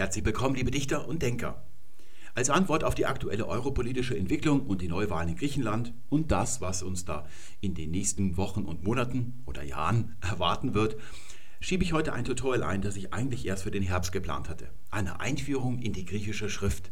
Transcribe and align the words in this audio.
Herzlich 0.00 0.24
willkommen, 0.24 0.54
liebe 0.54 0.70
Dichter 0.70 1.06
und 1.06 1.20
Denker. 1.20 1.62
Als 2.34 2.48
Antwort 2.48 2.84
auf 2.84 2.94
die 2.94 3.04
aktuelle 3.04 3.46
europolitische 3.46 4.16
Entwicklung 4.16 4.62
und 4.62 4.80
die 4.80 4.88
Neuwahlen 4.88 5.28
in 5.28 5.36
Griechenland 5.36 5.92
und 6.08 6.32
das, 6.32 6.62
was 6.62 6.82
uns 6.82 7.04
da 7.04 7.26
in 7.60 7.74
den 7.74 7.90
nächsten 7.90 8.38
Wochen 8.38 8.64
und 8.64 8.82
Monaten 8.82 9.42
oder 9.44 9.62
Jahren 9.62 10.16
erwarten 10.22 10.72
wird, 10.72 10.96
schiebe 11.60 11.84
ich 11.84 11.92
heute 11.92 12.14
ein 12.14 12.24
Tutorial 12.24 12.62
ein, 12.62 12.80
das 12.80 12.96
ich 12.96 13.12
eigentlich 13.12 13.44
erst 13.44 13.64
für 13.64 13.70
den 13.70 13.82
Herbst 13.82 14.10
geplant 14.10 14.48
hatte. 14.48 14.70
Eine 14.90 15.20
Einführung 15.20 15.80
in 15.80 15.92
die 15.92 16.06
griechische 16.06 16.48
Schrift. 16.48 16.90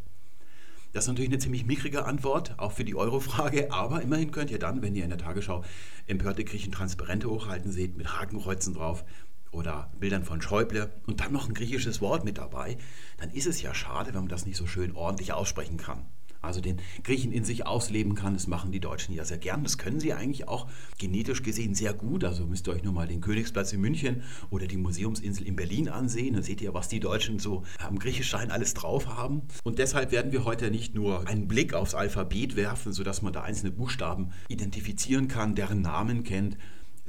Das 0.93 1.05
ist 1.05 1.07
natürlich 1.07 1.31
eine 1.31 1.39
ziemlich 1.39 1.65
mickrige 1.65 2.05
Antwort, 2.05 2.59
auch 2.59 2.73
für 2.73 2.85
die 2.85 2.93
Euro-Frage, 2.93 3.71
aber 3.71 4.03
immerhin 4.03 4.29
könnt 4.29 4.51
ihr 4.51 4.59
dann, 4.59 4.83
wenn 4.83 4.95
ihr 4.95 5.03
in 5.03 5.09
der 5.09 5.17
Tagesschau 5.17 5.63
empörte 6.05 6.43
Griechen 6.43 6.71
Transparente 6.71 7.27
hochhalten 7.27 7.71
seht, 7.71 7.97
mit 7.97 8.19
Hakenkreuzen 8.19 8.75
drauf, 8.75 9.03
oder 9.51 9.91
Bildern 9.99 10.23
von 10.23 10.41
Schäuble 10.41 10.91
und 11.07 11.19
dann 11.19 11.31
noch 11.31 11.47
ein 11.47 11.53
griechisches 11.53 12.01
Wort 12.01 12.23
mit 12.23 12.37
dabei, 12.37 12.77
dann 13.17 13.31
ist 13.31 13.47
es 13.47 13.61
ja 13.61 13.73
schade, 13.73 14.13
wenn 14.13 14.21
man 14.21 14.29
das 14.29 14.45
nicht 14.45 14.57
so 14.57 14.67
schön 14.67 14.95
ordentlich 14.95 15.33
aussprechen 15.33 15.77
kann. 15.77 16.05
Also 16.41 16.61
den 16.61 16.77
Griechen 17.03 17.33
in 17.33 17.43
sich 17.43 17.65
ausleben 17.65 18.15
kann, 18.15 18.33
das 18.33 18.47
machen 18.47 18.71
die 18.71 18.79
Deutschen 18.79 19.13
ja 19.13 19.25
sehr 19.25 19.37
gern. 19.37 19.63
Das 19.63 19.77
können 19.77 19.99
sie 19.99 20.13
eigentlich 20.13 20.47
auch 20.47 20.69
genetisch 20.97 21.43
gesehen 21.43 21.75
sehr 21.75 21.93
gut. 21.93 22.23
Also 22.23 22.45
müsst 22.45 22.67
ihr 22.67 22.73
euch 22.73 22.83
nur 22.83 22.93
mal 22.93 23.07
den 23.07 23.19
Königsplatz 23.19 23.73
in 23.73 23.81
München 23.81 24.23
oder 24.49 24.65
die 24.65 24.77
Museumsinsel 24.77 25.45
in 25.45 25.57
Berlin 25.57 25.89
ansehen. 25.89 26.35
Dann 26.35 26.43
seht 26.43 26.61
ihr, 26.61 26.73
was 26.73 26.87
die 26.87 27.01
Deutschen 27.01 27.39
so 27.39 27.63
am 27.79 27.99
Griechischstein 27.99 28.51
alles 28.51 28.73
drauf 28.73 29.07
haben. 29.07 29.41
Und 29.65 29.79
deshalb 29.79 30.13
werden 30.13 30.31
wir 30.31 30.45
heute 30.45 30.71
nicht 30.71 30.95
nur 30.95 31.27
einen 31.27 31.49
Blick 31.49 31.73
aufs 31.73 31.93
Alphabet 31.93 32.55
werfen, 32.55 32.93
sodass 32.93 33.21
man 33.21 33.33
da 33.33 33.41
einzelne 33.41 33.71
Buchstaben 33.71 34.29
identifizieren 34.47 35.27
kann, 35.27 35.55
deren 35.55 35.81
Namen 35.81 36.23
kennt, 36.23 36.57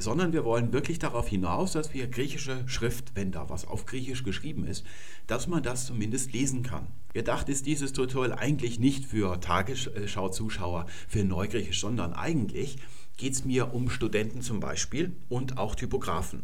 sondern 0.00 0.32
wir 0.32 0.44
wollen 0.44 0.72
wirklich 0.72 0.98
darauf 0.98 1.28
hinaus, 1.28 1.72
dass 1.72 1.94
wir 1.94 2.08
griechische 2.08 2.66
Schrift, 2.66 3.12
wenn 3.14 3.32
da 3.32 3.48
was 3.48 3.66
auf 3.66 3.86
Griechisch 3.86 4.24
geschrieben 4.24 4.66
ist, 4.66 4.84
dass 5.26 5.46
man 5.46 5.62
das 5.62 5.86
zumindest 5.86 6.32
lesen 6.32 6.62
kann. 6.62 6.88
Gedacht 7.12 7.48
ist 7.48 7.66
dieses 7.66 7.92
Tutorial 7.92 8.32
eigentlich 8.32 8.78
nicht 8.78 9.04
für 9.04 9.40
Tagesschau-Zuschauer, 9.40 10.86
für 11.08 11.24
Neugriechisch, 11.24 11.80
sondern 11.80 12.12
eigentlich 12.12 12.76
geht 13.16 13.34
es 13.34 13.44
mir 13.44 13.74
um 13.74 13.90
Studenten 13.90 14.42
zum 14.42 14.60
Beispiel 14.60 15.16
und 15.28 15.58
auch 15.58 15.74
Typografen 15.74 16.42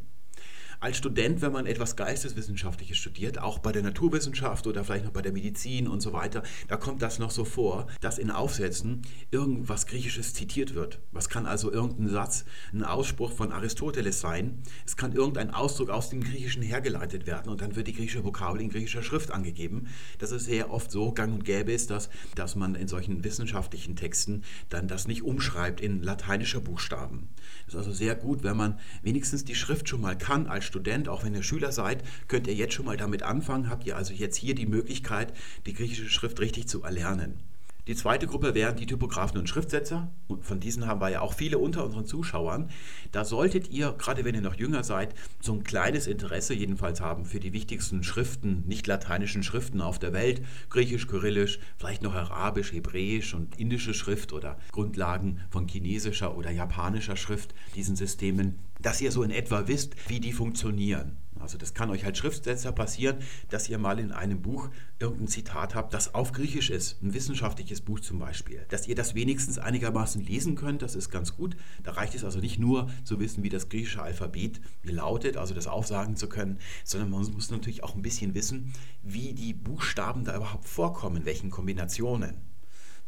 als 0.86 0.98
Student, 0.98 1.42
wenn 1.42 1.50
man 1.50 1.66
etwas 1.66 1.96
Geisteswissenschaftliches 1.96 2.96
studiert, 2.96 3.40
auch 3.40 3.58
bei 3.58 3.72
der 3.72 3.82
Naturwissenschaft 3.82 4.68
oder 4.68 4.84
vielleicht 4.84 5.04
noch 5.04 5.10
bei 5.10 5.20
der 5.20 5.32
Medizin 5.32 5.88
und 5.88 6.00
so 6.00 6.12
weiter, 6.12 6.44
da 6.68 6.76
kommt 6.76 7.02
das 7.02 7.18
noch 7.18 7.32
so 7.32 7.44
vor, 7.44 7.88
dass 8.00 8.18
in 8.18 8.30
Aufsätzen 8.30 9.02
irgendwas 9.32 9.88
Griechisches 9.88 10.32
zitiert 10.32 10.76
wird. 10.76 11.00
Was 11.10 11.28
kann 11.28 11.44
also 11.44 11.72
irgendein 11.72 12.08
Satz, 12.08 12.44
ein 12.72 12.84
Ausspruch 12.84 13.32
von 13.32 13.50
Aristoteles 13.50 14.20
sein? 14.20 14.62
Es 14.86 14.96
kann 14.96 15.12
irgendein 15.12 15.50
Ausdruck 15.50 15.90
aus 15.90 16.08
dem 16.08 16.22
Griechischen 16.22 16.62
hergeleitet 16.62 17.26
werden 17.26 17.50
und 17.50 17.62
dann 17.62 17.74
wird 17.74 17.88
die 17.88 17.92
griechische 17.92 18.22
Vokabel 18.22 18.60
in 18.60 18.70
griechischer 18.70 19.02
Schrift 19.02 19.32
angegeben. 19.32 19.88
Das 20.18 20.30
ist 20.30 20.44
sehr 20.44 20.70
oft 20.70 20.92
so 20.92 21.10
gang 21.10 21.34
und 21.34 21.44
gäbe 21.44 21.72
ist, 21.72 21.90
dass, 21.90 22.10
dass 22.36 22.54
man 22.54 22.76
in 22.76 22.86
solchen 22.86 23.24
wissenschaftlichen 23.24 23.96
Texten 23.96 24.44
dann 24.68 24.86
das 24.86 25.08
nicht 25.08 25.24
umschreibt 25.24 25.80
in 25.80 26.00
lateinische 26.00 26.60
Buchstaben. 26.60 27.30
Das 27.64 27.74
ist 27.74 27.78
also 27.78 27.92
sehr 27.92 28.14
gut, 28.14 28.44
wenn 28.44 28.56
man 28.56 28.78
wenigstens 29.02 29.44
die 29.44 29.56
Schrift 29.56 29.88
schon 29.88 30.00
mal 30.00 30.16
kann 30.16 30.46
als 30.46 30.64
Student, 30.64 30.75
auch 31.08 31.24
wenn 31.24 31.34
ihr 31.34 31.42
Schüler 31.42 31.72
seid, 31.72 32.02
könnt 32.28 32.46
ihr 32.46 32.54
jetzt 32.54 32.74
schon 32.74 32.86
mal 32.86 32.96
damit 32.96 33.22
anfangen. 33.22 33.68
Habt 33.68 33.86
ihr 33.86 33.96
also 33.96 34.12
jetzt 34.12 34.36
hier 34.36 34.54
die 34.54 34.66
Möglichkeit, 34.66 35.32
die 35.66 35.74
griechische 35.74 36.08
Schrift 36.08 36.40
richtig 36.40 36.68
zu 36.68 36.82
erlernen. 36.82 37.40
Die 37.86 37.94
zweite 37.94 38.26
Gruppe 38.26 38.56
wären 38.56 38.74
die 38.74 38.86
Typografen 38.86 39.38
und 39.38 39.48
Schriftsetzer. 39.48 40.10
Und 40.26 40.44
von 40.44 40.58
diesen 40.58 40.88
haben 40.88 41.00
wir 41.00 41.08
ja 41.08 41.20
auch 41.20 41.34
viele 41.34 41.58
unter 41.58 41.84
unseren 41.84 42.04
Zuschauern. 42.04 42.68
Da 43.12 43.24
solltet 43.24 43.70
ihr, 43.70 43.92
gerade 43.96 44.24
wenn 44.24 44.34
ihr 44.34 44.40
noch 44.40 44.56
jünger 44.56 44.82
seid, 44.82 45.14
so 45.40 45.52
ein 45.52 45.62
kleines 45.62 46.08
Interesse 46.08 46.52
jedenfalls 46.52 47.00
haben 47.00 47.24
für 47.26 47.38
die 47.38 47.52
wichtigsten 47.52 48.02
Schriften, 48.02 48.64
nicht 48.66 48.88
lateinischen 48.88 49.44
Schriften 49.44 49.80
auf 49.80 50.00
der 50.00 50.12
Welt. 50.12 50.42
Griechisch, 50.68 51.06
Kyrillisch, 51.06 51.60
vielleicht 51.76 52.02
noch 52.02 52.14
Arabisch, 52.14 52.72
Hebräisch 52.72 53.34
und 53.34 53.56
indische 53.56 53.94
Schrift 53.94 54.32
oder 54.32 54.58
Grundlagen 54.72 55.40
von 55.50 55.68
chinesischer 55.68 56.36
oder 56.36 56.50
japanischer 56.50 57.16
Schrift, 57.16 57.54
diesen 57.76 57.94
Systemen, 57.94 58.58
dass 58.80 59.00
ihr 59.00 59.12
so 59.12 59.22
in 59.22 59.30
etwa 59.30 59.68
wisst, 59.68 59.94
wie 60.08 60.20
die 60.20 60.32
funktionieren. 60.32 61.16
Also 61.40 61.58
das 61.58 61.74
kann 61.74 61.90
euch 61.90 62.04
als 62.04 62.18
Schriftsetzer 62.18 62.72
passieren, 62.72 63.18
dass 63.50 63.68
ihr 63.68 63.78
mal 63.78 63.98
in 63.98 64.10
einem 64.10 64.42
Buch 64.42 64.68
irgendein 64.98 65.28
Zitat 65.28 65.74
habt, 65.74 65.94
das 65.94 66.14
auf 66.14 66.32
Griechisch 66.32 66.70
ist, 66.70 67.02
ein 67.02 67.14
wissenschaftliches 67.14 67.82
Buch 67.82 68.00
zum 68.00 68.18
Beispiel. 68.18 68.64
Dass 68.68 68.88
ihr 68.88 68.94
das 68.94 69.14
wenigstens 69.14 69.58
einigermaßen 69.58 70.24
lesen 70.24 70.56
könnt, 70.56 70.82
das 70.82 70.94
ist 70.94 71.10
ganz 71.10 71.36
gut. 71.36 71.56
Da 71.82 71.92
reicht 71.92 72.14
es 72.14 72.24
also 72.24 72.40
nicht 72.40 72.58
nur 72.58 72.90
zu 73.04 73.20
wissen, 73.20 73.42
wie 73.42 73.48
das 73.48 73.68
griechische 73.68 74.02
Alphabet 74.02 74.60
lautet, 74.82 75.36
also 75.36 75.54
das 75.54 75.66
aufsagen 75.66 76.16
zu 76.16 76.28
können, 76.28 76.58
sondern 76.84 77.10
man 77.10 77.22
muss 77.30 77.50
natürlich 77.50 77.84
auch 77.84 77.94
ein 77.94 78.02
bisschen 78.02 78.34
wissen, 78.34 78.72
wie 79.02 79.32
die 79.32 79.52
Buchstaben 79.52 80.24
da 80.24 80.36
überhaupt 80.36 80.66
vorkommen, 80.66 81.26
welchen 81.26 81.50
Kombinationen. 81.50 82.34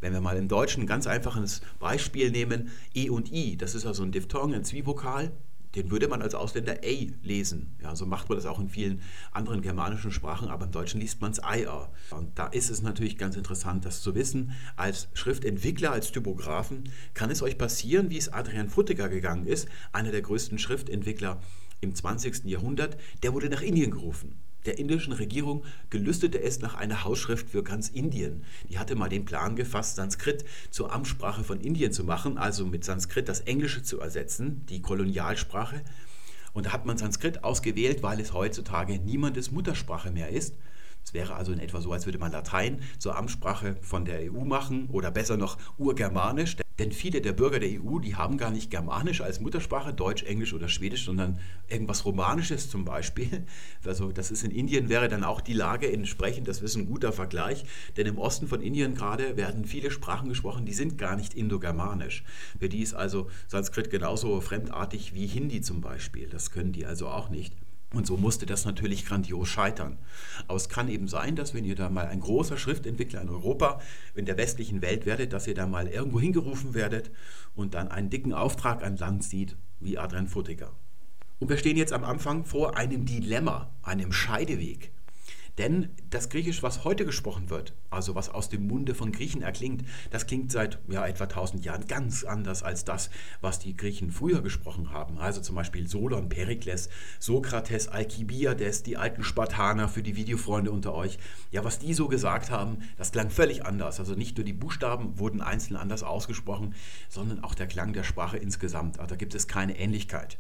Wenn 0.01 0.13
wir 0.13 0.21
mal 0.21 0.37
im 0.37 0.47
Deutschen 0.47 0.85
ein 0.85 0.87
ganz 0.87 1.09
einfaches 1.09 1.61
Beispiel 1.81 2.31
nehmen, 2.31 2.71
E 2.95 3.11
und 3.11 3.33
I, 3.33 3.57
das 3.57 3.75
ist 3.75 3.85
also 3.85 4.05
ein 4.05 4.13
Diphthong, 4.13 4.55
ein 4.55 4.65
Zwievokal, 4.65 5.33
den 5.79 5.91
würde 5.91 6.09
man 6.09 6.23
als 6.23 6.35
Ausländer 6.35 6.79
A 6.85 7.07
lesen. 7.23 7.77
Ja, 7.83 7.95
so 7.95 8.05
macht 8.05 8.29
man 8.29 8.37
das 8.37 8.47
auch 8.47 8.59
in 8.59 8.69
vielen 8.69 9.01
anderen 9.33 9.63
germanischen 9.63 10.11
Sprachen, 10.11 10.49
aber 10.49 10.67
im 10.67 10.73
Deutschen 10.73 11.01
liest 11.01 11.21
man 11.21 11.31
es 11.31 11.39
IR. 11.39 11.89
Und 12.11 12.39
da 12.39 12.49
ist 12.49 12.69
es 12.69 12.83
natürlich 12.83 13.17
ganz 13.17 13.37
interessant, 13.37 13.85
das 13.85 14.03
zu 14.03 14.15
wissen. 14.15 14.53
Als 14.77 15.09
Schriftentwickler, 15.15 15.93
als 15.93 16.11
Typografen 16.11 16.91
kann 17.15 17.31
es 17.31 17.43
euch 17.43 17.57
passieren, 17.57 18.11
wie 18.11 18.19
es 18.19 18.33
Adrian 18.33 18.71
Frutiger 18.71 19.09
gegangen 19.09 19.47
ist, 19.47 19.69
einer 19.93 20.11
der 20.11 20.23
größten 20.23 20.59
Schriftentwickler 20.59 21.41
im 21.81 21.95
20. 21.95 22.45
Jahrhundert, 22.45 22.97
der 23.23 23.33
wurde 23.33 23.49
nach 23.49 23.63
Indien 23.63 23.93
gerufen 23.93 24.35
der 24.69 24.79
indischen 24.79 25.15
Regierung 25.15 25.65
gelüstete 25.89 26.43
es 26.43 26.61
nach 26.61 26.75
einer 26.75 27.03
Hausschrift 27.03 27.49
für 27.49 27.65
ganz 27.65 27.89
Indien. 27.89 28.45
Die 28.69 28.79
hatte 28.79 28.97
mal 28.97 29.09
den 29.09 29.25
Plan 29.25 29.57
gefasst, 29.57 29.97
Sanskrit 29.97 30.45
zur 30.71 30.93
Amtssprache 30.93 31.43
von 31.43 31.59
Indien 31.59 31.91
zu 31.91 32.05
machen, 32.05 32.37
also 32.37 32.67
mit 32.67 32.85
Sanskrit 32.85 33.31
das 33.31 33.41
Englische 33.41 33.83
zu 33.83 33.99
ersetzen, 33.99 34.67
die 34.67 34.83
Kolonialsprache. 34.83 35.81
Und 36.53 36.67
da 36.67 36.73
hat 36.73 36.85
man 36.85 36.99
Sanskrit 36.99 37.45
ausgewählt, 37.45 38.03
weil 38.03 38.21
es 38.21 38.35
heutzutage 38.35 38.99
niemandes 38.99 39.51
Muttersprache 39.51 40.11
mehr 40.11 40.29
ist. 40.29 40.55
Es 41.03 41.15
wäre 41.15 41.35
also 41.35 41.53
in 41.53 41.61
etwa 41.61 41.81
so, 41.81 41.91
als 41.91 42.05
würde 42.05 42.19
man 42.19 42.33
Latein 42.33 42.83
zur 42.99 43.17
Amtssprache 43.17 43.77
von 43.81 44.05
der 44.05 44.31
EU 44.31 44.45
machen 44.45 44.89
oder 44.91 45.11
besser 45.11 45.39
noch 45.39 45.57
Urgermanisch. 45.79 46.57
Denn 46.79 46.93
viele 46.93 47.21
der 47.21 47.33
Bürger 47.33 47.59
der 47.59 47.83
EU, 47.83 47.99
die 47.99 48.15
haben 48.15 48.39
gar 48.39 48.51
nicht 48.51 48.71
Germanisch 48.71 49.21
als 49.21 49.41
Muttersprache, 49.41 49.93
Deutsch, 49.93 50.23
Englisch 50.23 50.55
oder 50.55 50.69
Schwedisch, 50.69 51.05
sondern 51.05 51.41
irgendwas 51.69 52.05
Romanisches 52.05 52.71
zum 52.71 52.85
Beispiel. 52.85 53.47
Also 53.85 54.13
das 54.13 54.31
ist 54.31 54.45
in 54.45 54.51
Indien 54.51 54.91
wäre 54.91 55.09
dann 55.09 55.25
auch 55.25 55.41
die 55.41 55.55
Lage 55.55 55.91
entsprechend, 55.91 56.47
das 56.47 56.61
ist 56.61 56.77
ein 56.77 56.85
guter 56.85 57.11
Vergleich, 57.11 57.65
denn 57.97 58.07
im 58.07 58.19
Osten 58.19 58.47
von 58.47 58.61
Indien 58.61 58.95
gerade 58.95 59.37
werden 59.39 59.65
viele 59.65 59.91
Sprachen 59.91 60.29
gesprochen, 60.29 60.67
die 60.67 60.75
sind 60.75 60.99
gar 60.99 61.17
nicht 61.17 61.33
indogermanisch. 61.33 62.23
Für 62.59 62.69
die 62.69 62.83
ist 62.83 62.93
also 62.93 63.31
Sanskrit 63.47 63.89
genauso 63.89 64.43
fremdartig 64.43 65.15
wie 65.15 65.27
Hindi 65.27 65.63
zum 65.63 65.81
Beispiel. 65.81 66.29
Das 66.29 66.51
können 66.51 66.73
die 66.73 66.85
also 66.85 67.09
auch 67.09 67.31
nicht. 67.31 67.55
Und 67.95 68.07
so 68.07 68.19
musste 68.19 68.45
das 68.45 68.67
natürlich 68.67 69.07
grandios 69.07 69.49
scheitern. 69.49 69.99
Aber 70.47 70.57
es 70.57 70.69
kann 70.69 70.89
eben 70.89 71.09
sein, 71.09 71.37
dass 71.37 71.55
wenn 71.55 71.65
ihr 71.65 71.75
da 71.75 71.89
mal 71.89 72.07
ein 72.07 72.21
großer 72.21 72.59
Schriftentwickler 72.59 73.23
in 73.23 73.31
Europa, 73.31 73.81
in 74.15 74.27
der 74.27 74.37
westlichen 74.37 74.83
Welt 74.83 75.07
werdet, 75.07 75.33
dass 75.33 75.47
ihr 75.47 75.55
da 75.55 75.67
mal 75.67 75.87
irgendwo 75.87 76.21
hingerufen 76.21 76.75
werdet 76.75 77.11
und 77.55 77.73
dann 77.73 77.89
einen 77.89 78.11
dicken 78.11 78.35
Auftrag 78.35 78.85
an 78.85 78.99
Land 78.99 79.25
sieht, 79.25 79.57
wie 79.81 79.97
Adrian 79.97 80.29
Futtiger. 80.29 80.73
Und 81.39 81.49
wir 81.49 81.57
stehen 81.57 81.77
jetzt 81.77 81.93
am 81.93 82.05
Anfang 82.05 82.45
vor 82.45 82.77
einem 82.77 83.07
Dilemma, 83.07 83.71
einem 83.83 84.13
Scheideweg. 84.13 84.93
Denn 85.59 85.89
das 86.09 86.29
Griechisch, 86.29 86.63
was 86.63 86.85
heute 86.85 87.05
gesprochen 87.05 87.51
wird, 87.51 87.75
also 87.91 88.15
was 88.15 88.29
aus 88.29 88.49
dem 88.49 88.69
Munde 88.69 88.95
von 88.95 89.11
Griechen 89.11 89.43
erklingt, 89.43 89.85
das 90.11 90.27
klingt 90.27 90.53
seit 90.53 90.79
ja, 90.89 91.05
etwa 91.05 91.25
1000 91.25 91.65
Jahren 91.65 91.87
ganz 91.89 92.23
anders 92.23 92.63
als 92.63 92.85
das, 92.85 93.11
was 93.41 93.59
die 93.59 93.77
Griechen 93.77 94.13
früher 94.13 94.41
gesprochen 94.41 94.93
haben. 94.93 95.19
Also 95.19 95.41
zum 95.41 95.57
Beispiel 95.57 95.89
Solon, 95.89 96.29
Perikles, 96.29 96.89
Sokrates, 97.19 97.89
Alkibiades, 97.89 98.85
die 98.85 98.97
alten 98.97 99.25
Spartaner 99.25 99.89
für 99.89 100.05
die 100.05 100.15
Videofreunde 100.15 100.71
unter 100.71 100.95
euch. 100.95 101.19
Ja, 101.51 101.65
was 101.65 101.81
die 101.81 101.93
so 101.93 102.07
gesagt 102.07 102.51
haben, 102.51 102.79
das 102.97 103.11
klang 103.11 103.31
völlig 103.31 103.67
anders. 103.67 103.99
Also 103.99 104.15
nicht 104.15 104.37
nur 104.37 104.45
die 104.45 104.53
Buchstaben 104.53 105.19
wurden 105.19 105.41
einzeln 105.41 105.77
anders 105.77 106.05
ausgesprochen, 106.05 106.77
sondern 107.09 107.43
auch 107.43 107.55
der 107.55 107.67
Klang 107.67 107.93
der 107.93 108.05
Sprache 108.05 108.37
insgesamt. 108.37 109.01
Also 109.01 109.11
da 109.11 109.17
gibt 109.17 109.35
es 109.35 109.49
keine 109.49 109.77
Ähnlichkeit. 109.77 110.39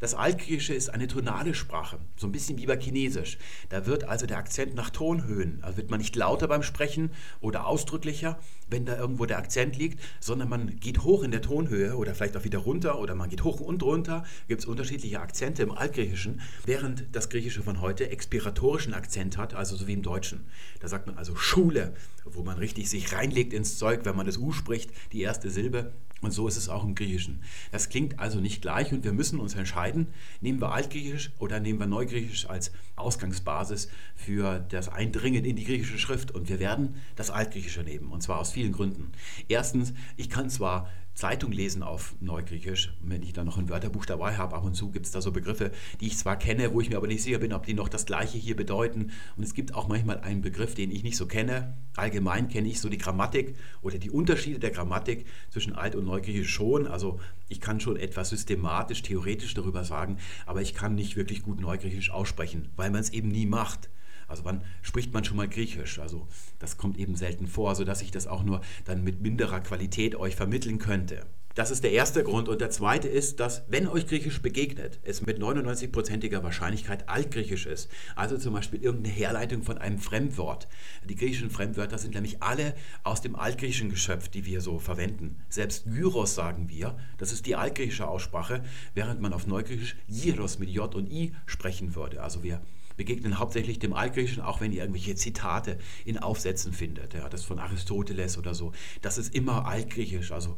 Das 0.00 0.14
Altgriechische 0.14 0.74
ist 0.74 0.88
eine 0.88 1.06
tonale 1.06 1.54
Sprache, 1.54 1.98
so 2.16 2.26
ein 2.26 2.32
bisschen 2.32 2.58
wie 2.58 2.66
bei 2.66 2.76
Chinesisch. 2.76 3.38
Da 3.68 3.86
wird 3.86 4.04
also 4.04 4.26
der 4.26 4.38
Akzent 4.38 4.74
nach 4.74 4.90
Tonhöhen, 4.90 5.58
also 5.62 5.76
wird 5.76 5.90
man 5.90 6.00
nicht 6.00 6.16
lauter 6.16 6.48
beim 6.48 6.62
Sprechen 6.62 7.10
oder 7.40 7.66
ausdrücklicher, 7.66 8.38
wenn 8.68 8.86
da 8.86 8.96
irgendwo 8.96 9.26
der 9.26 9.38
Akzent 9.38 9.76
liegt, 9.76 10.02
sondern 10.20 10.48
man 10.48 10.76
geht 10.80 11.04
hoch 11.04 11.22
in 11.22 11.30
der 11.30 11.42
Tonhöhe 11.42 11.96
oder 11.96 12.14
vielleicht 12.14 12.36
auch 12.36 12.44
wieder 12.44 12.58
runter 12.58 12.98
oder 12.98 13.14
man 13.14 13.30
geht 13.30 13.44
hoch 13.44 13.60
und 13.60 13.82
runter. 13.82 14.24
Gibt 14.48 14.62
es 14.62 14.66
unterschiedliche 14.66 15.20
Akzente 15.20 15.62
im 15.62 15.72
Altgriechischen, 15.72 16.40
während 16.64 17.04
das 17.12 17.28
Griechische 17.28 17.62
von 17.62 17.80
heute 17.80 18.10
expiratorischen 18.10 18.94
Akzent 18.94 19.36
hat, 19.36 19.54
also 19.54 19.76
so 19.76 19.86
wie 19.86 19.92
im 19.92 20.02
Deutschen. 20.02 20.46
Da 20.80 20.88
sagt 20.88 21.06
man 21.06 21.18
also 21.18 21.36
Schule, 21.36 21.94
wo 22.24 22.42
man 22.42 22.58
richtig 22.58 22.88
sich 22.88 23.12
reinlegt 23.12 23.52
ins 23.52 23.78
Zeug, 23.78 24.04
wenn 24.04 24.16
man 24.16 24.26
das 24.26 24.38
U 24.38 24.52
spricht, 24.52 24.90
die 25.12 25.22
erste 25.22 25.50
Silbe. 25.50 25.92
Und 26.20 26.30
so 26.30 26.48
ist 26.48 26.56
es 26.56 26.70
auch 26.70 26.84
im 26.84 26.94
Griechischen. 26.94 27.42
Das 27.70 27.90
klingt 27.90 28.18
also 28.18 28.40
nicht 28.40 28.62
gleich 28.62 28.92
und 28.92 29.04
wir 29.04 29.12
müssen 29.12 29.40
uns 29.40 29.54
entscheiden, 29.54 30.06
nehmen 30.40 30.58
wir 30.58 30.72
Altgriechisch 30.72 31.32
oder 31.38 31.60
nehmen 31.60 31.78
wir 31.78 31.86
Neugriechisch 31.86 32.48
als 32.48 32.72
Ausgangsbasis 32.96 33.88
für 34.16 34.60
das 34.70 34.88
Eindringen 34.88 35.44
in 35.44 35.56
die 35.56 35.64
griechische 35.64 35.98
Schrift. 35.98 36.30
Und 36.30 36.48
wir 36.48 36.60
werden 36.60 36.94
das 37.14 37.30
Altgriechische 37.30 37.82
nehmen, 37.82 38.10
und 38.10 38.22
zwar 38.22 38.38
aus 38.38 38.52
vielen 38.52 38.72
Gründen. 38.72 39.12
Erstens, 39.48 39.92
ich 40.16 40.30
kann 40.30 40.48
zwar 40.48 40.88
Zeitung 41.14 41.52
lesen 41.52 41.84
auf 41.84 42.16
Neugriechisch, 42.20 42.92
wenn 43.00 43.22
ich 43.22 43.32
da 43.32 43.44
noch 43.44 43.56
ein 43.56 43.68
Wörterbuch 43.68 44.04
dabei 44.04 44.36
habe. 44.36 44.56
Ab 44.56 44.64
und 44.64 44.74
zu 44.74 44.90
gibt 44.90 45.06
es 45.06 45.12
da 45.12 45.22
so 45.22 45.30
Begriffe, 45.30 45.70
die 46.00 46.08
ich 46.08 46.18
zwar 46.18 46.36
kenne, 46.36 46.72
wo 46.72 46.80
ich 46.80 46.90
mir 46.90 46.96
aber 46.96 47.06
nicht 47.06 47.22
sicher 47.22 47.38
bin, 47.38 47.52
ob 47.52 47.66
die 47.66 47.74
noch 47.74 47.88
das 47.88 48.04
Gleiche 48.04 48.36
hier 48.36 48.56
bedeuten. 48.56 49.12
Und 49.36 49.44
es 49.44 49.54
gibt 49.54 49.74
auch 49.74 49.86
manchmal 49.86 50.18
einen 50.20 50.42
Begriff, 50.42 50.74
den 50.74 50.90
ich 50.90 51.04
nicht 51.04 51.16
so 51.16 51.26
kenne. 51.26 51.76
Allgemein 51.94 52.48
kenne 52.48 52.68
ich 52.68 52.80
so 52.80 52.88
die 52.88 52.98
Grammatik 52.98 53.54
oder 53.80 53.98
die 53.98 54.10
Unterschiede 54.10 54.58
der 54.58 54.72
Grammatik 54.72 55.26
zwischen 55.50 55.74
Alt- 55.74 55.94
und 55.94 56.04
Neugriechisch 56.04 56.50
schon. 56.50 56.88
Also 56.88 57.20
ich 57.48 57.60
kann 57.60 57.78
schon 57.78 57.96
etwas 57.96 58.30
systematisch, 58.30 59.02
theoretisch 59.02 59.54
darüber 59.54 59.84
sagen, 59.84 60.18
aber 60.46 60.62
ich 60.62 60.74
kann 60.74 60.96
nicht 60.96 61.14
wirklich 61.14 61.42
gut 61.42 61.60
Neugriechisch 61.60 62.10
aussprechen, 62.10 62.70
weil 62.74 62.90
man 62.90 63.00
es 63.00 63.10
eben 63.10 63.28
nie 63.28 63.46
macht. 63.46 63.88
Also 64.34 64.44
wann 64.44 64.64
spricht 64.82 65.14
man 65.14 65.22
schon 65.22 65.36
mal 65.36 65.48
Griechisch? 65.48 66.00
Also 66.00 66.26
das 66.58 66.76
kommt 66.76 66.98
eben 66.98 67.14
selten 67.14 67.46
vor, 67.46 67.76
sodass 67.76 68.02
ich 68.02 68.10
das 68.10 68.26
auch 68.26 68.42
nur 68.42 68.62
dann 68.84 69.04
mit 69.04 69.20
minderer 69.22 69.60
Qualität 69.60 70.16
euch 70.16 70.34
vermitteln 70.34 70.80
könnte. 70.80 71.24
Das 71.54 71.70
ist 71.70 71.84
der 71.84 71.92
erste 71.92 72.24
Grund. 72.24 72.48
Und 72.48 72.60
der 72.60 72.70
zweite 72.70 73.06
ist, 73.06 73.38
dass, 73.38 73.62
wenn 73.68 73.86
euch 73.86 74.08
Griechisch 74.08 74.42
begegnet, 74.42 74.98
es 75.04 75.24
mit 75.24 75.38
99%iger 75.38 76.42
Wahrscheinlichkeit 76.42 77.08
Altgriechisch 77.08 77.66
ist. 77.66 77.88
Also 78.16 78.36
zum 78.38 78.54
Beispiel 78.54 78.82
irgendeine 78.82 79.14
Herleitung 79.14 79.62
von 79.62 79.78
einem 79.78 80.00
Fremdwort. 80.00 80.66
Die 81.08 81.14
griechischen 81.14 81.50
Fremdwörter 81.50 81.98
sind 81.98 82.14
nämlich 82.14 82.42
alle 82.42 82.74
aus 83.04 83.20
dem 83.20 83.36
Altgriechischen 83.36 83.88
geschöpft, 83.88 84.34
die 84.34 84.46
wir 84.46 84.62
so 84.62 84.80
verwenden. 84.80 85.36
Selbst 85.48 85.84
Gyros 85.84 86.34
sagen 86.34 86.68
wir, 86.68 86.96
das 87.18 87.30
ist 87.30 87.46
die 87.46 87.54
altgriechische 87.54 88.08
Aussprache, 88.08 88.64
während 88.94 89.20
man 89.20 89.32
auf 89.32 89.46
Neugriechisch 89.46 89.94
Gyros 90.08 90.58
mit 90.58 90.70
J 90.70 90.92
und 90.92 91.08
I 91.08 91.36
sprechen 91.46 91.94
würde. 91.94 92.20
Also 92.20 92.42
wir 92.42 92.62
begegnen 92.96 93.38
hauptsächlich 93.38 93.78
dem 93.78 93.92
Altgriechischen, 93.92 94.42
auch 94.42 94.60
wenn 94.60 94.72
ihr 94.72 94.80
irgendwelche 94.82 95.14
Zitate 95.14 95.78
in 96.04 96.18
Aufsätzen 96.18 96.72
findet. 96.72 97.14
Ja, 97.14 97.28
das 97.28 97.44
von 97.44 97.58
Aristoteles 97.58 98.38
oder 98.38 98.54
so. 98.54 98.72
Das 99.02 99.18
ist 99.18 99.34
immer 99.34 99.66
altgriechisch. 99.66 100.32
Also 100.32 100.56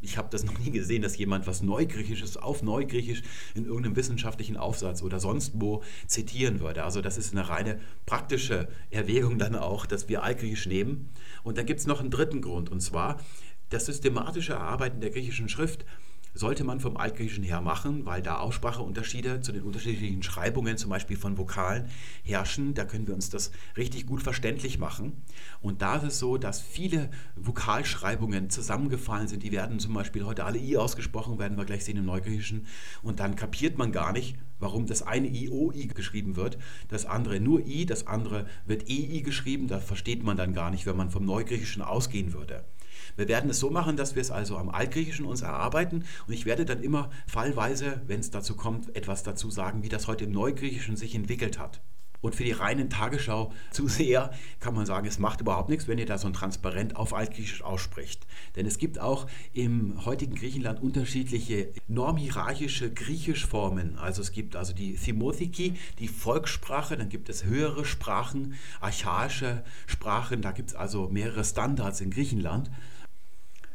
ich 0.00 0.18
habe 0.18 0.28
das 0.30 0.44
noch 0.48 0.58
nie 0.58 0.70
gesehen, 0.70 1.02
dass 1.02 1.16
jemand 1.16 1.46
was 1.46 1.62
Neugriechisches 1.62 2.36
auf 2.36 2.62
Neugriechisch 2.62 3.22
in 3.54 3.64
irgendeinem 3.64 3.96
wissenschaftlichen 3.96 4.56
Aufsatz 4.56 5.02
oder 5.02 5.20
sonst 5.20 5.52
wo 5.54 5.82
zitieren 6.06 6.60
würde. 6.60 6.84
Also 6.84 7.00
das 7.00 7.18
ist 7.18 7.32
eine 7.32 7.48
reine 7.48 7.80
praktische 8.06 8.68
Erwägung 8.90 9.38
dann 9.38 9.56
auch, 9.56 9.86
dass 9.86 10.08
wir 10.08 10.22
Altgriechisch 10.22 10.66
nehmen. 10.66 11.08
Und 11.42 11.58
dann 11.58 11.66
gibt 11.66 11.80
es 11.80 11.86
noch 11.86 12.00
einen 12.00 12.10
dritten 12.10 12.40
Grund, 12.40 12.70
und 12.70 12.80
zwar 12.80 13.18
das 13.70 13.86
systematische 13.86 14.54
Erarbeiten 14.54 15.00
der 15.00 15.10
griechischen 15.10 15.48
Schrift 15.48 15.84
sollte 16.34 16.64
man 16.64 16.80
vom 16.80 16.96
Altgriechischen 16.96 17.44
her 17.44 17.60
machen, 17.60 18.06
weil 18.06 18.22
da 18.22 18.38
Ausspracheunterschiede 18.38 19.40
zu 19.40 19.52
den 19.52 19.62
unterschiedlichen 19.62 20.22
Schreibungen, 20.22 20.76
zum 20.76 20.90
Beispiel 20.90 21.16
von 21.16 21.38
Vokalen, 21.38 21.88
herrschen. 22.22 22.74
Da 22.74 22.84
können 22.84 23.06
wir 23.06 23.14
uns 23.14 23.30
das 23.30 23.50
richtig 23.76 24.06
gut 24.06 24.22
verständlich 24.22 24.78
machen. 24.78 25.22
Und 25.60 25.82
da 25.82 25.96
ist 25.96 26.04
es 26.04 26.18
so, 26.18 26.38
dass 26.38 26.60
viele 26.60 27.10
Vokalschreibungen 27.36 28.50
zusammengefallen 28.50 29.28
sind. 29.28 29.42
Die 29.42 29.52
werden 29.52 29.78
zum 29.78 29.94
Beispiel 29.94 30.24
heute 30.24 30.44
alle 30.44 30.58
I 30.58 30.76
ausgesprochen, 30.76 31.38
werden 31.38 31.56
wir 31.56 31.64
gleich 31.64 31.84
sehen 31.84 31.96
im 31.96 32.06
Neugriechischen. 32.06 32.66
Und 33.02 33.20
dann 33.20 33.36
kapiert 33.36 33.78
man 33.78 33.92
gar 33.92 34.12
nicht, 34.12 34.36
warum 34.60 34.86
das 34.86 35.02
eine 35.02 35.28
I 35.28 35.50
OI 35.50 35.86
geschrieben 35.86 36.36
wird, 36.36 36.58
das 36.88 37.06
andere 37.06 37.40
nur 37.40 37.66
I, 37.66 37.86
das 37.86 38.06
andere 38.06 38.46
wird 38.66 38.88
EI 38.88 39.20
geschrieben. 39.20 39.68
Da 39.68 39.80
versteht 39.80 40.22
man 40.22 40.36
dann 40.36 40.54
gar 40.54 40.70
nicht, 40.70 40.86
wenn 40.86 40.96
man 40.96 41.10
vom 41.10 41.24
Neugriechischen 41.24 41.82
ausgehen 41.82 42.32
würde. 42.32 42.64
Wir 43.18 43.26
werden 43.26 43.50
es 43.50 43.58
so 43.58 43.68
machen, 43.68 43.96
dass 43.96 44.14
wir 44.14 44.22
es 44.22 44.30
also 44.30 44.56
am 44.56 44.68
Altgriechischen 44.68 45.26
uns 45.26 45.42
erarbeiten 45.42 46.04
und 46.28 46.32
ich 46.32 46.46
werde 46.46 46.64
dann 46.64 46.84
immer 46.84 47.10
fallweise, 47.26 48.00
wenn 48.06 48.20
es 48.20 48.30
dazu 48.30 48.54
kommt, 48.54 48.94
etwas 48.94 49.24
dazu 49.24 49.50
sagen, 49.50 49.82
wie 49.82 49.88
das 49.88 50.06
heute 50.06 50.26
im 50.26 50.30
Neugriechischen 50.30 50.96
sich 50.96 51.16
entwickelt 51.16 51.58
hat. 51.58 51.80
Und 52.20 52.36
für 52.36 52.44
die 52.44 52.52
reinen 52.52 52.90
Tagesschau-Zuseher 52.90 54.30
kann 54.60 54.74
man 54.74 54.86
sagen, 54.86 55.08
es 55.08 55.18
macht 55.18 55.40
überhaupt 55.40 55.68
nichts, 55.68 55.88
wenn 55.88 55.98
ihr 55.98 56.06
da 56.06 56.16
so 56.16 56.28
ein 56.28 56.32
Transparent 56.32 56.94
auf 56.94 57.12
Altgriechisch 57.12 57.62
ausspricht. 57.62 58.24
Denn 58.54 58.66
es 58.66 58.78
gibt 58.78 59.00
auch 59.00 59.26
im 59.52 60.04
heutigen 60.04 60.36
Griechenland 60.36 60.80
unterschiedliche 60.80 61.72
normhierarchische 61.88 62.92
Griechischformen. 62.92 63.98
Also 63.98 64.22
es 64.22 64.30
gibt 64.30 64.54
also 64.54 64.72
die 64.72 64.94
Thimothiki, 64.94 65.74
die 65.98 66.08
Volkssprache, 66.08 66.96
dann 66.96 67.08
gibt 67.08 67.28
es 67.28 67.44
höhere 67.44 67.84
Sprachen, 67.84 68.54
archaische 68.80 69.64
Sprachen, 69.86 70.40
da 70.40 70.52
gibt 70.52 70.70
es 70.70 70.76
also 70.76 71.08
mehrere 71.08 71.44
Standards 71.44 72.00
in 72.00 72.10
Griechenland. 72.10 72.70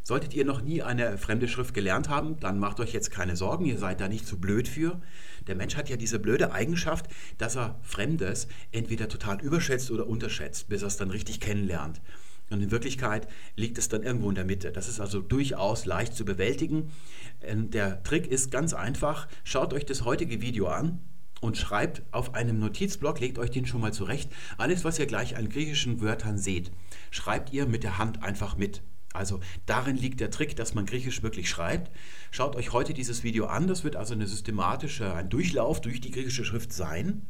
Solltet 0.06 0.34
ihr 0.34 0.44
noch 0.44 0.62
nie 0.62 0.82
eine 0.82 1.18
fremde 1.18 1.48
Schrift 1.48 1.74
gelernt 1.74 2.10
haben, 2.10 2.38
dann 2.42 2.60
macht 2.60 2.82
euch 2.82 2.92
jetzt 2.92 3.10
keine 3.10 3.38
Sorgen, 3.38 3.66
ihr 3.66 3.78
seid 3.78 4.02
da 4.02 4.10
nicht 4.10 4.28
zu 4.28 4.38
blöd 4.38 4.68
für. 4.68 5.02
Der 5.48 5.56
Mensch 5.56 5.78
hat 5.78 5.90
ja 5.90 5.96
diese 5.96 6.20
blöde 6.20 6.52
Eigenschaft, 6.52 7.08
dass 7.38 7.56
er 7.56 7.80
Fremdes 7.84 8.50
entweder 8.74 9.08
total 9.08 9.42
überschätzt 9.42 9.92
oder 9.92 10.06
unterschätzt, 10.06 10.68
bis 10.68 10.82
er 10.82 10.90
es 10.90 10.98
dann 10.98 11.10
richtig 11.10 11.40
kennenlernt. 11.40 12.02
Und 12.50 12.62
in 12.62 12.72
Wirklichkeit 12.72 13.30
liegt 13.56 13.78
es 13.78 13.88
dann 13.88 14.04
irgendwo 14.04 14.28
in 14.28 14.36
der 14.36 14.44
Mitte. 14.44 14.74
Das 14.74 14.90
ist 14.90 15.00
also 15.00 15.22
durchaus 15.22 15.86
leicht 15.86 16.14
zu 16.14 16.26
bewältigen. 16.26 16.92
Ähm, 17.42 17.72
der 17.72 18.04
Trick 18.04 18.28
ist 18.28 18.52
ganz 18.52 18.74
einfach. 18.74 19.28
Schaut 19.46 19.74
euch 19.74 19.86
das 19.86 20.04
heutige 20.04 20.42
Video 20.42 20.68
an 20.68 21.00
und 21.40 21.58
schreibt 21.58 22.04
auf 22.12 22.36
einem 22.36 22.60
Notizblock, 22.60 23.22
legt 23.22 23.40
euch 23.40 23.52
den 23.52 23.66
schon 23.66 23.82
mal 23.82 23.94
zurecht. 23.94 24.30
Alles, 24.58 24.84
was 24.84 25.00
ihr 25.00 25.06
gleich 25.06 25.38
an 25.38 25.50
griechischen 25.50 26.02
Wörtern 26.02 26.38
seht, 26.38 26.72
schreibt 27.10 27.54
ihr 27.54 27.66
mit 27.66 27.84
der 27.84 27.98
Hand 27.98 28.22
einfach 28.22 28.58
mit. 28.58 28.82
Also 29.14 29.40
darin 29.66 29.96
liegt 29.96 30.20
der 30.20 30.32
Trick, 30.32 30.56
dass 30.56 30.74
man 30.74 30.86
Griechisch 30.86 31.24
wirklich 31.24 31.50
schreibt. 31.50 31.92
Schaut 32.32 32.56
euch 32.56 32.74
heute 32.74 32.94
dieses 32.94 33.24
Video 33.24 33.46
an. 33.46 33.68
Das 33.68 33.84
wird 33.84 33.96
also 33.96 34.14
eine 34.14 34.28
systematische, 34.28 35.14
ein 35.14 35.30
Durchlauf 35.30 35.82
durch 35.82 36.02
die 36.02 36.12
griechische 36.12 36.44
Schrift 36.44 36.74
sein. 36.74 37.26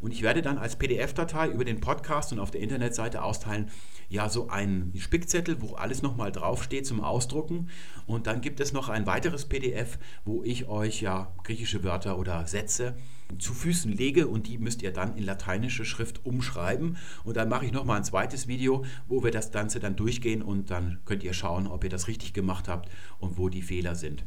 Und 0.00 0.12
ich 0.12 0.22
werde 0.22 0.42
dann 0.42 0.58
als 0.58 0.76
PDF-Datei 0.76 1.48
über 1.48 1.64
den 1.64 1.80
Podcast 1.80 2.32
und 2.32 2.38
auf 2.38 2.50
der 2.50 2.60
Internetseite 2.60 3.22
austeilen, 3.22 3.70
ja, 4.08 4.28
so 4.28 4.48
einen 4.48 4.92
Spickzettel, 4.96 5.60
wo 5.62 5.74
alles 5.74 6.02
nochmal 6.02 6.30
draufsteht 6.30 6.86
zum 6.86 7.02
Ausdrucken. 7.02 7.70
Und 8.06 8.26
dann 8.26 8.40
gibt 8.40 8.60
es 8.60 8.72
noch 8.72 8.88
ein 8.88 9.06
weiteres 9.06 9.46
PDF, 9.46 9.98
wo 10.24 10.42
ich 10.44 10.68
euch 10.68 11.00
ja 11.00 11.34
griechische 11.42 11.82
Wörter 11.82 12.18
oder 12.18 12.46
Sätze 12.46 12.96
zu 13.38 13.54
Füßen 13.54 13.92
lege 13.92 14.28
und 14.28 14.46
die 14.46 14.58
müsst 14.58 14.82
ihr 14.82 14.92
dann 14.92 15.16
in 15.16 15.24
lateinische 15.24 15.84
Schrift 15.84 16.24
umschreiben. 16.24 16.96
Und 17.24 17.36
dann 17.36 17.48
mache 17.48 17.66
ich 17.66 17.72
nochmal 17.72 17.98
ein 17.98 18.04
zweites 18.04 18.48
Video, 18.48 18.84
wo 19.08 19.24
wir 19.24 19.30
das 19.30 19.52
Ganze 19.52 19.80
dann 19.80 19.96
durchgehen 19.96 20.42
und 20.42 20.70
dann 20.70 21.00
könnt 21.04 21.24
ihr 21.24 21.34
schauen, 21.34 21.66
ob 21.66 21.84
ihr 21.84 21.90
das 21.90 22.08
richtig 22.08 22.32
gemacht 22.32 22.68
habt 22.68 22.90
und 23.18 23.38
wo 23.38 23.48
die 23.48 23.62
Fehler 23.62 23.94
sind. 23.94 24.24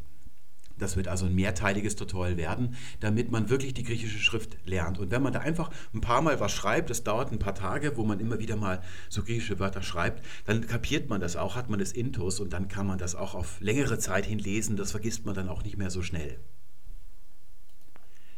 Das 0.79 0.95
wird 0.95 1.09
also 1.09 1.25
ein 1.25 1.35
mehrteiliges 1.35 1.97
Tutorial 1.97 2.37
werden, 2.37 2.75
damit 3.01 3.29
man 3.31 3.49
wirklich 3.49 3.73
die 3.73 3.83
griechische 3.83 4.19
Schrift 4.19 4.57
lernt. 4.65 4.97
Und 4.97 5.11
wenn 5.11 5.21
man 5.21 5.33
da 5.33 5.39
einfach 5.39 5.69
ein 5.93 6.01
paar 6.01 6.21
Mal 6.21 6.39
was 6.39 6.53
schreibt, 6.53 6.89
das 6.89 7.03
dauert 7.03 7.31
ein 7.31 7.39
paar 7.39 7.53
Tage, 7.53 7.97
wo 7.97 8.05
man 8.05 8.19
immer 8.19 8.39
wieder 8.39 8.55
mal 8.55 8.81
so 9.09 9.21
griechische 9.21 9.59
Wörter 9.59 9.83
schreibt, 9.83 10.25
dann 10.45 10.65
kapiert 10.65 11.09
man 11.09 11.19
das 11.19 11.35
auch, 11.35 11.55
hat 11.55 11.69
man 11.69 11.79
das 11.79 11.91
Intus 11.91 12.39
und 12.39 12.53
dann 12.53 12.69
kann 12.69 12.87
man 12.87 12.97
das 12.97 13.15
auch 13.15 13.35
auf 13.35 13.59
längere 13.59 13.99
Zeit 13.99 14.25
hin 14.25 14.39
lesen. 14.39 14.77
Das 14.77 14.91
vergisst 14.91 15.25
man 15.25 15.35
dann 15.35 15.49
auch 15.49 15.63
nicht 15.63 15.77
mehr 15.77 15.89
so 15.89 16.01
schnell. 16.01 16.39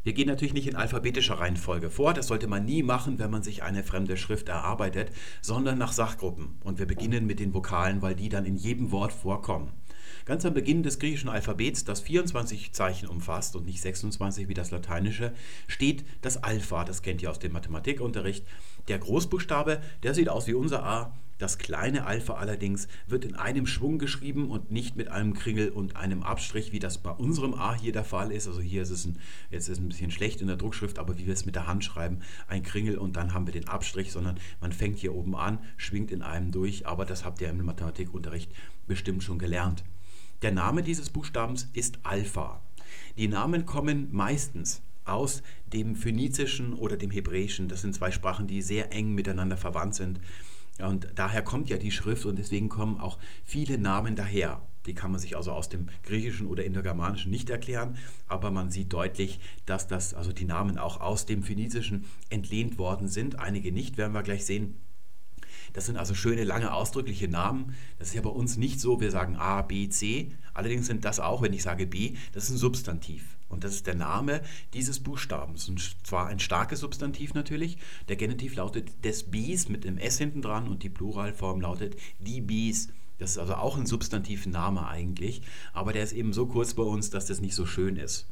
Wir 0.04 0.14
gehen 0.14 0.28
natürlich 0.28 0.56
nicht 0.56 0.68
in 0.68 0.76
alphabetischer 0.76 1.36
Reihenfolge 1.36 1.92
vor, 1.92 2.16
das 2.16 2.26
sollte 2.26 2.48
man 2.48 2.66
nie 2.66 2.82
machen, 2.82 3.20
wenn 3.20 3.30
man 3.30 3.44
sich 3.44 3.62
eine 3.62 3.84
fremde 3.84 4.18
Schrift 4.18 4.50
erarbeitet, 4.50 5.12
sondern 5.42 5.78
nach 5.78 5.92
Sachgruppen. 5.92 6.58
Und 6.64 6.80
wir 6.80 6.88
beginnen 6.88 7.28
mit 7.28 7.40
den 7.40 7.54
Vokalen, 7.54 8.02
weil 8.02 8.16
die 8.16 8.30
dann 8.30 8.46
in 8.46 8.56
jedem 8.56 8.92
Wort 8.92 9.14
vorkommen. 9.14 9.72
Ganz 10.26 10.44
am 10.46 10.56
Beginn 10.56 10.82
des 10.82 10.98
griechischen 10.98 11.30
Alphabets, 11.30 11.84
das 11.84 12.02
24 12.02 12.74
Zeichen 12.74 13.08
umfasst 13.08 13.56
und 13.56 13.66
nicht 13.66 13.82
26 13.82 14.48
wie 14.48 14.54
das 14.56 14.72
lateinische, 14.72 15.34
steht 15.68 16.04
das 16.22 16.44
Alpha. 16.44 16.84
Das 16.84 17.04
kennt 17.04 17.22
ihr 17.22 17.30
aus 17.30 17.40
dem 17.40 17.54
Mathematikunterricht. 17.54 18.46
Der 18.88 18.98
Großbuchstabe, 18.98 19.82
der 20.02 20.14
sieht 20.16 20.30
aus 20.30 20.48
wie 20.48 20.54
unser 20.54 20.84
A. 20.84 21.14
Das 21.42 21.58
kleine 21.58 22.06
Alpha 22.06 22.36
allerdings 22.36 22.88
wird 23.08 23.26
in 23.26 23.36
einem 23.36 23.66
Schwung 23.66 23.98
geschrieben 23.98 24.52
und 24.52 24.70
nicht 24.70 24.96
mit 24.96 25.08
einem 25.08 25.34
Kringel 25.34 25.70
und 25.70 25.96
einem 25.96 26.22
Abstrich, 26.22 26.72
wie 26.72 26.78
das 26.78 27.00
bei 27.00 27.10
unserem 27.10 27.56
A 27.56 27.74
hier 27.74 27.92
der 27.92 28.04
Fall 28.04 28.32
ist. 28.32 28.48
Also 28.48 28.62
hier 28.62 28.84
ist 28.84 28.92
es 28.92 29.06
ein, 29.06 29.18
jetzt 29.50 29.64
ist 29.64 29.80
es 29.80 29.84
ein 29.84 29.90
bisschen 29.90 30.12
schlecht 30.12 30.42
in 30.42 30.48
der 30.48 30.56
Druckschrift, 30.56 31.00
aber 31.00 31.18
wie 31.18 31.26
wir 31.26 31.34
es 31.34 31.48
mit 31.48 31.56
der 31.56 31.66
Hand 31.66 31.84
schreiben, 31.84 32.20
ein 32.48 32.62
Kringel 32.62 32.96
und 32.96 33.16
dann 33.16 33.34
haben 33.34 33.48
wir 33.48 33.54
den 33.54 33.68
Abstrich, 33.68 34.12
sondern 34.12 34.38
man 34.60 34.72
fängt 34.72 35.00
hier 35.00 35.16
oben 35.16 35.36
an, 35.36 35.58
schwingt 35.78 36.12
in 36.12 36.22
einem 36.22 36.52
durch, 36.52 36.86
aber 36.86 37.06
das 37.06 37.26
habt 37.26 37.42
ihr 37.42 37.50
im 37.50 37.66
Mathematikunterricht 37.66 38.52
bestimmt 38.86 39.24
schon 39.24 39.40
gelernt. 39.40 39.84
Der 40.44 40.52
Name 40.52 40.84
dieses 40.84 41.10
Buchstabens 41.10 41.70
ist 41.74 41.98
Alpha. 42.04 42.62
Die 43.18 43.28
Namen 43.28 43.66
kommen 43.66 44.10
meistens 44.12 44.84
aus 45.06 45.42
dem 45.74 45.96
Phönizischen 45.96 46.76
oder 46.76 46.98
dem 46.98 47.10
Hebräischen. 47.10 47.68
Das 47.68 47.82
sind 47.82 47.96
zwei 47.96 48.12
Sprachen, 48.12 48.46
die 48.46 48.62
sehr 48.62 48.94
eng 48.94 49.16
miteinander 49.16 49.58
verwandt 49.58 49.96
sind. 49.96 50.20
Und 50.82 51.08
daher 51.16 51.42
kommt 51.42 51.70
ja 51.70 51.78
die 51.78 51.92
Schrift 51.92 52.26
und 52.26 52.38
deswegen 52.38 52.70
kommen 52.70 53.00
auch 53.00 53.18
viele 53.44 53.78
Namen 53.78 54.16
daher. 54.16 54.62
Die 54.86 54.96
kann 54.96 55.12
man 55.12 55.20
sich 55.20 55.38
also 55.38 55.52
aus 55.52 55.70
dem 55.70 55.90
Griechischen 56.04 56.48
oder 56.48 56.64
Indogermanischen 56.64 57.30
nicht 57.30 57.50
erklären, 57.50 57.98
aber 58.28 58.50
man 58.50 58.72
sieht 58.72 58.92
deutlich, 58.92 59.40
dass 59.66 59.88
das, 59.88 60.14
also 60.16 60.34
die 60.34 60.46
Namen 60.46 60.80
auch 60.80 61.00
aus 61.00 61.28
dem 61.28 61.44
Phönizischen 61.44 62.06
entlehnt 62.30 62.80
worden 62.80 63.08
sind. 63.08 63.38
Einige 63.38 63.72
nicht, 63.72 63.98
werden 63.98 64.14
wir 64.14 64.24
gleich 64.24 64.46
sehen. 64.46 64.76
Das 65.74 65.86
sind 65.86 65.98
also 65.98 66.14
schöne, 66.14 66.44
lange, 66.44 66.74
ausdrückliche 66.74 67.28
Namen. 67.28 67.76
Das 68.00 68.10
ist 68.10 68.14
ja 68.14 68.22
bei 68.22 68.30
uns 68.30 68.58
nicht 68.58 68.80
so. 68.80 69.00
Wir 69.00 69.12
sagen 69.12 69.36
A, 69.38 69.62
B, 69.62 69.90
C. 69.90 70.32
Allerdings 70.54 70.88
sind 70.88 71.06
das 71.06 71.20
auch, 71.20 71.42
wenn 71.42 71.54
ich 71.54 71.64
sage 71.64 71.88
B, 71.88 72.16
das 72.34 72.46
ist 72.46 72.52
ein 72.52 72.58
Substantiv. 72.58 73.38
Und 73.48 73.64
das 73.64 73.74
ist 73.74 73.88
der 73.88 73.96
Name 73.96 74.42
dieses 74.74 75.00
Buchstabens. 75.00 75.68
Und 75.68 75.96
zwar 76.06 76.28
ein 76.28 76.40
starkes 76.40 76.80
Substantiv 76.80 77.34
natürlich. 77.34 77.78
Der 78.08 78.16
Genitiv 78.16 78.56
lautet 78.56 79.04
des 79.04 79.24
Bs 79.24 79.70
mit 79.70 79.84
dem 79.84 79.98
S 79.98 80.18
hinten 80.18 80.42
dran 80.42 80.68
und 80.68 80.84
die 80.84 80.90
Pluralform 80.90 81.62
lautet 81.62 81.96
die 82.20 82.42
Bs. 82.42 82.90
Das 83.22 83.32
ist 83.32 83.38
also 83.38 83.54
auch 83.56 83.78
ein 83.78 83.86
Substantivname 83.86 84.88
eigentlich, 84.88 85.44
aber 85.74 85.94
der 85.94 86.02
ist 86.02 86.14
eben 86.14 86.34
so 86.34 86.48
kurz 86.48 86.74
bei 86.74 86.82
uns, 86.82 87.12
dass 87.12 87.28
das 87.28 87.40
nicht 87.40 87.54
so 87.54 87.68
schön 87.68 87.98
ist. 87.98 88.26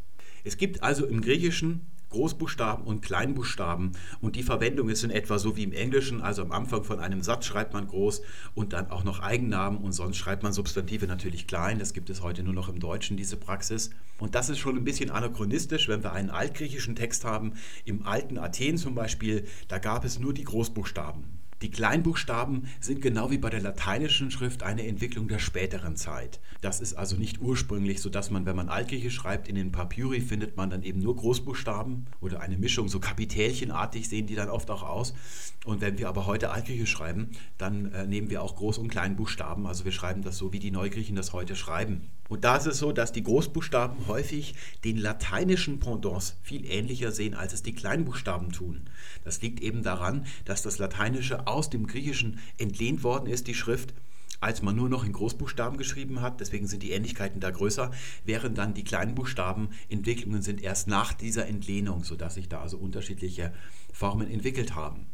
Es 0.43 0.57
gibt 0.57 0.81
also 0.81 1.05
im 1.05 1.21
Griechischen 1.21 1.85
Großbuchstaben 2.09 2.85
und 2.85 3.01
Kleinbuchstaben 3.01 3.91
und 4.21 4.35
die 4.35 4.43
Verwendung 4.43 4.89
ist 4.89 5.03
in 5.03 5.11
etwa 5.11 5.39
so 5.39 5.55
wie 5.55 5.63
im 5.63 5.71
Englischen, 5.71 6.21
also 6.21 6.41
am 6.41 6.51
Anfang 6.51 6.83
von 6.83 6.99
einem 6.99 7.21
Satz 7.21 7.45
schreibt 7.45 7.73
man 7.73 7.87
groß 7.87 8.21
und 8.55 8.73
dann 8.73 8.89
auch 8.91 9.03
noch 9.03 9.19
Eigennamen 9.19 9.79
und 9.79 9.91
sonst 9.91 10.17
schreibt 10.17 10.43
man 10.43 10.53
Substantive 10.53 11.07
natürlich 11.07 11.47
klein. 11.47 11.79
Das 11.79 11.93
gibt 11.93 12.09
es 12.09 12.21
heute 12.21 12.43
nur 12.43 12.53
noch 12.53 12.69
im 12.69 12.79
Deutschen, 12.79 13.17
diese 13.17 13.37
Praxis. 13.37 13.91
Und 14.17 14.35
das 14.35 14.49
ist 14.49 14.59
schon 14.59 14.75
ein 14.75 14.83
bisschen 14.83 15.11
anachronistisch, 15.11 15.87
wenn 15.87 16.03
wir 16.03 16.13
einen 16.13 16.29
altgriechischen 16.29 16.95
Text 16.95 17.25
haben. 17.25 17.53
Im 17.85 18.05
alten 18.05 18.37
Athen 18.37 18.77
zum 18.77 18.95
Beispiel, 18.95 19.45
da 19.67 19.79
gab 19.79 20.03
es 20.03 20.19
nur 20.19 20.33
die 20.33 20.43
Großbuchstaben. 20.43 21.38
Die 21.61 21.71
Kleinbuchstaben 21.71 22.69
sind 22.79 23.01
genau 23.01 23.31
wie 23.31 23.37
bei 23.37 23.49
der 23.49 23.59
lateinischen 23.59 24.31
Schrift 24.31 24.63
eine 24.63 24.87
Entwicklung 24.87 25.27
der 25.27 25.39
späteren 25.39 25.97
Zeit. 25.97 26.39
Das 26.61 26.79
ist 26.79 26.93
also 26.93 27.17
nicht 27.17 27.41
ursprünglich, 27.41 28.01
so 28.01 28.09
dass 28.09 28.31
man, 28.31 28.45
wenn 28.45 28.55
man 28.55 28.69
Altgriechisch 28.69 29.15
schreibt, 29.15 29.49
in 29.49 29.55
den 29.55 29.73
Papyri 29.73 30.21
findet 30.21 30.55
man 30.55 30.69
dann 30.69 30.83
eben 30.83 31.01
nur 31.01 31.17
Großbuchstaben 31.17 32.07
oder 32.21 32.39
eine 32.39 32.57
Mischung, 32.57 32.87
so 32.87 33.01
Kapitälchenartig 33.01 34.07
sehen 34.07 34.25
die 34.25 34.35
dann 34.35 34.49
oft 34.49 34.71
auch 34.71 34.83
aus. 34.83 35.13
Und 35.65 35.81
wenn 35.81 35.97
wir 35.97 36.07
aber 36.07 36.25
heute 36.25 36.51
Altgriechisch 36.51 36.91
schreiben, 36.91 37.31
dann 37.57 37.91
äh, 37.91 38.07
nehmen 38.07 38.29
wir 38.29 38.41
auch 38.41 38.57
Groß- 38.57 38.79
und 38.79 38.87
Kleinbuchstaben. 38.87 39.67
Also 39.67 39.83
wir 39.83 39.91
schreiben 39.91 40.21
das 40.21 40.37
so, 40.37 40.53
wie 40.53 40.59
die 40.59 40.71
Neugriechen 40.71 41.17
das 41.17 41.33
heute 41.33 41.57
schreiben. 41.57 42.09
Und 42.29 42.43
da 42.43 42.57
ist 42.57 42.67
es 42.67 42.77
so, 42.77 42.91
dass 42.91 43.11
die 43.11 43.23
Großbuchstaben 43.23 44.07
häufig 44.07 44.53
den 44.83 44.97
lateinischen 44.97 45.79
Pendants 45.79 46.35
viel 46.43 46.63
ähnlicher 46.65 47.11
sehen, 47.11 47.33
als 47.33 47.53
es 47.53 47.63
die 47.63 47.73
Kleinbuchstaben 47.73 48.51
tun. 48.51 48.87
Das 49.25 49.41
liegt 49.41 49.59
eben 49.61 49.81
daran, 49.81 50.25
dass 50.45 50.61
das 50.61 50.77
Lateinische 50.77 51.47
aus 51.47 51.71
dem 51.71 51.87
Griechischen 51.87 52.39
entlehnt 52.57 53.03
worden 53.03 53.27
ist, 53.27 53.47
die 53.47 53.55
Schrift, 53.55 53.95
als 54.41 54.61
man 54.61 54.75
nur 54.75 54.89
noch 54.89 55.03
in 55.03 55.11
Großbuchstaben 55.11 55.77
geschrieben 55.77 56.21
hat. 56.21 56.39
Deswegen 56.39 56.67
sind 56.67 56.83
die 56.83 56.91
Ähnlichkeiten 56.91 57.41
da 57.41 57.49
größer, 57.49 57.91
während 58.25 58.57
dann 58.59 58.75
die 58.75 58.83
Kleinbuchstaben 58.83 59.69
Entwicklungen 59.89 60.43
sind 60.43 60.61
erst 60.61 60.87
nach 60.87 61.13
dieser 61.13 61.47
Entlehnung, 61.47 62.03
sodass 62.03 62.35
sich 62.35 62.47
da 62.47 62.61
also 62.61 62.77
unterschiedliche 62.77 63.53
Formen 63.91 64.29
entwickelt 64.29 64.75
haben. 64.75 65.07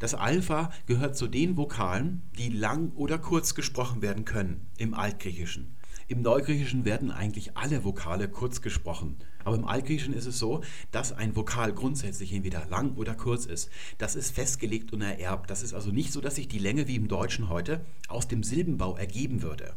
Das 0.00 0.14
Alpha 0.14 0.72
gehört 0.86 1.16
zu 1.16 1.28
den 1.28 1.56
Vokalen, 1.56 2.22
die 2.38 2.48
lang 2.48 2.90
oder 2.96 3.18
kurz 3.18 3.54
gesprochen 3.54 4.02
werden 4.02 4.24
können 4.24 4.66
im 4.78 4.94
Altgriechischen. 4.94 5.76
Im 6.10 6.22
Neugriechischen 6.22 6.84
werden 6.84 7.12
eigentlich 7.12 7.56
alle 7.56 7.84
Vokale 7.84 8.28
kurz 8.28 8.62
gesprochen. 8.62 9.14
Aber 9.44 9.54
im 9.54 9.64
Altgriechischen 9.64 10.12
ist 10.12 10.26
es 10.26 10.40
so, 10.40 10.60
dass 10.90 11.12
ein 11.12 11.36
Vokal 11.36 11.72
grundsätzlich 11.72 12.32
entweder 12.32 12.66
lang 12.68 12.96
oder 12.96 13.14
kurz 13.14 13.46
ist. 13.46 13.70
Das 13.96 14.16
ist 14.16 14.34
festgelegt 14.34 14.92
und 14.92 15.02
ererbt. 15.02 15.48
Das 15.50 15.62
ist 15.62 15.72
also 15.72 15.92
nicht 15.92 16.12
so, 16.12 16.20
dass 16.20 16.34
sich 16.34 16.48
die 16.48 16.58
Länge 16.58 16.88
wie 16.88 16.96
im 16.96 17.06
Deutschen 17.06 17.48
heute 17.48 17.84
aus 18.08 18.26
dem 18.26 18.42
Silbenbau 18.42 18.96
ergeben 18.96 19.42
würde 19.42 19.76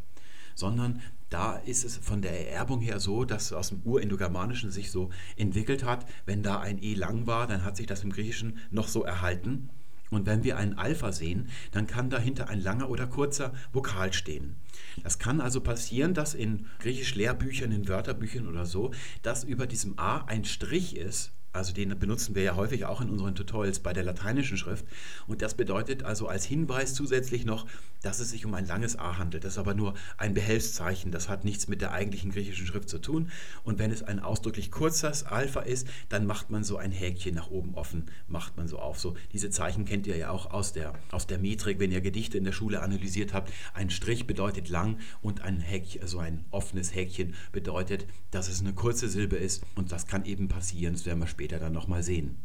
sondern 0.56 1.02
da 1.32 1.56
ist 1.56 1.84
es 1.84 1.98
von 1.98 2.22
der 2.22 2.52
Ererbung 2.52 2.80
her 2.80 3.00
so, 3.00 3.26
dass 3.26 3.52
aus 3.54 3.70
dem 3.70 3.82
Urindogermanischen 3.86 4.70
sich 4.70 4.92
so 4.92 5.10
entwickelt 5.36 5.84
hat. 5.84 6.06
Wenn 6.28 6.44
da 6.44 6.60
ein 6.60 6.78
E 6.78 6.94
lang 6.94 7.26
war, 7.26 7.48
dann 7.48 7.64
hat 7.64 7.76
sich 7.76 7.88
das 7.88 8.04
im 8.04 8.12
Griechischen 8.12 8.60
noch 8.70 8.88
so 8.88 9.02
erhalten. 9.02 9.72
Und 10.16 10.26
wenn 10.26 10.44
wir 10.44 10.58
einen 10.58 10.78
Alpha 10.78 11.12
sehen, 11.12 11.50
dann 11.72 11.88
kann 11.88 12.10
dahinter 12.10 12.50
ein 12.50 12.62
langer 12.62 12.90
oder 12.90 13.08
kurzer 13.08 13.54
Vokal 13.72 14.14
stehen. 14.14 14.56
Das 15.04 15.20
kann 15.20 15.42
also 15.42 15.62
passieren, 15.62 16.14
dass 16.14 16.34
in 16.34 16.68
Griechisch-Lehrbüchern, 16.80 17.72
in 17.72 17.88
Wörterbüchern 17.88 18.48
oder 18.48 18.66
so, 18.66 18.92
dass 19.22 19.44
über 19.44 19.68
diesem 19.68 19.98
A 19.98 20.26
ein 20.26 20.46
Strich 20.46 20.96
ist 20.96 21.32
also 21.54 21.72
den 21.72 21.98
benutzen 22.00 22.34
wir 22.34 22.42
ja 22.42 22.56
häufig 22.56 22.86
auch 22.86 23.00
in 23.00 23.10
unseren 23.10 23.36
Tutorials 23.36 23.80
bei 23.80 23.94
der 23.94 24.04
lateinischen 24.04 24.58
Schrift. 24.58 24.86
Und 25.28 25.44
das 25.44 25.54
bedeutet 25.54 26.04
also 26.04 26.28
als 26.28 26.46
Hinweis 26.46 26.96
zusätzlich 26.96 27.46
noch, 27.46 27.68
dass 28.02 28.20
es 28.20 28.32
sich 28.32 28.46
um 28.46 28.54
ein 28.56 28.66
langes 28.66 28.98
A 28.98 29.18
handelt. 29.20 29.44
Das 29.44 29.54
ist 29.54 29.58
aber 29.60 29.76
nur 29.76 29.94
ein 30.18 30.34
Behelfszeichen. 30.34 31.12
Das 31.12 31.30
hat 31.30 31.46
nichts 31.46 31.68
mit 31.68 31.82
der 31.82 31.92
eigentlichen 31.92 32.32
griechischen 32.32 32.66
Schrift 32.66 32.90
zu 32.90 32.98
tun. 32.98 33.30
Und 33.64 33.78
wenn 33.78 33.92
es 33.92 34.02
ein 34.02 34.20
ausdrücklich 34.20 34.72
kurzes 34.72 35.24
Alpha 35.24 35.62
ist, 35.62 35.88
dann 36.10 36.26
macht 36.26 36.50
man 36.50 36.64
so 36.64 36.78
ein 36.78 36.92
Häkchen 36.92 37.36
nach 37.36 37.52
oben 37.52 37.76
offen, 37.76 38.08
macht 38.28 38.58
man 38.58 38.68
so 38.68 38.80
auf. 38.80 39.00
So 39.00 39.16
diese 39.32 39.52
Zeichen 39.52 39.86
kennt 39.86 40.08
ihr 40.08 40.18
ja 40.18 40.32
auch 40.32 40.52
aus 40.52 40.74
der, 40.74 40.94
aus 41.12 41.28
der 41.28 41.38
Metrik, 41.38 41.80
wenn 41.80 41.92
ihr 41.92 42.02
Gedichte 42.02 42.38
in 42.38 42.44
der 42.44 42.52
Schule 42.52 42.82
analysiert 42.82 43.32
habt. 43.32 43.54
Ein 43.76 43.92
Strich 43.92 44.26
bedeutet 44.26 44.70
lang 44.70 44.98
und 45.22 45.42
ein 45.42 45.60
Häkchen, 45.60 46.02
also 46.02 46.18
ein 46.18 46.46
offenes 46.50 46.96
Häkchen 46.96 47.36
bedeutet, 47.52 48.08
dass 48.32 48.50
es 48.50 48.60
eine 48.60 48.74
kurze 48.74 49.08
Silbe 49.08 49.36
ist. 49.36 49.64
Und 49.76 49.92
das 49.92 50.08
kann 50.08 50.26
eben 50.26 50.48
passieren. 50.48 50.94
Das 50.94 51.06
werden 51.06 51.20
wir 51.20 51.28
später 51.28 51.43
später 51.44 51.60
dann 51.60 51.74
nochmal 51.74 52.04
sehen. 52.04 52.38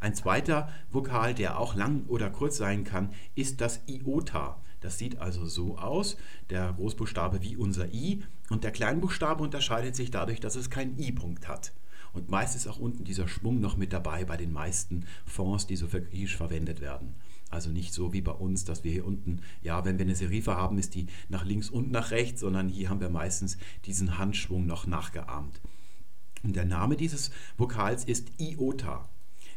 Ein 0.00 0.14
zweiter 0.14 0.70
Vokal, 0.90 1.34
der 1.34 1.60
auch 1.60 1.74
lang 1.74 2.06
oder 2.08 2.30
kurz 2.30 2.56
sein 2.56 2.84
kann, 2.84 3.10
ist 3.34 3.60
das 3.60 3.82
Iota. 3.86 4.56
Das 4.80 4.96
sieht 4.96 5.18
also 5.18 5.44
so 5.44 5.76
aus, 5.76 6.16
der 6.48 6.72
Großbuchstabe 6.72 7.42
wie 7.42 7.54
unser 7.54 7.92
I 7.92 8.22
und 8.48 8.64
der 8.64 8.70
Kleinbuchstabe 8.70 9.42
unterscheidet 9.42 9.94
sich 9.94 10.10
dadurch, 10.10 10.40
dass 10.40 10.56
es 10.56 10.70
keinen 10.70 10.98
I-Punkt 10.98 11.48
hat. 11.48 11.74
Und 12.14 12.30
meist 12.30 12.56
ist 12.56 12.66
auch 12.66 12.78
unten 12.78 13.04
dieser 13.04 13.28
Schwung 13.28 13.60
noch 13.60 13.76
mit 13.76 13.92
dabei 13.92 14.24
bei 14.24 14.38
den 14.38 14.54
meisten 14.54 15.04
Fonds, 15.26 15.66
die 15.66 15.76
so 15.76 15.86
für 15.86 16.00
Griechisch 16.00 16.38
verwendet 16.38 16.80
werden. 16.80 17.14
Also 17.50 17.68
nicht 17.68 17.92
so 17.92 18.14
wie 18.14 18.22
bei 18.22 18.32
uns, 18.32 18.64
dass 18.64 18.84
wir 18.84 18.92
hier 18.92 19.04
unten, 19.04 19.42
ja, 19.60 19.84
wenn 19.84 19.98
wir 19.98 20.06
eine 20.06 20.16
Serife 20.16 20.56
haben, 20.56 20.78
ist 20.78 20.94
die 20.94 21.08
nach 21.28 21.44
links 21.44 21.68
und 21.68 21.90
nach 21.90 22.10
rechts, 22.10 22.40
sondern 22.40 22.70
hier 22.70 22.88
haben 22.88 23.02
wir 23.02 23.10
meistens 23.10 23.58
diesen 23.84 24.16
Handschwung 24.16 24.64
noch 24.64 24.86
nachgeahmt. 24.86 25.60
Und 26.42 26.56
der 26.56 26.64
Name 26.64 26.96
dieses 26.96 27.30
Vokals 27.56 28.04
ist 28.04 28.28
Iota. 28.38 29.08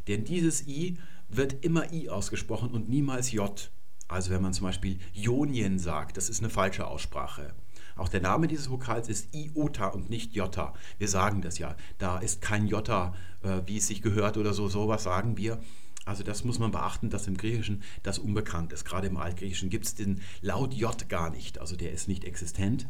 Denn 0.08 0.26
dieses 0.26 0.68
I 0.68 0.98
wird 1.30 1.64
immer 1.64 1.92
I 1.94 2.10
ausgesprochen 2.10 2.72
und 2.72 2.90
niemals 2.90 3.32
J. 3.32 3.72
Also 4.08 4.32
wenn 4.32 4.42
man 4.42 4.54
zum 4.54 4.66
Beispiel 4.66 4.98
Ionien 5.14 5.78
sagt, 5.78 6.18
das 6.18 6.30
ist 6.30 6.40
eine 6.40 6.50
falsche 6.50 6.88
Aussprache. 6.88 7.54
Auch 7.96 8.10
der 8.10 8.22
Name 8.22 8.48
dieses 8.48 8.70
Vokals 8.70 9.10
ist 9.10 9.36
Iota 9.36 9.88
und 9.88 10.10
nicht 10.10 10.34
Jota. 10.34 10.74
Wir 10.98 11.08
sagen 11.08 11.42
das 11.42 11.60
ja. 11.60 11.76
Da 11.98 12.18
ist 12.18 12.42
kein 12.42 12.66
Jota, 12.66 13.14
äh, 13.44 13.62
wie 13.66 13.78
es 13.78 13.88
sich 13.88 14.02
gehört 14.02 14.38
oder 14.38 14.54
so. 14.54 14.68
Sowas 14.70 15.04
sagen 15.04 15.38
wir. 15.38 15.60
Also 16.06 16.24
das 16.24 16.44
muss 16.44 16.60
man 16.60 16.72
beachten, 16.72 17.10
dass 17.10 17.28
im 17.28 17.38
Griechischen 17.38 17.84
das 18.02 18.18
unbekannt 18.18 18.74
ist. 18.74 18.86
Gerade 18.86 19.08
im 19.08 19.18
Altgriechischen 19.18 19.70
gibt 19.70 19.86
es 19.86 19.96
den 19.96 20.22
Laut 20.42 20.74
J 20.74 21.08
gar 21.10 21.30
nicht. 21.30 21.60
Also 21.60 21.76
der 21.76 21.92
ist 21.92 22.08
nicht 22.08 22.24
existent. 22.24 22.88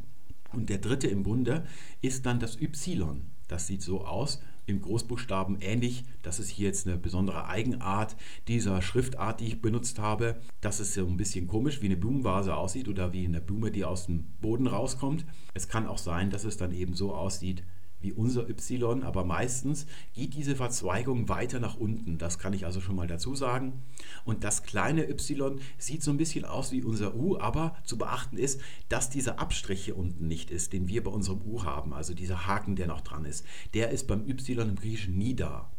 Und 0.53 0.69
der 0.69 0.77
dritte 0.77 1.07
im 1.07 1.23
Bunde 1.23 1.65
ist 2.01 2.25
dann 2.25 2.39
das 2.39 2.61
Y. 2.61 3.23
Das 3.49 3.67
sieht 3.67 3.81
so 3.81 4.05
aus, 4.05 4.41
im 4.67 4.81
Großbuchstaben 4.81 5.57
ähnlich. 5.59 6.05
Das 6.21 6.39
ist 6.39 6.49
hier 6.49 6.67
jetzt 6.67 6.87
eine 6.87 6.97
besondere 6.97 7.47
Eigenart 7.47 8.15
dieser 8.47 8.81
Schriftart, 8.81 9.41
die 9.41 9.47
ich 9.47 9.61
benutzt 9.61 9.99
habe. 9.99 10.39
Dass 10.61 10.79
es 10.79 10.93
so 10.93 11.05
ein 11.05 11.17
bisschen 11.17 11.47
komisch 11.47 11.81
wie 11.81 11.87
eine 11.87 11.97
Blumenvase 11.97 12.55
aussieht 12.55 12.87
oder 12.87 13.11
wie 13.11 13.25
eine 13.25 13.41
Blume, 13.41 13.71
die 13.71 13.83
aus 13.83 14.05
dem 14.05 14.25
Boden 14.39 14.67
rauskommt. 14.67 15.25
Es 15.53 15.67
kann 15.67 15.87
auch 15.87 15.97
sein, 15.97 16.29
dass 16.29 16.45
es 16.45 16.55
dann 16.55 16.71
eben 16.71 16.93
so 16.93 17.13
aussieht 17.13 17.63
wie 18.01 18.13
unser 18.13 18.49
Y, 18.49 19.03
aber 19.03 19.23
meistens 19.23 19.85
geht 20.13 20.33
diese 20.33 20.55
Verzweigung 20.55 21.29
weiter 21.29 21.59
nach 21.59 21.77
unten. 21.77 22.17
Das 22.17 22.39
kann 22.39 22.53
ich 22.53 22.65
also 22.65 22.81
schon 22.81 22.95
mal 22.95 23.07
dazu 23.07 23.35
sagen. 23.35 23.81
Und 24.25 24.43
das 24.43 24.63
kleine 24.63 25.09
Y 25.09 25.59
sieht 25.77 26.03
so 26.03 26.11
ein 26.11 26.17
bisschen 26.17 26.45
aus 26.45 26.71
wie 26.71 26.83
unser 26.83 27.15
U, 27.15 27.37
aber 27.37 27.75
zu 27.83 27.97
beachten 27.97 28.37
ist, 28.37 28.61
dass 28.87 29.09
dieser 29.09 29.39
Abstrich 29.39 29.85
hier 29.85 29.97
unten 29.97 30.27
nicht 30.27 30.51
ist, 30.51 30.73
den 30.73 30.87
wir 30.87 31.03
bei 31.03 31.11
unserem 31.11 31.41
U 31.41 31.63
haben, 31.63 31.93
also 31.93 32.13
dieser 32.13 32.47
Haken, 32.47 32.75
der 32.75 32.87
noch 32.87 33.01
dran 33.01 33.25
ist. 33.25 33.45
Der 33.73 33.89
ist 33.89 34.07
beim 34.07 34.27
Y 34.27 34.69
im 34.69 34.75
Griechischen 34.75 35.17
nie 35.17 35.35
da. 35.35 35.71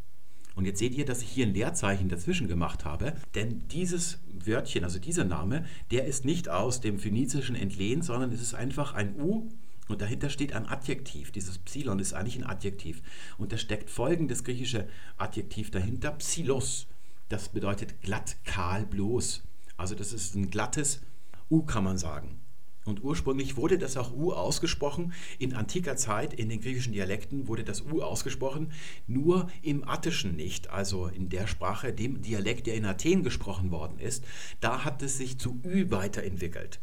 Und 0.55 0.65
jetzt 0.65 0.79
seht 0.79 0.95
ihr, 0.95 1.05
dass 1.05 1.23
ich 1.23 1.29
hier 1.31 1.47
ein 1.47 1.55
Leerzeichen 1.55 2.09
dazwischen 2.09 2.49
gemacht 2.49 2.85
habe, 2.85 3.15
denn 3.35 3.67
dieses 3.69 4.19
Wörtchen, 4.45 4.85
also 4.85 4.99
dieser 4.99 5.25
Name, 5.25 5.65
der 5.91 6.07
ist 6.07 6.25
nicht 6.25 6.49
aus 6.49 6.81
dem 6.81 6.99
Phönizischen 6.99 7.55
entlehnt, 7.55 8.05
sondern 8.05 8.33
es 8.33 8.41
ist 8.43 8.55
einfach 8.55 8.95
ein 8.95 9.19
U 9.19 9.49
und 9.91 10.01
dahinter 10.01 10.31
steht 10.31 10.53
ein 10.53 10.67
Adjektiv. 10.67 11.31
Dieses 11.33 11.59
Psilon 11.59 11.99
ist 11.99 12.13
eigentlich 12.13 12.37
ein 12.37 12.47
Adjektiv. 12.47 13.03
Und 13.39 13.53
da 13.53 13.59
steckt 13.59 13.91
folgendes 13.91 14.45
griechische 14.45 14.89
Adjektiv 15.17 15.71
dahinter, 15.71 16.13
Psilos. 16.13 16.87
Das 17.29 17.49
bedeutet 17.49 18.01
glatt, 18.03 18.37
kahl, 18.45 18.87
bloß. 18.87 19.43
Also 19.77 19.95
das 19.95 20.13
ist 20.13 20.35
ein 20.35 20.51
glattes 20.51 21.01
U, 21.49 21.63
kann 21.63 21.85
man 21.85 21.99
sagen. 21.99 22.41
Und 22.85 23.05
ursprünglich 23.05 23.57
wurde 23.57 23.79
das 23.79 23.97
auch 23.97 24.13
U 24.13 24.33
ausgesprochen. 24.33 25.13
In 25.39 25.55
antiker 25.55 25.97
Zeit, 25.97 26.33
in 26.33 26.49
den 26.49 26.61
griechischen 26.61 26.93
Dialekten, 26.93 27.47
wurde 27.47 27.63
das 27.63 27.83
U 27.83 28.03
ausgesprochen, 28.03 28.73
nur 29.07 29.49
im 29.63 29.87
Attischen 29.87 30.35
nicht, 30.35 30.71
also 30.71 31.07
in 31.07 31.29
der 31.29 31.47
Sprache, 31.47 31.93
dem 31.93 32.23
Dialekt, 32.23 32.67
der 32.67 32.75
in 32.75 32.87
Athen 32.87 33.23
gesprochen 33.23 33.71
worden 33.71 33.99
ist. 33.99 34.25
Da 34.61 34.85
hat 34.85 35.03
es 35.03 35.19
sich 35.19 35.39
zu 35.39 35.61
Ü 35.65 35.91
weiterentwickelt. 35.91 36.81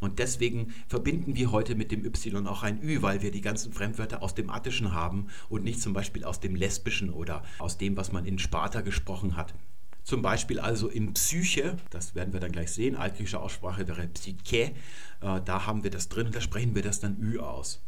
Und 0.00 0.18
deswegen 0.18 0.74
verbinden 0.88 1.36
wir 1.36 1.52
heute 1.52 1.74
mit 1.74 1.90
dem 1.90 2.04
Y 2.04 2.46
auch 2.46 2.62
ein 2.62 2.82
Ü, 2.82 3.00
weil 3.00 3.22
wir 3.22 3.30
die 3.30 3.40
ganzen 3.40 3.72
Fremdwörter 3.72 4.22
aus 4.22 4.34
dem 4.34 4.50
Attischen 4.50 4.92
haben 4.92 5.28
und 5.48 5.64
nicht 5.64 5.80
zum 5.80 5.92
Beispiel 5.92 6.24
aus 6.24 6.40
dem 6.40 6.54
Lesbischen 6.54 7.10
oder 7.10 7.42
aus 7.58 7.78
dem, 7.78 7.96
was 7.96 8.12
man 8.12 8.26
in 8.26 8.38
Sparta 8.38 8.82
gesprochen 8.82 9.36
hat. 9.36 9.54
Zum 10.04 10.22
Beispiel 10.22 10.60
also 10.60 10.88
in 10.88 11.14
Psyche, 11.14 11.78
das 11.90 12.14
werden 12.14 12.32
wir 12.32 12.40
dann 12.40 12.52
gleich 12.52 12.70
sehen, 12.70 12.94
altgriechische 12.94 13.40
Aussprache 13.40 13.88
wäre 13.88 14.06
Psyche, 14.06 14.72
äh, 15.20 15.40
da 15.44 15.66
haben 15.66 15.82
wir 15.82 15.90
das 15.90 16.08
drin 16.08 16.26
und 16.26 16.36
da 16.36 16.40
sprechen 16.40 16.76
wir 16.76 16.82
das 16.82 17.00
dann 17.00 17.20
Ü 17.20 17.40
aus. 17.40 17.82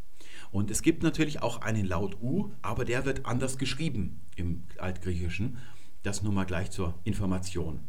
Und 0.51 0.71
es 0.71 0.83
gibt 0.83 1.03
natürlich 1.03 1.43
auch 1.43 1.61
einen 1.61 1.87
Laut 1.87 2.21
U, 2.21 2.51
aber 2.63 2.85
der 2.85 3.05
wird 3.05 3.27
anders 3.27 3.59
geschrieben 3.59 4.21
im 4.35 4.65
Altgriechischen. 4.79 5.59
Das 6.03 6.23
nur 6.23 6.33
mal 6.33 6.45
gleich 6.45 6.71
zur 6.71 6.95
Information. 7.05 7.81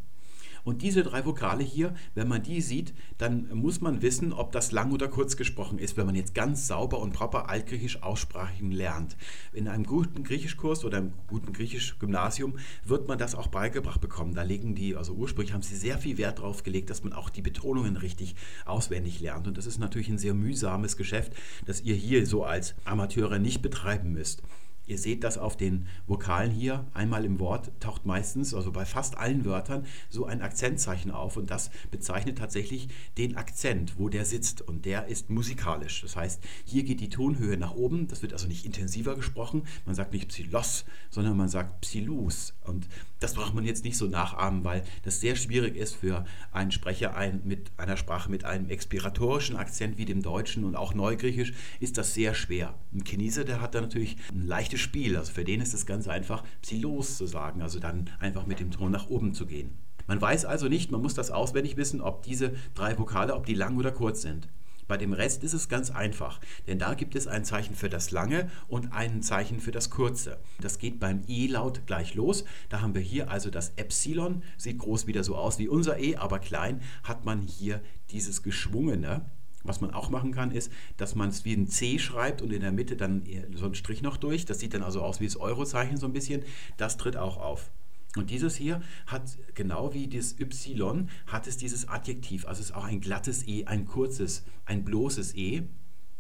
Und 0.64 0.82
diese 0.82 1.04
drei 1.04 1.26
Vokale 1.26 1.64
hier, 1.64 1.94
wenn 2.16 2.28
man 2.28 2.44
die 2.44 2.62
sieht, 2.62 2.94
dann 3.18 3.50
muss 3.54 3.82
man 3.82 4.02
wissen, 4.02 4.34
ob 4.34 4.52
das 4.52 4.72
lang 4.72 4.92
oder 4.92 5.08
kurz 5.08 5.38
gesprochen 5.38 5.80
ist, 5.80 5.98
wenn 5.98 6.06
man 6.06 6.16
jetzt 6.16 6.36
ganz 6.36 6.68
sauber 6.68 7.00
und 7.00 7.14
proper 7.14 7.50
altgriechisch 7.50 8.02
Aussprachen 8.04 8.72
lernt. 8.72 9.18
In 9.54 9.68
einem 9.68 9.86
guten 9.86 10.24
Griechischkurs 10.24 10.86
oder 10.86 10.98
einem 10.98 11.14
guten 11.28 11.54
Griechisch-Gymnasium 11.54 12.58
wird 12.86 13.08
man 13.08 13.18
das 13.18 13.36
auch 13.36 13.48
beigebracht 13.48 14.02
bekommen. 14.02 14.34
Da 14.34 14.44
legen 14.44 14.76
die, 14.76 14.96
also 14.96 15.14
ursprünglich 15.14 15.54
haben 15.54 15.62
sie 15.62 15.76
sehr 15.76 15.98
viel 15.98 16.18
Wert 16.18 16.40
darauf 16.40 16.64
gelegt, 16.64 16.90
dass 16.90 17.04
man 17.04 17.14
auch 17.14 17.30
die 17.30 17.42
Betonungen 17.42 17.98
richtig 17.98 18.36
auswendig 18.66 19.20
lernt. 19.20 19.48
Und 19.48 19.58
das 19.58 19.66
ist 19.66 19.80
natürlich 19.80 20.10
ein 20.10 20.18
sehr 20.18 20.34
mühsames 20.34 20.98
Geschäft, 20.98 21.34
das 21.66 21.82
ihr 21.82 21.96
hier 21.96 22.26
so 22.26 22.44
als 22.44 22.76
Amateure 22.86 23.40
nicht 23.40 23.62
betreiben 23.62 24.12
müsst. 24.12 24.44
Ihr 24.90 24.98
seht 24.98 25.24
das 25.24 25.38
auf 25.38 25.56
den 25.56 25.86
Vokalen 26.08 26.50
hier. 26.50 26.88
Einmal 26.96 27.24
im 27.24 27.40
Wort 27.40 27.72
taucht 27.80 28.08
meistens, 28.08 28.56
also 28.56 28.72
bei 28.72 28.86
fast 28.86 29.18
allen 29.18 29.46
Wörtern, 29.46 29.86
so 30.10 30.26
ein 30.26 30.42
Akzentzeichen 30.42 31.12
auf. 31.12 31.38
Und 31.38 31.52
das 31.52 31.70
bezeichnet 31.92 32.40
tatsächlich 32.40 32.88
den 33.16 33.38
Akzent, 33.38 34.00
wo 34.00 34.10
der 34.10 34.26
sitzt. 34.26 34.62
Und 34.62 34.86
der 34.86 35.06
ist 35.06 35.30
musikalisch. 35.30 36.02
Das 36.02 36.16
heißt, 36.16 36.42
hier 36.66 36.84
geht 36.84 37.02
die 37.02 37.10
Tonhöhe 37.10 37.56
nach 37.56 37.76
oben. 37.76 38.08
Das 38.08 38.24
wird 38.24 38.34
also 38.34 38.48
nicht 38.48 38.66
intensiver 38.66 39.16
gesprochen. 39.16 39.64
Man 39.86 39.94
sagt 39.94 40.12
nicht 40.12 40.30
Psilos, 40.30 40.86
sondern 41.12 41.38
man 41.38 41.50
sagt 41.50 41.82
Psilus. 41.82 42.56
Und 42.64 42.88
das 43.20 43.36
braucht 43.36 43.54
man 43.54 43.66
jetzt 43.66 43.84
nicht 43.84 43.98
so 43.98 44.08
nachahmen, 44.08 44.64
weil 44.64 44.84
das 45.04 45.20
sehr 45.20 45.36
schwierig 45.36 45.76
ist 45.76 45.96
für 45.96 46.26
einen 46.52 46.72
Sprecher 46.72 47.16
ein, 47.16 47.42
mit 47.44 47.72
einer 47.78 47.98
Sprache 47.98 48.32
mit 48.32 48.44
einem 48.46 48.70
expiratorischen 48.70 49.56
Akzent 49.56 49.98
wie 49.98 50.06
dem 50.06 50.22
Deutschen 50.22 50.64
und 50.64 50.76
auch 50.76 50.94
Neugriechisch 50.94 51.54
ist 51.80 51.98
das 51.98 52.14
sehr 52.14 52.34
schwer. 52.34 52.74
Ein 52.94 53.04
Chinese, 53.04 53.46
der 53.46 53.62
hat 53.62 53.76
da 53.76 53.82
natürlich 53.82 54.16
ein 54.32 54.48
leichtes 54.80 54.82
Spiel. 54.82 55.18
Also 55.18 55.34
für 55.34 55.44
den 55.44 55.62
ist 55.62 55.74
es 55.74 55.86
ganz 55.86 56.08
einfach, 56.08 56.44
Psilos 56.62 57.18
zu 57.18 57.28
sagen, 57.28 57.62
also 57.62 57.80
dann 57.80 58.10
einfach 58.20 58.46
mit 58.46 58.60
dem 58.60 58.72
Ton 58.72 58.92
nach 58.92 59.10
oben 59.10 59.34
zu 59.34 59.46
gehen. 59.46 59.78
Man 60.08 60.22
weiß 60.22 60.46
also 60.46 60.68
nicht, 60.68 60.92
man 60.92 61.02
muss 61.02 61.14
das 61.14 61.30
auswendig 61.30 61.78
wissen, 61.78 62.02
ob 62.02 62.24
diese 62.24 62.54
drei 62.74 62.98
Vokale, 62.98 63.36
ob 63.36 63.46
die 63.46 63.54
lang 63.54 63.78
oder 63.78 63.92
kurz 63.92 64.22
sind. 64.22 64.48
Bei 64.88 64.98
dem 64.98 65.14
Rest 65.14 65.44
ist 65.44 65.54
es 65.54 65.70
ganz 65.70 65.92
einfach, 65.92 66.40
denn 66.66 66.80
da 66.80 66.96
gibt 66.96 67.14
es 67.14 67.28
ein 67.28 67.46
Zeichen 67.46 67.76
für 67.76 67.90
das 67.90 68.10
lange 68.10 68.50
und 68.68 68.92
ein 68.92 69.22
Zeichen 69.22 69.60
für 69.60 69.72
das 69.72 69.92
kurze. 69.92 70.40
Das 70.62 70.80
geht 70.80 71.00
beim 71.00 71.22
E-Laut 71.28 71.86
gleich 71.86 72.16
los. 72.16 72.44
Da 72.70 72.82
haben 72.82 72.96
wir 72.96 73.02
hier 73.02 73.30
also 73.30 73.52
das 73.52 73.74
Epsilon, 73.76 74.42
sieht 74.58 74.80
groß 74.80 75.06
wieder 75.06 75.24
so 75.24 75.36
aus 75.36 75.60
wie 75.60 75.68
unser 75.68 76.00
E, 76.00 76.16
aber 76.16 76.40
klein 76.40 76.82
hat 77.04 77.24
man 77.24 77.42
hier 77.44 77.82
dieses 78.10 78.42
geschwungene. 78.42 79.30
Was 79.64 79.82
man 79.82 79.94
auch 79.94 80.10
machen 80.10 80.32
kann, 80.32 80.52
ist, 80.52 80.72
dass 80.98 81.16
man 81.16 81.30
es 81.30 81.44
wie 81.44 81.54
ein 81.54 81.68
C 81.68 82.00
schreibt 82.00 82.42
und 82.42 82.54
in 82.54 82.62
der 82.62 82.72
Mitte 82.72 82.96
dann 82.96 83.24
so 83.54 83.66
ein 83.66 83.76
Strich 83.76 84.02
noch 84.02 84.18
durch. 84.18 84.46
Das 84.46 84.60
sieht 84.60 84.74
dann 84.74 84.84
also 84.84 85.02
aus 85.02 85.20
wie 85.20 85.26
das 85.26 85.38
Eurozeichen 85.38 85.98
so 85.98 86.06
ein 86.06 86.14
bisschen. 86.14 86.44
Das 86.78 86.98
tritt 86.98 87.18
auch 87.18 87.38
auf. 87.38 87.70
Und 88.16 88.32
dieses 88.32 88.56
hier 88.56 88.82
hat, 89.06 89.38
genau 89.54 89.94
wie 89.94 90.08
das 90.08 90.40
Y, 90.40 91.10
hat 91.28 91.46
es 91.46 91.58
dieses 91.58 91.88
Adjektiv. 91.88 92.48
Also 92.48 92.62
es 92.62 92.70
ist 92.70 92.76
auch 92.76 92.86
ein 92.86 93.02
glattes 93.02 93.48
E, 93.48 93.66
ein 93.66 93.86
kurzes, 93.86 94.44
ein 94.66 94.84
bloßes 94.84 95.36
E. 95.36 95.64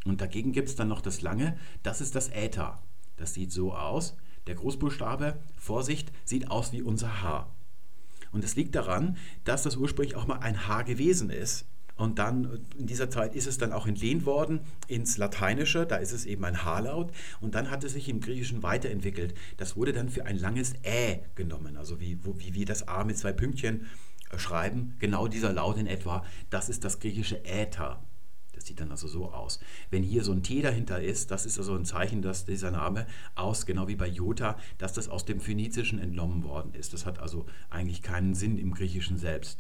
Und 0.06 0.22
dagegen 0.22 0.52
gibt 0.52 0.70
es 0.70 0.76
dann 0.76 0.88
noch 0.88 1.02
das 1.02 1.22
lange, 1.22 1.58
das 1.82 2.02
ist 2.02 2.16
das 2.16 2.30
Äther. 2.30 2.82
Das 3.18 3.34
sieht 3.34 3.52
so 3.52 3.74
aus. 3.74 4.16
Der 4.48 4.56
Großbuchstabe, 4.56 5.40
Vorsicht, 5.56 6.12
sieht 6.26 6.52
aus 6.52 6.72
wie 6.74 6.82
unser 6.82 7.22
H. 7.22 7.52
Und 8.32 8.44
es 8.44 8.56
liegt 8.56 8.76
daran, 8.76 9.18
dass 9.44 9.64
das 9.64 9.76
ursprünglich 9.76 10.16
auch 10.16 10.28
mal 10.28 10.40
ein 10.40 10.68
H 10.68 10.84
gewesen 10.84 11.30
ist. 11.30 11.66
Und 12.00 12.18
dann 12.18 12.66
in 12.78 12.88
dieser 12.88 13.10
Zeit 13.10 13.36
ist 13.36 13.46
es 13.46 13.58
dann 13.58 13.74
auch 13.74 13.86
entlehnt 13.86 14.26
worden 14.26 14.62
ins 14.88 15.18
Lateinische, 15.18 15.86
da 15.86 15.98
ist 15.98 16.14
es 16.14 16.26
eben 16.26 16.46
ein 16.46 16.64
H-Laut. 16.64 17.12
Und 17.42 17.56
dann 17.56 17.70
hat 17.70 17.84
es 17.84 17.92
sich 17.92 18.08
im 18.08 18.22
Griechischen 18.22 18.64
weiterentwickelt. 18.64 19.34
Das 19.58 19.76
wurde 19.76 19.92
dann 19.92 20.08
für 20.08 20.26
ein 20.26 20.40
langes 20.40 20.76
Ä 20.84 21.20
genommen, 21.36 21.76
also 21.76 22.00
wie, 22.00 22.18
wo, 22.24 22.40
wie 22.40 22.54
wir 22.54 22.66
das 22.66 22.88
A 22.88 23.04
mit 23.04 23.18
zwei 23.18 23.34
Pünktchen 23.34 23.88
äh, 24.32 24.40
schreiben. 24.40 24.96
Genau 25.00 25.28
dieser 25.28 25.52
Laut 25.52 25.78
in 25.78 25.88
etwa, 25.88 26.24
das 26.50 26.70
ist 26.70 26.86
das 26.86 27.02
griechische 27.02 27.44
Äther. 27.44 28.02
Das 28.54 28.66
sieht 28.66 28.80
dann 28.80 28.92
also 28.92 29.10
so 29.10 29.34
aus. 29.34 29.60
Wenn 29.90 30.02
hier 30.02 30.24
so 30.24 30.32
ein 30.32 30.42
T 30.42 30.62
dahinter 30.62 31.02
ist, 31.02 31.32
das 31.32 31.46
ist 31.46 31.58
also 31.58 31.76
ein 31.76 31.84
Zeichen, 31.84 32.22
dass 32.22 32.46
dieser 32.46 32.72
Name 32.72 33.08
aus, 33.36 33.66
genau 33.66 33.90
wie 33.90 33.96
bei 33.98 34.08
Jota, 34.08 34.58
dass 34.78 34.94
das 34.94 35.10
aus 35.10 35.26
dem 35.26 35.42
Phönizischen 35.42 36.00
entnommen 36.00 36.46
worden 36.46 36.74
ist. 36.76 36.94
Das 36.94 37.06
hat 37.06 37.20
also 37.20 37.46
eigentlich 37.70 38.02
keinen 38.02 38.36
Sinn 38.36 38.58
im 38.58 38.74
Griechischen 38.74 39.18
selbst. 39.18 39.60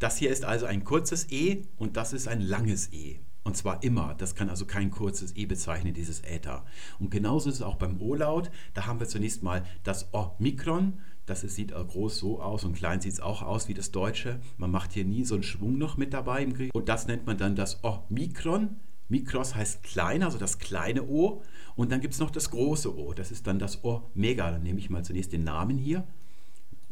Das 0.00 0.16
hier 0.16 0.30
ist 0.30 0.46
also 0.46 0.64
ein 0.64 0.82
kurzes 0.82 1.30
E 1.30 1.66
und 1.76 1.98
das 1.98 2.14
ist 2.14 2.26
ein 2.26 2.40
langes 2.40 2.90
E. 2.90 3.20
Und 3.44 3.58
zwar 3.58 3.82
immer. 3.82 4.14
Das 4.16 4.34
kann 4.34 4.48
also 4.48 4.64
kein 4.64 4.90
kurzes 4.90 5.36
E 5.36 5.44
bezeichnen, 5.44 5.92
dieses 5.92 6.22
Äther. 6.24 6.64
Und 6.98 7.10
genauso 7.10 7.50
ist 7.50 7.56
es 7.56 7.62
auch 7.62 7.76
beim 7.76 8.00
O-Laut. 8.00 8.50
Da 8.72 8.86
haben 8.86 8.98
wir 8.98 9.08
zunächst 9.08 9.42
mal 9.42 9.62
das 9.84 10.14
O-Mikron. 10.14 10.94
Das 11.26 11.42
sieht 11.42 11.72
groß 11.72 12.18
so 12.18 12.40
aus 12.40 12.64
und 12.64 12.72
klein 12.72 13.02
sieht 13.02 13.12
es 13.12 13.20
auch 13.20 13.42
aus 13.42 13.68
wie 13.68 13.74
das 13.74 13.92
Deutsche. 13.92 14.40
Man 14.56 14.70
macht 14.70 14.92
hier 14.92 15.04
nie 15.04 15.24
so 15.24 15.34
einen 15.34 15.42
Schwung 15.42 15.76
noch 15.76 15.98
mit 15.98 16.14
dabei 16.14 16.42
im 16.42 16.54
Griech. 16.54 16.74
Und 16.74 16.88
das 16.88 17.06
nennt 17.06 17.26
man 17.26 17.36
dann 17.36 17.54
das 17.54 17.84
O-Mikron. 17.84 18.76
Mikros 19.08 19.54
heißt 19.54 19.82
kleiner, 19.82 20.26
also 20.26 20.38
das 20.38 20.58
kleine 20.58 21.02
O. 21.02 21.42
Und 21.76 21.92
dann 21.92 22.00
gibt 22.00 22.14
es 22.14 22.20
noch 22.20 22.30
das 22.30 22.50
große 22.50 22.96
O. 22.96 23.12
Das 23.12 23.30
ist 23.30 23.46
dann 23.46 23.58
das 23.58 23.84
O-Mega. 23.84 24.50
Dann 24.50 24.62
nehme 24.62 24.78
ich 24.78 24.88
mal 24.88 25.04
zunächst 25.04 25.34
den 25.34 25.44
Namen 25.44 25.76
hier. 25.76 26.06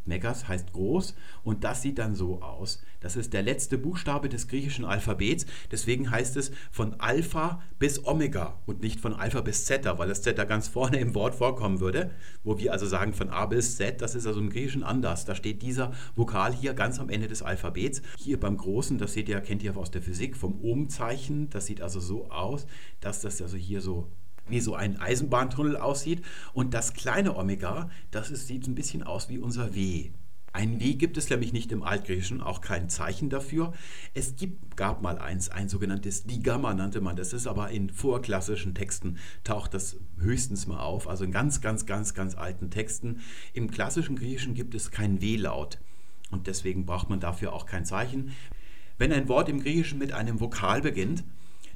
Megas 0.08 0.48
heißt 0.48 0.72
groß 0.72 1.14
und 1.44 1.64
das 1.64 1.82
sieht 1.82 1.98
dann 1.98 2.14
so 2.14 2.42
aus. 2.42 2.82
Das 3.00 3.14
ist 3.14 3.32
der 3.32 3.42
letzte 3.42 3.78
Buchstabe 3.78 4.28
des 4.28 4.48
griechischen 4.48 4.84
Alphabets. 4.84 5.46
Deswegen 5.70 6.10
heißt 6.10 6.36
es 6.36 6.50
von 6.72 6.98
Alpha 6.98 7.62
bis 7.78 8.04
Omega 8.04 8.58
und 8.66 8.80
nicht 8.80 9.00
von 9.00 9.14
Alpha 9.14 9.40
bis 9.40 9.66
Zeta, 9.66 9.98
weil 9.98 10.08
das 10.08 10.22
Zeta 10.22 10.44
ganz 10.44 10.66
vorne 10.66 10.98
im 10.98 11.14
Wort 11.14 11.36
vorkommen 11.36 11.78
würde. 11.78 12.10
Wo 12.42 12.58
wir 12.58 12.72
also 12.72 12.86
sagen 12.86 13.12
von 13.12 13.30
A 13.30 13.46
bis 13.46 13.76
Z, 13.76 14.02
das 14.02 14.16
ist 14.16 14.26
also 14.26 14.40
im 14.40 14.50
Griechischen 14.50 14.82
anders. 14.82 15.24
Da 15.24 15.36
steht 15.36 15.62
dieser 15.62 15.92
Vokal 16.16 16.52
hier 16.52 16.74
ganz 16.74 16.98
am 16.98 17.08
Ende 17.08 17.28
des 17.28 17.42
Alphabets. 17.42 18.02
Hier 18.16 18.40
beim 18.40 18.56
Großen, 18.56 18.98
das 18.98 19.12
seht 19.12 19.28
ihr, 19.28 19.40
kennt 19.40 19.62
ihr 19.62 19.76
aus 19.76 19.92
der 19.92 20.02
Physik, 20.02 20.36
vom 20.36 20.60
Ohm-Zeichen. 20.60 21.50
Das 21.50 21.66
sieht 21.66 21.80
also 21.80 22.00
so 22.00 22.30
aus, 22.30 22.66
dass 23.00 23.20
das 23.20 23.40
also 23.40 23.56
hier 23.56 23.80
so 23.80 24.10
wie 24.48 24.60
so 24.60 24.74
ein 24.74 25.00
Eisenbahntunnel 25.00 25.76
aussieht. 25.76 26.24
Und 26.52 26.74
das 26.74 26.94
kleine 26.94 27.36
Omega, 27.36 27.90
das 28.10 28.30
ist, 28.30 28.46
sieht 28.46 28.66
ein 28.66 28.74
bisschen 28.74 29.02
aus 29.02 29.28
wie 29.28 29.38
unser 29.38 29.74
W. 29.74 30.10
Ein 30.52 30.80
W 30.80 30.94
gibt 30.94 31.16
es 31.18 31.28
nämlich 31.28 31.52
nicht 31.52 31.70
im 31.72 31.82
Altgriechischen, 31.82 32.40
auch 32.40 32.60
kein 32.60 32.88
Zeichen 32.88 33.28
dafür. 33.28 33.74
Es 34.14 34.34
gibt, 34.34 34.76
gab 34.76 35.02
mal 35.02 35.18
eins, 35.18 35.50
ein 35.50 35.68
sogenanntes 35.68 36.24
Digamma 36.24 36.72
nannte 36.74 37.00
man 37.00 37.16
das, 37.16 37.32
ist 37.32 37.46
aber 37.46 37.70
in 37.70 37.90
vorklassischen 37.90 38.74
Texten 38.74 39.18
taucht 39.44 39.74
das 39.74 39.96
höchstens 40.18 40.66
mal 40.66 40.80
auf, 40.80 41.06
also 41.06 41.24
in 41.24 41.32
ganz, 41.32 41.60
ganz, 41.60 41.84
ganz, 41.84 42.14
ganz 42.14 42.34
alten 42.34 42.70
Texten. 42.70 43.20
Im 43.52 43.70
klassischen 43.70 44.16
Griechischen 44.16 44.54
gibt 44.54 44.74
es 44.74 44.90
kein 44.90 45.20
W-Laut 45.20 45.78
und 46.30 46.46
deswegen 46.46 46.86
braucht 46.86 47.10
man 47.10 47.20
dafür 47.20 47.52
auch 47.52 47.66
kein 47.66 47.84
Zeichen. 47.84 48.32
Wenn 48.96 49.12
ein 49.12 49.28
Wort 49.28 49.48
im 49.48 49.60
Griechischen 49.60 49.98
mit 49.98 50.12
einem 50.12 50.40
Vokal 50.40 50.80
beginnt, 50.80 51.24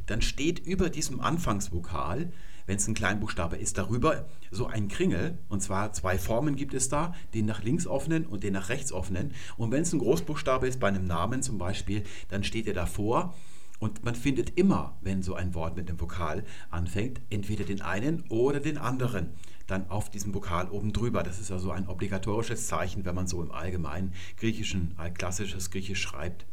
dann 0.07 0.23
steht 0.23 0.59
über 0.59 0.91
diesem 0.91 1.21
Anfangsvokal 1.21 2.33
wenn 2.73 2.79
es 2.79 2.89
ein 2.89 2.95
Kleinbuchstabe 2.95 3.57
ist, 3.57 3.77
darüber 3.77 4.25
so 4.51 4.67
ein 4.67 4.89
Kringel. 4.89 5.37
Und 5.51 5.63
zwar 5.63 5.93
zwei 5.93 6.17
Formen 6.17 6.57
gibt 6.57 6.73
es 6.73 6.89
da, 6.89 7.13
den 7.35 7.45
nach 7.45 7.63
links 7.63 7.87
offenen 7.87 8.25
und 8.25 8.45
den 8.45 8.55
nach 8.55 8.71
rechts 8.71 8.93
offenen. 8.93 9.35
Und 9.59 9.71
wenn 9.73 9.83
es 9.83 9.93
ein 9.93 9.99
Großbuchstabe 9.99 10.67
ist, 10.67 10.81
bei 10.81 10.89
einem 10.89 11.07
Namen 11.07 11.43
zum 11.43 11.59
Beispiel, 11.59 12.03
dann 12.31 12.45
steht 12.45 12.67
er 12.67 12.73
davor. 12.73 13.35
Und 13.79 14.07
man 14.07 14.15
findet 14.15 14.57
immer, 14.57 14.97
wenn 15.03 15.23
so 15.23 15.35
ein 15.35 15.53
Wort 15.53 15.77
mit 15.77 15.91
dem 15.91 16.01
Vokal 16.01 16.45
anfängt, 16.71 17.21
entweder 17.29 17.65
den 17.65 17.83
einen 17.83 18.25
oder 18.31 18.59
den 18.59 18.79
anderen 18.79 19.35
dann 19.67 19.91
auf 19.91 20.09
diesem 20.09 20.33
Vokal 20.35 20.71
oben 20.71 20.95
drüber. 20.95 21.23
Das 21.23 21.41
ist 21.41 21.53
also 21.53 21.73
ein 21.73 21.89
obligatorisches 21.89 22.69
Zeichen, 22.69 23.05
wenn 23.05 23.15
man 23.15 23.27
so 23.27 23.43
im 23.43 23.53
Allgemeinen 23.53 24.15
griechischen, 24.39 24.97
klassisches 25.13 25.71
Griechisch 25.71 26.01
schreibt. 26.01 26.47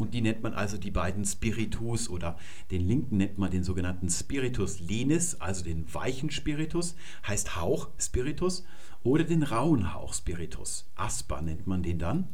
Und 0.00 0.14
die 0.14 0.22
nennt 0.22 0.42
man 0.42 0.54
also 0.54 0.78
die 0.78 0.90
beiden 0.90 1.24
Spiritus 1.24 2.08
oder 2.08 2.38
den 2.70 2.86
linken 2.86 3.18
nennt 3.18 3.38
man 3.38 3.50
den 3.50 3.64
sogenannten 3.64 4.08
Spiritus 4.08 4.80
lenis, 4.80 5.34
also 5.40 5.62
den 5.62 5.92
weichen 5.92 6.30
Spiritus, 6.30 6.96
heißt 7.26 7.56
Hauch 7.56 7.88
Spiritus, 7.98 8.64
oder 9.02 9.24
den 9.24 9.42
rauen 9.42 9.94
Hauch 9.94 10.14
Spiritus. 10.14 10.90
Aspa 10.94 11.40
nennt 11.42 11.66
man 11.66 11.82
den 11.82 11.98
dann. 11.98 12.28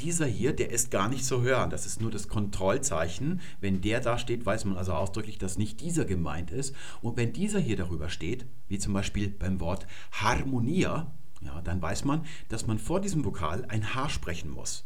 Dieser 0.00 0.26
hier, 0.26 0.52
der 0.52 0.70
ist 0.70 0.90
gar 0.90 1.08
nicht 1.08 1.24
zu 1.24 1.42
hören. 1.42 1.70
Das 1.70 1.86
ist 1.86 2.00
nur 2.00 2.10
das 2.10 2.26
Kontrollzeichen. 2.26 3.40
Wenn 3.60 3.80
der 3.80 4.00
da 4.00 4.18
steht, 4.18 4.44
weiß 4.44 4.64
man 4.64 4.76
also 4.76 4.92
ausdrücklich, 4.92 5.38
dass 5.38 5.58
nicht 5.58 5.80
dieser 5.80 6.04
gemeint 6.04 6.50
ist. 6.50 6.74
Und 7.02 7.16
wenn 7.16 7.32
dieser 7.32 7.60
hier 7.60 7.76
darüber 7.76 8.08
steht, 8.08 8.46
wie 8.68 8.78
zum 8.78 8.94
Beispiel 8.94 9.28
beim 9.28 9.60
Wort 9.60 9.86
Harmonia, 10.10 11.12
ja, 11.40 11.60
dann 11.62 11.80
weiß 11.80 12.04
man, 12.04 12.24
dass 12.48 12.66
man 12.66 12.78
vor 12.78 13.00
diesem 13.00 13.24
Vokal 13.24 13.64
ein 13.68 13.94
H 13.94 14.08
sprechen 14.08 14.50
muss. 14.50 14.84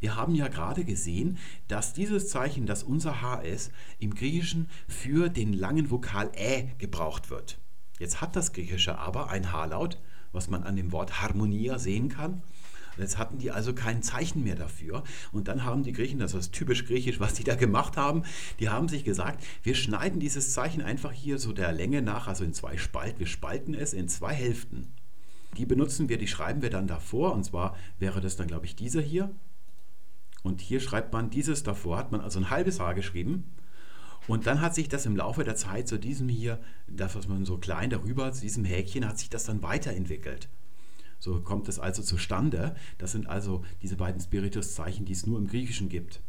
Wir 0.00 0.16
haben 0.16 0.34
ja 0.34 0.48
gerade 0.48 0.84
gesehen, 0.84 1.38
dass 1.68 1.92
dieses 1.92 2.28
Zeichen, 2.28 2.66
das 2.66 2.82
unser 2.82 3.22
H 3.22 3.40
ist, 3.40 3.70
im 3.98 4.14
Griechischen 4.14 4.68
für 4.88 5.28
den 5.28 5.52
langen 5.52 5.90
Vokal 5.90 6.30
Ä 6.36 6.70
gebraucht 6.78 7.30
wird. 7.30 7.58
Jetzt 7.98 8.20
hat 8.20 8.36
das 8.36 8.52
Griechische 8.52 8.98
aber 8.98 9.30
ein 9.30 9.52
H-Laut, 9.52 9.98
was 10.32 10.48
man 10.48 10.64
an 10.64 10.76
dem 10.76 10.92
Wort 10.92 11.22
Harmonia 11.22 11.78
sehen 11.78 12.08
kann. 12.08 12.42
Jetzt 12.98 13.18
hatten 13.18 13.38
die 13.38 13.50
also 13.50 13.74
kein 13.74 14.02
Zeichen 14.02 14.42
mehr 14.42 14.54
dafür. 14.54 15.02
Und 15.32 15.48
dann 15.48 15.64
haben 15.64 15.82
die 15.82 15.92
Griechen, 15.92 16.18
das 16.18 16.34
ist 16.34 16.52
typisch 16.52 16.86
griechisch, 16.86 17.20
was 17.20 17.34
die 17.34 17.44
da 17.44 17.54
gemacht 17.54 17.96
haben, 17.96 18.22
die 18.58 18.68
haben 18.68 18.88
sich 18.88 19.04
gesagt, 19.04 19.44
wir 19.62 19.74
schneiden 19.74 20.20
dieses 20.20 20.52
Zeichen 20.52 20.82
einfach 20.82 21.12
hier 21.12 21.38
so 21.38 21.52
der 21.52 21.72
Länge 21.72 22.02
nach, 22.02 22.26
also 22.26 22.44
in 22.44 22.54
zwei 22.54 22.76
Spalten. 22.78 23.18
Wir 23.18 23.26
spalten 23.26 23.74
es 23.74 23.92
in 23.92 24.08
zwei 24.08 24.32
Hälften. 24.32 24.92
Die 25.56 25.66
benutzen 25.66 26.08
wir, 26.08 26.18
die 26.18 26.28
schreiben 26.28 26.62
wir 26.62 26.70
dann 26.70 26.86
davor. 26.86 27.32
Und 27.32 27.44
zwar 27.44 27.76
wäre 27.98 28.20
das 28.20 28.36
dann, 28.36 28.46
glaube 28.46 28.66
ich, 28.66 28.76
dieser 28.76 29.00
hier. 29.00 29.30
Und 30.46 30.60
hier 30.60 30.78
schreibt 30.78 31.12
man 31.12 31.28
dieses 31.28 31.64
davor, 31.64 31.98
hat 31.98 32.12
man 32.12 32.20
also 32.20 32.38
ein 32.38 32.50
halbes 32.50 32.78
Haar 32.78 32.94
geschrieben. 32.94 33.50
Und 34.28 34.46
dann 34.46 34.60
hat 34.60 34.76
sich 34.76 34.88
das 34.88 35.04
im 35.04 35.16
Laufe 35.16 35.42
der 35.42 35.56
Zeit 35.56 35.88
zu 35.88 35.98
diesem 35.98 36.28
hier, 36.28 36.60
das, 36.86 37.16
was 37.16 37.26
man 37.26 37.44
so 37.44 37.58
klein 37.58 37.90
darüber, 37.90 38.30
zu 38.30 38.42
diesem 38.42 38.64
Häkchen, 38.64 39.08
hat 39.08 39.18
sich 39.18 39.28
das 39.28 39.42
dann 39.42 39.62
weiterentwickelt. 39.62 40.48
So 41.18 41.40
kommt 41.40 41.68
es 41.68 41.80
also 41.80 42.00
zustande. 42.00 42.76
Das 42.98 43.10
sind 43.10 43.26
also 43.26 43.64
diese 43.82 43.96
beiden 43.96 44.20
Spirituszeichen, 44.20 45.04
die 45.04 45.14
es 45.14 45.26
nur 45.26 45.36
im 45.36 45.48
Griechischen 45.48 45.88
gibt. 45.88 46.20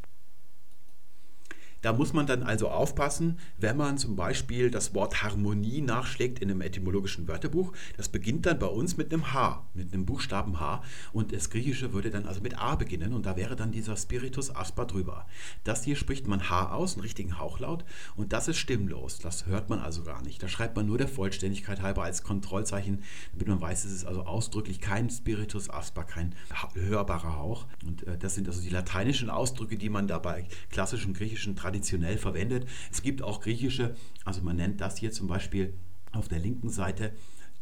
Da 1.88 1.94
muss 1.94 2.12
man 2.12 2.28
dann 2.28 2.44
also 2.44 2.68
aufpassen, 2.68 3.40
wenn 3.60 3.78
man 3.78 3.98
zum 3.98 4.18
Beispiel 4.18 4.70
das 4.70 4.94
Wort 4.94 5.24
Harmonie 5.24 5.80
nachschlägt 5.80 6.40
in 6.40 6.52
einem 6.52 6.60
etymologischen 6.60 7.30
Wörterbuch. 7.30 7.72
Das 7.96 8.10
beginnt 8.10 8.46
dann 8.46 8.60
bei 8.60 8.68
uns 8.68 8.98
mit 8.98 9.14
einem 9.14 9.32
H, 9.32 9.66
mit 9.74 9.94
einem 9.94 10.06
Buchstaben 10.06 10.60
H. 10.60 10.84
Und 11.14 11.32
das 11.32 11.50
Griechische 11.50 11.94
würde 11.94 12.10
dann 12.10 12.26
also 12.26 12.42
mit 12.42 12.60
A 12.60 12.76
beginnen 12.76 13.14
und 13.14 13.26
da 13.26 13.38
wäre 13.38 13.56
dann 13.56 13.72
dieser 13.72 13.96
Spiritus 13.96 14.54
asper 14.54 14.86
drüber. 14.86 15.28
Das 15.64 15.86
hier 15.86 15.96
spricht 15.96 16.28
man 16.28 16.50
H 16.50 16.74
aus, 16.74 16.96
einen 16.96 17.04
richtigen 17.04 17.40
Hauchlaut. 17.40 17.86
Und 18.18 18.34
das 18.34 18.50
ist 18.50 18.58
stimmlos. 18.58 19.20
Das 19.20 19.46
hört 19.46 19.70
man 19.70 19.80
also 19.80 20.04
gar 20.04 20.22
nicht. 20.24 20.44
Da 20.44 20.50
schreibt 20.50 20.76
man 20.76 20.88
nur 20.88 20.98
der 20.98 21.08
Vollständigkeit 21.08 21.82
halber 21.82 22.04
als 22.04 22.22
Kontrollzeichen, 22.22 23.02
damit 23.32 23.48
man 23.48 23.62
weiß, 23.62 23.86
es 23.86 23.94
ist 23.94 24.06
also 24.06 24.26
ausdrücklich 24.26 24.82
kein 24.82 25.10
Spiritus 25.10 25.70
asper, 25.70 26.04
kein 26.04 26.36
hörbarer 26.74 27.38
Hauch. 27.38 27.66
Und 27.86 28.06
äh, 28.06 28.18
das 28.18 28.36
sind 28.36 28.50
also 28.50 28.60
die 28.60 28.68
lateinischen 28.68 29.30
Ausdrücke, 29.30 29.78
die 29.78 29.88
man 29.88 30.10
da 30.10 30.20
bei 30.20 30.50
klassischem 30.70 31.14
griechischen 31.14 31.56
traditionell 31.78 32.18
verwendet. 32.18 32.68
Es 32.92 33.02
gibt 33.02 33.22
auch 33.22 33.42
griechische, 33.42 33.96
also 34.26 34.42
man 34.42 34.56
nennt 34.56 34.82
das 34.82 34.98
hier 34.98 35.12
zum 35.12 35.28
Beispiel 35.28 35.74
auf 36.12 36.28
der 36.28 36.40
linken 36.40 36.70
Seite 36.70 37.14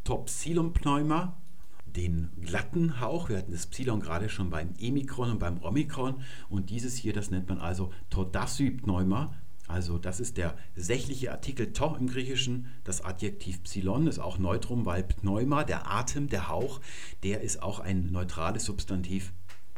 Topsilonpneuma, 0.04 1.36
den 1.84 2.30
glatten 2.40 3.00
Hauch. 3.00 3.28
Wir 3.28 3.38
hatten 3.38 3.52
das 3.52 3.66
Psilon 3.66 4.00
gerade 4.00 4.28
schon 4.28 4.50
beim 4.50 4.74
Emikron 4.78 5.32
und 5.32 5.38
beim 5.38 5.62
Omikron. 5.62 6.22
Und 6.48 6.70
dieses 6.70 6.96
hier, 6.96 7.12
das 7.12 7.30
nennt 7.30 7.48
man 7.48 7.58
also 7.58 7.92
Todasypneuma. 8.10 9.34
Also 9.68 9.98
das 9.98 10.20
ist 10.20 10.36
der 10.36 10.56
sächliche 10.76 11.32
Artikel 11.32 11.72
to 11.72 11.96
im 11.98 12.06
Griechischen. 12.06 12.66
Das 12.84 13.02
Adjektiv 13.02 13.62
Psilon 13.64 14.06
ist 14.06 14.20
auch 14.20 14.38
Neutrum, 14.38 14.86
weil 14.86 15.02
Pneuma, 15.02 15.64
der 15.64 15.90
Atem, 15.90 16.28
der 16.28 16.48
Hauch, 16.48 16.80
der 17.24 17.40
ist 17.40 17.62
auch 17.62 17.80
ein 17.80 18.12
neutrales 18.12 18.64
Substantiv 18.64 19.32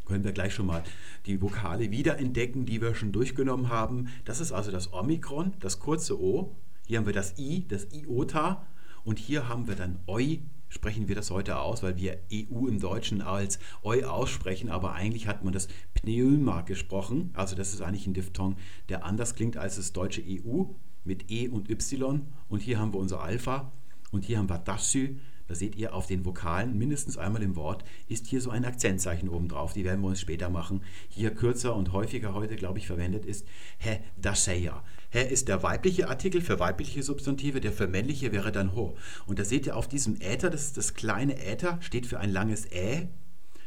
können 0.08 0.24
wir 0.24 0.32
gleich 0.32 0.54
schon 0.54 0.66
mal 0.66 0.82
die 1.26 1.40
Vokale 1.40 1.90
wiederentdecken, 1.90 2.66
die 2.66 2.80
wir 2.80 2.94
schon 2.94 3.12
durchgenommen 3.12 3.68
haben. 3.68 4.08
Das 4.24 4.40
ist 4.40 4.52
also 4.52 4.70
das 4.70 4.92
Omikron, 4.92 5.52
das 5.60 5.78
kurze 5.78 6.20
O. 6.20 6.56
Hier 6.86 6.98
haben 6.98 7.06
wir 7.06 7.12
das 7.12 7.38
I, 7.38 7.66
das 7.68 7.86
Iota. 7.92 8.66
Und 9.04 9.18
hier 9.18 9.48
haben 9.48 9.68
wir 9.68 9.76
dann 9.76 10.00
Eu, 10.08 10.38
sprechen 10.68 11.08
wir 11.08 11.14
das 11.14 11.30
heute 11.30 11.58
aus, 11.58 11.82
weil 11.82 11.96
wir 11.96 12.18
EU 12.32 12.66
im 12.66 12.80
Deutschen 12.80 13.22
als 13.22 13.58
Eu 13.82 14.02
aussprechen, 14.06 14.68
aber 14.68 14.92
eigentlich 14.92 15.26
hat 15.26 15.44
man 15.44 15.52
das 15.52 15.68
Pneuma 15.94 16.62
gesprochen. 16.62 17.30
Also 17.34 17.56
das 17.56 17.72
ist 17.72 17.82
eigentlich 17.82 18.06
ein 18.06 18.14
Diphthong, 18.14 18.56
der 18.88 19.04
anders 19.04 19.34
klingt 19.34 19.56
als 19.56 19.76
das 19.76 19.92
deutsche 19.92 20.22
EU 20.22 20.64
mit 21.04 21.30
E 21.30 21.48
und 21.48 21.70
Y. 21.70 22.26
Und 22.48 22.60
hier 22.60 22.78
haben 22.78 22.92
wir 22.92 22.98
unser 22.98 23.22
Alpha 23.22 23.72
und 24.10 24.24
hier 24.24 24.38
haben 24.38 24.48
wir 24.48 24.58
Dasy 24.58 25.18
da 25.48 25.54
seht 25.54 25.76
ihr 25.76 25.94
auf 25.94 26.06
den 26.06 26.24
Vokalen 26.24 26.76
mindestens 26.76 27.16
einmal 27.16 27.42
im 27.42 27.56
Wort 27.56 27.82
ist 28.06 28.26
hier 28.26 28.40
so 28.40 28.50
ein 28.50 28.66
Akzentzeichen 28.66 29.30
oben 29.30 29.48
drauf. 29.48 29.72
Die 29.72 29.84
werden 29.84 30.02
wir 30.02 30.08
uns 30.08 30.20
später 30.20 30.50
machen. 30.50 30.82
Hier 31.08 31.30
kürzer 31.30 31.74
und 31.74 31.92
häufiger 31.92 32.34
heute, 32.34 32.56
glaube 32.56 32.78
ich, 32.78 32.86
verwendet 32.86 33.24
ist 33.24 33.46
He 33.78 33.96
Daseya. 34.20 34.84
He 35.10 35.20
ist 35.20 35.48
der 35.48 35.62
weibliche 35.62 36.08
Artikel 36.08 36.42
für 36.42 36.60
weibliche 36.60 37.02
Substantive, 37.02 37.60
der 37.60 37.72
für 37.72 37.88
männliche 37.88 38.30
wäre 38.30 38.52
dann 38.52 38.74
Ho. 38.74 38.96
Und 39.26 39.38
da 39.38 39.44
seht 39.44 39.66
ihr 39.66 39.76
auf 39.76 39.88
diesem 39.88 40.20
Äther, 40.20 40.50
das 40.50 40.64
ist 40.64 40.76
das 40.76 40.92
kleine 40.92 41.42
Äther, 41.42 41.78
steht 41.80 42.06
für 42.06 42.20
ein 42.20 42.30
langes 42.30 42.70
Ä. 42.70 43.08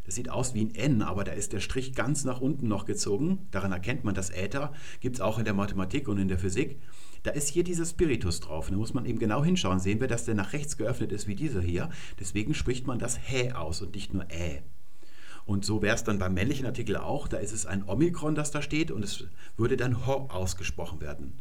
Das 0.06 0.16
sieht 0.16 0.30
aus 0.30 0.54
wie 0.54 0.62
ein 0.62 0.76
N, 0.76 1.02
aber 1.02 1.24
da 1.24 1.32
ist 1.32 1.54
der 1.54 1.60
Strich 1.60 1.94
ganz 1.94 2.26
nach 2.26 2.42
unten 2.42 2.68
noch 2.68 2.86
gezogen. 2.86 3.48
Daran 3.52 3.72
erkennt 3.72 4.04
man 4.04 4.16
das 4.16 4.30
Äther. 4.30 4.74
Gibt 5.00 5.16
es 5.16 5.22
auch 5.22 5.40
in 5.40 5.46
der 5.46 5.54
Mathematik 5.54 6.08
und 6.08 6.18
in 6.18 6.28
der 6.28 6.40
Physik. 6.40 6.80
Da 7.24 7.32
ist 7.32 7.50
hier 7.50 7.64
dieser 7.64 7.86
Spiritus 7.86 8.40
drauf. 8.40 8.70
Da 8.70 8.76
muss 8.76 8.94
man 8.94 9.06
eben 9.06 9.20
genau 9.20 9.44
hinschauen. 9.44 9.80
Sehen 9.80 10.00
wir, 10.00 10.08
dass 10.08 10.26
der 10.26 10.36
nach 10.36 10.54
rechts 10.54 10.78
geöffnet 10.78 11.12
ist 11.12 11.28
wie 11.28 11.36
dieser 11.36 11.62
hier. 11.62 11.90
Deswegen 12.20 12.54
spricht 12.54 12.88
man 12.88 13.00
das 13.00 13.20
Hä 13.22 13.54
aus 13.54 13.82
und 13.82 13.94
nicht 13.94 14.14
nur 14.14 14.26
Ä. 14.32 14.62
Und 15.46 15.66
so 15.66 15.82
wäre 15.82 15.96
es 15.96 16.04
dann 16.04 16.20
beim 16.20 16.34
männlichen 16.34 16.66
Artikel 16.66 16.98
auch. 16.98 17.28
Da 17.28 17.38
ist 17.38 17.52
es 17.52 17.66
ein 17.66 17.88
Omikron, 17.88 18.36
das 18.36 18.52
da 18.52 18.62
steht 18.62 18.92
und 18.92 19.04
es 19.04 19.26
würde 19.58 19.78
dann 19.78 20.06
Ho 20.06 20.28
ausgesprochen 20.32 21.02
werden. 21.02 21.34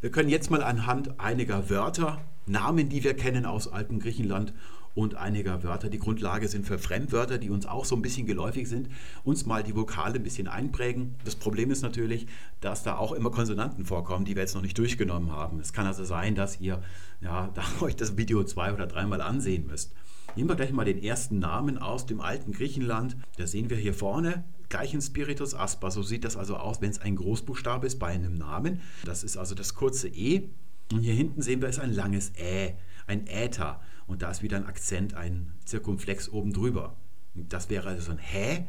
Wir 0.00 0.10
können 0.10 0.28
jetzt 0.28 0.50
mal 0.50 0.62
anhand 0.62 1.20
einiger 1.20 1.68
Wörter, 1.68 2.22
Namen, 2.46 2.88
die 2.88 3.04
wir 3.04 3.14
kennen 3.14 3.44
aus 3.44 3.68
altem 3.68 4.00
Griechenland 4.00 4.54
und 4.94 5.14
einiger 5.14 5.62
Wörter, 5.62 5.88
die 5.88 5.98
Grundlage 5.98 6.48
sind 6.48 6.66
für 6.66 6.78
Fremdwörter, 6.78 7.38
die 7.38 7.50
uns 7.50 7.66
auch 7.66 7.84
so 7.84 7.94
ein 7.94 8.02
bisschen 8.02 8.26
geläufig 8.26 8.68
sind, 8.68 8.88
uns 9.24 9.46
mal 9.46 9.62
die 9.62 9.74
Vokale 9.74 10.16
ein 10.16 10.22
bisschen 10.22 10.48
einprägen. 10.48 11.14
Das 11.24 11.36
Problem 11.36 11.70
ist 11.70 11.82
natürlich, 11.82 12.26
dass 12.60 12.82
da 12.82 12.96
auch 12.96 13.12
immer 13.12 13.30
Konsonanten 13.30 13.84
vorkommen, 13.84 14.24
die 14.24 14.34
wir 14.34 14.42
jetzt 14.42 14.54
noch 14.54 14.62
nicht 14.62 14.76
durchgenommen 14.78 15.32
haben. 15.32 15.60
Es 15.60 15.72
kann 15.72 15.86
also 15.86 16.04
sein, 16.04 16.34
dass 16.34 16.60
ihr 16.60 16.82
ja, 17.20 17.48
da 17.54 17.62
euch 17.80 17.96
das 17.96 18.16
Video 18.16 18.42
zwei 18.44 18.72
oder 18.72 18.86
dreimal 18.86 19.20
ansehen 19.20 19.66
müsst. 19.66 19.92
Nehmen 20.36 20.48
wir 20.48 20.56
gleich 20.56 20.72
mal 20.72 20.84
den 20.84 21.02
ersten 21.02 21.40
Namen 21.40 21.78
aus 21.78 22.06
dem 22.06 22.20
alten 22.20 22.52
Griechenland. 22.52 23.16
Da 23.36 23.46
sehen 23.46 23.68
wir 23.68 23.76
hier 23.76 23.94
vorne 23.94 24.44
gleich 24.70 24.94
ein 24.94 25.02
Spiritus 25.02 25.54
Aspa. 25.54 25.90
So 25.90 26.02
sieht 26.02 26.24
das 26.24 26.36
also 26.36 26.56
aus, 26.56 26.80
wenn 26.80 26.90
es 26.90 27.00
ein 27.00 27.16
Großbuchstabe 27.16 27.86
ist 27.86 27.98
bei 27.98 28.06
einem 28.06 28.34
Namen. 28.34 28.80
Das 29.04 29.22
ist 29.22 29.36
also 29.36 29.54
das 29.54 29.74
kurze 29.74 30.08
E. 30.08 30.48
Und 30.92 31.00
hier 31.00 31.14
hinten 31.14 31.42
sehen 31.42 31.60
wir 31.60 31.68
es 31.68 31.78
ein 31.78 31.92
langes 31.92 32.32
Ä, 32.38 32.74
ein 33.06 33.26
Äther. 33.26 33.80
Und 34.10 34.22
da 34.22 34.30
ist 34.32 34.42
wieder 34.42 34.56
ein 34.56 34.66
Akzent, 34.66 35.14
ein 35.14 35.52
Zirkumflex 35.64 36.30
oben 36.30 36.52
drüber. 36.52 36.96
Das 37.34 37.70
wäre 37.70 37.90
also 37.90 38.10
ein 38.10 38.18
Hä. 38.18 38.66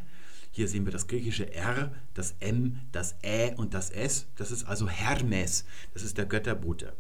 Hier 0.51 0.67
sehen 0.67 0.85
wir 0.85 0.91
das 0.91 1.07
griechische 1.07 1.51
R, 1.51 1.91
das 2.13 2.35
M, 2.41 2.77
das 2.91 3.15
Ä 3.23 3.55
und 3.55 3.73
das 3.73 3.89
S. 3.89 4.27
Das 4.35 4.51
ist 4.51 4.65
also 4.65 4.87
Hermes. 4.87 5.65
Das 5.95 6.03
ist 6.03 6.19
der 6.19 6.27
Götterbote. 6.27 6.93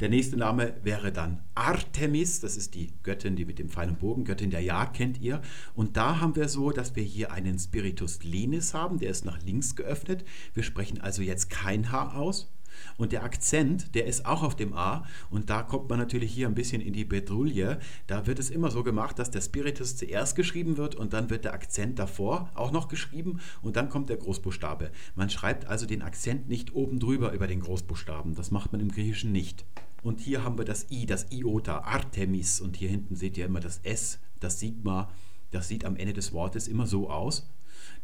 Der 0.00 0.08
nächste 0.08 0.38
Name 0.38 0.74
wäre 0.82 1.12
dann 1.12 1.44
Artemis, 1.54 2.40
das 2.40 2.56
ist 2.56 2.74
die 2.74 2.94
Göttin, 3.02 3.36
die 3.36 3.44
mit 3.44 3.58
dem 3.58 3.68
Pfeil 3.68 3.90
und 3.90 3.98
Bogen, 3.98 4.24
Göttin 4.24 4.50
der 4.50 4.62
Jagd, 4.62 4.96
kennt 4.96 5.20
ihr. 5.20 5.42
Und 5.74 5.98
da 5.98 6.18
haben 6.18 6.34
wir 6.34 6.48
so, 6.48 6.70
dass 6.70 6.96
wir 6.96 7.02
hier 7.02 7.30
einen 7.30 7.58
Spiritus 7.58 8.24
Lenis 8.24 8.72
haben, 8.72 9.00
der 9.00 9.10
ist 9.10 9.26
nach 9.26 9.42
links 9.42 9.76
geöffnet. 9.76 10.24
Wir 10.54 10.62
sprechen 10.62 10.98
also 11.02 11.20
jetzt 11.20 11.50
kein 11.50 11.92
H 11.92 12.14
aus. 12.14 12.50
Und 12.96 13.12
der 13.12 13.24
Akzent, 13.24 13.94
der 13.94 14.06
ist 14.06 14.26
auch 14.26 14.42
auf 14.42 14.56
dem 14.56 14.74
A. 14.74 15.04
Und 15.30 15.50
da 15.50 15.62
kommt 15.62 15.88
man 15.88 15.98
natürlich 15.98 16.32
hier 16.32 16.48
ein 16.48 16.54
bisschen 16.54 16.80
in 16.80 16.92
die 16.92 17.04
Bedrulle. 17.04 17.78
Da 18.06 18.26
wird 18.26 18.38
es 18.38 18.50
immer 18.50 18.70
so 18.70 18.82
gemacht, 18.82 19.18
dass 19.18 19.30
der 19.30 19.40
Spiritus 19.40 19.96
zuerst 19.96 20.36
geschrieben 20.36 20.76
wird 20.76 20.94
und 20.94 21.12
dann 21.12 21.30
wird 21.30 21.44
der 21.44 21.54
Akzent 21.54 21.98
davor 21.98 22.50
auch 22.54 22.72
noch 22.72 22.88
geschrieben 22.88 23.40
und 23.62 23.76
dann 23.76 23.88
kommt 23.88 24.08
der 24.08 24.16
Großbuchstabe. 24.16 24.90
Man 25.14 25.30
schreibt 25.30 25.66
also 25.66 25.86
den 25.86 26.02
Akzent 26.02 26.48
nicht 26.48 26.74
oben 26.74 27.00
drüber 27.00 27.32
über 27.32 27.46
den 27.46 27.60
Großbuchstaben. 27.60 28.34
Das 28.34 28.50
macht 28.50 28.72
man 28.72 28.80
im 28.80 28.90
Griechischen 28.90 29.32
nicht. 29.32 29.64
Und 30.02 30.20
hier 30.20 30.42
haben 30.42 30.58
wir 30.58 30.64
das 30.64 30.90
I, 30.90 31.06
das 31.06 31.30
Iota, 31.30 31.80
Artemis. 31.80 32.60
Und 32.60 32.76
hier 32.76 32.88
hinten 32.88 33.14
seht 33.14 33.36
ihr 33.38 33.46
immer 33.46 33.60
das 33.60 33.78
S, 33.84 34.18
das 34.40 34.58
Sigma. 34.58 35.10
Das 35.50 35.68
sieht 35.68 35.84
am 35.84 35.96
Ende 35.96 36.12
des 36.12 36.32
Wortes 36.32 36.66
immer 36.66 36.86
so 36.86 37.08
aus. 37.08 37.48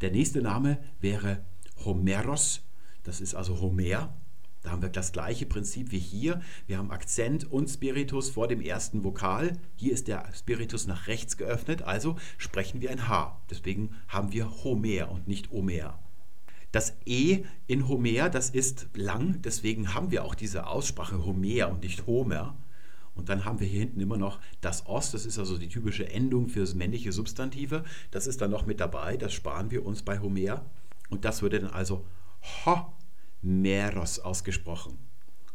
Der 0.00 0.10
nächste 0.10 0.40
Name 0.40 0.78
wäre 1.00 1.44
Homeros. 1.84 2.62
Das 3.02 3.20
ist 3.20 3.34
also 3.34 3.60
Homer. 3.60 4.14
Da 4.68 4.72
haben 4.72 4.82
wir 4.82 4.90
das 4.90 5.12
gleiche 5.12 5.46
Prinzip 5.46 5.92
wie 5.92 5.98
hier. 5.98 6.42
Wir 6.66 6.76
haben 6.76 6.90
Akzent 6.90 7.50
und 7.50 7.68
Spiritus 7.68 8.28
vor 8.28 8.48
dem 8.48 8.60
ersten 8.60 9.02
Vokal. 9.02 9.56
Hier 9.76 9.94
ist 9.94 10.08
der 10.08 10.28
Spiritus 10.34 10.86
nach 10.86 11.06
rechts 11.06 11.38
geöffnet, 11.38 11.80
also 11.80 12.16
sprechen 12.36 12.82
wir 12.82 12.90
ein 12.90 13.08
H. 13.08 13.40
Deswegen 13.48 13.96
haben 14.08 14.30
wir 14.30 14.62
Homer 14.62 15.10
und 15.10 15.26
nicht 15.26 15.52
Omer. 15.52 15.98
Das 16.70 16.98
E 17.06 17.44
in 17.66 17.88
Homer, 17.88 18.28
das 18.28 18.50
ist 18.50 18.90
lang, 18.92 19.40
deswegen 19.40 19.94
haben 19.94 20.10
wir 20.10 20.22
auch 20.22 20.34
diese 20.34 20.66
Aussprache 20.66 21.24
Homer 21.24 21.70
und 21.70 21.82
nicht 21.82 22.06
Homer. 22.06 22.54
Und 23.14 23.30
dann 23.30 23.46
haben 23.46 23.60
wir 23.60 23.66
hier 23.66 23.80
hinten 23.80 24.00
immer 24.00 24.18
noch 24.18 24.38
das 24.60 24.86
Os, 24.86 25.12
das 25.12 25.24
ist 25.24 25.38
also 25.38 25.56
die 25.56 25.70
typische 25.70 26.10
Endung 26.10 26.50
für 26.50 26.66
männliche 26.74 27.12
Substantive. 27.12 27.84
Das 28.10 28.26
ist 28.26 28.42
dann 28.42 28.50
noch 28.50 28.66
mit 28.66 28.80
dabei, 28.80 29.16
das 29.16 29.32
sparen 29.32 29.70
wir 29.70 29.86
uns 29.86 30.02
bei 30.02 30.18
Homer. 30.18 30.66
Und 31.08 31.24
das 31.24 31.40
würde 31.40 31.58
dann 31.58 31.70
also 31.70 32.04
Ho 32.66 32.92
Meros 33.42 34.18
ausgesprochen. 34.18 34.98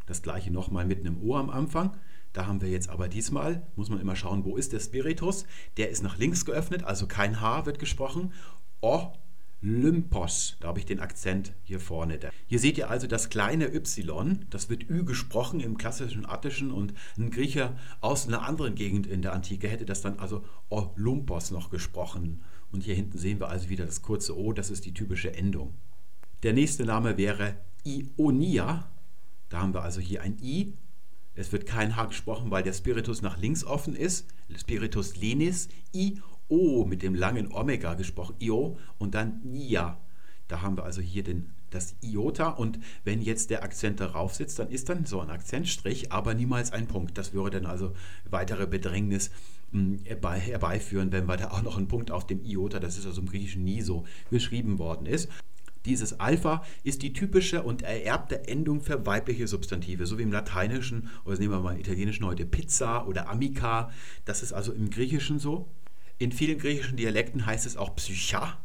Das 0.06 0.22
gleiche 0.22 0.52
nochmal 0.52 0.86
mit 0.86 1.00
einem 1.00 1.22
O 1.22 1.36
am 1.36 1.50
Anfang. 1.50 1.96
Da 2.34 2.48
haben 2.48 2.62
wir 2.62 2.70
jetzt 2.70 2.90
aber 2.90 3.08
diesmal, 3.08 3.66
muss 3.76 3.90
man 3.90 4.00
immer 4.00 4.16
schauen, 4.16 4.44
wo 4.44 4.58
ist 4.58 4.74
der 4.74 4.80
Spiritus? 4.80 5.46
Der 5.78 5.90
ist 5.90 6.04
nach 6.04 6.18
links 6.18 6.46
geöffnet, 6.46 6.84
also 6.84 7.08
kein 7.08 7.42
H 7.42 7.66
wird 7.66 7.80
gesprochen. 7.80 8.34
O 8.82 9.14
Lympos, 9.62 10.58
da 10.60 10.68
habe 10.68 10.80
ich 10.80 10.86
den 10.86 11.00
Akzent 11.00 11.54
hier 11.64 11.80
vorne. 11.80 12.20
Hier 12.48 12.60
seht 12.60 12.78
ihr 12.78 12.90
also 12.90 13.08
das 13.08 13.30
kleine 13.30 13.74
Y, 13.74 14.46
das 14.50 14.70
wird 14.70 14.90
Ü 14.90 15.06
gesprochen 15.06 15.62
im 15.62 15.78
klassischen 15.78 16.26
Attischen 16.26 16.70
und 16.70 16.94
ein 17.18 17.32
Griecher 17.32 17.78
aus 18.02 18.28
einer 18.28 18.42
anderen 18.42 18.76
Gegend 18.76 19.08
in 19.08 19.22
der 19.22 19.32
Antike 19.32 19.70
hätte 19.70 19.86
das 19.86 20.02
dann 20.02 20.20
also 20.20 20.44
Olympos 20.70 21.52
noch 21.52 21.70
gesprochen 21.70 22.42
Und 22.74 22.84
hier 22.84 22.96
hinten 22.96 23.18
sehen 23.18 23.40
wir 23.40 23.48
also 23.48 23.70
wieder 23.70 23.86
das 23.86 24.02
kurze 24.02 24.38
O, 24.38 24.52
das 24.52 24.70
ist 24.70 24.86
die 24.86 24.94
typische 24.94 25.34
Endung. 25.34 25.76
Der 26.42 26.52
nächste 26.52 26.84
Name 26.84 27.18
wäre 27.18 27.56
Ionia. 27.86 28.90
Da 29.50 29.62
haben 29.62 29.74
wir 29.74 29.84
also 29.84 30.02
hier 30.02 30.22
ein 30.22 30.38
I. 30.42 30.74
Es 31.36 31.52
wird 31.52 31.66
kein 31.66 31.96
H 31.96 32.06
gesprochen, 32.06 32.52
weil 32.52 32.64
der 32.64 32.74
Spiritus 32.74 33.22
nach 33.22 33.38
links 33.38 33.64
offen 33.64 33.96
ist. 33.96 34.28
Spiritus 34.56 35.16
lenis. 35.16 35.70
I, 35.94 36.22
O 36.48 36.86
mit 36.86 37.02
dem 37.02 37.16
langen 37.16 37.52
Omega 37.52 37.94
gesprochen. 37.96 38.36
Io 38.40 38.78
und 38.98 39.16
dann 39.16 39.42
Nia. 39.44 40.00
Da 40.48 40.62
haben 40.62 40.78
wir 40.78 40.84
also 40.84 41.02
hier 41.02 41.24
den, 41.24 41.50
das 41.70 41.96
Iota 42.02 42.50
und 42.50 42.80
wenn 43.04 43.22
jetzt 43.22 43.50
der 43.50 43.64
Akzent 43.64 44.00
darauf 44.00 44.36
sitzt, 44.36 44.60
dann 44.60 44.70
ist 44.70 44.90
dann 44.90 45.06
so 45.06 45.20
ein 45.22 45.30
Akzentstrich, 45.30 46.12
aber 46.12 46.34
niemals 46.34 46.72
ein 46.72 46.88
Punkt. 46.88 47.18
Das 47.18 47.34
würde 47.34 47.62
dann 47.62 47.70
also 47.70 47.94
weitere 48.30 48.68
Bedrängnis 48.68 49.32
hm, 49.72 50.02
herbeiführen, 50.04 51.12
wenn 51.12 51.26
wir 51.26 51.38
da 51.38 51.52
auch 51.52 51.64
noch 51.64 51.78
einen 51.78 51.88
Punkt 51.88 52.12
auf 52.12 52.28
dem 52.28 52.44
Iota, 52.44 52.80
das 52.80 52.98
ist 52.98 53.06
also 53.06 53.22
im 53.22 53.30
Griechischen 53.30 53.64
nie 53.64 53.82
so 53.82 54.06
geschrieben 54.30 54.78
worden 54.78 55.08
ist. 55.08 55.30
Dieses 55.86 56.20
Alpha 56.20 56.64
ist 56.84 57.02
die 57.02 57.14
typische 57.14 57.64
und 57.64 57.82
ererbte 57.82 58.48
Endung 58.48 58.82
für 58.82 59.06
weibliche 59.06 59.48
Substantive, 59.48 60.06
so 60.06 60.18
wie 60.18 60.24
im 60.24 60.32
Lateinischen 60.32 61.10
oder 61.26 61.38
nehmen 61.38 61.54
wir 61.54 61.60
mal 61.60 61.74
im 61.74 61.82
Italienischen 61.82 62.26
heute 62.26 62.46
Pizza 62.46 63.06
oder 63.08 63.30
Amica. 63.30 63.92
Das 64.26 64.44
ist 64.44 64.54
also 64.54 64.72
im 64.72 64.90
Griechischen 64.90 65.40
so. 65.40 65.70
In 66.20 66.32
vielen 66.32 66.58
griechischen 66.58 66.96
Dialekten 66.96 67.46
heißt 67.46 67.66
es 67.66 67.76
auch 67.76 67.96
Psycha 67.96 68.58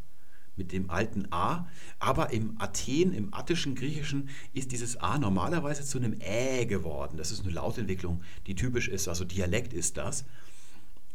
mit 0.59 0.73
dem 0.73 0.91
alten 0.91 1.29
A, 1.31 1.69
aber 1.99 2.31
im 2.33 2.61
Athen, 2.61 3.15
im 3.15 3.33
attischen 3.33 3.75
Griechischen, 3.75 4.29
ist 4.53 4.73
dieses 4.73 4.97
A 4.97 5.17
normalerweise 5.17 5.85
zu 5.85 5.99
einem 5.99 6.21
Ä 6.21 6.67
geworden. 6.67 7.17
Das 7.17 7.31
ist 7.31 7.45
eine 7.45 7.53
Lautentwicklung, 7.53 8.23
die 8.47 8.55
typisch 8.55 8.89
ist, 8.89 9.09
also 9.09 9.25
Dialekt 9.25 9.73
ist 9.73 9.97
das. 9.97 10.25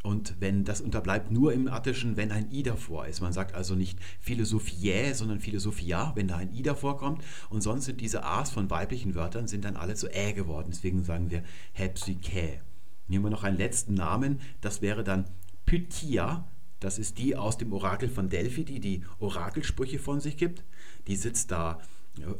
Und 0.03 0.35
wenn 0.39 0.65
das 0.65 0.81
unterbleibt 0.81 1.31
nur 1.31 1.53
im 1.53 1.69
Attischen, 1.69 2.17
wenn 2.17 2.31
ein 2.31 2.51
I 2.51 2.61
davor 2.61 3.07
ist. 3.07 3.21
Man 3.21 3.31
sagt 3.31 3.55
also 3.55 3.73
nicht 3.73 3.97
Philosophie, 4.19 5.13
sondern 5.13 5.39
Philosophia, 5.39 6.11
wenn 6.15 6.27
da 6.27 6.35
ein 6.35 6.53
I 6.53 6.61
davor 6.61 6.97
kommt. 6.97 7.23
Und 7.49 7.61
sonst 7.61 7.85
sind 7.85 8.01
diese 8.01 8.23
A's 8.23 8.51
von 8.51 8.69
weiblichen 8.69 9.15
Wörtern 9.15 9.47
sind 9.47 9.63
dann 9.63 9.77
alle 9.77 9.95
zu 9.95 10.09
Ä 10.13 10.33
geworden. 10.33 10.67
Deswegen 10.71 11.05
sagen 11.05 11.31
wir 11.31 11.41
Hepsykä. 11.71 12.59
Nehmen 13.07 13.23
wir 13.23 13.29
noch 13.29 13.43
einen 13.43 13.57
letzten 13.57 13.93
Namen. 13.93 14.41
Das 14.59 14.81
wäre 14.81 15.05
dann 15.05 15.25
Pythia. 15.65 16.47
Das 16.81 16.99
ist 16.99 17.17
die 17.17 17.37
aus 17.37 17.57
dem 17.57 17.71
Orakel 17.71 18.09
von 18.09 18.27
Delphi, 18.27 18.65
die 18.65 18.81
die 18.81 19.03
Orakelsprüche 19.19 19.99
von 19.99 20.19
sich 20.19 20.35
gibt. 20.35 20.65
Die 21.07 21.15
sitzt 21.15 21.51
da 21.51 21.79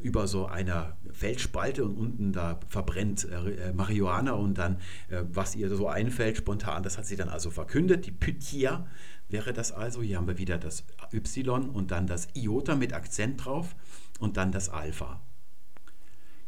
über 0.01 0.27
so 0.27 0.45
einer 0.45 0.97
Felsspalte 1.12 1.83
und 1.83 1.97
unten 1.97 2.31
da 2.31 2.59
verbrennt 2.67 3.27
äh, 3.29 3.73
Marihuana 3.73 4.33
und 4.33 4.57
dann, 4.57 4.77
äh, 5.09 5.23
was 5.31 5.55
ihr 5.55 5.75
so 5.75 5.88
einfällt, 5.88 6.38
spontan, 6.38 6.83
das 6.83 6.97
hat 6.97 7.07
sie 7.07 7.15
dann 7.15 7.29
also 7.29 7.49
verkündet. 7.49 8.05
Die 8.05 8.12
Pythia 8.12 8.86
wäre 9.29 9.51
das 9.51 9.71
also. 9.71 10.03
Hier 10.03 10.17
haben 10.17 10.27
wir 10.27 10.38
wieder 10.38 10.59
das 10.59 10.83
Y 11.12 11.69
und 11.69 11.89
dann 11.91 12.05
das 12.05 12.27
Iota 12.36 12.75
mit 12.75 12.93
Akzent 12.93 13.45
drauf 13.45 13.75
und 14.19 14.38
dann 14.38 14.51
das 14.51 14.69
Alpha. 14.69 15.21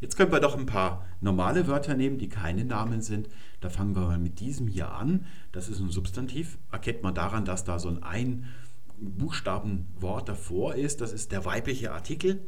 Jetzt 0.01 0.17
können 0.17 0.31
wir 0.31 0.39
doch 0.39 0.57
ein 0.57 0.65
paar 0.67 1.07
normale 1.21 1.67
Wörter 1.67 1.95
nehmen, 1.95 2.19
die 2.19 2.29
keine 2.29 2.63
Namen 2.63 3.01
sind. 3.01 3.27
Da 3.59 3.71
fangen 3.71 3.95
wir 3.95 4.01
mal 4.01 4.19
mit 4.19 4.39
diesem 4.39 4.67
hier 4.67 4.91
an. 4.91 5.25
Das 5.51 5.67
ist 5.67 5.79
ein 5.79 5.89
Substantiv. 5.89 6.59
Erkennt 6.71 7.01
man 7.01 7.15
daran, 7.15 7.43
dass 7.45 7.63
da 7.63 7.79
so 7.79 7.89
ein 7.89 8.03
Ein-Buchstaben-Wort 8.03 10.29
davor 10.29 10.75
ist. 10.75 11.01
Das 11.01 11.11
ist 11.11 11.31
der 11.31 11.43
weibliche 11.45 11.91
Artikel. 11.91 12.45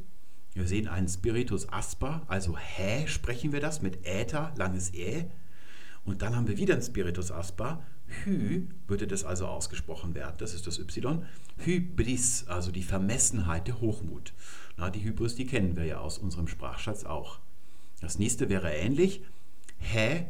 Wir 0.58 0.66
sehen 0.66 0.88
einen 0.88 1.08
Spiritus 1.08 1.70
asper, 1.70 2.24
also 2.26 2.58
hä 2.58 3.06
sprechen 3.06 3.52
wir 3.52 3.60
das 3.60 3.84
mit 3.84 4.04
Äther, 4.08 4.56
langes 4.58 4.92
Ä. 4.96 5.30
Und 6.04 6.24
dann 6.24 6.36
haben 6.36 6.48
wir 6.48 6.58
wieder 6.58 6.74
einen 6.74 6.82
Spiritus 6.82 7.32
asper, 7.32 7.84
Hü 8.24 8.66
würde 8.88 9.06
das 9.06 9.24
also 9.24 9.46
ausgesprochen 9.46 10.16
werden, 10.16 10.34
das 10.40 10.56
ist 10.56 10.66
das 10.66 10.80
Y. 10.80 11.24
Hybris, 11.58 12.48
also 12.48 12.72
die 12.72 12.82
Vermessenheit, 12.82 13.68
der 13.68 13.82
Hochmut. 13.82 14.34
Na, 14.78 14.90
die 14.90 15.04
Hybris, 15.04 15.36
die 15.36 15.46
kennen 15.46 15.76
wir 15.76 15.86
ja 15.86 16.00
aus 16.00 16.18
unserem 16.18 16.48
Sprachschatz 16.48 17.04
auch. 17.04 17.38
Das 18.02 18.18
nächste 18.18 18.50
wäre 18.50 18.72
ähnlich, 18.72 19.22
hä, 19.78 20.26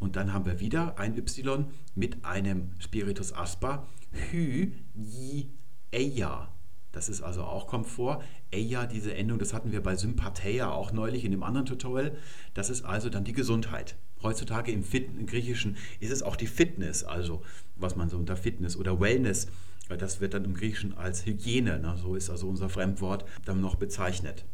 und 0.00 0.16
dann 0.16 0.32
haben 0.32 0.46
wir 0.46 0.58
wieder 0.58 0.98
ein 0.98 1.16
Y 1.16 1.66
mit 1.94 2.24
einem 2.24 2.72
Spiritus 2.80 3.32
asper, 3.32 3.86
Hü, 4.32 4.72
ji, 4.96 5.48
eia. 5.94 6.48
Das 6.90 7.08
ist 7.08 7.22
also 7.22 7.44
auch 7.44 7.68
kommt 7.68 7.86
vor. 7.86 8.20
Eia, 8.52 8.86
diese 8.86 9.14
Endung, 9.14 9.38
das 9.38 9.52
hatten 9.52 9.72
wir 9.72 9.82
bei 9.82 9.96
Sympatheia 9.96 10.70
auch 10.70 10.92
neulich 10.92 11.24
in 11.24 11.30
dem 11.30 11.42
anderen 11.42 11.66
Tutorial. 11.66 12.16
Das 12.54 12.70
ist 12.70 12.84
also 12.84 13.08
dann 13.08 13.24
die 13.24 13.32
Gesundheit. 13.32 13.96
Heutzutage 14.22 14.72
im, 14.72 14.82
Fit 14.82 15.08
im 15.16 15.26
Griechischen 15.26 15.76
ist 16.00 16.12
es 16.12 16.22
auch 16.22 16.36
die 16.36 16.46
Fitness, 16.46 17.04
also 17.04 17.42
was 17.76 17.96
man 17.96 18.08
so 18.08 18.18
unter 18.18 18.36
Fitness 18.36 18.76
oder 18.76 19.00
Wellness, 19.00 19.48
das 19.88 20.20
wird 20.20 20.34
dann 20.34 20.44
im 20.44 20.54
Griechischen 20.54 20.96
als 20.96 21.26
Hygiene, 21.26 21.78
ne, 21.78 21.96
so 22.00 22.14
ist 22.14 22.30
also 22.30 22.48
unser 22.48 22.68
Fremdwort 22.68 23.24
dann 23.44 23.60
noch 23.60 23.76
bezeichnet. 23.76 24.44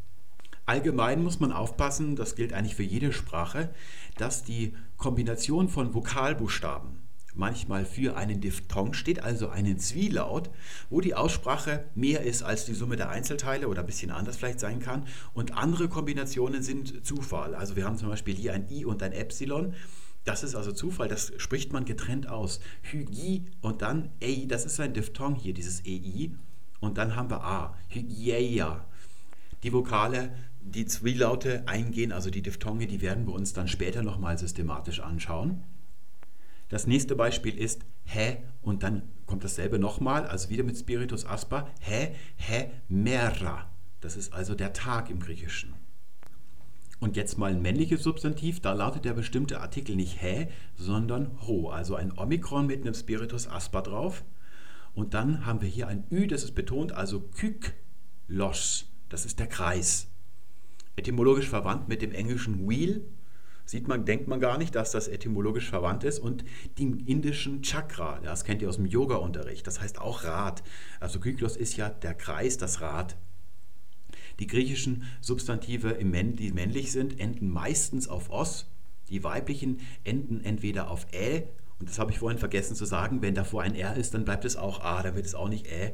Allgemein 0.66 1.22
muss 1.22 1.40
man 1.40 1.52
aufpassen, 1.52 2.16
das 2.16 2.34
gilt 2.34 2.52
eigentlich 2.52 2.74
für 2.74 2.82
jede 2.82 3.12
Sprache, 3.12 3.70
dass 4.16 4.44
die 4.44 4.74
Kombination 4.96 5.68
von 5.68 5.94
Vokalbuchstaben 5.94 7.05
manchmal 7.36 7.84
für 7.84 8.16
einen 8.16 8.40
Diphthong 8.40 8.94
steht, 8.94 9.22
also 9.22 9.48
einen 9.48 9.78
Zwielaut, 9.78 10.50
wo 10.90 11.00
die 11.00 11.14
Aussprache 11.14 11.84
mehr 11.94 12.22
ist 12.22 12.42
als 12.42 12.64
die 12.64 12.74
Summe 12.74 12.96
der 12.96 13.10
Einzelteile 13.10 13.68
oder 13.68 13.80
ein 13.80 13.86
bisschen 13.86 14.10
anders 14.10 14.36
vielleicht 14.36 14.60
sein 14.60 14.80
kann. 14.80 15.06
Und 15.34 15.56
andere 15.56 15.88
Kombinationen 15.88 16.62
sind 16.62 17.06
Zufall. 17.06 17.54
Also 17.54 17.76
wir 17.76 17.84
haben 17.84 17.98
zum 17.98 18.08
Beispiel 18.08 18.34
hier 18.34 18.52
ein 18.52 18.66
I 18.70 18.84
und 18.84 19.02
ein 19.02 19.12
Epsilon. 19.12 19.74
Das 20.24 20.42
ist 20.42 20.56
also 20.56 20.72
Zufall, 20.72 21.08
das 21.08 21.32
spricht 21.36 21.72
man 21.72 21.84
getrennt 21.84 22.28
aus. 22.28 22.60
Hygi 22.82 23.46
und 23.60 23.82
dann 23.82 24.10
Ei, 24.20 24.46
das 24.48 24.64
ist 24.64 24.80
ein 24.80 24.92
Diphthong 24.92 25.36
hier, 25.36 25.54
dieses 25.54 25.84
EI. 25.86 26.32
Und 26.80 26.98
dann 26.98 27.14
haben 27.14 27.30
wir 27.30 27.42
A, 27.42 27.76
Hygieia. 27.88 28.84
Die 29.62 29.72
Vokale, 29.72 30.34
die 30.60 30.86
Zwielaute 30.86 31.66
eingehen, 31.66 32.12
also 32.12 32.30
die 32.30 32.42
Diphthonge, 32.42 32.86
die 32.86 33.00
werden 33.00 33.26
wir 33.26 33.34
uns 33.34 33.52
dann 33.52 33.68
später 33.68 34.02
nochmal 34.02 34.36
systematisch 34.36 35.00
anschauen. 35.00 35.62
Das 36.68 36.86
nächste 36.86 37.14
Beispiel 37.14 37.56
ist 37.56 37.84
hä 38.04 38.38
und 38.62 38.82
dann 38.82 39.02
kommt 39.26 39.44
dasselbe 39.44 39.78
nochmal, 39.78 40.26
also 40.26 40.50
wieder 40.50 40.64
mit 40.64 40.76
Spiritus 40.76 41.24
asper, 41.24 41.68
hä, 41.80 42.14
hä, 42.36 42.70
mera. 42.88 43.70
Das 44.00 44.16
ist 44.16 44.32
also 44.32 44.54
der 44.54 44.72
Tag 44.72 45.10
im 45.10 45.20
Griechischen. 45.20 45.74
Und 46.98 47.16
jetzt 47.16 47.36
mal 47.36 47.50
ein 47.50 47.62
männliches 47.62 48.02
Substantiv, 48.02 48.60
da 48.60 48.72
lautet 48.72 49.04
der 49.04 49.12
bestimmte 49.12 49.60
Artikel 49.60 49.96
nicht 49.96 50.22
hä, 50.22 50.48
sondern 50.76 51.38
ho, 51.46 51.68
also 51.68 51.94
ein 51.94 52.16
Omikron 52.16 52.66
mit 52.66 52.80
einem 52.80 52.94
Spiritus 52.94 53.46
asper 53.46 53.82
drauf. 53.82 54.24
Und 54.94 55.12
dann 55.12 55.44
haben 55.44 55.60
wir 55.60 55.68
hier 55.68 55.88
ein 55.88 56.04
Ü, 56.10 56.26
das 56.26 56.42
ist 56.42 56.54
betont, 56.54 56.92
also 56.92 57.20
kyk, 57.20 57.74
los, 58.28 58.86
das 59.08 59.26
ist 59.26 59.38
der 59.38 59.46
Kreis. 59.46 60.08
Etymologisch 60.96 61.48
verwandt 61.48 61.88
mit 61.88 62.00
dem 62.00 62.12
englischen 62.12 62.66
wheel, 62.66 63.04
sieht 63.66 63.88
man, 63.88 64.04
denkt 64.04 64.28
man 64.28 64.40
gar 64.40 64.56
nicht, 64.56 64.74
dass 64.74 64.92
das 64.92 65.08
etymologisch 65.08 65.68
verwandt 65.68 66.04
ist. 66.04 66.20
Und 66.20 66.44
dem 66.78 67.04
indischen 67.06 67.62
Chakra, 67.62 68.20
das 68.20 68.44
kennt 68.44 68.62
ihr 68.62 68.68
aus 68.68 68.76
dem 68.76 68.86
Yoga-Unterricht, 68.86 69.66
das 69.66 69.80
heißt 69.80 70.00
auch 70.00 70.24
Rad. 70.24 70.62
Also 71.00 71.20
Kyklos 71.20 71.56
ist 71.56 71.76
ja 71.76 71.90
der 71.90 72.14
Kreis, 72.14 72.56
das 72.56 72.80
Rad. 72.80 73.16
Die 74.38 74.46
griechischen 74.46 75.04
Substantive, 75.20 75.98
die 75.98 76.52
männlich 76.52 76.92
sind, 76.92 77.18
enden 77.20 77.50
meistens 77.50 78.08
auf 78.08 78.30
os. 78.30 78.66
Die 79.08 79.24
weiblichen 79.24 79.80
enden 80.04 80.44
entweder 80.44 80.90
auf 80.90 81.06
ä. 81.12 81.44
Und 81.78 81.88
das 81.88 81.98
habe 81.98 82.10
ich 82.10 82.18
vorhin 82.18 82.38
vergessen 82.38 82.74
zu 82.74 82.84
sagen, 82.84 83.22
wenn 83.22 83.34
davor 83.34 83.62
ein 83.62 83.74
r 83.74 83.96
ist, 83.96 84.14
dann 84.14 84.24
bleibt 84.24 84.44
es 84.44 84.56
auch 84.56 84.80
a, 84.80 85.02
dann 85.02 85.14
wird 85.14 85.26
es 85.26 85.34
auch 85.34 85.48
nicht 85.48 85.66
ä. 85.66 85.92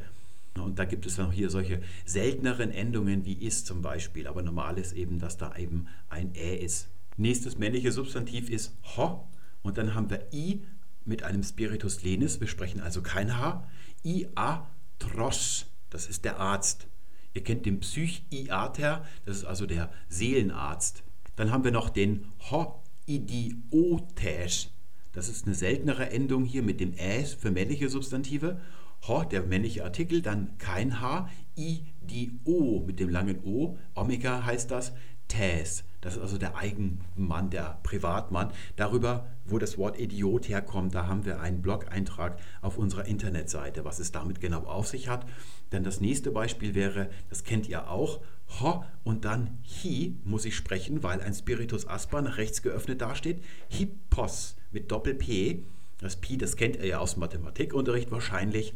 Und 0.59 0.79
da 0.79 0.85
gibt 0.85 1.07
es 1.07 1.19
noch 1.19 1.33
hier 1.33 1.51
solche 1.51 1.81
selteneren 2.05 2.71
Endungen 2.71 3.25
wie 3.25 3.35
is 3.35 3.65
zum 3.65 3.81
Beispiel. 3.81 4.27
Aber 4.27 4.43
normal 4.43 4.79
ist 4.79 4.93
eben, 4.93 5.19
dass 5.19 5.37
da 5.37 5.57
eben 5.57 5.87
ein 6.09 6.35
ä 6.35 6.57
ist. 6.57 6.89
Nächstes 7.17 7.59
männliche 7.59 7.93
Substantiv 7.93 8.51
ist 8.51 8.75
ho 8.97 9.29
und 9.63 9.79
dann 9.79 9.95
haben 9.95 10.11
wir 10.11 10.33
i 10.33 10.63
mit 11.05 11.23
einem 11.23 11.43
Spiritus 11.43 12.03
lenis, 12.03 12.41
wir 12.41 12.47
sprechen 12.47 12.81
also 12.81 13.03
kein 13.03 13.39
H. 13.39 13.69
Ia 14.05 14.69
tros, 14.99 15.67
das 15.91 16.07
ist 16.07 16.25
der 16.25 16.39
Arzt. 16.39 16.87
Ihr 17.35 17.43
kennt 17.43 17.67
den 17.67 17.81
Psychiater, 17.81 19.05
das 19.25 19.39
ist 19.39 19.45
also 19.45 19.67
der 19.67 19.91
Seelenarzt. 20.09 21.03
Dann 21.37 21.51
haben 21.51 21.65
wir 21.65 21.71
noch 21.71 21.89
den 21.91 22.27
ho 22.51 22.83
idiotes, 23.07 24.71
das 25.13 25.29
ist 25.29 25.47
eine 25.47 25.55
seltenere 25.55 26.11
Endung 26.11 26.45
hier 26.45 26.63
mit 26.63 26.81
dem 26.81 26.95
Äs 26.95 27.35
für 27.35 27.51
männliche 27.51 27.89
Substantive. 27.89 28.61
Ho, 29.09 29.25
der 29.25 29.43
männliche 29.43 29.85
Artikel, 29.85 30.23
dann 30.23 30.57
kein 30.59 31.01
H. 31.01 31.29
I, 31.57 31.85
die 32.01 32.39
O 32.45 32.81
mit 32.87 33.01
dem 33.01 33.11
langen 33.11 33.41
O. 33.45 33.77
Omega 33.95 34.45
heißt 34.45 34.71
das. 34.71 34.93
Tes. 35.29 35.85
Das 36.03 36.17
ist 36.17 36.21
also 36.21 36.37
der 36.37 36.57
Eigenmann, 36.57 37.49
der 37.51 37.79
Privatmann. 37.85 38.51
Darüber, 38.75 39.29
wo 39.45 39.59
das 39.59 39.79
Wort 39.79 39.99
Idiot 39.99 40.49
herkommt, 40.49 40.95
da 40.97 41.07
haben 41.07 41.25
wir 41.25 41.41
einen 41.41 41.63
Blog-Eintrag 41.63 42.39
auf 42.61 42.77
unserer 42.77 43.07
Internetseite, 43.07 43.85
was 43.85 44.01
es 44.01 44.11
damit 44.11 44.41
genau 44.41 44.65
auf 44.65 44.89
sich 44.89 45.09
hat. 45.09 45.25
Denn 45.71 45.85
das 45.85 46.01
nächste 46.01 46.33
Beispiel 46.33 46.75
wäre, 46.75 47.09
das 47.31 47.45
kennt 47.45 47.69
ihr 47.69 47.89
auch, 47.89 48.21
ho 48.61 48.85
und 49.05 49.25
dann 49.25 49.59
hi 49.65 50.19
muss 50.25 50.45
ich 50.45 50.57
sprechen, 50.57 51.05
weil 51.05 51.21
ein 51.21 51.35
Spiritus 51.35 51.87
asper 51.87 52.21
nach 52.21 52.37
rechts 52.37 52.63
geöffnet 52.63 53.01
dasteht. 53.01 53.43
Hippos 53.69 54.57
mit 54.73 54.91
Doppel-P. 54.91 55.63
Das 55.99 56.17
Pi, 56.17 56.37
das 56.37 56.57
kennt 56.57 56.77
ihr 56.77 56.87
ja 56.87 56.99
aus 56.99 57.17
Mathematikunterricht 57.17 58.11
wahrscheinlich. 58.11 58.75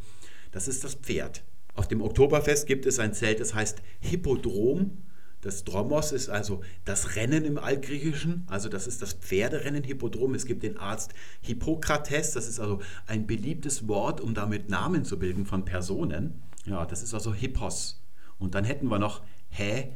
Das 0.53 0.69
ist 0.69 0.85
das 0.85 0.95
Pferd. 0.95 1.43
Auf 1.75 1.89
dem 1.89 2.03
Oktoberfest 2.03 2.69
gibt 2.69 2.87
es 2.87 3.01
ein 3.01 3.15
Zelt, 3.15 3.41
das 3.41 3.53
heißt 3.53 3.83
Hippodrom. 3.99 4.99
Das 5.43 5.65
Dromos 5.65 6.13
ist 6.13 6.29
also 6.29 6.63
das 6.85 7.15
Rennen 7.15 7.45
im 7.45 7.59
Altgriechischen, 7.59 8.45
also 8.47 8.69
das 8.69 8.87
ist 8.87 9.03
das 9.03 9.13
Pferderennen 9.13 9.85
Hippodrom. 9.85 10.35
Es 10.35 10.47
gibt 10.47 10.63
den 10.63 10.77
Arzt 10.77 11.15
Hippokrates, 11.43 12.33
das 12.33 12.49
ist 12.49 12.59
also 12.59 12.81
ein 13.07 13.27
beliebtes 13.27 13.87
Wort, 13.87 14.21
um 14.21 14.35
damit 14.35 14.71
Namen 14.71 15.05
zu 15.05 15.19
bilden 15.19 15.47
von 15.47 15.65
Personen. 15.65 16.43
Ja, 16.65 16.85
das 16.85 17.03
ist 17.03 17.15
also 17.15 17.33
Hippos. 17.33 18.03
Und 18.39 18.55
dann 18.55 18.65
hätten 18.65 18.89
wir 18.89 18.99
noch 18.99 19.23
Hä 19.51 19.93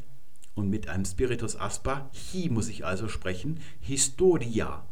und 0.54 0.68
mit 0.68 0.88
einem 0.88 1.04
Spiritus 1.04 1.56
Asper, 1.56 2.10
Hi 2.32 2.48
muss 2.48 2.68
ich 2.68 2.84
also 2.84 3.08
sprechen, 3.08 3.60
Historia. 3.80 4.86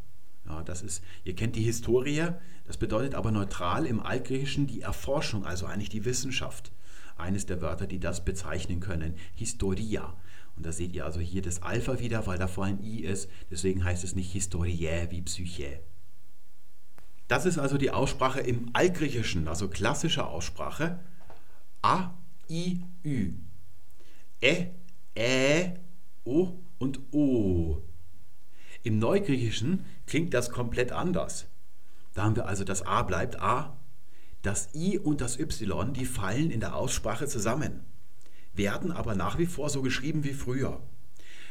Ja, 0.47 0.63
das 0.63 0.83
ist, 0.83 1.03
ihr 1.25 1.37
kennt 1.37 1.57
die 1.57 1.63
Historie, 1.63 2.29
das 2.67 2.79
bedeutet 2.79 3.15
aber 3.15 3.31
neutral 3.31 3.87
im 3.87 4.01
Altgriechischen 4.01 4.67
die 4.67 4.81
Erforschung, 4.81 5.45
also 5.45 5.67
eigentlich 5.67 5.91
die 5.91 6.05
Wissenschaft. 6.05 6.73
Eines 7.17 7.47
der 7.47 7.61
Wörter, 7.61 7.87
die 7.87 7.99
das 7.99 8.25
bezeichnen 8.25 8.81
können, 8.81 9.15
Historia. 9.35 10.15
Und 10.59 10.67
da 10.67 10.73
seht 10.73 10.93
ihr 10.93 11.05
also 11.05 11.21
hier 11.21 11.41
das 11.41 11.63
Alpha 11.63 12.01
wieder, 12.01 12.27
weil 12.27 12.37
davor 12.37 12.65
ein 12.65 12.83
I 12.83 13.05
ist. 13.05 13.31
Deswegen 13.49 13.85
heißt 13.85 14.03
es 14.03 14.17
nicht 14.17 14.33
Historiae 14.33 15.07
wie 15.11 15.23
Psyche. 15.23 15.81
Das 17.29 17.47
ist 17.47 17.59
also 17.59 17.79
die 17.79 17.93
Aussprache 17.93 18.41
im 18.41 18.69
Altgriechischen, 18.73 19.47
also 19.47 19.69
klassische 19.69 20.27
Aussprache. 20.27 20.99
A, 21.81 22.11
I, 22.51 22.83
Ü. 23.05 23.35
E, 24.41 24.67
Ä, 25.17 25.75
O 26.25 26.59
und 26.79 27.03
O. 27.13 27.81
Im 28.83 28.99
Neugriechischen 28.99 29.85
klingt 30.07 30.35
das 30.35 30.51
komplett 30.51 30.91
anders. 30.91 31.47
Da 32.15 32.25
haben 32.25 32.35
wir 32.35 32.47
also 32.47 32.65
das 32.65 32.83
A 32.83 33.05
bleibt 33.05 33.41
A. 33.41 33.79
Das 34.43 34.75
I 34.75 34.99
und 34.99 35.21
das 35.21 35.39
Y, 35.39 35.93
die 35.93 36.05
fallen 36.05 36.51
in 36.51 36.59
der 36.59 36.75
Aussprache 36.75 37.29
zusammen 37.29 37.85
werden 38.59 38.93
aber 38.93 39.15
nach 39.15 39.39
wie 39.39 39.47
vor 39.47 39.71
so 39.71 39.81
geschrieben 39.81 40.25
wie 40.25 40.35
früher. 40.35 40.81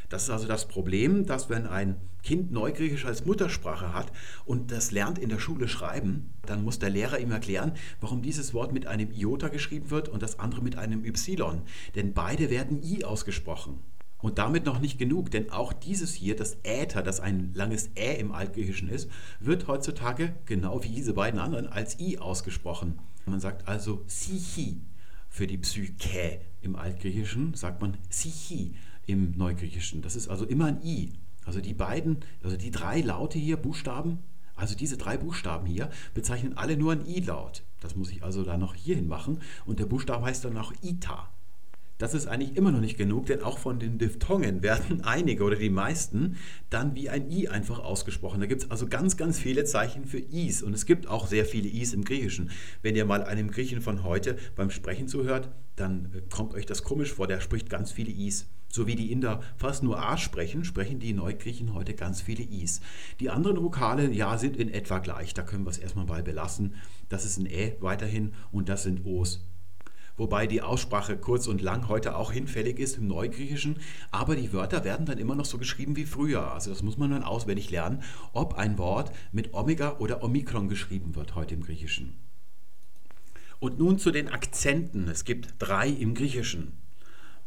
Das 0.10 0.24
ist 0.24 0.30
also 0.30 0.48
das 0.48 0.68
Problem, 0.68 1.26
dass 1.26 1.50
wenn 1.50 1.68
ein 1.68 1.98
Kind 2.24 2.52
Neugriechisch 2.52 3.06
als 3.06 3.26
Muttersprache 3.26 3.94
hat 3.94 4.12
und 4.46 4.72
das 4.72 4.92
lernt 4.92 5.20
in 5.20 5.30
der 5.30 5.40
Schule 5.40 5.68
schreiben, 5.68 6.34
dann 6.46 6.64
muss 6.64 6.80
der 6.80 6.90
Lehrer 6.90 7.20
ihm 7.20 7.32
erklären, 7.32 7.74
warum 8.00 8.22
dieses 8.22 8.54
Wort 8.54 8.72
mit 8.72 8.88
einem 8.88 9.12
Iota 9.12 9.50
geschrieben 9.50 9.90
wird 9.90 10.08
und 10.08 10.22
das 10.22 10.40
andere 10.40 10.62
mit 10.62 10.78
einem 10.78 11.04
Y. 11.04 11.62
Denn 11.96 12.14
beide 12.14 12.50
werden 12.50 12.82
I 12.84 13.04
ausgesprochen. 13.04 13.80
Und 14.20 14.40
damit 14.40 14.66
noch 14.66 14.80
nicht 14.80 14.98
genug, 14.98 15.30
denn 15.30 15.52
auch 15.52 15.74
dieses 15.74 16.14
hier, 16.14 16.36
das 16.36 16.58
Äther, 16.64 17.04
das 17.04 17.20
ein 17.20 17.52
langes 17.54 17.92
Ä 17.96 18.16
im 18.20 18.32
Altgriechischen 18.32 18.90
ist, 18.90 19.12
wird 19.40 19.68
heutzutage, 19.68 20.34
genau 20.46 20.84
wie 20.84 20.90
diese 20.90 21.14
beiden 21.14 21.40
anderen, 21.40 21.68
als 21.68 22.00
I 22.00 22.18
ausgesprochen. 22.18 23.00
Man 23.26 23.40
sagt 23.40 23.68
also 23.68 24.04
Sichi 24.08 24.82
für 25.38 25.46
die 25.46 25.60
Psyche 25.60 26.42
im 26.62 26.76
Altgriechischen 26.76 27.54
sagt 27.54 27.80
man 27.80 27.96
Psyche 28.10 28.72
im 29.06 29.38
Neugriechischen. 29.38 30.02
Das 30.02 30.16
ist 30.16 30.30
also 30.30 30.46
immer 30.46 30.66
ein 30.66 30.82
I. 30.84 31.14
Also 31.46 31.62
die 31.62 31.76
beiden, 31.76 32.22
also 32.42 32.58
die 32.58 32.72
drei 32.72 33.02
Laute 33.02 33.38
hier, 33.38 33.56
Buchstaben, 33.56 34.18
also 34.56 34.76
diese 34.76 34.98
drei 34.98 35.16
Buchstaben 35.16 35.68
hier 35.68 35.92
bezeichnen 36.16 36.58
alle 36.58 36.76
nur 36.76 36.94
ein 36.94 37.06
I-Laut. 37.06 37.62
Das 37.82 37.96
muss 37.96 38.10
ich 38.10 38.24
also 38.24 38.44
da 38.44 38.58
noch 38.58 38.74
hierhin 38.74 39.08
machen. 39.08 39.40
Und 39.68 39.80
der 39.80 39.86
Buchstabe 39.86 40.26
heißt 40.26 40.44
dann 40.44 40.58
auch 40.58 40.74
Ita. 40.82 41.30
Das 41.98 42.14
ist 42.14 42.28
eigentlich 42.28 42.56
immer 42.56 42.72
noch 42.72 42.80
nicht 42.80 42.98
genug, 42.98 43.26
denn 43.26 43.42
auch 43.42 43.58
von 43.58 43.80
den 43.80 43.98
Diphthongen 43.98 44.62
werden 44.62 45.02
einige 45.04 45.44
oder 45.44 45.56
die 45.56 45.70
meisten 45.70 46.38
dann 46.70 46.96
wie 46.96 47.10
ein 47.10 47.32
I 47.32 47.48
einfach 47.48 47.80
ausgesprochen. 47.80 48.40
Da 48.40 48.46
gibt 48.46 48.64
es 48.64 48.72
also 48.72 48.88
ganz, 48.88 49.18
ganz 49.18 49.40
viele 49.40 49.66
Zeichen 49.66 50.06
für 50.06 50.20
Is 50.20 50.62
und 50.62 50.74
es 50.74 50.86
gibt 50.86 51.08
auch 51.08 51.28
sehr 51.28 51.46
viele 51.46 51.68
Is 51.68 51.94
im 51.94 52.04
Griechischen. 52.04 52.52
Wenn 52.84 52.96
ihr 52.96 53.06
mal 53.06 53.24
einem 53.24 53.50
Griechen 53.50 53.82
von 53.82 54.04
heute 54.04 54.38
beim 54.56 54.70
Sprechen 54.70 55.08
zuhört, 55.08 55.50
dann 55.76 56.12
äh, 56.14 56.22
kommt 56.30 56.54
euch 56.54 56.66
das 56.66 56.84
komisch 56.84 57.14
vor, 57.14 57.28
der 57.28 57.40
spricht 57.40 57.70
ganz 57.70 57.92
viele 57.92 58.12
Is. 58.12 58.48
So 58.70 58.86
wie 58.86 58.96
die 58.96 59.12
Inder 59.12 59.42
fast 59.56 59.82
nur 59.82 59.98
A 60.00 60.18
sprechen, 60.18 60.66
sprechen 60.66 61.00
die 61.00 61.14
Neugriechen 61.14 61.74
heute 61.74 61.96
ganz 61.96 62.22
viele 62.22 62.44
Is. 62.44 62.82
Die 63.20 63.30
anderen 63.30 63.64
Vokale, 63.64 64.12
ja, 64.12 64.38
sind 64.38 64.58
in 64.58 64.70
etwa 64.70 65.00
gleich. 65.00 65.34
Da 65.34 65.42
können 65.42 65.66
wir 65.66 65.72
es 65.72 65.78
erstmal 65.78 66.06
bei 66.06 66.22
belassen. 66.22 66.76
Das 67.10 67.26
ist 67.26 67.38
ein 67.38 67.48
Ä 67.48 67.78
weiterhin 67.80 68.34
und 68.52 68.70
das 68.70 68.84
sind 68.84 69.06
O's 69.06 69.42
wobei 70.18 70.48
die 70.48 70.62
Aussprache 70.62 71.18
kurz 71.18 71.48
und 71.48 71.62
lang 71.62 71.88
heute 71.88 72.18
auch 72.18 72.32
hinfällig 72.32 72.80
ist 72.80 72.98
im 72.98 73.08
Neugriechischen, 73.08 73.78
aber 74.12 74.36
die 74.36 74.52
Wörter 74.52 74.84
werden 74.84 75.06
dann 75.06 75.20
immer 75.20 75.36
noch 75.36 75.46
so 75.46 75.58
geschrieben 75.58 75.96
wie 75.96 76.06
früher. 76.06 76.52
Also 76.52 76.72
das 76.72 76.84
muss 76.84 76.98
man 76.98 77.12
dann 77.12 77.24
auswendig 77.24 77.70
lernen, 77.70 78.04
ob 78.34 78.56
ein 78.56 78.78
Wort 78.78 79.12
mit 79.32 79.54
Omega 79.54 79.98
oder 80.00 80.24
Omikron 80.24 80.68
geschrieben 80.68 81.16
wird 81.16 81.36
heute 81.36 81.56
im 81.56 81.64
Griechischen. 81.64 82.18
Und 83.60 83.80
nun 83.80 83.98
zu 83.98 84.12
den 84.12 84.28
Akzenten. 84.28 85.08
Es 85.08 85.24
gibt 85.24 85.56
drei 85.60 85.88
im 85.90 86.14
Griechischen. 86.14 86.74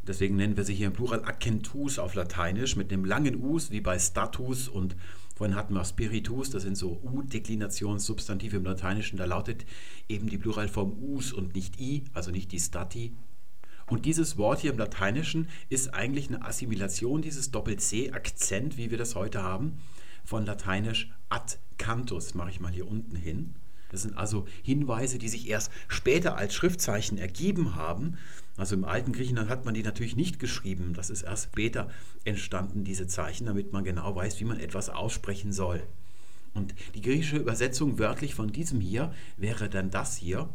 Deswegen 0.02 0.36
nennen 0.36 0.56
wir 0.56 0.64
sie 0.64 0.74
hier 0.74 0.88
im 0.88 0.92
Plural 0.92 1.24
Accentus 1.24 1.98
auf 1.98 2.14
Lateinisch 2.14 2.74
mit 2.74 2.90
dem 2.90 3.04
langen 3.04 3.36
Us 3.42 3.70
wie 3.70 3.80
bei 3.80 3.98
Status 3.98 4.68
und 4.68 4.96
Vorhin 5.40 5.56
hatten 5.56 5.72
wir 5.72 5.86
Spiritus, 5.86 6.50
das 6.50 6.64
sind 6.64 6.76
so 6.76 7.00
U-Deklinationssubstantive 7.02 8.58
im 8.58 8.64
Lateinischen. 8.64 9.16
Da 9.16 9.24
lautet 9.24 9.64
eben 10.06 10.28
die 10.28 10.36
Pluralform 10.36 10.92
us 11.02 11.32
und 11.32 11.54
nicht 11.54 11.80
i, 11.80 12.04
also 12.12 12.30
nicht 12.30 12.52
die 12.52 12.60
Stati. 12.60 13.14
Und 13.86 14.04
dieses 14.04 14.36
Wort 14.36 14.60
hier 14.60 14.70
im 14.70 14.76
Lateinischen 14.76 15.48
ist 15.70 15.94
eigentlich 15.94 16.28
eine 16.28 16.44
Assimilation 16.44 17.22
dieses 17.22 17.50
Doppel-C-Akzent, 17.52 18.76
wie 18.76 18.90
wir 18.90 18.98
das 18.98 19.14
heute 19.14 19.42
haben, 19.42 19.78
von 20.26 20.44
Lateinisch 20.44 21.10
ad 21.30 21.56
cantus. 21.78 22.34
Mache 22.34 22.50
ich 22.50 22.60
mal 22.60 22.72
hier 22.72 22.86
unten 22.86 23.16
hin. 23.16 23.54
Das 23.90 24.02
sind 24.02 24.16
also 24.16 24.46
Hinweise, 24.62 25.18
die 25.18 25.28
sich 25.28 25.48
erst 25.48 25.70
später 25.88 26.36
als 26.36 26.54
Schriftzeichen 26.54 27.18
ergeben 27.18 27.74
haben. 27.74 28.16
Also 28.56 28.74
im 28.74 28.84
alten 28.84 29.12
Griechenland 29.12 29.50
hat 29.50 29.64
man 29.64 29.74
die 29.74 29.82
natürlich 29.82 30.16
nicht 30.16 30.38
geschrieben. 30.38 30.94
Das 30.94 31.10
ist 31.10 31.22
erst 31.22 31.44
später 31.44 31.90
entstanden, 32.24 32.84
diese 32.84 33.06
Zeichen, 33.06 33.46
damit 33.46 33.72
man 33.72 33.84
genau 33.84 34.14
weiß, 34.14 34.40
wie 34.40 34.44
man 34.44 34.60
etwas 34.60 34.88
aussprechen 34.88 35.52
soll. 35.52 35.82
Und 36.54 36.74
die 36.94 37.00
griechische 37.00 37.36
Übersetzung 37.36 37.98
wörtlich 37.98 38.34
von 38.34 38.52
diesem 38.52 38.80
hier 38.80 39.14
wäre 39.36 39.68
dann 39.68 39.90
das 39.90 40.16
hier, 40.16 40.48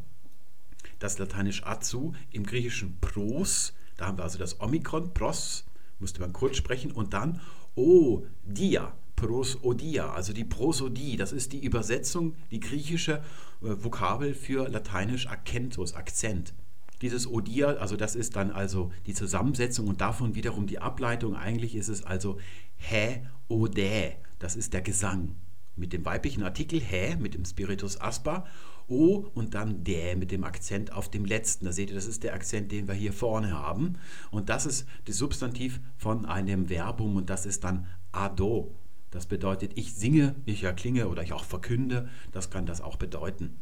das 1.00 1.18
lateinisch 1.18 1.66
azu, 1.66 2.14
im 2.32 2.46
griechischen 2.46 2.98
pros, 3.00 3.74
da 3.98 4.08
haben 4.08 4.18
wir 4.18 4.24
also 4.24 4.38
das 4.38 4.60
Omikron, 4.60 5.14
pros, 5.14 5.66
musste 6.00 6.20
man 6.20 6.34
kurz 6.34 6.58
sprechen, 6.58 6.92
und 6.92 7.14
dann 7.14 7.42
o, 7.76 8.26
dia, 8.44 8.94
Prosodia, 9.16 10.12
also 10.12 10.34
die 10.34 10.44
Prosodie, 10.44 11.16
das 11.16 11.32
ist 11.32 11.54
die 11.54 11.64
Übersetzung, 11.64 12.36
die 12.52 12.60
griechische 12.60 13.22
äh, 13.62 13.84
Vokabel 13.84 14.34
für 14.34 14.68
lateinisch 14.68 15.28
Accentus, 15.28 15.94
Akzent. 15.94 16.54
Dieses 17.02 17.28
Odia, 17.28 17.76
also 17.76 17.98
das 17.98 18.16
ist 18.16 18.36
dann 18.36 18.52
also 18.52 18.92
die 19.06 19.14
Zusammensetzung 19.14 19.88
und 19.88 20.02
davon 20.02 20.36
wiederum 20.36 20.66
die 20.66 20.80
Ableitung. 20.80 21.36
Eigentlich 21.36 21.76
ist 21.76 21.90
es 21.90 22.04
also 22.04 22.38
Hä, 22.78 23.22
Odä, 23.50 24.16
das 24.40 24.56
ist 24.56 24.74
der 24.74 24.82
Gesang. 24.82 25.36
Mit 25.76 25.92
dem 25.92 26.06
weiblichen 26.06 26.44
Artikel 26.44 26.80
Hä, 26.80 27.18
mit 27.18 27.34
dem 27.34 27.44
Spiritus 27.44 28.00
Asper, 28.00 28.46
O 28.88 29.26
und 29.34 29.56
dann 29.56 29.84
Dä 29.84 30.16
mit 30.16 30.32
dem 30.32 30.44
Akzent 30.44 30.94
auf 30.94 31.10
dem 31.10 31.26
letzten. 31.26 31.66
Da 31.66 31.72
seht 31.72 31.90
ihr, 31.90 31.96
das 31.96 32.06
ist 32.06 32.24
der 32.24 32.34
Akzent, 32.34 32.72
den 32.72 32.88
wir 32.88 32.96
hier 32.96 33.14
vorne 33.14 33.52
haben. 33.52 33.98
Und 34.32 34.50
das 34.50 34.66
ist 34.66 34.88
das 35.06 35.18
Substantiv 35.18 35.82
von 35.98 36.26
einem 36.26 36.70
Verbum 36.70 37.16
und 37.16 37.30
das 37.30 37.46
ist 37.46 37.64
dann 37.64 37.88
Ado. 38.12 38.74
Das 39.16 39.28
bedeutet, 39.28 39.72
ich 39.76 39.94
singe, 39.94 40.36
ich 40.46 40.66
erklinge 40.66 41.08
oder 41.08 41.24
ich 41.24 41.32
auch 41.32 41.46
verkünde. 41.46 42.10
Das 42.34 42.50
kann 42.50 42.66
das 42.66 42.82
auch 42.82 42.98
bedeuten. 42.98 43.56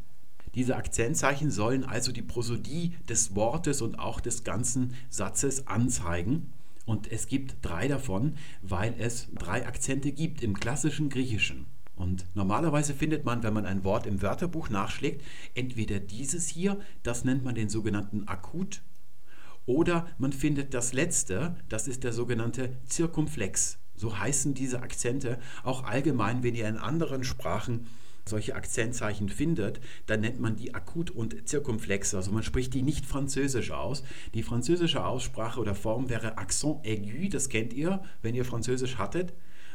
Diese 0.56 0.76
Akzentzeichen 0.76 1.52
sollen 1.52 1.84
also 1.84 2.12
die 2.12 2.24
Prosodie 2.24 2.96
des 3.08 3.36
Wortes 3.36 3.84
und 3.84 4.00
auch 4.00 4.20
des 4.20 4.44
ganzen 4.44 4.96
Satzes 5.12 5.68
anzeigen. 5.68 6.52
Und 6.88 7.12
es 7.12 7.28
gibt 7.28 7.58
drei 7.62 7.88
davon, 7.88 8.34
weil 8.63 8.96
es 8.98 9.28
drei 9.36 9.68
Akzente 9.68 10.12
gibt 10.12 10.42
im 10.42 10.60
klassischen 10.60 11.10
Griechischen. 11.10 11.68
Und 11.96 12.26
normalerweise 12.34 12.96
findet 12.96 13.24
man, 13.24 13.44
wenn 13.44 13.54
man 13.54 13.68
ein 13.68 13.84
Wort 13.84 14.08
im 14.08 14.24
Wörterbuch 14.24 14.70
nachschlägt, 14.70 15.24
entweder 15.54 16.00
dieses 16.00 16.48
hier, 16.48 16.80
das 17.04 17.26
nennt 17.26 17.44
man 17.44 17.54
den 17.54 17.70
sogenannten 17.70 18.28
Akut, 18.28 18.82
oder 19.68 20.08
man 20.18 20.34
findet 20.34 20.74
das 20.74 20.94
letzte, 20.94 21.56
das 21.70 21.88
ist 21.88 22.04
der 22.04 22.12
sogenannte 22.12 22.76
Zirkumflex. 22.88 23.78
So 24.04 24.20
heißen 24.20 24.54
diese 24.54 24.82
Akzente 24.82 25.39
auch 25.63 25.86
allgemein, 25.86 26.44
wenn 26.44 26.56
ihr 26.56 26.68
in 26.68 26.76
anderen 26.76 27.24
Sprachen 27.24 27.88
solche 28.26 28.54
Akzentzeichen 28.54 29.30
findet, 29.30 29.80
dann 30.08 30.20
nennt 30.20 30.41
man 30.41 30.58
die 30.58 30.76
akut 30.76 31.10
und 31.10 31.47
zirkumflex. 31.47 32.14
Also 32.14 32.34
man 32.34 32.43
spricht 32.43 32.74
die 32.74 32.82
nicht 32.82 33.06
französisch 33.06 33.72
aus. 33.72 34.04
Die 34.34 34.43
französische 34.43 35.06
Aussprache 35.06 35.58
oder 35.58 35.74
Form 35.74 36.10
wäre 36.10 36.38
Accent 36.38 36.86
aigu, 36.86 37.30
das 37.30 37.47
kennt 37.47 37.72
ihr, 37.72 38.04
wenn 38.22 38.36
ihr 38.36 38.43
Französisch 38.43 38.97
hattet. 38.97 39.32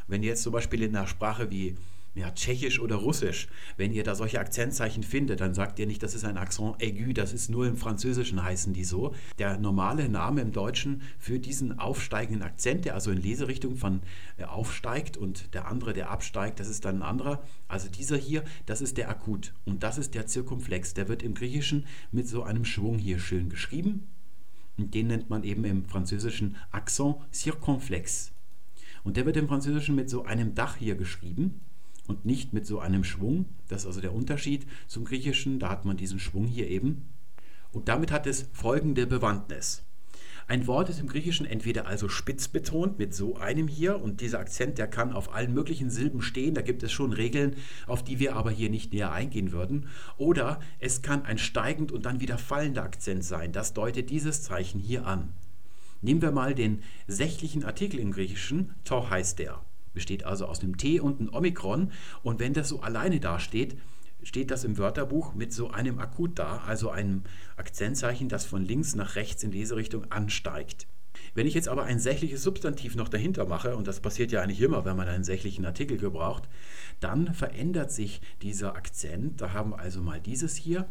Wenn 0.09 0.22
ihr 0.22 0.29
jetzt 0.29 0.43
zum 0.43 0.53
Beispiel 0.53 0.83
in 0.83 0.95
einer 0.95 1.07
Sprache 1.07 1.51
wie 1.51 1.79
ja, 2.14 2.30
Tschechisch 2.32 2.80
oder 2.80 2.96
Russisch. 2.96 3.48
Wenn 3.76 3.92
ihr 3.92 4.02
da 4.02 4.14
solche 4.14 4.40
Akzentzeichen 4.40 5.02
findet, 5.02 5.40
dann 5.40 5.54
sagt 5.54 5.78
ihr 5.78 5.86
nicht, 5.86 6.02
das 6.02 6.14
ist 6.14 6.24
ein 6.24 6.36
Accent 6.36 6.82
aigu, 6.82 7.12
das 7.12 7.32
ist 7.32 7.48
nur 7.48 7.66
im 7.66 7.76
Französischen 7.76 8.42
heißen 8.42 8.72
die 8.72 8.84
so. 8.84 9.14
Der 9.38 9.59
normale 9.59 10.09
Name 10.09 10.40
im 10.40 10.52
Deutschen 10.52 11.02
für 11.18 11.38
diesen 11.38 11.78
aufsteigenden 11.78 12.42
Akzent, 12.42 12.84
der 12.84 12.94
also 12.94 13.11
in 13.11 13.22
Leserichtung 13.22 13.76
von 13.76 14.00
äh, 14.36 14.44
aufsteigt 14.44 15.16
und 15.16 15.54
der 15.54 15.68
andere, 15.68 15.92
der 15.92 16.11
absteigt, 16.11 16.61
das 16.61 16.68
ist 16.68 16.84
dann 16.84 16.98
ein 16.98 17.02
anderer. 17.02 17.42
Also 17.68 17.88
dieser 17.88 18.16
hier, 18.16 18.42
das 18.66 18.80
ist 18.80 18.96
der 18.96 19.09
Akut 19.11 19.52
und 19.64 19.82
das 19.82 19.98
ist 19.98 20.14
der 20.14 20.26
Zirkumflex. 20.26 20.94
Der 20.94 21.09
wird 21.09 21.22
im 21.22 21.34
Griechischen 21.34 21.86
mit 22.11 22.28
so 22.28 22.42
einem 22.42 22.64
Schwung 22.64 22.98
hier 22.98 23.18
schön 23.18 23.48
geschrieben. 23.48 24.09
Und 24.76 24.94
den 24.94 25.09
nennt 25.09 25.28
man 25.28 25.42
eben 25.42 25.64
im 25.64 25.84
Französischen 25.84 26.56
Accent 26.70 27.16
circonflex. 27.32 28.32
Und 29.02 29.16
der 29.16 29.26
wird 29.26 29.36
im 29.36 29.48
Französischen 29.48 29.96
mit 29.96 30.09
so 30.09 30.24
einem 30.24 30.54
Dach 30.54 30.76
hier 30.76 30.94
geschrieben 30.94 31.61
und 32.09 32.24
nicht 32.24 32.52
mit 32.52 32.66
so 32.66 32.80
einem 32.80 33.04
Schwung. 33.04 33.44
Das 33.68 33.82
ist 33.82 33.86
also 33.86 34.00
der 34.00 34.14
Unterschied 34.14 34.66
zum 34.88 35.04
Griechischen. 35.04 35.61
Da 35.61 35.68
hat 35.68 35.84
man 35.84 35.96
diesen 35.96 36.18
Schwung 36.18 36.46
hier 36.46 36.68
eben. 36.68 37.06
Und 37.70 37.88
damit 37.88 38.11
hat 38.11 38.26
es 38.26 38.48
folgende 38.52 39.06
Bewandtnis. 39.06 39.84
Ein 40.48 40.66
Wort 40.66 40.88
ist 40.88 40.98
im 40.98 41.09
Griechischen 41.09 41.44
entweder 41.44 41.86
also 41.86 42.09
spitz 42.09 42.48
betont 42.48 42.98
mit 42.98 43.14
so 43.14 43.36
einem 43.36 43.68
hier 43.68 44.00
und 44.00 44.22
dieser 44.22 44.38
Akzent, 44.38 44.78
der 44.78 44.86
kann 44.86 45.12
auf 45.12 45.34
allen 45.34 45.52
möglichen 45.52 45.90
Silben 45.90 46.22
stehen, 46.22 46.54
da 46.54 46.62
gibt 46.62 46.82
es 46.82 46.90
schon 46.90 47.12
Regeln, 47.12 47.54
auf 47.86 48.02
die 48.02 48.18
wir 48.18 48.34
aber 48.34 48.50
hier 48.50 48.70
nicht 48.70 48.94
näher 48.94 49.12
eingehen 49.12 49.52
würden, 49.52 49.88
oder 50.16 50.59
es 50.78 51.02
kann 51.02 51.26
ein 51.26 51.36
steigend 51.36 51.92
und 51.92 52.06
dann 52.06 52.20
wieder 52.20 52.38
fallender 52.38 52.82
Akzent 52.82 53.24
sein. 53.24 53.52
Das 53.52 53.74
deutet 53.74 54.09
dieses 54.09 54.42
Zeichen 54.42 54.80
hier 54.80 55.06
an. 55.06 55.34
Nehmen 56.00 56.22
wir 56.22 56.32
mal 56.32 56.54
den 56.54 56.82
sächlichen 57.06 57.66
Artikel 57.66 58.00
im 58.00 58.12
Griechischen, 58.12 58.74
to 58.84 59.11
heißt 59.11 59.40
der 59.40 59.61
besteht 59.99 60.24
also 60.24 60.46
aus 60.46 60.61
einem 60.61 60.76
T 60.76 61.01
und 61.01 61.18
einem 61.18 61.34
Omikron. 61.34 61.90
Und 62.22 62.38
wenn 62.38 62.53
das 62.53 62.68
so 62.68 62.82
alleine 62.82 63.18
dasteht, 63.18 63.76
steht 64.22 64.53
das 64.53 64.62
im 64.62 64.78
Wörterbuch 64.78 65.34
mit 65.34 65.53
so 65.53 65.70
einem 65.70 65.99
Akut 65.99 66.38
da, 66.38 66.59
also 66.68 66.90
einem 66.90 67.24
Akzentzeichen, 67.57 68.28
das 68.28 68.44
von 68.44 68.64
links 68.64 68.94
nach 68.94 69.16
rechts 69.16 69.42
in 69.42 69.51
Leserichtung 69.51 70.09
ansteigt. 70.12 70.86
Wenn 71.34 71.49
ich 71.49 71.55
jetzt 71.55 71.66
aber 71.66 71.82
ein 71.82 71.99
sächliches 71.99 72.44
Substantiv 72.44 72.94
noch 72.94 73.09
dahinter 73.09 73.44
mache, 73.44 73.76
und 73.76 73.88
das 73.88 73.99
passiert 73.99 74.30
ja 74.30 74.40
eigentlich 74.40 74.61
immer, 74.61 74.84
wenn 74.84 74.96
man 74.96 75.09
einen 75.09 75.24
sächlichen 75.24 75.66
Artikel 75.66 75.99
gebraucht, 75.99 76.49
dann 77.01 77.34
verändert 77.34 77.90
sich 77.90 78.20
dieser 78.40 78.76
Akzent. 78.76 79.40
Da 79.40 79.53
haben 79.53 79.70
wir 79.70 79.80
also 79.80 80.01
mal 80.01 80.20
dieses 80.20 80.55
hier, 80.55 80.86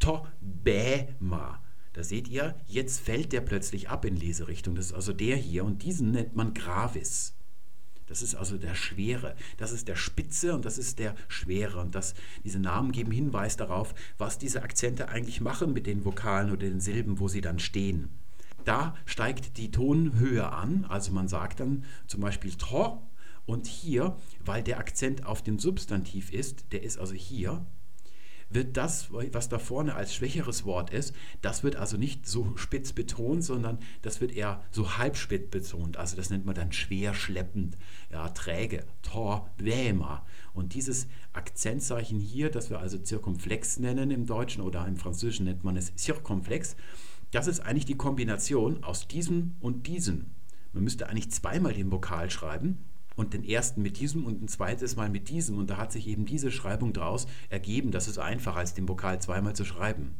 to, 0.00 0.26
bäma. 0.40 1.62
Da 1.92 2.02
seht 2.02 2.26
ihr, 2.26 2.56
jetzt 2.66 2.98
fällt 3.00 3.32
der 3.32 3.40
plötzlich 3.40 3.88
ab 3.88 4.04
in 4.04 4.16
Leserichtung. 4.16 4.74
Das 4.74 4.86
ist 4.86 4.94
also 4.94 5.12
der 5.12 5.36
hier 5.36 5.64
und 5.64 5.84
diesen 5.84 6.10
nennt 6.10 6.34
man 6.34 6.54
gravis. 6.54 7.37
Das 8.08 8.22
ist 8.22 8.34
also 8.34 8.56
der 8.56 8.74
Schwere. 8.74 9.36
Das 9.56 9.72
ist 9.72 9.88
der 9.88 9.96
Spitze 9.96 10.54
und 10.54 10.64
das 10.64 10.78
ist 10.78 10.98
der 10.98 11.14
Schwere. 11.28 11.80
Und 11.80 11.94
das, 11.94 12.14
diese 12.44 12.58
Namen 12.58 12.92
geben 12.92 13.12
Hinweis 13.12 13.56
darauf, 13.56 13.94
was 14.16 14.38
diese 14.38 14.62
Akzente 14.62 15.08
eigentlich 15.08 15.40
machen 15.40 15.72
mit 15.72 15.86
den 15.86 16.04
Vokalen 16.04 16.50
oder 16.50 16.68
den 16.68 16.80
Silben, 16.80 17.20
wo 17.20 17.28
sie 17.28 17.40
dann 17.40 17.58
stehen. 17.58 18.08
Da 18.64 18.94
steigt 19.06 19.56
die 19.56 19.70
Tonhöhe 19.70 20.50
an. 20.50 20.84
Also 20.88 21.12
man 21.12 21.28
sagt 21.28 21.60
dann 21.60 21.84
zum 22.06 22.20
Beispiel 22.20 22.52
tro. 22.54 23.02
Und 23.46 23.66
hier, 23.66 24.14
weil 24.44 24.62
der 24.62 24.78
Akzent 24.78 25.24
auf 25.24 25.42
dem 25.42 25.58
Substantiv 25.58 26.30
ist, 26.32 26.66
der 26.72 26.82
ist 26.82 26.98
also 26.98 27.14
hier, 27.14 27.64
wird 28.50 28.76
das, 28.76 29.08
was 29.12 29.48
da 29.48 29.58
vorne 29.58 29.94
als 29.94 30.14
schwächeres 30.14 30.64
Wort 30.64 30.90
ist, 30.90 31.14
das 31.42 31.62
wird 31.62 31.76
also 31.76 31.96
nicht 31.96 32.26
so 32.26 32.56
spitz 32.56 32.92
betont, 32.92 33.44
sondern 33.44 33.78
das 34.02 34.20
wird 34.20 34.32
eher 34.32 34.62
so 34.70 34.96
halbspitz 34.96 35.50
betont. 35.50 35.96
Also 35.96 36.16
das 36.16 36.30
nennt 36.30 36.46
man 36.46 36.54
dann 36.54 36.72
schwer 36.72 37.14
schleppend, 37.14 37.76
ja, 38.10 38.28
träge, 38.30 38.84
tor, 39.02 39.50
bämer. 39.58 40.24
Und 40.54 40.74
dieses 40.74 41.06
Akzentzeichen 41.32 42.18
hier, 42.20 42.50
das 42.50 42.70
wir 42.70 42.80
also 42.80 42.98
Zirkumflex 42.98 43.78
nennen 43.78 44.10
im 44.10 44.26
Deutschen 44.26 44.62
oder 44.62 44.86
im 44.86 44.96
Französischen 44.96 45.44
nennt 45.44 45.64
man 45.64 45.76
es 45.76 45.92
Circumflex, 45.96 46.76
das 47.30 47.46
ist 47.46 47.60
eigentlich 47.60 47.84
die 47.84 47.96
Kombination 47.96 48.82
aus 48.82 49.06
diesem 49.06 49.56
und 49.60 49.86
diesem. 49.86 50.30
Man 50.72 50.84
müsste 50.84 51.08
eigentlich 51.08 51.30
zweimal 51.30 51.74
den 51.74 51.92
Vokal 51.92 52.30
schreiben, 52.30 52.78
und 53.18 53.34
den 53.34 53.44
ersten 53.44 53.82
mit 53.82 53.98
diesem 53.98 54.24
und 54.24 54.42
ein 54.42 54.48
zweites 54.48 54.94
Mal 54.94 55.10
mit 55.10 55.28
diesem. 55.28 55.58
Und 55.58 55.68
da 55.68 55.76
hat 55.76 55.90
sich 55.92 56.06
eben 56.06 56.24
diese 56.24 56.52
Schreibung 56.52 56.92
daraus 56.92 57.26
ergeben. 57.50 57.90
Das 57.90 58.06
ist 58.06 58.18
einfacher, 58.18 58.58
als 58.58 58.74
den 58.74 58.88
Vokal 58.88 59.20
zweimal 59.20 59.54
zu 59.56 59.64
schreiben. 59.64 60.14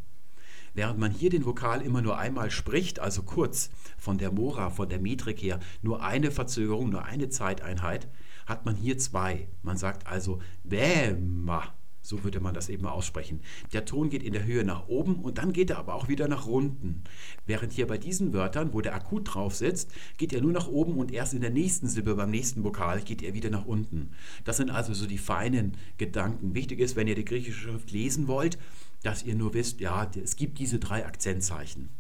Während 0.74 0.99
man 0.99 1.12
hier 1.12 1.30
den 1.30 1.46
Vokal 1.46 1.80
immer 1.80 2.03
nur 2.03 2.18
einmal 2.18 2.51
spricht, 2.51 2.99
also 2.99 3.22
kurz 3.22 3.70
von 3.96 4.18
der 4.18 4.32
Mora, 4.32 4.70
von 4.70 4.88
der 4.88 5.01
Metrik 5.01 5.40
her, 5.40 5.61
nur 5.80 6.03
eine 6.03 6.30
Verzögerung, 6.30 6.90
nur 6.90 7.05
eine 7.05 7.28
Zeiteinheit, 7.28 8.09
hat 8.46 8.64
man 8.64 8.74
hier 8.74 8.99
zwei. 8.99 9.46
Man 9.62 9.76
sagt 9.76 10.07
also 10.07 10.40
Bäma 10.64 11.78
so 12.09 12.25
würde 12.25 12.41
man 12.41 12.55
das 12.55 12.71
eben 12.71 12.87
aussprechen. 12.87 13.41
Der 13.75 13.85
Ton 13.85 14.09
geht 14.09 14.23
in 14.23 14.33
der 14.33 14.47
Höhe 14.47 14.65
nach 14.65 14.89
oben 14.89 15.17
und 15.17 15.37
dann 15.37 15.53
geht 15.53 15.69
er 15.69 15.79
aber 15.79 15.95
auch 15.95 16.09
wieder 16.09 16.27
nach 16.27 16.47
unten. 16.47 17.03
Während 17.45 17.73
hier 17.75 17.87
bei 17.87 17.99
diesen 17.99 18.33
Wörtern, 18.33 18.73
wo 18.73 18.81
der 18.81 18.95
Akut 18.95 19.35
drauf 19.35 19.55
sitzt, 19.55 19.93
geht 20.17 20.33
er 20.33 20.41
nur 20.41 20.53
nach 20.53 20.69
oben 20.69 20.95
und 20.95 21.13
erst 21.13 21.35
in 21.35 21.43
der 21.43 21.51
nächsten 21.51 21.87
Silbe, 21.87 22.15
beim 22.15 22.31
nächsten 22.31 22.65
Vokal, 22.65 23.03
geht 23.03 23.23
er 23.23 23.35
wieder 23.35 23.51
nach 23.51 23.67
unten. 23.67 24.13
Das 24.45 24.57
sind 24.57 24.71
also 24.71 24.95
so 24.95 25.07
die 25.07 25.19
feinen 25.19 25.77
Gedanken. 25.99 26.55
Wichtig 26.55 26.81
ist, 26.81 26.97
wenn 26.97 27.09
ihr 27.09 27.15
die 27.15 27.27
griechische 27.27 27.69
Schrift 27.69 27.91
lesen 27.91 28.27
wollt, 28.27 28.59
dass 29.03 29.23
ihr 29.23 29.35
nur 29.35 29.53
wisst, 29.53 29.81
ja, 29.81 30.11
es 30.23 30.37
gibt 30.37 30.59
diese 30.59 30.79
drei 30.79 31.05
Akzentzeichen. 31.05 31.91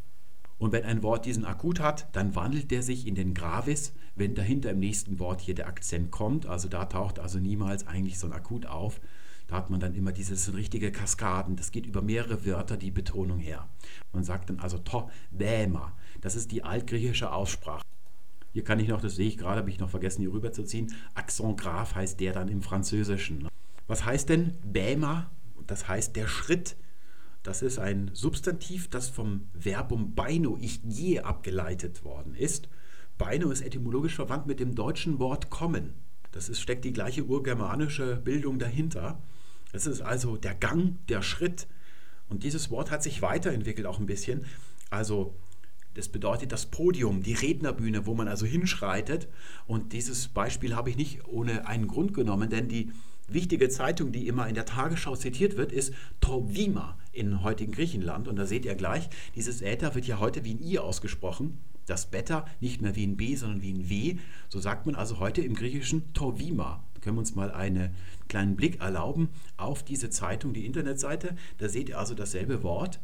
Und 0.56 0.72
wenn 0.72 0.84
ein 0.84 1.02
Wort 1.02 1.26
diesen 1.26 1.44
Akut 1.44 1.80
hat, 1.80 2.08
dann 2.16 2.34
wandelt 2.34 2.70
der 2.70 2.82
sich 2.82 3.06
in 3.06 3.14
den 3.14 3.34
Gravis, 3.34 3.92
wenn 4.16 4.34
dahinter 4.34 4.70
im 4.70 4.80
nächsten 4.80 5.18
Wort 5.20 5.42
hier 5.42 5.54
der 5.54 5.68
Akzent 5.68 6.10
kommt. 6.10 6.46
Also 6.46 6.68
da 6.68 6.86
taucht 6.86 7.18
also 7.18 7.38
niemals 7.38 7.86
eigentlich 7.86 8.18
so 8.18 8.26
ein 8.26 8.32
Akut 8.32 8.64
auf, 8.64 9.00
da 9.48 9.56
hat 9.56 9.70
man 9.70 9.80
dann 9.80 9.94
immer 9.94 10.12
diese 10.12 10.54
richtige 10.54 10.92
Kaskaden. 10.92 11.56
Das 11.56 11.72
geht 11.72 11.86
über 11.86 12.02
mehrere 12.02 12.44
Wörter 12.44 12.76
die 12.76 12.90
Betonung 12.90 13.38
her. 13.38 13.66
Man 14.12 14.22
sagt 14.22 14.50
dann 14.50 14.60
also 14.60 14.78
to, 14.78 15.10
bäma. 15.30 15.92
Das 16.20 16.36
ist 16.36 16.52
die 16.52 16.62
altgriechische 16.62 17.32
Aussprache. 17.32 17.82
Hier 18.52 18.62
kann 18.62 18.78
ich 18.78 18.88
noch, 18.88 19.00
das 19.00 19.16
sehe 19.16 19.28
ich 19.28 19.38
gerade, 19.38 19.60
habe 19.60 19.70
ich 19.70 19.78
noch 19.78 19.90
vergessen, 19.90 20.20
hier 20.20 20.32
rüberzuziehen. 20.32 20.94
Accent 21.14 21.58
grave 21.60 21.94
heißt 21.94 22.20
der 22.20 22.34
dann 22.34 22.48
im 22.48 22.62
Französischen. 22.62 23.48
Was 23.86 24.04
heißt 24.04 24.28
denn 24.28 24.54
bäma? 24.64 25.30
Das 25.66 25.88
heißt 25.88 26.14
der 26.14 26.26
Schritt. 26.26 26.76
Das 27.42 27.62
ist 27.62 27.78
ein 27.78 28.10
Substantiv, 28.12 28.88
das 28.90 29.08
vom 29.08 29.48
Verbum 29.54 30.14
beino, 30.14 30.58
ich 30.60 30.82
gehe, 30.82 31.24
abgeleitet 31.24 32.04
worden 32.04 32.34
ist. 32.34 32.68
Beino 33.16 33.50
ist 33.50 33.62
etymologisch 33.62 34.14
verwandt 34.14 34.46
mit 34.46 34.60
dem 34.60 34.74
deutschen 34.74 35.18
Wort 35.18 35.48
kommen. 35.48 35.94
Das 36.32 36.48
ist, 36.48 36.60
steckt 36.60 36.84
die 36.84 36.92
gleiche 36.92 37.24
urgermanische 37.24 38.16
Bildung 38.16 38.58
dahinter. 38.58 39.22
Es 39.72 39.86
ist 39.86 40.00
also 40.00 40.36
der 40.36 40.54
Gang, 40.54 40.96
der 41.08 41.22
Schritt. 41.22 41.66
Und 42.28 42.42
dieses 42.42 42.70
Wort 42.70 42.90
hat 42.90 43.02
sich 43.02 43.22
weiterentwickelt 43.22 43.86
auch 43.86 43.98
ein 43.98 44.06
bisschen. 44.06 44.44
Also 44.90 45.34
das 45.94 46.08
bedeutet 46.08 46.52
das 46.52 46.66
Podium, 46.66 47.22
die 47.22 47.34
Rednerbühne, 47.34 48.06
wo 48.06 48.14
man 48.14 48.28
also 48.28 48.46
hinschreitet. 48.46 49.28
Und 49.66 49.92
dieses 49.92 50.28
Beispiel 50.28 50.76
habe 50.76 50.90
ich 50.90 50.96
nicht 50.96 51.26
ohne 51.26 51.66
einen 51.66 51.88
Grund 51.88 52.14
genommen, 52.14 52.50
denn 52.50 52.68
die 52.68 52.92
wichtige 53.26 53.68
Zeitung, 53.68 54.12
die 54.12 54.26
immer 54.26 54.48
in 54.48 54.54
der 54.54 54.64
Tagesschau 54.64 55.16
zitiert 55.16 55.56
wird, 55.56 55.72
ist 55.72 55.92
Trovima 56.20 56.96
in 57.12 57.42
heutigen 57.42 57.72
Griechenland. 57.72 58.28
Und 58.28 58.36
da 58.36 58.46
seht 58.46 58.64
ihr 58.64 58.74
gleich, 58.74 59.08
dieses 59.34 59.60
Äther 59.60 59.94
wird 59.94 60.06
ja 60.06 60.18
heute 60.18 60.44
wie 60.44 60.54
ein 60.54 60.62
I 60.62 60.78
ausgesprochen. 60.78 61.58
Das 61.86 62.06
Beta 62.06 62.46
nicht 62.60 62.80
mehr 62.80 62.94
wie 62.96 63.06
ein 63.06 63.16
B, 63.16 63.34
sondern 63.34 63.62
wie 63.62 63.72
ein 63.72 63.88
W. 63.88 64.18
So 64.48 64.60
sagt 64.60 64.86
man 64.86 64.94
also 64.94 65.18
heute 65.20 65.42
im 65.42 65.54
Griechischen 65.54 66.12
Tovima. 66.12 66.84
Können 67.00 67.16
wir 67.16 67.20
uns 67.20 67.34
mal 67.34 67.50
einen 67.50 67.94
kleinen 68.28 68.56
Blick 68.56 68.80
erlauben 68.80 69.28
auf 69.56 69.82
diese 69.82 70.10
Zeitung, 70.10 70.52
die 70.52 70.66
Internetseite. 70.66 71.36
Da 71.58 71.68
seht 71.68 71.88
ihr 71.88 71.98
also 71.98 72.14
dasselbe 72.14 72.62
Wort. 72.62 73.00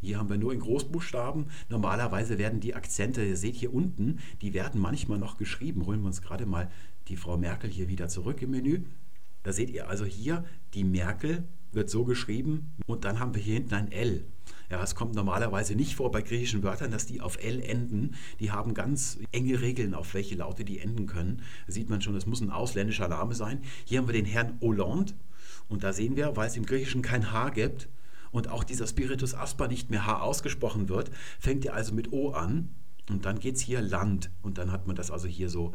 Hier 0.00 0.18
haben 0.18 0.28
wir 0.28 0.38
nur 0.38 0.52
in 0.52 0.60
Großbuchstaben. 0.60 1.46
Normalerweise 1.68 2.38
werden 2.38 2.60
die 2.60 2.74
Akzente, 2.74 3.24
ihr 3.24 3.36
seht 3.36 3.56
hier 3.56 3.74
unten, 3.74 4.20
die 4.42 4.54
werden 4.54 4.80
manchmal 4.80 5.18
noch 5.18 5.36
geschrieben. 5.36 5.86
Holen 5.86 6.00
wir 6.00 6.06
uns 6.06 6.22
gerade 6.22 6.46
mal 6.46 6.70
die 7.08 7.16
Frau 7.16 7.36
Merkel 7.36 7.70
hier 7.70 7.88
wieder 7.88 8.08
zurück 8.08 8.40
im 8.42 8.52
Menü. 8.52 8.82
Da 9.42 9.52
seht 9.52 9.70
ihr 9.70 9.88
also 9.88 10.04
hier, 10.04 10.44
die 10.74 10.84
Merkel 10.84 11.44
wird 11.72 11.90
so 11.90 12.04
geschrieben 12.04 12.72
und 12.86 13.04
dann 13.04 13.18
haben 13.18 13.34
wir 13.34 13.42
hier 13.42 13.54
hinten 13.54 13.74
ein 13.74 13.92
L. 13.92 14.24
Ja, 14.70 14.82
es 14.82 14.94
kommt 14.94 15.14
normalerweise 15.14 15.74
nicht 15.74 15.94
vor 15.94 16.10
bei 16.10 16.20
griechischen 16.20 16.62
Wörtern, 16.62 16.90
dass 16.90 17.06
die 17.06 17.22
auf 17.22 17.42
L 17.42 17.60
enden. 17.62 18.14
Die 18.38 18.50
haben 18.50 18.74
ganz 18.74 19.18
enge 19.32 19.60
Regeln, 19.62 19.94
auf 19.94 20.12
welche 20.12 20.34
Laute 20.34 20.64
die 20.64 20.78
enden 20.78 21.06
können. 21.06 21.42
Da 21.66 21.72
sieht 21.72 21.88
man 21.88 22.02
schon, 22.02 22.14
das 22.14 22.26
muss 22.26 22.42
ein 22.42 22.50
ausländischer 22.50 23.08
Name 23.08 23.34
sein. 23.34 23.62
Hier 23.86 23.98
haben 23.98 24.08
wir 24.08 24.12
den 24.12 24.26
Herrn 24.26 24.58
Hollande 24.60 25.14
und 25.68 25.84
da 25.84 25.92
sehen 25.92 26.16
wir, 26.16 26.36
weil 26.36 26.48
es 26.48 26.56
im 26.56 26.66
Griechischen 26.66 27.00
kein 27.00 27.32
H 27.32 27.50
gibt 27.50 27.88
und 28.30 28.48
auch 28.48 28.62
dieser 28.62 28.86
Spiritus 28.86 29.34
Asper 29.34 29.68
nicht 29.68 29.90
mehr 29.90 30.06
H 30.06 30.20
ausgesprochen 30.20 30.90
wird, 30.90 31.10
fängt 31.38 31.64
er 31.64 31.74
also 31.74 31.94
mit 31.94 32.12
O 32.12 32.32
an 32.32 32.68
und 33.08 33.24
dann 33.24 33.38
geht 33.38 33.56
es 33.56 33.62
hier 33.62 33.80
Land 33.80 34.30
und 34.42 34.58
dann 34.58 34.70
hat 34.70 34.86
man 34.86 34.96
das 34.96 35.10
also 35.10 35.28
hier 35.28 35.48
so 35.48 35.74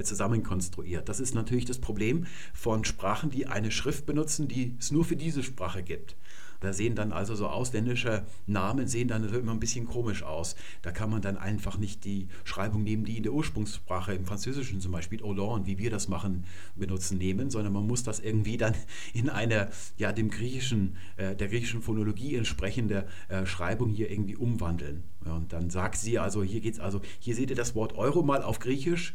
zusammenkonstruiert. 0.00 1.08
Das 1.08 1.18
ist 1.18 1.34
natürlich 1.34 1.64
das 1.64 1.78
Problem 1.78 2.26
von 2.54 2.84
Sprachen, 2.84 3.30
die 3.30 3.48
eine 3.48 3.72
Schrift 3.72 4.06
benutzen, 4.06 4.46
die 4.46 4.76
es 4.78 4.92
nur 4.92 5.04
für 5.04 5.16
diese 5.16 5.42
Sprache 5.42 5.82
gibt. 5.82 6.16
Da 6.60 6.72
sehen 6.72 6.94
dann 6.94 7.12
also 7.12 7.34
so 7.34 7.46
ausländische 7.46 8.24
Namen 8.46 8.88
sehen 8.88 9.08
dann 9.08 9.28
immer 9.32 9.52
ein 9.52 9.60
bisschen 9.60 9.86
komisch 9.86 10.22
aus. 10.22 10.56
Da 10.82 10.90
kann 10.90 11.10
man 11.10 11.22
dann 11.22 11.36
einfach 11.36 11.78
nicht 11.78 12.04
die 12.04 12.28
Schreibung 12.44 12.82
nehmen, 12.82 13.04
die 13.04 13.16
in 13.16 13.22
der 13.22 13.32
Ursprungssprache, 13.32 14.14
im 14.14 14.24
Französischen 14.24 14.80
zum 14.80 14.92
Beispiel 14.92 15.22
Hollande, 15.22 15.66
wie 15.66 15.78
wir 15.78 15.90
das 15.90 16.08
machen, 16.08 16.44
benutzen, 16.74 17.18
nehmen, 17.18 17.50
sondern 17.50 17.72
man 17.72 17.86
muss 17.86 18.02
das 18.02 18.20
irgendwie 18.20 18.56
dann 18.56 18.74
in 19.12 19.28
eine, 19.28 19.70
ja, 19.96 20.12
dem 20.12 20.30
griechischen, 20.30 20.96
äh, 21.16 21.36
der 21.36 21.48
griechischen 21.48 21.82
Phonologie 21.82 22.34
entsprechende 22.34 23.06
äh, 23.28 23.46
Schreibung 23.46 23.90
hier 23.90 24.10
irgendwie 24.10 24.36
umwandeln. 24.36 25.04
Ja, 25.24 25.36
und 25.36 25.52
dann 25.52 25.70
sagt 25.70 25.96
sie 25.96 26.18
also, 26.18 26.42
hier 26.42 26.60
geht's 26.60 26.80
also, 26.80 27.00
hier 27.18 27.34
seht 27.34 27.50
ihr 27.50 27.56
das 27.56 27.74
Wort 27.74 27.94
Euro 27.96 28.22
mal 28.22 28.42
auf 28.42 28.58
Griechisch. 28.58 29.14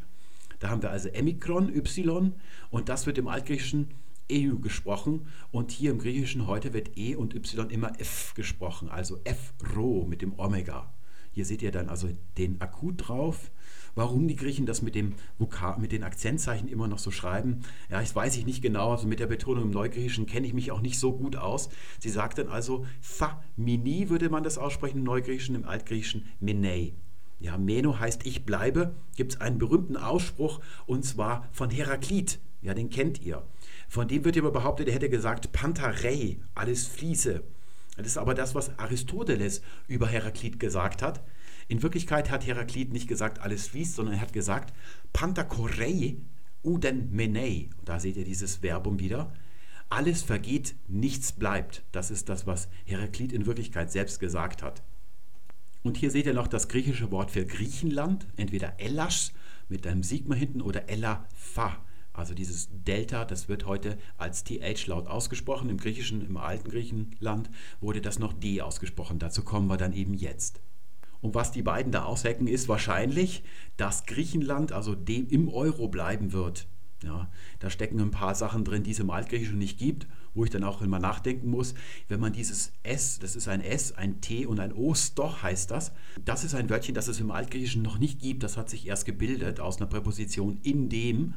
Da 0.60 0.70
haben 0.70 0.82
wir 0.82 0.92
also 0.92 1.10
Emikron, 1.10 1.76
Y, 1.76 2.34
und 2.70 2.88
das 2.88 3.06
wird 3.06 3.18
im 3.18 3.28
Altgriechischen 3.28 3.90
EU 4.32 4.56
gesprochen 4.58 5.28
und 5.52 5.72
hier 5.72 5.92
im 5.92 6.00
Griechischen 6.00 6.48
heute 6.48 6.74
wird 6.74 6.98
E 6.98 7.16
und 7.16 7.36
Y 7.36 7.70
immer 7.70 8.00
F 8.00 8.34
gesprochen, 8.36 8.90
also 8.90 9.20
F-Rho 9.24 10.06
mit 10.08 10.22
dem 10.22 10.38
Omega. 10.40 10.92
Hier 11.34 11.46
seht 11.46 11.62
ihr 11.62 11.72
dann 11.72 11.90
also 11.90 12.10
den 12.38 12.62
Akut 12.62 13.08
drauf. 13.08 13.52
Warum 13.96 14.28
die 14.28 14.36
Griechen 14.36 14.66
das 14.66 14.82
mit, 14.82 14.96
dem 14.96 15.14
Vokal, 15.38 15.78
mit 15.80 15.92
den 15.92 16.04
Akzentzeichen 16.04 16.68
immer 16.68 16.88
noch 16.88 16.98
so 16.98 17.12
schreiben, 17.12 17.62
ja, 17.90 18.00
das 18.00 18.16
weiß 18.16 18.38
ich 18.38 18.46
nicht 18.46 18.62
genau. 18.62 18.92
Also 18.92 19.08
mit 19.08 19.20
der 19.20 19.28
Betonung 19.28 19.66
im 19.66 19.72
Neugriechischen 19.72 20.26
kenne 20.26 20.48
ich 20.48 20.54
mich 20.54 20.72
auch 20.72 20.82
nicht 20.82 20.98
so 20.98 21.14
gut 21.14 21.36
aus. 21.36 21.70
Sie 22.00 22.10
sagten 22.10 22.50
also, 22.50 22.86
Famini 23.02 24.10
würde 24.10 24.30
man 24.30 24.44
das 24.44 24.58
aussprechen 24.58 25.00
im 25.00 25.04
Neugriechischen, 25.04 25.56
im 25.56 25.66
Altgriechischen 25.66 26.26
Menei. 26.40 26.94
Ja, 27.40 27.58
Meno 27.58 28.00
heißt 28.00 28.26
ich 28.26 28.46
bleibe. 28.46 28.96
Gibt 29.16 29.34
es 29.34 29.42
einen 29.42 29.58
berühmten 29.58 29.98
Ausspruch 29.98 30.60
und 30.86 31.04
zwar 31.04 31.48
von 31.52 31.70
Heraklit. 31.70 32.40
Ja, 32.62 32.74
den 32.74 32.90
kennt 32.90 33.22
ihr. 33.22 33.44
Von 33.94 34.08
dem 34.08 34.26
wird 34.26 34.36
immer 34.36 34.50
behauptet, 34.50 34.88
er 34.88 34.96
hätte 34.96 35.08
gesagt, 35.08 35.52
Pantarei, 35.52 36.40
alles 36.56 36.88
fließe. 36.88 37.44
Das 37.96 38.08
ist 38.08 38.18
aber 38.18 38.34
das, 38.34 38.56
was 38.56 38.80
Aristoteles 38.80 39.62
über 39.88 40.08
Heraklit 40.08 40.60
gesagt 40.60 41.04
hat. 41.04 41.24
In 41.68 41.84
Wirklichkeit 41.84 42.32
hat 42.32 42.48
Heraklit 42.48 42.92
nicht 42.92 43.08
gesagt, 43.08 43.40
alles 43.40 43.68
fließt, 43.68 43.94
sondern 43.94 44.16
er 44.16 44.22
hat 44.22 44.34
gesagt, 44.34 44.74
Pantakorei 45.14 46.18
uden 46.64 47.12
menei. 47.12 47.70
Da 47.86 48.00
seht 48.00 48.18
ihr 48.18 48.26
dieses 48.26 48.64
Verbum 48.64 48.98
wieder. 48.98 49.32
Alles 49.90 50.24
vergeht, 50.24 50.74
nichts 50.88 51.32
bleibt. 51.32 51.84
Das 51.92 52.10
ist 52.10 52.30
das, 52.30 52.48
was 52.48 52.70
Heraklit 52.86 53.32
in 53.32 53.46
Wirklichkeit 53.46 53.92
selbst 53.92 54.20
gesagt 54.20 54.64
hat. 54.64 54.82
Und 55.84 55.98
hier 55.98 56.10
seht 56.10 56.26
ihr 56.26 56.34
noch 56.34 56.48
das 56.48 56.68
griechische 56.68 57.12
Wort 57.12 57.30
für 57.30 57.46
Griechenland, 57.46 58.26
entweder 58.38 58.74
Ellasch 58.80 59.34
mit 59.70 59.86
einem 59.86 60.02
Sigma 60.02 60.34
hinten 60.34 60.64
oder 60.64 60.90
Ella-Fa 60.90 61.78
also 62.14 62.36
dieses 62.36 62.70
Delta, 62.72 63.26
das 63.26 63.50
wird 63.50 63.66
heute 63.66 63.98
als 64.18 64.44
TH 64.44 64.88
laut 64.88 65.08
ausgesprochen. 65.08 65.70
Im 65.70 65.78
Griechischen, 65.78 66.26
im 66.26 66.38
alten 66.38 66.70
Griechenland 66.70 67.50
wurde 67.82 68.02
das 68.02 68.20
noch 68.20 68.34
D 68.34 68.62
ausgesprochen. 68.62 69.18
Dazu 69.18 69.44
kommen 69.44 69.68
wir 69.68 69.78
dann 69.78 69.94
eben 69.94 70.14
jetzt. 70.14 70.62
Und 71.22 71.34
was 71.34 71.52
die 71.52 71.64
beiden 71.64 71.92
da 71.92 72.04
aushecken, 72.04 72.48
ist 72.48 72.68
wahrscheinlich, 72.68 73.44
dass 73.78 74.06
Griechenland 74.06 74.72
also 74.74 74.94
dem 74.94 75.28
im 75.28 75.50
Euro 75.50 75.88
bleiben 75.88 76.34
wird. 76.34 76.68
Ja, 77.04 77.30
da 77.60 77.70
stecken 77.70 78.00
ein 78.00 78.12
paar 78.12 78.34
Sachen 78.36 78.64
drin, 78.64 78.84
die 78.84 78.92
es 78.92 79.00
im 79.00 79.10
Altgriechischen 79.10 79.58
nicht 79.58 79.78
gibt, 79.78 80.08
wo 80.34 80.46
ich 80.46 80.50
dann 80.50 80.64
auch 80.64 80.82
immer 80.82 81.00
nachdenken 81.00 81.50
muss. 81.50 81.74
Wenn 82.08 82.20
man 82.20 82.32
dieses 82.32 82.72
S, 82.84 83.20
das 83.20 83.36
ist 83.36 83.48
ein 83.48 83.62
S, 83.62 83.92
ein 83.94 84.22
T 84.22 84.46
und 84.46 84.60
ein 84.60 84.72
O, 84.72 84.94
doch 85.16 85.44
heißt 85.44 85.70
das, 85.72 85.92
das 86.24 86.44
ist 86.44 86.56
ein 86.56 86.70
Wörtchen, 86.70 86.96
das 86.96 87.08
es 87.08 87.20
im 87.20 87.32
Altgriechischen 87.32 87.82
noch 87.82 87.98
nicht 87.98 88.20
gibt. 88.20 88.44
Das 88.44 88.56
hat 88.56 88.70
sich 88.70 88.88
erst 88.88 89.06
gebildet 89.06 89.60
aus 89.60 89.78
einer 89.78 89.88
Präposition 89.88 90.60
in 90.64 90.90
dem 90.90 91.34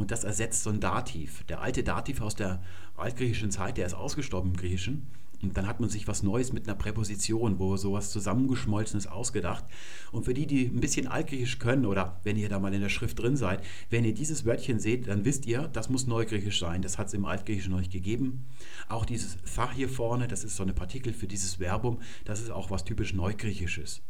und 0.00 0.10
das 0.10 0.24
ersetzt 0.24 0.62
so 0.62 0.70
ein 0.70 0.80
Dativ. 0.80 1.44
Der 1.44 1.60
alte 1.60 1.82
Dativ 1.82 2.22
aus 2.22 2.34
der 2.34 2.62
altgriechischen 2.96 3.50
Zeit, 3.50 3.76
der 3.76 3.86
ist 3.86 3.94
ausgestorben 3.94 4.52
im 4.52 4.56
Griechischen. 4.56 5.06
Und 5.42 5.56
dann 5.56 5.66
hat 5.66 5.80
man 5.80 5.88
sich 5.88 6.06
was 6.08 6.22
Neues 6.22 6.52
mit 6.52 6.66
einer 6.66 6.76
Präposition, 6.76 7.58
wo 7.58 7.76
sowas 7.76 8.10
Zusammengeschmolzenes 8.10 9.06
ausgedacht. 9.06 9.64
Und 10.12 10.24
für 10.24 10.34
die, 10.34 10.46
die 10.46 10.66
ein 10.66 10.80
bisschen 10.80 11.06
Altgriechisch 11.06 11.58
können 11.58 11.86
oder 11.86 12.20
wenn 12.24 12.36
ihr 12.36 12.48
da 12.48 12.58
mal 12.58 12.74
in 12.74 12.80
der 12.80 12.88
Schrift 12.88 13.18
drin 13.18 13.36
seid, 13.36 13.62
wenn 13.88 14.04
ihr 14.04 14.12
dieses 14.14 14.44
Wörtchen 14.44 14.80
seht, 14.80 15.08
dann 15.08 15.24
wisst 15.24 15.46
ihr, 15.46 15.68
das 15.68 15.88
muss 15.88 16.06
Neugriechisch 16.06 16.60
sein. 16.60 16.82
Das 16.82 16.98
hat 16.98 17.08
es 17.08 17.14
im 17.14 17.24
Altgriechischen 17.24 17.72
noch 17.72 17.78
nicht 17.78 17.92
gegeben. 17.92 18.46
Auch 18.88 19.04
dieses 19.04 19.36
Fach 19.44 19.72
hier 19.72 19.88
vorne, 19.88 20.28
das 20.28 20.44
ist 20.44 20.56
so 20.56 20.62
eine 20.62 20.74
Partikel 20.74 21.12
für 21.12 21.26
dieses 21.26 21.56
Verbum, 21.58 22.00
das 22.24 22.40
ist 22.40 22.50
auch 22.50 22.70
was 22.70 22.84
typisch 22.84 23.14
Neugriechisches. 23.14 24.02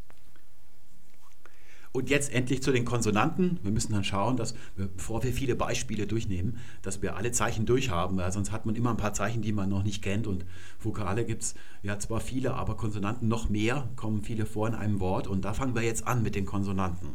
Und 1.93 2.09
jetzt 2.09 2.33
endlich 2.33 2.63
zu 2.63 2.71
den 2.71 2.85
Konsonanten. 2.85 3.59
Wir 3.63 3.73
müssen 3.73 3.93
dann 3.93 4.05
schauen, 4.05 4.37
dass 4.37 4.55
wir, 4.77 4.87
bevor 4.87 5.25
wir 5.25 5.33
viele 5.33 5.57
Beispiele 5.57 6.07
durchnehmen, 6.07 6.59
dass 6.83 7.03
wir 7.03 7.17
alle 7.17 7.33
Zeichen 7.33 7.67
durchhaben, 7.67 8.17
weil 8.17 8.31
sonst 8.31 8.53
hat 8.53 8.65
man 8.65 8.77
immer 8.77 8.91
ein 8.91 8.97
paar 8.97 9.13
Zeichen, 9.13 9.43
die 9.43 9.53
man 9.53 9.69
noch 9.69 9.83
nicht 9.83 10.01
kennt. 10.01 10.29
Und 10.29 10.47
Vokale 10.79 11.25
gibt 11.25 11.43
es 11.43 11.55
ja 11.83 11.99
zwar 11.99 12.21
viele, 12.21 12.55
aber 12.55 12.77
Konsonanten 12.77 13.27
noch 13.27 13.49
mehr, 13.49 13.89
kommen 13.97 14.23
viele 14.23 14.47
vor 14.47 14.69
in 14.69 14.75
einem 14.77 15.01
Wort. 15.01 15.27
Und 15.27 15.45
da 15.45 15.53
fangen 15.53 15.75
wir 15.75 15.83
jetzt 15.83 16.07
an 16.07 16.23
mit 16.23 16.37
den 16.37 16.47
Konsonanten. 16.47 17.15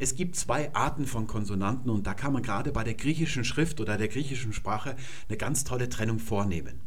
Es 0.00 0.16
gibt 0.16 0.34
zwei 0.34 0.74
Arten 0.74 1.06
von 1.06 1.28
Konsonanten 1.28 1.88
und 1.88 2.06
da 2.06 2.14
kann 2.14 2.32
man 2.32 2.42
gerade 2.42 2.72
bei 2.72 2.82
der 2.82 2.94
griechischen 2.94 3.44
Schrift 3.44 3.80
oder 3.80 3.96
der 3.96 4.08
griechischen 4.08 4.52
Sprache 4.52 4.96
eine 5.28 5.38
ganz 5.38 5.62
tolle 5.62 5.88
Trennung 5.88 6.18
vornehmen. 6.18 6.80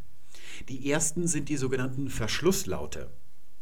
Die 0.68 0.92
ersten 0.92 1.28
sind 1.28 1.48
die 1.48 1.58
sogenannten 1.58 2.10
Verschlusslaute. 2.10 3.10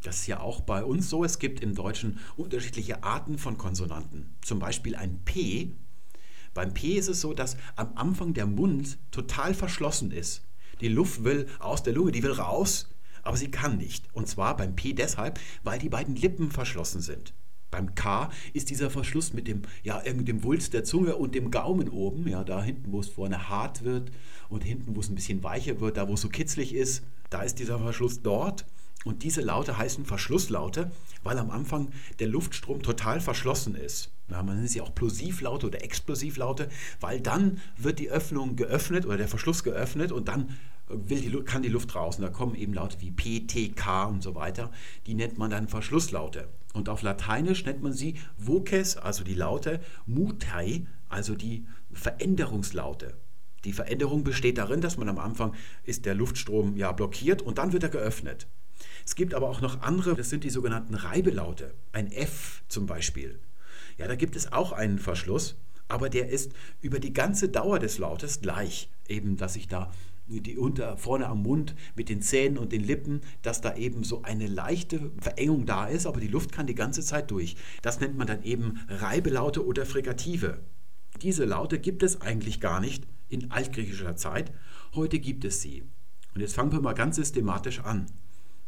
Das 0.06 0.18
ist 0.18 0.28
ja 0.28 0.40
auch 0.40 0.62
bei 0.62 0.84
uns 0.84 1.10
so. 1.10 1.24
Es 1.24 1.40
gibt 1.40 1.62
im 1.62 1.74
Deutschen 1.74 2.20
unterschiedliche 2.38 3.04
Arten 3.04 3.40
von 3.40 3.58
Konsonanten. 3.58 4.36
Zum 4.42 4.60
Beispiel 4.60 4.96
ein 4.96 5.24
P. 5.26 5.72
Beim 6.54 6.76
P 6.76 6.94
ist 6.94 7.08
es 7.08 7.22
so, 7.22 7.34
dass 7.34 7.58
am 7.76 7.92
Anfang 7.96 8.36
der 8.36 8.46
Mund 8.46 9.00
total 9.10 9.56
verschlossen 9.56 10.12
ist. 10.12 10.44
Die 10.80 10.90
Luft 10.90 11.24
will 11.24 11.48
aus 11.60 11.82
der 11.82 11.94
Lunge, 11.94 12.12
die 12.12 12.22
will 12.22 12.34
raus, 12.34 12.88
aber 13.24 13.36
sie 13.36 13.50
kann 13.50 13.78
nicht. 13.78 14.06
Und 14.14 14.28
zwar 14.28 14.56
beim 14.56 14.76
P 14.76 14.94
deshalb, 14.94 15.40
weil 15.64 15.80
die 15.80 15.90
beiden 15.90 16.16
Lippen 16.16 16.52
verschlossen 16.52 17.02
sind. 17.02 17.34
Beim 17.72 17.96
K 17.96 18.30
ist 18.54 18.70
dieser 18.70 18.92
Verschluss 18.92 19.34
mit 19.34 19.48
dem, 19.48 19.64
ja, 19.82 20.02
dem 20.02 20.44
Wulst 20.44 20.74
der 20.74 20.84
Zunge 20.84 21.16
und 21.16 21.34
dem 21.34 21.50
Gaumen 21.50 21.90
oben, 21.90 22.28
ja, 22.28 22.44
da 22.44 22.62
hinten, 22.62 22.92
wo 22.92 23.00
es 23.00 23.10
vorne 23.10 23.50
hart 23.50 23.84
wird 23.84 24.12
und 24.50 24.64
hinten, 24.64 24.96
wo 24.96 25.00
es 25.00 25.10
ein 25.10 25.16
bisschen 25.16 25.44
weicher 25.44 25.80
wird, 25.80 25.98
da 25.98 26.08
wo 26.08 26.14
es 26.14 26.22
so 26.22 26.30
kitzlig 26.30 26.76
ist, 26.76 27.04
da 27.32 27.42
ist 27.42 27.58
dieser 27.58 27.80
Verschluss 27.80 28.22
dort. 28.22 28.66
Und 29.06 29.22
diese 29.22 29.42
Laute 29.42 29.78
heißen 29.78 30.04
Verschlusslaute, 30.04 30.92
weil 31.24 31.38
am 31.38 31.52
Anfang 31.52 31.90
der 32.20 32.28
Luftstrom 32.28 32.82
total 32.82 33.22
verschlossen 33.22 33.76
ist. 33.76 34.12
Ja, 34.30 34.42
man 34.42 34.58
nennt 34.58 34.70
sie 34.72 34.82
auch 34.82 34.96
Plosivlaute 34.96 35.68
oder 35.68 35.84
Explosivlaute, 35.84 36.70
weil 37.00 37.22
dann 37.22 37.62
wird 37.78 38.00
die 38.00 38.10
Öffnung 38.10 38.56
geöffnet 38.56 39.06
oder 39.06 39.18
der 39.18 39.28
Verschluss 39.28 39.64
geöffnet 39.64 40.12
und 40.12 40.28
dann 40.28 40.58
will 40.88 41.22
die, 41.22 41.32
kann 41.44 41.62
die 41.62 41.70
Luft 41.70 41.94
raus. 41.94 42.18
Und 42.18 42.24
da 42.24 42.30
kommen 42.30 42.56
eben 42.56 42.74
Laute 42.74 43.00
wie 43.00 43.12
P, 43.12 43.42
T, 43.42 43.70
K 43.70 44.06
und 44.06 44.24
so 44.24 44.34
weiter. 44.34 44.72
Die 45.06 45.14
nennt 45.14 45.38
man 45.38 45.52
dann 45.52 45.68
Verschlusslaute. 45.68 46.48
Und 46.74 46.90
auf 46.90 47.04
Lateinisch 47.04 47.64
nennt 47.64 47.84
man 47.84 47.94
sie 47.94 48.16
Voces, 48.38 48.98
also 48.98 49.24
die 49.24 49.36
Laute, 49.36 49.82
Mutai, 50.08 50.88
also 51.10 51.36
die 51.36 51.68
Veränderungslaute. 51.92 53.16
Die 53.66 53.74
Veränderung 53.74 54.24
besteht 54.24 54.58
darin, 54.58 54.82
dass 54.82 54.98
man 54.98 55.10
am 55.10 55.20
Anfang 55.20 55.54
ist 55.84 56.06
der 56.06 56.16
Luftstrom 56.16 56.76
ja 56.76 56.92
blockiert 56.92 57.44
und 57.44 57.60
dann 57.60 57.72
wird 57.72 57.84
er 57.84 57.90
geöffnet. 57.90 58.48
Es 59.06 59.16
gibt 59.16 59.34
aber 59.34 59.50
auch 59.50 59.62
noch 59.62 59.82
andere, 59.82 60.16
das 60.16 60.30
sind 60.30 60.44
die 60.44 60.50
sogenannten 60.50 60.96
Reibelaute. 60.96 61.74
Ein 61.92 62.12
F 62.12 62.64
zum 62.68 62.86
Beispiel. 62.86 63.40
Ja, 63.98 64.08
da 64.08 64.16
gibt 64.16 64.36
es 64.36 64.52
auch 64.52 64.72
einen 64.72 65.00
Verschluss, 65.00 65.56
aber 65.88 66.10
der 66.10 66.30
ist 66.30 66.52
über 66.82 67.00
die 67.00 67.14
ganze 67.14 67.50
Dauer 67.50 67.80
des 67.80 67.98
Lautes 67.98 68.42
gleich. 68.42 68.90
Eben, 69.08 69.38
dass 69.38 69.56
ich 69.56 69.68
da 69.68 69.92
die 70.28 70.58
unter, 70.58 70.98
vorne 70.98 71.28
am 71.28 71.44
Mund 71.44 71.76
mit 71.96 72.10
den 72.10 72.22
Zähnen 72.22 72.58
und 72.58 72.72
den 72.72 72.84
Lippen, 72.84 73.22
dass 73.44 73.62
da 73.62 73.76
eben 73.76 74.04
so 74.04 74.24
eine 74.24 74.48
leichte 74.48 75.12
Verengung 75.20 75.66
da 75.66 75.86
ist, 75.86 76.08
aber 76.08 76.20
die 76.20 76.28
Luft 76.28 76.52
kann 76.52 76.68
die 76.68 76.76
ganze 76.76 77.04
Zeit 77.04 77.30
durch. 77.32 77.56
Das 77.82 78.00
nennt 78.00 78.18
man 78.18 78.28
dann 78.28 78.44
eben 78.44 78.80
Reibelaute 78.90 79.66
oder 79.66 79.86
Frigative. 79.86 80.62
Diese 81.22 81.46
Laute 81.46 81.80
gibt 81.80 82.04
es 82.04 82.22
eigentlich 82.22 82.60
gar 82.60 82.80
nicht 82.80 83.06
in 83.30 83.52
altgriechischer 83.52 84.16
Zeit. 84.16 84.52
Heute 84.96 85.20
gibt 85.20 85.46
es 85.46 85.62
sie. 85.62 85.84
Und 86.34 86.42
jetzt 86.42 86.56
fangen 86.56 86.72
wir 86.72 86.82
mal 86.82 86.94
ganz 86.94 87.16
systematisch 87.16 87.80
an. 87.80 88.08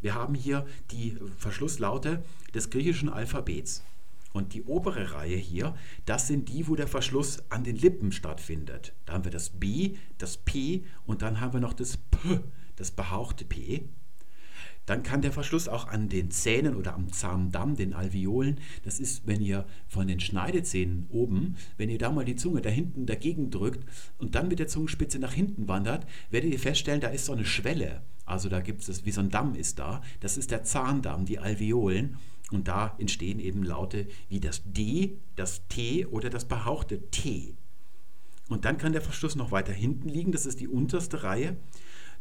Wir 0.01 0.15
haben 0.15 0.35
hier 0.35 0.65
die 0.91 1.17
Verschlusslaute 1.37 2.23
des 2.53 2.69
griechischen 2.69 3.09
Alphabets. 3.09 3.83
Und 4.33 4.53
die 4.53 4.63
obere 4.63 5.13
Reihe 5.13 5.37
hier, 5.37 5.73
das 6.05 6.27
sind 6.27 6.49
die, 6.49 6.67
wo 6.67 6.75
der 6.75 6.87
Verschluss 6.87 7.43
an 7.49 7.63
den 7.63 7.75
Lippen 7.75 8.11
stattfindet. 8.11 8.93
Da 9.05 9.13
haben 9.13 9.23
wir 9.23 9.31
das 9.31 9.49
B, 9.49 9.95
das 10.17 10.37
P 10.37 10.83
und 11.05 11.21
dann 11.21 11.39
haben 11.39 11.53
wir 11.53 11.59
noch 11.59 11.73
das 11.73 11.97
P, 11.97 12.41
das 12.75 12.91
behauchte 12.91 13.45
P. 13.45 13.89
Dann 14.85 15.03
kann 15.03 15.21
der 15.21 15.33
Verschluss 15.33 15.67
auch 15.67 15.87
an 15.87 16.07
den 16.07 16.31
Zähnen 16.31 16.75
oder 16.75 16.93
am 16.93 17.11
Zahndamm, 17.11 17.75
den 17.75 17.93
Alveolen, 17.93 18.59
das 18.83 19.01
ist, 19.01 19.27
wenn 19.27 19.41
ihr 19.41 19.65
von 19.87 20.07
den 20.07 20.21
Schneidezähnen 20.21 21.07
oben, 21.09 21.57
wenn 21.75 21.89
ihr 21.89 21.97
da 21.97 22.09
mal 22.09 22.23
die 22.23 22.37
Zunge 22.37 22.61
da 22.61 22.69
hinten 22.69 23.05
dagegen 23.05 23.49
drückt 23.49 23.83
und 24.17 24.35
dann 24.35 24.47
mit 24.47 24.59
der 24.59 24.67
Zungenspitze 24.67 25.19
nach 25.19 25.33
hinten 25.33 25.67
wandert, 25.67 26.07
werdet 26.29 26.51
ihr 26.51 26.59
feststellen, 26.59 27.01
da 27.01 27.09
ist 27.09 27.25
so 27.25 27.33
eine 27.33 27.45
Schwelle. 27.45 28.01
Also 28.27 28.49
da 28.49 28.59
gibt 28.59 28.87
es, 28.87 29.05
wie 29.05 29.11
so 29.11 29.21
ein 29.21 29.31
Damm 29.31 29.55
ist 29.55 29.79
da. 29.79 30.01
Das 30.19 30.37
ist 30.37 30.51
der 30.51 30.63
Zahndamm, 30.63 31.25
die 31.25 31.39
Alveolen. 31.39 32.17
Und 32.51 32.67
da 32.67 32.95
entstehen 32.99 33.39
eben 33.39 33.63
Laute 33.63 34.07
wie 34.29 34.39
das 34.39 34.61
D, 34.65 35.17
das 35.35 35.67
T 35.67 36.05
oder 36.05 36.29
das 36.29 36.45
behauchte 36.45 37.09
T. 37.09 37.55
Und 38.49 38.65
dann 38.65 38.77
kann 38.77 38.93
der 38.93 39.01
Verschluss 39.01 39.35
noch 39.35 39.51
weiter 39.51 39.73
hinten 39.73 40.07
liegen, 40.07 40.31
das 40.31 40.45
ist 40.45 40.59
die 40.59 40.67
unterste 40.67 41.23
Reihe. 41.23 41.57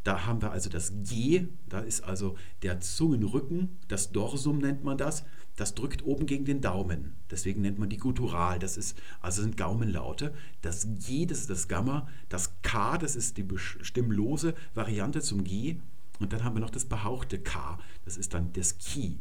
Da 0.02 0.24
haben 0.24 0.40
wir 0.40 0.52
also 0.52 0.70
das 0.70 0.92
G, 1.02 1.48
da 1.68 1.80
ist 1.80 2.04
also 2.04 2.36
der 2.62 2.80
Zungenrücken, 2.80 3.78
das 3.88 4.12
Dorsum 4.12 4.58
nennt 4.58 4.84
man 4.84 4.96
das, 4.96 5.24
das 5.56 5.74
drückt 5.74 6.04
oben 6.04 6.26
gegen 6.26 6.44
den 6.44 6.60
Daumen. 6.60 7.16
Deswegen 7.30 7.62
nennt 7.62 7.78
man 7.78 7.88
die 7.88 7.96
Guttural, 7.96 8.58
das 8.58 8.76
ist, 8.76 8.96
also 9.20 9.42
sind 9.42 9.56
Gaumenlaute. 9.56 10.32
Das 10.60 10.86
G, 11.04 11.26
das 11.26 11.40
ist 11.40 11.50
das 11.50 11.66
Gamma, 11.66 12.06
das 12.28 12.52
K, 12.62 12.98
das 12.98 13.16
ist 13.16 13.36
die 13.36 13.46
stimmlose 13.56 14.54
Variante 14.74 15.22
zum 15.22 15.42
G. 15.42 15.80
Und 16.18 16.32
dann 16.32 16.44
haben 16.44 16.54
wir 16.54 16.60
noch 16.60 16.70
das 16.70 16.86
behauchte 16.86 17.38
K, 17.38 17.78
das 18.04 18.16
ist 18.16 18.34
dann 18.34 18.52
das 18.52 18.78
Ki. 18.78 19.20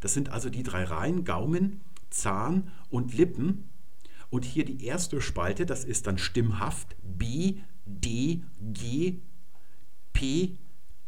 Das 0.00 0.14
sind 0.14 0.30
also 0.30 0.50
die 0.50 0.62
drei 0.62 0.84
Reihen, 0.84 1.24
Gaumen, 1.24 1.80
Zahn 2.10 2.70
und 2.88 3.14
Lippen. 3.14 3.68
Und 4.30 4.44
hier 4.44 4.64
die 4.64 4.84
erste 4.84 5.20
Spalte, 5.20 5.66
das 5.66 5.84
ist 5.84 6.06
dann 6.06 6.18
stimmhaft 6.18 6.96
B, 7.02 7.60
D, 7.86 8.42
G, 8.60 9.20
P, 10.12 10.58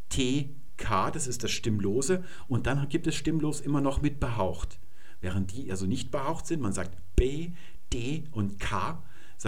T, 0.09 0.57
K, 0.77 1.11
das 1.11 1.27
ist 1.27 1.45
das 1.45 1.51
Stimmlose. 1.51 2.25
Und 2.49 2.67
dann 2.67 2.89
gibt 2.89 3.07
es 3.07 3.15
stimmlos 3.15 3.61
immer 3.61 3.81
noch 3.81 4.01
mit 4.01 4.21
behaucht. 4.21 4.79
Während 5.21 5.53
die 5.53 5.71
also 5.71 5.87
nicht 5.87 6.11
behaucht 6.11 6.47
sind, 6.47 6.63
man 6.63 6.73
sagt 6.73 6.97
B, 7.15 7.53
D 7.93 8.25
und 8.31 8.59
K, 8.59 9.03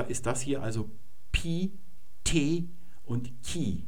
ist 0.08 0.26
das 0.26 0.40
hier 0.42 0.62
also 0.62 0.90
Pi, 1.32 1.72
T 2.24 2.68
und 3.04 3.32
Ki. 3.42 3.86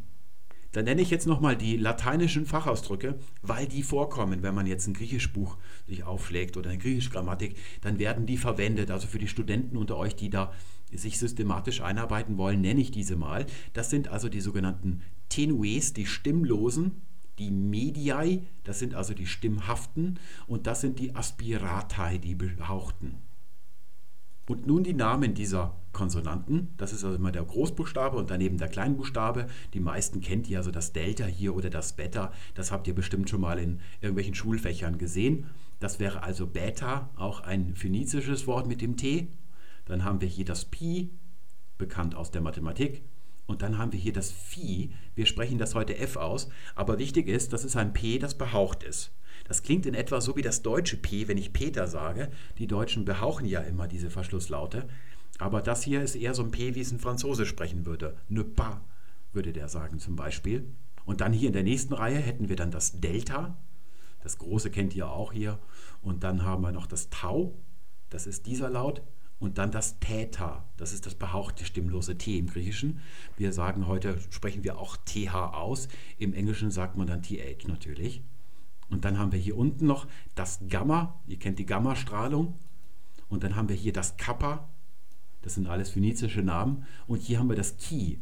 Dann 0.75 0.87
nenne 0.87 1.03
ich 1.03 1.11
jetzt 1.11 1.29
nochmal 1.29 1.57
die 1.57 1.77
lateinischen 1.77 2.47
Fachausdrücke, 2.47 3.19
weil 3.43 3.69
die 3.69 3.85
vorkommen. 3.85 4.43
Wenn 4.43 4.57
man 4.57 4.67
jetzt 4.67 4.89
ein 4.89 4.95
Griechischbuch 4.95 5.57
sich 5.87 6.03
aufschlägt 6.03 6.57
oder 6.57 6.69
eine 6.71 6.81
griechische 6.81 7.11
Grammatik, 7.11 7.57
dann 7.81 8.01
werden 8.01 8.27
die 8.27 8.37
verwendet. 8.37 8.91
Also 8.91 9.07
für 9.07 9.21
die 9.21 9.29
Studenten 9.29 9.77
unter 9.77 9.97
euch, 9.97 10.17
die 10.17 10.31
da 10.31 10.53
sich 10.93 11.19
systematisch 11.19 11.81
einarbeiten 11.81 12.39
wollen, 12.39 12.61
nenne 12.61 12.81
ich 12.81 12.91
diese 12.91 13.15
mal. 13.15 13.47
Das 13.73 13.89
sind 13.89 14.09
also 14.09 14.29
die 14.29 14.41
sogenannten 14.41 15.03
Tenues, 15.29 15.93
die 15.93 16.07
Stimmlosen, 16.07 17.03
die 17.39 17.53
Mediae, 17.53 18.43
das 18.65 18.81
sind 18.81 18.95
also 18.95 19.15
die 19.15 19.27
Stimmhaften, 19.27 20.19
und 20.49 20.67
das 20.67 20.81
sind 20.81 20.99
die 20.99 21.15
Aspiratae, 21.15 22.19
die 22.19 22.35
Behauchten. 22.35 23.15
Und 24.47 24.67
nun 24.67 24.85
die 24.85 24.93
Namen 24.93 25.35
dieser 25.35 25.75
Konsonanten. 25.93 26.75
Das 26.77 26.93
ist 26.93 27.05
also 27.05 27.17
immer 27.17 27.33
der 27.33 27.45
Großbuchstabe 27.45 28.19
und 28.19 28.31
daneben 28.31 28.59
der 28.59 28.69
Kleinbuchstabe. 28.69 29.47
Die 29.73 29.81
meisten 29.81 30.21
kennt 30.21 30.49
ihr 30.51 30.59
also 30.59 30.71
das 30.71 30.93
Delta 30.93 31.25
hier 31.25 31.55
oder 31.55 31.71
das 31.71 31.95
Beta. 31.95 32.33
Das 32.55 32.71
habt 32.71 32.87
ihr 32.87 32.95
bestimmt 32.95 33.31
schon 33.31 33.41
mal 33.41 33.59
in 33.59 33.81
irgendwelchen 34.03 34.35
Schulfächern 34.35 34.99
gesehen. 34.99 35.47
Das 35.81 35.99
wäre 35.99 36.23
also 36.23 36.47
Beta, 36.47 37.09
auch 37.17 37.41
ein 37.41 37.75
phönizisches 37.75 38.47
Wort 38.47 38.67
mit 38.67 38.83
dem 38.83 38.99
T. 38.99 39.29
Dann 39.87 40.05
haben 40.05 40.21
wir 40.21 40.29
hier 40.29 40.45
das 40.45 40.67
Pi, 40.67 41.11
bekannt 41.79 42.15
aus 42.15 42.31
der 42.31 42.43
Mathematik. 42.43 43.03
Und 43.47 43.63
dann 43.63 43.79
haben 43.79 43.93
wir 43.93 44.01
hier 44.01 44.13
das 44.13 44.31
Phi. 44.33 44.91
Wir 45.15 45.27
sprechen 45.27 45.59
das 45.59 45.75
heute 45.75 45.99
F 45.99 46.17
aus, 46.17 46.49
aber 46.75 46.99
wichtig 46.99 47.29
ist, 47.29 47.53
das 47.53 47.65
ist 47.65 47.77
ein 47.77 47.93
P, 47.93 48.19
das 48.19 48.37
behaucht 48.39 48.83
ist. 48.83 49.13
Das 49.45 49.63
klingt 49.63 49.87
in 49.87 49.95
etwa 49.95 50.21
so 50.21 50.37
wie 50.37 50.43
das 50.43 50.63
deutsche 50.63 50.97
P, 50.97 51.29
wenn 51.29 51.39
ich 51.39 51.53
Peter 51.53 51.87
sage. 51.87 52.31
Die 52.59 52.67
Deutschen 52.67 53.05
behauchen 53.05 53.47
ja 53.47 53.61
immer 53.61 53.87
diese 53.87 54.11
Verschlusslaute. 54.11 54.89
Aber 55.39 55.63
das 55.63 55.83
hier 55.83 56.03
ist 56.03 56.17
eher 56.17 56.35
so 56.35 56.43
ein 56.43 56.51
P, 56.51 56.75
wie 56.75 56.81
es 56.81 56.93
ein 56.93 56.99
Franzose 56.99 57.45
sprechen 57.45 57.87
würde. 57.87 58.17
Ne 58.29 58.45
pas, 58.45 58.81
würde 59.33 59.53
der 59.53 59.69
sagen 59.69 59.99
zum 59.99 60.17
Beispiel. 60.17 60.67
Und 61.05 61.21
dann 61.21 61.33
hier 61.33 61.49
in 61.49 61.53
der 61.53 61.63
nächsten 61.63 61.93
Reihe 61.93 62.19
hätten 62.19 62.49
wir 62.49 62.57
dann 62.57 62.71
das 62.71 63.01
Delta. 63.01 63.57
Das 64.23 64.39
große 64.39 64.71
kennt 64.71 64.95
ihr 64.97 65.11
auch 65.11 65.33
hier. 65.33 65.59
Und 66.01 66.25
dann 66.25 66.45
haben 66.45 66.63
wir 66.63 66.73
noch 66.73 66.87
das 66.87 67.11
Tau. 67.11 67.55
Das 68.09 68.27
ist 68.27 68.47
dieser 68.47 68.71
Laut 68.71 69.03
und 69.39 69.59
dann 69.59 69.71
das 69.71 69.99
Theta, 69.99 70.65
das 70.77 70.93
ist 70.93 71.07
das 71.07 71.15
behauchte 71.15 71.65
stimmlose 71.65 72.17
T 72.17 72.39
im 72.39 72.47
Griechischen. 72.47 73.01
Wir 73.37 73.53
sagen 73.53 73.87
heute, 73.87 74.19
sprechen 74.31 74.65
wir 74.65 74.79
auch 74.79 74.97
TH 74.97 75.35
aus, 75.35 75.89
im 76.19 76.33
Englischen 76.33 76.71
sagt 76.71 76.97
man 76.97 77.07
dann 77.07 77.23
TH 77.23 77.67
natürlich. 77.67 78.23
Und 78.91 79.05
dann 79.05 79.19
haben 79.19 79.33
wir 79.33 79.39
hier 79.39 79.57
unten 79.57 79.87
noch 79.87 80.07
das 80.35 80.61
Gamma, 80.69 81.21
ihr 81.27 81.39
kennt 81.39 81.59
die 81.59 81.67
Gammastrahlung. 81.67 82.59
Und 83.29 83.43
dann 83.43 83.57
haben 83.57 83.69
wir 83.69 83.77
hier 83.77 83.93
das 83.93 84.17
Kappa, 84.17 84.69
das 85.43 85.55
sind 85.55 85.67
alles 85.67 85.91
phönizische 85.91 86.43
Namen. 86.43 86.87
Und 87.07 87.21
hier 87.21 87.39
haben 87.39 87.49
wir 87.49 87.57
das 87.57 87.77
Ki, 87.77 88.21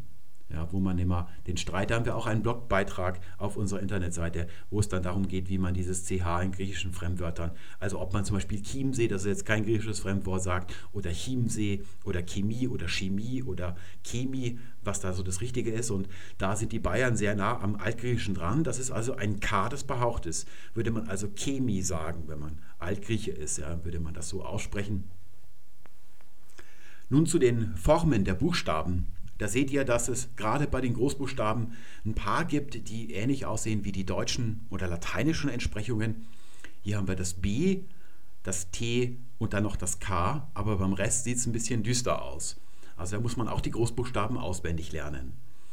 ja, 0.52 0.68
wo 0.70 0.80
man 0.80 0.98
immer 0.98 1.28
den 1.46 1.56
Streit, 1.56 1.90
da 1.90 1.96
haben 1.96 2.04
wir 2.04 2.16
auch 2.16 2.26
einen 2.26 2.42
Blogbeitrag 2.42 3.20
auf 3.38 3.56
unserer 3.56 3.80
Internetseite, 3.80 4.46
wo 4.70 4.80
es 4.80 4.88
dann 4.88 5.02
darum 5.02 5.28
geht, 5.28 5.48
wie 5.48 5.58
man 5.58 5.74
dieses 5.74 6.04
CH 6.04 6.42
in 6.42 6.52
griechischen 6.52 6.92
Fremdwörtern, 6.92 7.52
also 7.80 8.00
ob 8.00 8.12
man 8.12 8.24
zum 8.24 8.36
Beispiel 8.36 8.62
Chiemsee, 8.62 9.08
das 9.08 9.22
ist 9.22 9.28
jetzt 9.28 9.46
kein 9.46 9.64
griechisches 9.64 10.00
Fremdwort 10.00 10.42
sagt, 10.42 10.74
oder 10.92 11.10
Chiemsee 11.10 11.82
oder 12.04 12.22
Chemie 12.22 12.68
oder 12.68 12.88
Chemie 12.88 13.42
oder 13.42 13.76
Chemie, 14.04 14.58
was 14.84 15.00
da 15.00 15.12
so 15.12 15.22
das 15.22 15.40
Richtige 15.40 15.70
ist. 15.70 15.90
Und 15.90 16.08
da 16.38 16.56
sind 16.56 16.72
die 16.72 16.78
Bayern 16.78 17.16
sehr 17.16 17.34
nah 17.34 17.60
am 17.60 17.76
Altgriechischen 17.76 18.34
dran. 18.34 18.64
Das 18.64 18.78
ist 18.78 18.90
also 18.90 19.14
ein 19.14 19.40
K, 19.40 19.68
das 19.68 19.84
behaucht 19.84 20.26
ist. 20.26 20.48
Würde 20.74 20.90
man 20.90 21.08
also 21.08 21.28
Chemie 21.28 21.82
sagen, 21.82 22.24
wenn 22.26 22.38
man 22.38 22.58
Altgrieche 22.78 23.30
ist, 23.30 23.58
ja, 23.58 23.84
würde 23.84 24.00
man 24.00 24.14
das 24.14 24.28
so 24.28 24.44
aussprechen. 24.44 25.10
Nun 27.08 27.26
zu 27.26 27.38
den 27.38 27.76
Formen 27.76 28.24
der 28.24 28.34
Buchstaben. 28.34 29.06
Da 29.42 29.48
seht 29.48 29.72
ihr, 29.72 29.84
dass 29.84 30.06
es 30.06 30.28
gerade 30.36 30.68
bei 30.68 30.80
den 30.80 30.94
Großbuchstaben 30.94 31.72
ein 32.06 32.14
paar 32.14 32.44
gibt, 32.44 32.88
die 32.88 33.12
ähnlich 33.12 33.44
aussehen 33.44 33.84
wie 33.84 33.90
die 33.90 34.06
deutschen 34.06 34.64
oder 34.70 34.86
lateinischen 34.86 35.50
Entsprechungen. 35.50 36.28
Hier 36.82 36.96
haben 36.96 37.08
wir 37.08 37.16
das 37.16 37.34
B, 37.34 37.80
das 38.44 38.70
T 38.70 39.16
und 39.38 39.52
dann 39.52 39.64
noch 39.64 39.74
das 39.74 39.98
K, 39.98 40.48
aber 40.54 40.76
beim 40.76 40.92
Rest 40.92 41.24
sieht 41.24 41.38
es 41.38 41.46
ein 41.46 41.52
bisschen 41.52 41.82
düster 41.82 42.22
aus. 42.22 42.60
Also 42.96 43.16
da 43.16 43.20
muss 43.20 43.36
man 43.36 43.48
auch 43.48 43.60
die 43.60 43.72
Großbuchstaben 43.72 44.38
auswendig 44.38 44.92
lernen. 44.92 45.32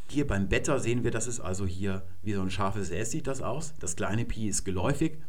Hier 0.09 0.25
beim 0.25 0.49
Beta 0.49 0.79
sehen 0.79 1.03
wir, 1.03 1.11
dass 1.11 1.27
es 1.27 1.39
also 1.39 1.67
hier 1.67 2.01
wie 2.23 2.33
so 2.33 2.41
ein 2.41 2.49
scharfes 2.49 2.89
S 2.89 3.11
sieht 3.11 3.27
das 3.27 3.43
aus. 3.43 3.75
Das 3.79 3.95
kleine 3.95 4.25
Pi 4.25 4.47
ist 4.47 4.65
geläufig 4.65 5.19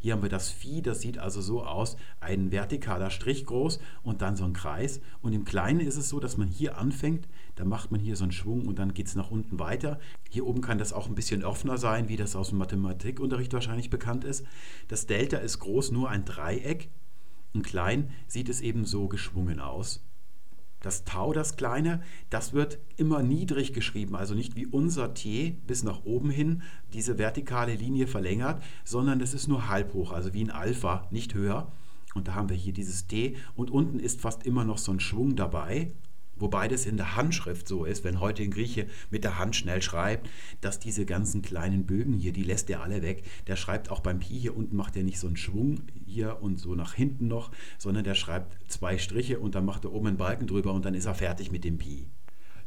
hier 0.00 0.12
haben 0.12 0.22
wir 0.22 0.28
das 0.28 0.50
Phi, 0.50 0.80
das 0.80 1.00
sieht 1.00 1.18
also 1.18 1.40
so 1.40 1.64
aus, 1.64 1.96
ein 2.20 2.50
vertikaler 2.50 3.10
Strich 3.10 3.46
groß 3.46 3.80
und 4.04 4.22
dann 4.22 4.36
so 4.36 4.44
ein 4.44 4.52
Kreis. 4.52 5.00
Und 5.22 5.32
im 5.32 5.44
Kleinen 5.44 5.80
ist 5.80 5.96
es 5.96 6.08
so, 6.08 6.20
dass 6.20 6.36
man 6.36 6.48
hier 6.48 6.78
anfängt, 6.78 7.26
da 7.58 7.64
macht 7.64 7.90
man 7.90 8.00
hier 8.00 8.14
so 8.14 8.22
einen 8.22 8.30
Schwung 8.30 8.68
und 8.68 8.78
dann 8.78 8.94
geht 8.94 9.08
es 9.08 9.16
nach 9.16 9.32
unten 9.32 9.58
weiter. 9.58 9.98
Hier 10.30 10.46
oben 10.46 10.60
kann 10.60 10.78
das 10.78 10.92
auch 10.92 11.08
ein 11.08 11.16
bisschen 11.16 11.42
offener 11.44 11.76
sein, 11.76 12.08
wie 12.08 12.16
das 12.16 12.36
aus 12.36 12.50
dem 12.50 12.58
Mathematikunterricht 12.58 13.52
wahrscheinlich 13.52 13.90
bekannt 13.90 14.22
ist. 14.22 14.46
Das 14.86 15.06
Delta 15.06 15.38
ist 15.38 15.58
groß, 15.58 15.90
nur 15.90 16.08
ein 16.08 16.24
Dreieck. 16.24 16.88
Im 17.52 17.62
Klein 17.62 18.10
sieht 18.28 18.48
es 18.48 18.60
eben 18.60 18.84
so 18.84 19.08
geschwungen 19.08 19.58
aus. 19.58 20.04
Das 20.80 21.04
Tau, 21.04 21.32
das 21.32 21.56
kleine, 21.56 22.00
das 22.30 22.52
wird 22.52 22.78
immer 22.96 23.24
niedrig 23.24 23.72
geschrieben, 23.72 24.14
also 24.14 24.36
nicht 24.36 24.54
wie 24.54 24.66
unser 24.66 25.12
T 25.12 25.56
bis 25.66 25.82
nach 25.82 26.04
oben 26.04 26.30
hin 26.30 26.62
diese 26.92 27.18
vertikale 27.18 27.74
Linie 27.74 28.06
verlängert, 28.06 28.62
sondern 28.84 29.20
es 29.20 29.34
ist 29.34 29.48
nur 29.48 29.68
halb 29.68 29.94
hoch, 29.94 30.12
also 30.12 30.32
wie 30.32 30.44
ein 30.44 30.52
Alpha, 30.52 31.08
nicht 31.10 31.34
höher. 31.34 31.72
Und 32.14 32.28
da 32.28 32.34
haben 32.34 32.50
wir 32.50 32.56
hier 32.56 32.72
dieses 32.72 33.08
T 33.08 33.36
und 33.56 33.72
unten 33.72 33.98
ist 33.98 34.20
fast 34.20 34.46
immer 34.46 34.64
noch 34.64 34.78
so 34.78 34.92
ein 34.92 35.00
Schwung 35.00 35.34
dabei, 35.34 35.92
Wobei 36.38 36.68
das 36.68 36.86
in 36.86 36.96
der 36.96 37.16
Handschrift 37.16 37.68
so 37.68 37.84
ist, 37.84 38.04
wenn 38.04 38.20
heute 38.20 38.42
ein 38.42 38.50
Grieche 38.50 38.86
mit 39.10 39.24
der 39.24 39.38
Hand 39.38 39.56
schnell 39.56 39.82
schreibt, 39.82 40.28
dass 40.60 40.78
diese 40.78 41.04
ganzen 41.04 41.42
kleinen 41.42 41.86
Bögen 41.86 42.14
hier, 42.14 42.32
die 42.32 42.44
lässt 42.44 42.70
er 42.70 42.82
alle 42.82 43.02
weg. 43.02 43.24
Der 43.46 43.56
schreibt 43.56 43.90
auch 43.90 44.00
beim 44.00 44.20
Pi 44.20 44.38
hier 44.38 44.56
unten, 44.56 44.76
macht 44.76 44.96
er 44.96 45.02
nicht 45.02 45.18
so 45.18 45.26
einen 45.26 45.36
Schwung 45.36 45.82
hier 46.06 46.38
und 46.40 46.58
so 46.58 46.74
nach 46.74 46.94
hinten 46.94 47.28
noch, 47.28 47.50
sondern 47.78 48.04
der 48.04 48.14
schreibt 48.14 48.56
zwei 48.70 48.98
Striche 48.98 49.38
und 49.38 49.54
dann 49.54 49.64
macht 49.64 49.84
er 49.84 49.92
oben 49.92 50.08
einen 50.08 50.16
Balken 50.16 50.46
drüber 50.46 50.72
und 50.72 50.84
dann 50.84 50.94
ist 50.94 51.06
er 51.06 51.14
fertig 51.14 51.50
mit 51.50 51.64
dem 51.64 51.78
Pi. 51.78 52.08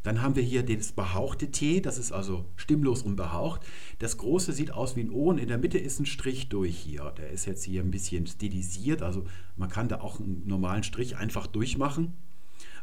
Dann 0.04 0.24
haben 0.24 0.36
wir 0.36 0.42
hier 0.42 0.64
das 0.64 0.94
behauchte 0.94 1.52
T, 1.52 1.80
das 1.80 2.00
ist 2.00 2.12
also 2.12 2.46
stimmlos 2.56 3.04
und 3.04 3.16
behaucht. 3.16 3.62
Das 4.00 4.18
große 4.18 4.52
sieht 4.52 4.72
aus 4.72 4.96
wie 4.96 5.02
ein 5.02 5.12
O 5.12 5.30
und 5.30 5.38
in 5.38 5.48
der 5.48 5.60
Mitte 5.60 5.78
ist 5.78 6.00
ein 6.00 6.08
Strich 6.08 6.50
durch 6.50 6.76
hier. 6.76 7.14
Der 7.18 7.30
ist 7.30 7.46
jetzt 7.46 7.64
hier 7.64 7.82
ein 7.84 7.92
bisschen 7.92 8.26
stilisiert, 8.26 9.04
also 9.04 9.26
man 9.58 9.70
kann 9.70 9.90
da 9.90 10.02
auch 10.02 10.20
einen 10.20 10.42
normalen 10.48 10.84
Strich 10.84 11.18
einfach 11.18 11.46
durchmachen. 11.46 12.14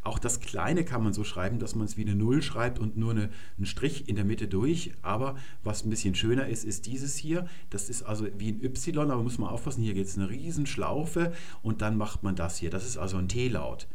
Auch 0.03 0.19
das 0.19 0.41
Kleine 0.41 0.85
kann 0.85 1.03
man 1.03 1.13
so 1.13 1.25
schreiben, 1.25 1.59
dass 1.59 1.75
man 1.75 1.87
es 1.87 1.97
wie 1.97 2.03
eine 2.03 2.15
Null 2.15 2.43
schreibt 2.43 2.79
und 2.79 2.97
nur 2.97 3.13
eine, 3.13 3.31
einen 3.57 3.67
Strich 3.67 4.09
in 4.09 4.17
der 4.17 4.25
Mitte 4.25 4.49
durch. 4.49 4.93
Aber 5.03 5.37
was 5.65 5.85
ein 5.85 5.91
bisschen 5.91 6.15
schöner 6.15 6.49
ist, 6.49 6.65
ist 6.65 6.87
dieses 6.87 7.17
hier. 7.17 7.47
Das 7.71 7.89
ist 7.89 8.03
also 8.03 8.27
wie 8.39 8.53
ein 8.53 8.65
Y, 8.65 9.11
aber 9.11 9.23
muss 9.23 9.39
man 9.39 9.51
aufpassen, 9.51 9.83
hier 9.83 9.95
geht 9.95 10.07
es 10.07 10.17
eine 10.17 10.31
Riesenschlaufe 10.31 11.33
und 11.63 11.83
dann 11.83 11.97
macht 11.97 12.23
man 12.23 12.37
das 12.37 12.59
hier. 12.59 12.71
Das 12.71 12.87
ist 12.87 12.97
also 12.97 13.17
ein 13.17 13.29
T-Laut. 13.29 13.87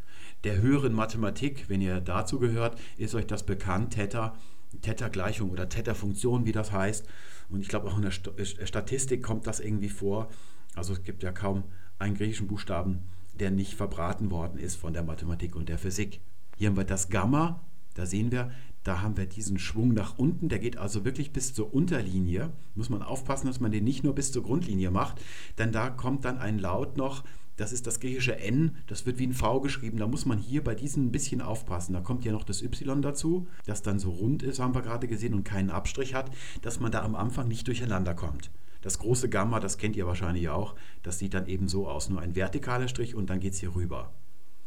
Der 0.43 0.61
höheren 0.61 0.93
Mathematik, 0.93 1.69
wenn 1.69 1.81
ihr 1.81 2.01
dazu 2.01 2.39
gehört, 2.39 2.79
ist 2.97 3.15
euch 3.15 3.27
das 3.27 3.43
bekannt, 3.43 3.93
Theta. 3.93 4.35
Theta-Gleichung 4.81 5.51
oder 5.51 5.69
Theta-Funktion, 5.69 6.45
wie 6.45 6.51
das 6.51 6.71
heißt. 6.71 7.07
Und 7.49 7.61
ich 7.61 7.67
glaube, 7.67 7.87
auch 7.87 7.97
in 7.97 8.01
der 8.01 8.11
Statistik 8.11 9.21
kommt 9.21 9.47
das 9.47 9.59
irgendwie 9.59 9.89
vor. 9.89 10.29
Also 10.75 10.93
es 10.93 11.03
gibt 11.03 11.23
ja 11.23 11.31
kaum 11.31 11.63
einen 11.99 12.15
griechischen 12.15 12.47
Buchstaben, 12.47 13.03
der 13.39 13.51
nicht 13.51 13.73
verbraten 13.73 14.31
worden 14.31 14.59
ist 14.59 14.75
von 14.75 14.93
der 14.93 15.03
Mathematik 15.03 15.55
und 15.55 15.69
der 15.69 15.77
Physik. 15.77 16.21
Hier 16.57 16.69
haben 16.69 16.77
wir 16.77 16.83
das 16.83 17.09
Gamma, 17.09 17.61
da 17.95 18.05
sehen 18.05 18.31
wir, 18.31 18.51
da 18.83 19.01
haben 19.01 19.17
wir 19.17 19.25
diesen 19.25 19.59
Schwung 19.59 19.93
nach 19.93 20.17
unten, 20.17 20.49
der 20.49 20.59
geht 20.59 20.77
also 20.77 21.05
wirklich 21.05 21.31
bis 21.31 21.53
zur 21.53 21.73
Unterlinie. 21.73 22.51
Muss 22.75 22.89
man 22.89 23.01
aufpassen, 23.01 23.47
dass 23.47 23.59
man 23.59 23.71
den 23.71 23.85
nicht 23.85 24.03
nur 24.03 24.13
bis 24.13 24.31
zur 24.31 24.43
Grundlinie 24.43 24.91
macht, 24.91 25.21
denn 25.57 25.71
da 25.71 25.89
kommt 25.89 26.25
dann 26.25 26.37
ein 26.37 26.59
Laut 26.59 26.97
noch, 26.97 27.23
das 27.55 27.71
ist 27.71 27.85
das 27.85 27.99
griechische 27.99 28.37
N, 28.39 28.77
das 28.87 29.05
wird 29.05 29.19
wie 29.19 29.27
ein 29.27 29.33
V 29.33 29.61
geschrieben. 29.61 29.97
Da 29.97 30.07
muss 30.07 30.25
man 30.25 30.39
hier 30.39 30.63
bei 30.63 30.73
diesen 30.73 31.05
ein 31.05 31.11
bisschen 31.11 31.39
aufpassen. 31.41 31.93
Da 31.93 32.01
kommt 32.01 32.25
ja 32.25 32.31
noch 32.31 32.43
das 32.43 32.63
Y 32.63 33.01
dazu, 33.01 33.47
das 33.65 33.83
dann 33.83 33.99
so 33.99 34.09
rund 34.09 34.41
ist, 34.41 34.59
haben 34.59 34.73
wir 34.73 34.81
gerade 34.81 35.07
gesehen, 35.07 35.35
und 35.35 35.43
keinen 35.43 35.69
Abstrich 35.69 36.15
hat, 36.15 36.31
dass 36.63 36.79
man 36.79 36.91
da 36.91 37.03
am 37.03 37.15
Anfang 37.15 37.47
nicht 37.47 37.67
durcheinander 37.67 38.15
kommt. 38.15 38.49
Das 38.83 38.99
große 38.99 39.29
Gamma, 39.29 39.61
das 39.61 39.77
kennt 39.77 39.95
ihr 39.95 40.05
wahrscheinlich 40.05 40.49
auch, 40.49 40.75
das 41.03 41.17
sieht 41.17 41.33
dann 41.33 41.47
eben 41.47 41.69
so 41.69 41.87
aus, 41.87 42.09
nur 42.09 42.19
ein 42.19 42.35
vertikaler 42.35 42.89
Strich 42.89 43.15
und 43.15 43.29
dann 43.29 43.39
geht 43.39 43.53
es 43.53 43.59
hier 43.59 43.73
rüber. 43.73 44.11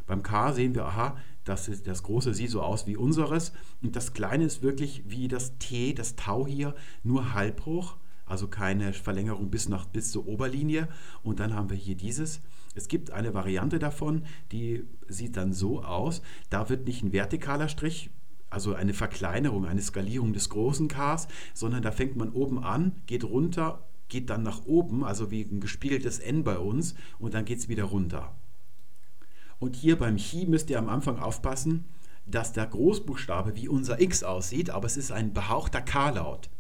Beim 0.06 0.22
K 0.22 0.52
sehen 0.52 0.74
wir, 0.74 0.86
aha, 0.86 1.18
das, 1.44 1.68
ist, 1.68 1.86
das 1.86 2.02
große 2.02 2.32
sieht 2.32 2.50
so 2.50 2.62
aus 2.62 2.86
wie 2.86 2.96
unseres 2.96 3.52
und 3.82 3.94
das 3.94 4.14
kleine 4.14 4.44
ist 4.44 4.62
wirklich 4.62 5.02
wie 5.06 5.28
das 5.28 5.58
T, 5.58 5.92
das 5.92 6.16
Tau 6.16 6.46
hier, 6.46 6.74
nur 7.02 7.34
halbhoch, 7.34 7.96
also 8.24 8.48
keine 8.48 8.94
Verlängerung 8.94 9.50
bis, 9.50 9.68
nach, 9.68 9.84
bis 9.84 10.12
zur 10.12 10.26
Oberlinie. 10.26 10.88
Und 11.22 11.38
dann 11.38 11.54
haben 11.54 11.70
wir 11.70 11.76
hier 11.76 11.94
dieses. 11.94 12.40
Es 12.74 12.88
gibt 12.88 13.10
eine 13.10 13.34
Variante 13.34 13.78
davon, 13.78 14.24
die 14.50 14.84
sieht 15.08 15.36
dann 15.36 15.52
so 15.52 15.84
aus, 15.84 16.22
da 16.50 16.68
wird 16.70 16.86
nicht 16.86 17.02
ein 17.02 17.12
vertikaler 17.12 17.68
Strich 17.68 18.10
also 18.48 18.74
eine 18.74 18.94
Verkleinerung, 18.94 19.66
eine 19.66 19.82
Skalierung 19.82 20.32
des 20.32 20.48
großen 20.48 20.88
Ks, 20.88 21.28
sondern 21.52 21.82
da 21.82 21.90
fängt 21.90 22.16
man 22.16 22.30
oben 22.30 22.62
an, 22.62 22.92
geht 23.06 23.24
runter, 23.24 23.84
geht 24.08 24.30
dann 24.30 24.42
nach 24.42 24.64
oben, 24.66 25.04
also 25.04 25.30
wie 25.30 25.42
ein 25.42 25.60
gespiegeltes 25.60 26.18
N 26.18 26.44
bei 26.44 26.58
uns, 26.58 26.94
und 27.18 27.34
dann 27.34 27.44
geht 27.44 27.58
es 27.58 27.68
wieder 27.68 27.84
runter. 27.84 28.34
Und 29.58 29.76
hier 29.76 29.98
beim 29.98 30.16
Chi 30.16 30.46
müsst 30.46 30.70
ihr 30.70 30.78
am 30.78 30.88
Anfang 30.88 31.18
aufpassen, 31.18 31.84
dass 32.26 32.52
der 32.52 32.66
Großbuchstabe 32.66 33.56
wie 33.56 33.68
unser 33.68 34.00
X 34.00 34.22
aussieht, 34.22 34.70
aber 34.70 34.86
es 34.86 34.96
ist 34.96 35.12
ein 35.12 35.32
behauchter 35.32 35.80
K-Laut. 35.80 36.50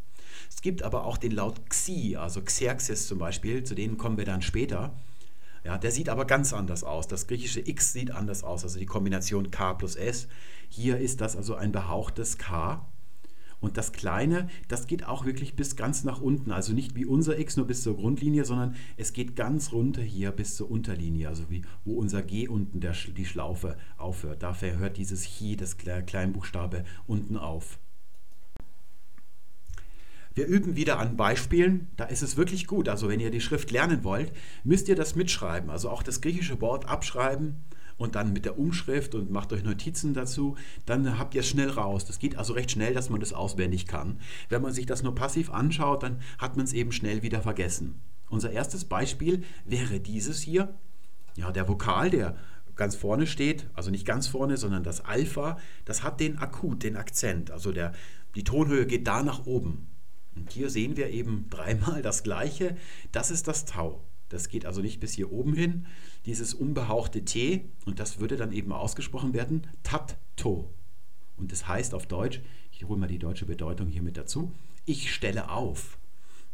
Es 0.48 0.62
gibt 0.62 0.82
aber 0.82 1.04
auch 1.04 1.18
den 1.18 1.32
Laut 1.32 1.68
Xi, 1.68 2.16
also 2.16 2.40
Xerxes 2.40 3.06
zum 3.06 3.18
Beispiel, 3.18 3.64
zu 3.64 3.74
denen 3.74 3.98
kommen 3.98 4.16
wir 4.16 4.24
dann 4.24 4.42
später. 4.42 4.94
Ja, 5.64 5.78
der 5.78 5.90
sieht 5.90 6.08
aber 6.08 6.24
ganz 6.24 6.52
anders 6.52 6.84
aus. 6.84 7.08
Das 7.08 7.26
griechische 7.26 7.60
X 7.60 7.92
sieht 7.92 8.12
anders 8.12 8.44
aus, 8.44 8.62
also 8.62 8.78
die 8.78 8.86
Kombination 8.86 9.50
K 9.50 9.74
plus 9.74 9.96
S. 9.96 10.28
Hier 10.68 10.98
ist 10.98 11.20
das 11.20 11.36
also 11.36 11.56
ein 11.56 11.72
behauchtes 11.72 12.38
K. 12.38 12.86
Und 13.60 13.76
das 13.76 13.92
Kleine, 13.92 14.48
das 14.68 14.86
geht 14.86 15.06
auch 15.06 15.24
wirklich 15.24 15.56
bis 15.56 15.76
ganz 15.76 16.04
nach 16.04 16.20
unten. 16.20 16.52
Also 16.52 16.72
nicht 16.72 16.94
wie 16.94 17.06
unser 17.06 17.38
X 17.38 17.56
nur 17.56 17.66
bis 17.66 17.82
zur 17.82 17.96
Grundlinie, 17.96 18.44
sondern 18.44 18.76
es 18.96 19.12
geht 19.12 19.34
ganz 19.34 19.72
runter 19.72 20.02
hier 20.02 20.30
bis 20.30 20.56
zur 20.56 20.70
Unterlinie. 20.70 21.28
Also 21.28 21.48
wie 21.48 21.62
wo 21.84 21.94
unser 21.94 22.22
G 22.22 22.48
unten 22.48 22.80
der, 22.80 22.94
die 23.16 23.24
Schlaufe 23.24 23.76
aufhört. 23.96 24.42
Dafür 24.42 24.78
hört 24.78 24.98
dieses 24.98 25.24
Chi, 25.24 25.56
das 25.56 25.78
Kleinbuchstabe, 25.78 26.84
unten 27.06 27.36
auf. 27.36 27.78
Wir 30.34 30.46
üben 30.46 30.76
wieder 30.76 30.98
an 30.98 31.16
Beispielen. 31.16 31.88
Da 31.96 32.04
ist 32.04 32.22
es 32.22 32.36
wirklich 32.36 32.66
gut. 32.66 32.90
Also 32.90 33.08
wenn 33.08 33.20
ihr 33.20 33.30
die 33.30 33.40
Schrift 33.40 33.70
lernen 33.70 34.04
wollt, 34.04 34.32
müsst 34.64 34.86
ihr 34.86 34.94
das 34.94 35.16
mitschreiben. 35.16 35.70
Also 35.70 35.88
auch 35.88 36.02
das 36.02 36.20
griechische 36.20 36.60
Wort 36.60 36.86
abschreiben 36.86 37.64
und 37.98 38.14
dann 38.14 38.32
mit 38.32 38.44
der 38.44 38.58
Umschrift 38.58 39.14
und 39.14 39.30
macht 39.30 39.52
euch 39.52 39.64
Notizen 39.64 40.14
dazu, 40.14 40.56
dann 40.84 41.18
habt 41.18 41.34
ihr 41.34 41.40
es 41.40 41.48
schnell 41.48 41.70
raus. 41.70 42.04
Das 42.04 42.18
geht 42.18 42.36
also 42.36 42.52
recht 42.52 42.70
schnell, 42.70 42.94
dass 42.94 43.10
man 43.10 43.20
das 43.20 43.32
auswendig 43.32 43.86
kann. 43.86 44.20
Wenn 44.48 44.62
man 44.62 44.72
sich 44.72 44.86
das 44.86 45.02
nur 45.02 45.14
passiv 45.14 45.50
anschaut, 45.50 46.02
dann 46.02 46.20
hat 46.38 46.56
man 46.56 46.64
es 46.64 46.72
eben 46.72 46.92
schnell 46.92 47.22
wieder 47.22 47.40
vergessen. 47.40 48.00
Unser 48.28 48.50
erstes 48.50 48.84
Beispiel 48.84 49.44
wäre 49.64 50.00
dieses 50.00 50.40
hier. 50.40 50.74
Ja, 51.36 51.52
der 51.52 51.68
Vokal, 51.68 52.10
der 52.10 52.36
ganz 52.76 52.94
vorne 52.94 53.26
steht, 53.26 53.66
also 53.74 53.90
nicht 53.90 54.06
ganz 54.06 54.26
vorne, 54.26 54.56
sondern 54.56 54.84
das 54.84 55.00
Alpha, 55.04 55.58
das 55.84 56.02
hat 56.02 56.20
den 56.20 56.38
Akut, 56.38 56.82
den 56.82 56.96
Akzent. 56.96 57.50
Also 57.50 57.72
der, 57.72 57.92
die 58.34 58.44
Tonhöhe 58.44 58.86
geht 58.86 59.06
da 59.06 59.22
nach 59.22 59.46
oben. 59.46 59.88
Und 60.34 60.52
hier 60.52 60.68
sehen 60.68 60.96
wir 60.96 61.10
eben 61.10 61.46
dreimal 61.50 62.02
das 62.02 62.22
gleiche. 62.22 62.76
Das 63.12 63.30
ist 63.30 63.48
das 63.48 63.64
Tau. 63.64 64.04
Das 64.28 64.48
geht 64.48 64.66
also 64.66 64.82
nicht 64.82 65.00
bis 65.00 65.12
hier 65.12 65.30
oben 65.30 65.54
hin, 65.54 65.86
dieses 66.26 66.52
unbehauchte 66.54 67.24
T, 67.24 67.64
und 67.86 67.98
das 67.98 68.18
würde 68.20 68.36
dann 68.36 68.52
eben 68.52 68.72
ausgesprochen 68.72 69.32
werden, 69.32 69.66
Tat-To. 69.82 70.68
Und 71.36 71.52
das 71.52 71.68
heißt 71.68 71.94
auf 71.94 72.06
Deutsch, 72.06 72.40
ich 72.72 72.84
hole 72.86 72.98
mal 72.98 73.06
die 73.06 73.18
deutsche 73.18 73.46
Bedeutung 73.46 73.88
hier 73.88 74.02
mit 74.02 74.16
dazu, 74.16 74.52
ich 74.84 75.12
stelle 75.12 75.50
auf. 75.50 75.98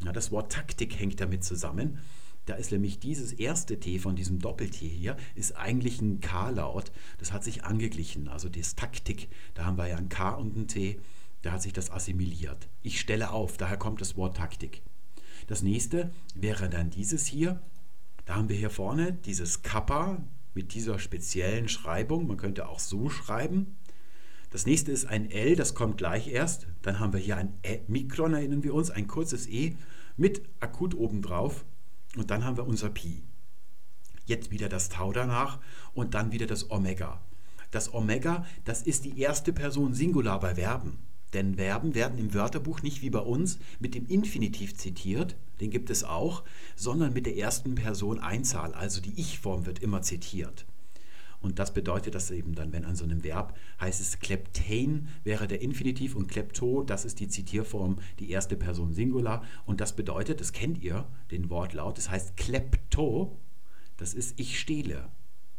Ja, 0.05 0.13
das 0.13 0.31
Wort 0.31 0.53
Taktik 0.53 0.99
hängt 0.99 1.21
damit 1.21 1.45
zusammen. 1.45 1.99
Da 2.47 2.55
ist 2.55 2.73
nämlich 2.73 2.99
dieses 2.99 3.33
erste 3.33 3.79
T 3.79 3.99
von 4.01 4.17
diesem 4.17 4.41
Doppel-T 4.41 4.89
hier, 4.89 5.17
ist 5.37 5.57
eigentlich 5.57 6.01
ein 6.01 6.21
K-Laut. 6.21 6.91
Das 7.19 7.33
hat 7.33 7.45
sich 7.45 7.65
angeglichen. 7.65 8.27
Also 8.29 8.49
das 8.49 8.75
Taktik, 8.75 9.29
da 9.55 9.65
haben 9.65 9.79
wir 9.79 9.87
ja 9.87 9.97
ein 9.97 10.09
K 10.09 10.31
und 10.31 10.57
ein 10.57 10.67
T, 10.67 10.99
da 11.43 11.53
hat 11.53 11.63
sich 11.63 11.73
das 11.73 11.91
assimiliert. 11.91 12.69
Ich 12.83 13.01
stelle 13.01 13.31
auf, 13.31 13.57
daher 13.59 13.77
kommt 13.77 14.01
das 14.01 14.17
Wort 14.17 14.37
Taktik. 14.37 14.83
Das 15.47 15.63
nächste 15.63 16.13
wäre 16.35 16.69
dann 16.69 16.91
dieses 16.91 17.27
hier. 17.27 17.61
Da 18.25 18.37
haben 18.37 18.49
wir 18.49 18.57
hier 18.57 18.71
vorne 18.71 19.13
dieses 19.13 19.63
Kappa 19.63 20.23
mit 20.55 20.75
dieser 20.75 20.99
speziellen 20.99 21.69
Schreibung. 21.69 22.27
Man 22.27 22.37
könnte 22.37 22.69
auch 22.69 22.79
so 22.79 23.09
schreiben. 23.09 23.77
Das 24.51 24.67
nächste 24.67 24.93
ist 24.93 25.07
ein 25.07 25.31
L, 25.31 25.57
das 25.57 25.75
kommt 25.75 25.97
gleich 25.97 26.29
erst. 26.29 26.67
Dann 26.83 27.01
haben 27.01 27.13
wir 27.13 27.21
hier 27.21 27.37
ein 27.37 27.55
e 27.63 27.81
Mikron, 27.89 28.35
erinnern 28.35 28.63
wir 28.63 28.75
uns, 28.75 28.91
ein 28.91 29.07
kurzes 29.07 29.49
E 29.49 29.77
mit 30.17 30.43
akut 30.61 30.95
obendrauf. 30.95 31.65
Und 32.17 32.31
dann 32.31 32.45
haben 32.45 32.57
wir 32.59 32.67
unser 32.67 32.91
Pi. 32.91 33.23
Jetzt 34.27 34.51
wieder 34.51 34.69
das 34.69 34.89
Tau 34.89 35.13
danach 35.13 35.59
und 35.95 36.15
dann 36.15 36.33
wieder 36.33 36.47
das 36.47 36.71
Omega. 36.71 37.21
Das 37.71 37.95
Omega, 37.95 38.45
das 38.65 38.83
ist 38.83 39.05
die 39.07 39.19
erste 39.19 39.53
Person 39.53 39.95
Singular 39.95 40.39
bei 40.39 40.55
Verben. 40.55 40.99
Denn 41.33 41.55
Verben 41.55 41.95
werden 41.95 42.19
im 42.19 42.35
Wörterbuch 42.35 42.83
nicht 42.83 43.03
wie 43.03 43.11
bei 43.11 43.21
uns 43.21 43.59
mit 43.81 43.95
dem 43.95 44.07
Infinitiv 44.07 44.77
zitiert, 44.77 45.37
den 45.61 45.71
gibt 45.71 45.91
es 45.91 46.05
auch, 46.05 46.43
sondern 46.77 47.13
mit 47.13 47.27
der 47.27 47.37
ersten 47.37 47.75
Person 47.75 48.19
Einzahl, 48.19 48.75
also 48.75 49.01
die 49.01 49.19
Ich-Form 49.19 49.65
wird 49.65 49.79
immer 49.79 50.03
zitiert. 50.03 50.67
Und 51.43 51.59
das 51.59 51.75
bedeutet, 51.75 52.15
dass 52.15 52.31
eben 52.31 52.55
dann, 52.55 52.73
wenn 52.73 52.85
an 52.85 52.95
so 52.95 53.05
einem 53.05 53.25
Verb 53.25 53.57
heißt 53.81 54.01
es 54.01 54.21
kleptein, 54.21 55.09
wäre 55.25 55.49
der 55.49 55.61
Infinitiv 55.61 56.15
und 56.15 56.29
klepto, 56.29 56.85
das 56.85 57.05
ist 57.05 57.19
die 57.19 57.29
Zitierform, 57.29 57.99
die 58.21 58.31
erste 58.31 58.57
Person 58.57 58.93
Singular. 58.93 59.43
Und 59.67 59.81
das 59.81 59.97
bedeutet, 59.97 60.41
das 60.41 60.53
kennt 60.53 60.79
ihr, 60.83 61.05
den 61.33 61.51
Wortlaut, 61.51 61.99
das 61.99 62.11
heißt 62.11 62.37
klepto, 62.37 63.37
das 63.97 64.15
ist 64.15 64.39
ich 64.39 64.61
stehle. 64.61 65.09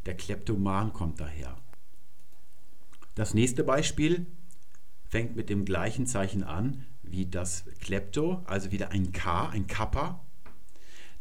Der 0.05 0.15
Kleptoman 0.15 0.93
kommt 0.93 1.19
daher. 1.19 1.57
Das 3.15 3.33
nächste 3.33 3.63
Beispiel 3.63 4.25
fängt 5.13 5.35
mit 5.35 5.51
dem 5.51 5.63
gleichen 5.63 6.07
Zeichen 6.07 6.43
an 6.43 6.85
wie 7.03 7.27
das 7.27 7.65
Klepto, 7.81 8.41
also 8.45 8.71
wieder 8.71 8.89
ein 8.89 9.11
K, 9.11 9.47
ein 9.49 9.67
Kappa. 9.67 10.25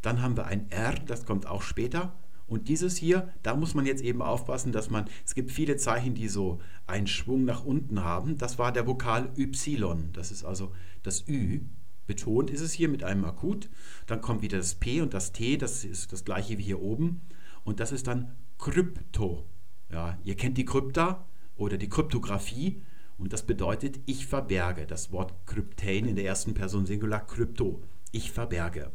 Dann 0.01 0.23
haben 0.23 0.35
wir 0.35 0.47
ein 0.47 0.71
R, 0.71 0.95
das 0.95 1.27
kommt 1.27 1.47
auch 1.47 1.61
später. 1.61 2.15
Und 2.47 2.71
dieses 2.71 2.97
hier, 2.97 3.29
da 3.43 3.55
muss 3.55 3.75
man 3.75 3.85
jetzt 3.85 4.03
eben 4.03 4.23
aufpassen, 4.23 4.73
dass 4.73 4.89
man, 4.89 5.11
es 5.27 5.35
gibt 5.35 5.51
viele 5.51 5.77
Zeichen, 5.77 6.15
die 6.15 6.29
so 6.29 6.59
einen 6.87 7.07
Schwung 7.07 7.45
nach 7.45 7.67
unten 7.67 8.03
haben. 8.03 8.39
Das 8.39 8.59
war 8.59 8.73
der 8.73 8.87
Vokal 8.87 9.29
Y, 9.37 10.09
das 10.15 10.31
ist 10.31 10.43
also 10.43 10.73
das 11.03 11.29
Ü. 11.29 11.61
Betont 12.07 12.49
ist 12.49 12.63
es 12.63 12.73
hier 12.73 12.89
mit 12.89 13.05
einem 13.05 13.27
Akut. 13.27 13.69
Dann 14.07 14.23
kommt 14.23 14.41
wieder 14.41 14.57
das 14.57 14.77
P 14.77 15.03
und 15.03 15.13
das 15.13 15.33
T, 15.33 15.59
das 15.59 15.85
ist 15.85 16.15
das 16.15 16.25
gleiche 16.25 16.57
wie 16.57 16.63
hier 16.63 16.81
oben. 16.81 17.21
Und 17.63 17.79
das 17.79 17.93
ist 17.93 18.07
dann 18.07 18.33
Krypto. 18.57 19.45
Ja, 19.91 20.17
ihr 20.25 20.35
kennt 20.35 20.57
die 20.57 20.65
Krypta 20.65 21.27
oder 21.57 21.77
die 21.77 21.91
Kryptographie. 21.91 22.81
Und 23.19 23.33
das 23.33 23.45
bedeutet, 23.45 24.01
ich 24.07 24.27
verberge. 24.27 24.87
Das 24.87 25.13
Wort 25.13 25.35
Kryptein 25.47 26.07
in 26.07 26.17
der 26.17 26.25
ersten 26.25 26.55
Person 26.55 26.87
Singular, 26.87 27.27
Krypto. 27.27 27.83
Ich 28.11 28.33
verberge. 28.33 28.91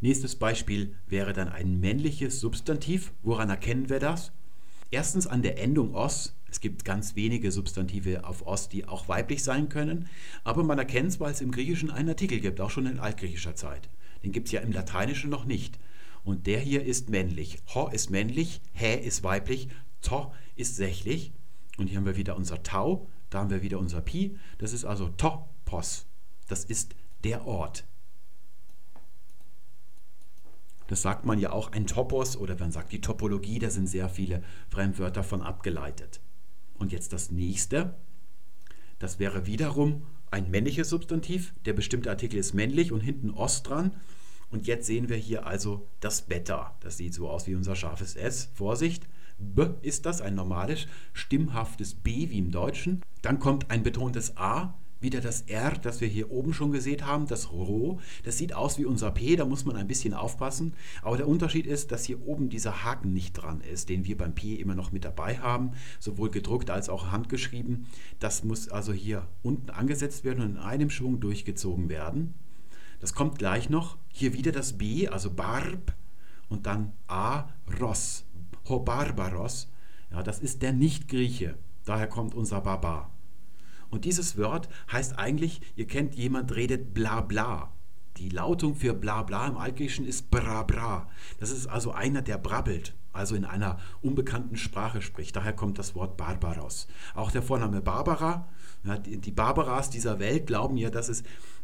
Nächstes 0.00 0.34
Beispiel 0.36 0.96
wäre 1.06 1.32
dann 1.32 1.48
ein 1.48 1.78
männliches 1.78 2.40
Substantiv. 2.40 3.12
Woran 3.22 3.50
erkennen 3.50 3.88
wir 3.88 4.00
das? 4.00 4.32
Erstens 4.90 5.26
an 5.26 5.42
der 5.42 5.58
Endung 5.62 5.94
os. 5.94 6.34
Es 6.50 6.60
gibt 6.60 6.84
ganz 6.84 7.16
wenige 7.16 7.50
Substantive 7.50 8.24
auf 8.24 8.46
os, 8.46 8.68
die 8.68 8.86
auch 8.86 9.08
weiblich 9.08 9.42
sein 9.42 9.70
können, 9.70 10.08
aber 10.44 10.64
man 10.64 10.78
erkennt 10.78 11.08
es, 11.08 11.18
weil 11.18 11.32
es 11.32 11.40
im 11.40 11.50
Griechischen 11.50 11.90
einen 11.90 12.10
Artikel 12.10 12.40
gibt, 12.40 12.60
auch 12.60 12.68
schon 12.68 12.84
in 12.84 12.98
altgriechischer 12.98 13.54
Zeit. 13.54 13.88
Den 14.22 14.32
gibt 14.32 14.48
es 14.48 14.52
ja 14.52 14.60
im 14.60 14.70
Lateinischen 14.70 15.30
noch 15.30 15.46
nicht. 15.46 15.78
Und 16.24 16.46
der 16.46 16.60
hier 16.60 16.84
ist 16.84 17.08
männlich. 17.08 17.58
Ho 17.74 17.88
ist 17.88 18.10
männlich, 18.10 18.60
hä 18.74 18.94
ist 18.94 19.24
weiblich, 19.24 19.68
to 20.02 20.32
ist 20.56 20.76
sächlich. 20.76 21.32
Und 21.78 21.88
hier 21.88 21.98
haben 21.98 22.06
wir 22.06 22.16
wieder 22.16 22.36
unser 22.36 22.62
Tau, 22.62 23.08
da 23.30 23.38
haben 23.40 23.50
wir 23.50 23.62
wieder 23.62 23.78
unser 23.78 24.00
Pi. 24.00 24.38
Das 24.58 24.72
ist 24.72 24.84
also 24.84 25.08
Topos. 25.08 26.06
Das 26.48 26.64
ist 26.64 26.94
der 27.24 27.46
Ort. 27.46 27.84
Das 30.88 31.00
sagt 31.00 31.24
man 31.24 31.38
ja 31.38 31.52
auch 31.52 31.72
ein 31.72 31.86
Topos 31.86 32.36
oder 32.36 32.58
man 32.58 32.72
sagt 32.72 32.92
die 32.92 33.00
Topologie, 33.00 33.58
da 33.58 33.70
sind 33.70 33.86
sehr 33.86 34.10
viele 34.10 34.42
Fremdwörter 34.68 35.24
von 35.24 35.40
abgeleitet. 35.40 36.20
Und 36.74 36.92
jetzt 36.92 37.14
das 37.14 37.30
nächste. 37.30 37.94
Das 38.98 39.18
wäre 39.18 39.46
wiederum 39.46 40.02
ein 40.30 40.50
männliches 40.50 40.90
Substantiv. 40.90 41.54
Der 41.64 41.72
bestimmte 41.72 42.10
Artikel 42.10 42.38
ist 42.38 42.52
männlich 42.52 42.92
und 42.92 43.00
hinten 43.00 43.30
Ost 43.30 43.68
dran. 43.68 43.92
Und 44.50 44.66
jetzt 44.66 44.86
sehen 44.86 45.08
wir 45.08 45.16
hier 45.16 45.46
also 45.46 45.88
das 46.00 46.22
Beta. 46.22 46.76
Das 46.80 46.98
sieht 46.98 47.14
so 47.14 47.30
aus 47.30 47.46
wie 47.46 47.54
unser 47.54 47.74
scharfes 47.74 48.14
S. 48.14 48.50
Vorsicht, 48.52 49.08
B 49.42 49.66
ist 49.82 50.06
das, 50.06 50.20
ein 50.20 50.34
normales, 50.34 50.86
stimmhaftes 51.12 51.94
B 51.94 52.30
wie 52.30 52.38
im 52.38 52.50
Deutschen. 52.50 53.02
Dann 53.22 53.38
kommt 53.38 53.70
ein 53.70 53.82
betontes 53.82 54.36
A, 54.36 54.74
wieder 55.02 55.20
das 55.20 55.42
R, 55.42 55.72
das 55.72 56.00
wir 56.00 56.08
hier 56.08 56.30
oben 56.30 56.54
schon 56.54 56.70
gesehen 56.70 57.04
haben, 57.06 57.26
das 57.26 57.50
Rho. 57.50 58.00
Das 58.22 58.38
sieht 58.38 58.54
aus 58.54 58.78
wie 58.78 58.84
unser 58.84 59.10
P, 59.10 59.36
da 59.36 59.44
muss 59.44 59.64
man 59.64 59.76
ein 59.76 59.88
bisschen 59.88 60.14
aufpassen. 60.14 60.74
Aber 61.02 61.16
der 61.16 61.28
Unterschied 61.28 61.66
ist, 61.66 61.92
dass 61.92 62.04
hier 62.04 62.24
oben 62.26 62.48
dieser 62.48 62.84
Haken 62.84 63.12
nicht 63.12 63.34
dran 63.34 63.60
ist, 63.60 63.88
den 63.88 64.06
wir 64.06 64.16
beim 64.16 64.34
P 64.34 64.54
immer 64.54 64.74
noch 64.74 64.92
mit 64.92 65.04
dabei 65.04 65.38
haben, 65.38 65.72
sowohl 65.98 66.30
gedruckt 66.30 66.70
als 66.70 66.88
auch 66.88 67.10
handgeschrieben. 67.10 67.86
Das 68.20 68.44
muss 68.44 68.68
also 68.68 68.92
hier 68.92 69.26
unten 69.42 69.70
angesetzt 69.70 70.24
werden 70.24 70.42
und 70.42 70.50
in 70.52 70.58
einem 70.58 70.90
Schwung 70.90 71.20
durchgezogen 71.20 71.88
werden. 71.88 72.34
Das 73.00 73.14
kommt 73.14 73.38
gleich 73.38 73.68
noch. 73.68 73.98
Hier 74.08 74.32
wieder 74.32 74.52
das 74.52 74.78
B, 74.78 75.08
also 75.08 75.32
Barb 75.32 75.94
und 76.48 76.66
dann 76.66 76.92
A, 77.08 77.48
Ros, 77.80 78.24
Hobarbaros. 78.68 79.70
Ja, 80.10 80.22
das 80.22 80.38
ist 80.38 80.62
der 80.62 80.72
Nicht-Grieche. 80.72 81.56
Daher 81.84 82.06
kommt 82.06 82.34
unser 82.34 82.60
Barbar. 82.60 83.10
Und 83.90 84.04
dieses 84.04 84.38
Wort 84.38 84.68
heißt 84.90 85.18
eigentlich, 85.18 85.60
ihr 85.76 85.86
kennt, 85.86 86.14
jemand 86.14 86.54
redet 86.54 86.94
bla 86.94 87.20
bla. 87.20 87.72
Die 88.16 88.28
Lautung 88.28 88.74
für 88.74 88.94
bla 88.94 89.22
bla 89.22 89.46
im 89.46 89.56
Altgriechischen 89.56 90.06
ist 90.06 90.30
bra 90.30 90.62
bra. 90.62 91.08
Das 91.40 91.50
ist 91.50 91.66
also 91.66 91.92
einer, 91.92 92.22
der 92.22 92.38
brabbelt, 92.38 92.94
also 93.12 93.34
in 93.34 93.44
einer 93.44 93.78
unbekannten 94.00 94.56
Sprache 94.56 95.02
spricht. 95.02 95.36
Daher 95.36 95.52
kommt 95.52 95.78
das 95.78 95.94
Wort 95.94 96.16
Barbaros. 96.16 96.88
Auch 97.14 97.30
der 97.30 97.42
Vorname 97.42 97.80
Barbara, 97.80 98.48
ja, 98.84 98.98
die, 98.98 99.18
die 99.18 99.30
Barbaras 99.30 99.90
dieser 99.90 100.18
Welt 100.18 100.46
glauben 100.46 100.76
ja, 100.76 100.90
dass 100.90 101.08
es 101.08 101.22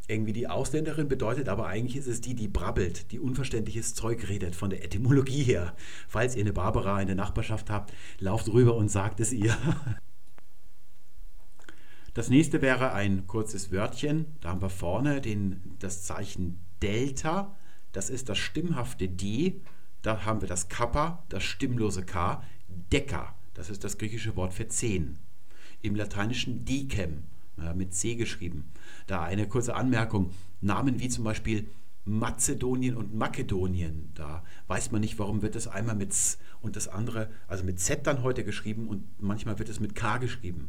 irgendwie 0.08 0.32
die 0.32 0.48
Ausländerin 0.48 1.06
bedeutet, 1.06 1.48
aber 1.48 1.66
eigentlich 1.66 1.96
ist 1.96 2.06
es 2.06 2.20
die, 2.20 2.34
die 2.34 2.48
brabbelt, 2.48 3.12
die 3.12 3.20
unverständliches 3.20 3.94
Zeug 3.94 4.28
redet, 4.28 4.56
von 4.56 4.70
der 4.70 4.82
Etymologie 4.84 5.42
her. 5.42 5.74
Falls 6.08 6.34
ihr 6.34 6.42
eine 6.42 6.52
Barbara 6.52 7.00
in 7.00 7.06
der 7.06 7.16
Nachbarschaft 7.16 7.70
habt, 7.70 7.92
lauft 8.18 8.48
rüber 8.48 8.74
und 8.74 8.88
sagt 8.90 9.20
es 9.20 9.32
ihr. 9.32 9.56
Das 12.14 12.30
nächste 12.30 12.62
wäre 12.62 12.94
ein 12.94 13.28
kurzes 13.28 13.70
Wörtchen. 13.70 14.26
Da 14.40 14.48
haben 14.48 14.60
wir 14.60 14.70
vorne 14.70 15.20
den, 15.20 15.76
das 15.78 16.02
Zeichen 16.02 16.58
Delta. 16.82 17.54
Das 17.92 18.10
ist 18.10 18.28
das 18.28 18.38
stimmhafte 18.38 19.08
D. 19.08 19.60
Da 20.02 20.24
haben 20.24 20.40
wir 20.40 20.48
das 20.48 20.68
Kappa, 20.68 21.22
das 21.28 21.44
stimmlose 21.44 22.04
K. 22.04 22.42
Deca, 22.68 23.36
das 23.54 23.70
ist 23.70 23.84
das 23.84 23.98
griechische 23.98 24.34
Wort 24.34 24.52
für 24.52 24.66
zehn. 24.66 25.18
Im 25.80 25.94
Lateinischen 25.94 26.64
Decem, 26.64 27.22
mit 27.74 27.94
C 27.94 28.14
geschrieben. 28.14 28.70
Da 29.08 29.22
eine 29.22 29.48
kurze 29.48 29.74
Anmerkung. 29.74 30.30
Namen 30.60 31.00
wie 31.00 31.08
zum 31.08 31.24
Beispiel 31.24 31.66
Mazedonien 32.04 32.94
und 32.94 33.14
Makedonien. 33.14 34.12
Da 34.14 34.44
weiß 34.66 34.92
man 34.92 35.00
nicht, 35.00 35.18
warum 35.18 35.40
wird 35.40 35.54
das 35.54 35.66
einmal 35.66 35.96
mit 35.96 36.10
S 36.10 36.38
und 36.60 36.76
das 36.76 36.88
andere, 36.88 37.30
also 37.46 37.64
mit 37.64 37.80
Z 37.80 38.06
dann 38.06 38.22
heute 38.22 38.44
geschrieben 38.44 38.86
und 38.86 39.04
manchmal 39.18 39.58
wird 39.58 39.70
es 39.70 39.80
mit 39.80 39.94
K 39.94 40.18
geschrieben. 40.18 40.68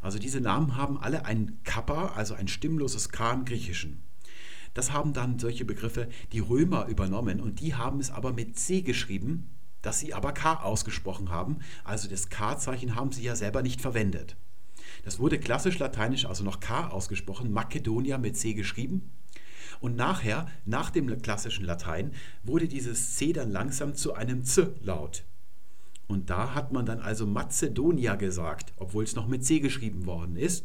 Also 0.00 0.20
diese 0.20 0.40
Namen 0.40 0.76
haben 0.76 0.98
alle 0.98 1.24
ein 1.24 1.58
Kappa, 1.64 2.12
also 2.14 2.34
ein 2.34 2.46
stimmloses 2.46 3.08
K 3.08 3.32
im 3.32 3.44
Griechischen. 3.44 4.02
Das 4.72 4.92
haben 4.92 5.12
dann 5.12 5.40
solche 5.40 5.64
Begriffe 5.64 6.08
die 6.32 6.40
Römer 6.40 6.86
übernommen 6.86 7.40
und 7.40 7.60
die 7.60 7.74
haben 7.74 7.98
es 7.98 8.12
aber 8.12 8.32
mit 8.32 8.56
C 8.56 8.82
geschrieben, 8.82 9.50
das 9.82 9.98
sie 9.98 10.14
aber 10.14 10.32
K 10.32 10.62
ausgesprochen 10.62 11.30
haben. 11.30 11.58
Also 11.82 12.08
das 12.08 12.28
K-Zeichen 12.28 12.94
haben 12.94 13.10
sie 13.10 13.22
ja 13.24 13.34
selber 13.34 13.62
nicht 13.62 13.80
verwendet. 13.80 14.36
Das 15.04 15.18
wurde 15.18 15.38
klassisch 15.38 15.78
lateinisch 15.78 16.24
also 16.24 16.44
noch 16.44 16.60
K 16.60 16.88
ausgesprochen, 16.88 17.52
Makedonia 17.52 18.18
mit 18.18 18.36
C 18.36 18.54
geschrieben. 18.54 19.10
Und 19.80 19.96
nachher, 19.96 20.46
nach 20.64 20.90
dem 20.90 21.20
klassischen 21.20 21.64
Latein, 21.64 22.12
wurde 22.42 22.68
dieses 22.68 23.16
C 23.16 23.32
dann 23.32 23.50
langsam 23.50 23.94
zu 23.94 24.14
einem 24.14 24.44
Z-Laut. 24.44 25.24
Und 26.06 26.30
da 26.30 26.54
hat 26.54 26.72
man 26.72 26.86
dann 26.86 27.00
also 27.00 27.26
Mazedonia 27.26 28.14
gesagt, 28.14 28.72
obwohl 28.76 29.04
es 29.04 29.16
noch 29.16 29.26
mit 29.26 29.44
C 29.44 29.60
geschrieben 29.60 30.06
worden 30.06 30.36
ist. 30.36 30.64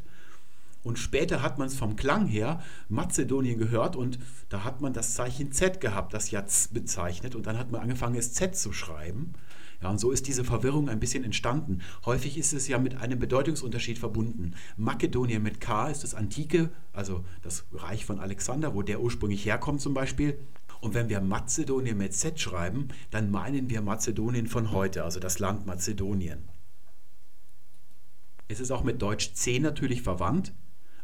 Und 0.83 0.97
später 0.97 1.41
hat 1.41 1.57
man 1.57 1.67
es 1.67 1.75
vom 1.75 1.95
Klang 1.95 2.27
her 2.27 2.61
Mazedonien 2.87 3.59
gehört 3.59 3.95
und 3.95 4.17
da 4.47 4.63
hat 4.63 4.79
man 4.79 4.93
das 4.93 5.13
Zeichen 5.13 5.51
Z 5.51 5.81
gehabt, 5.81 6.13
das 6.13 6.31
ja 6.31 6.45
Z 6.45 6.73
bezeichnet. 6.73 7.35
Und 7.35 7.47
dann 7.47 7.57
hat 7.57 7.71
man 7.71 7.81
angefangen, 7.81 8.15
es 8.15 8.33
Z 8.33 8.55
zu 8.55 8.71
schreiben. 8.71 9.33
Ja, 9.81 9.89
und 9.89 9.99
so 9.99 10.11
ist 10.11 10.27
diese 10.27 10.43
Verwirrung 10.43 10.89
ein 10.89 10.99
bisschen 10.99 11.23
entstanden. 11.23 11.79
Häufig 12.05 12.37
ist 12.37 12.53
es 12.53 12.67
ja 12.67 12.79
mit 12.79 12.95
einem 12.95 13.17
Bedeutungsunterschied 13.17 13.97
verbunden. 13.97 14.55
Makedonien 14.75 15.41
mit 15.41 15.61
K 15.61 15.89
ist 15.89 16.03
das 16.03 16.15
Antike, 16.15 16.69
also 16.91 17.23
das 17.41 17.65
Reich 17.71 18.05
von 18.05 18.19
Alexander, 18.19 18.75
wo 18.75 18.81
der 18.81 19.01
ursprünglich 19.01 19.45
herkommt 19.45 19.79
zum 19.79 19.93
Beispiel. 19.93 20.37
Und 20.81 20.93
wenn 20.93 21.09
wir 21.09 21.21
Mazedonien 21.21 21.97
mit 21.97 22.13
Z 22.13 22.39
schreiben, 22.39 22.89
dann 23.09 23.31
meinen 23.31 23.69
wir 23.69 23.81
Mazedonien 23.81 24.47
von 24.47 24.71
heute, 24.71 25.03
also 25.03 25.19
das 25.19 25.39
Land 25.39 25.65
Mazedonien. 25.65 26.49
Es 28.47 28.59
ist 28.59 28.71
auch 28.71 28.83
mit 28.83 29.01
Deutsch 29.01 29.33
C 29.33 29.59
natürlich 29.59 30.01
verwandt. 30.01 30.53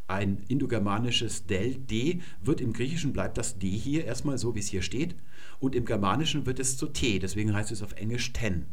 Ein 0.08 0.44
indogermanisches 0.48 1.46
Del, 1.46 1.74
D, 1.74 2.20
wird 2.40 2.60
im 2.60 2.72
Griechischen 2.72 3.12
bleibt 3.12 3.38
das 3.38 3.58
D 3.58 3.68
hier 3.68 4.04
erstmal 4.04 4.38
so, 4.38 4.54
wie 4.54 4.60
es 4.60 4.68
hier 4.68 4.82
steht. 4.82 5.16
Und 5.58 5.74
im 5.74 5.84
Germanischen 5.84 6.46
wird 6.46 6.60
es 6.60 6.76
zu 6.76 6.86
T, 6.86 7.18
deswegen 7.18 7.54
heißt 7.54 7.72
es 7.72 7.82
auf 7.82 7.92
Englisch 7.94 8.32
ten. 8.32 8.66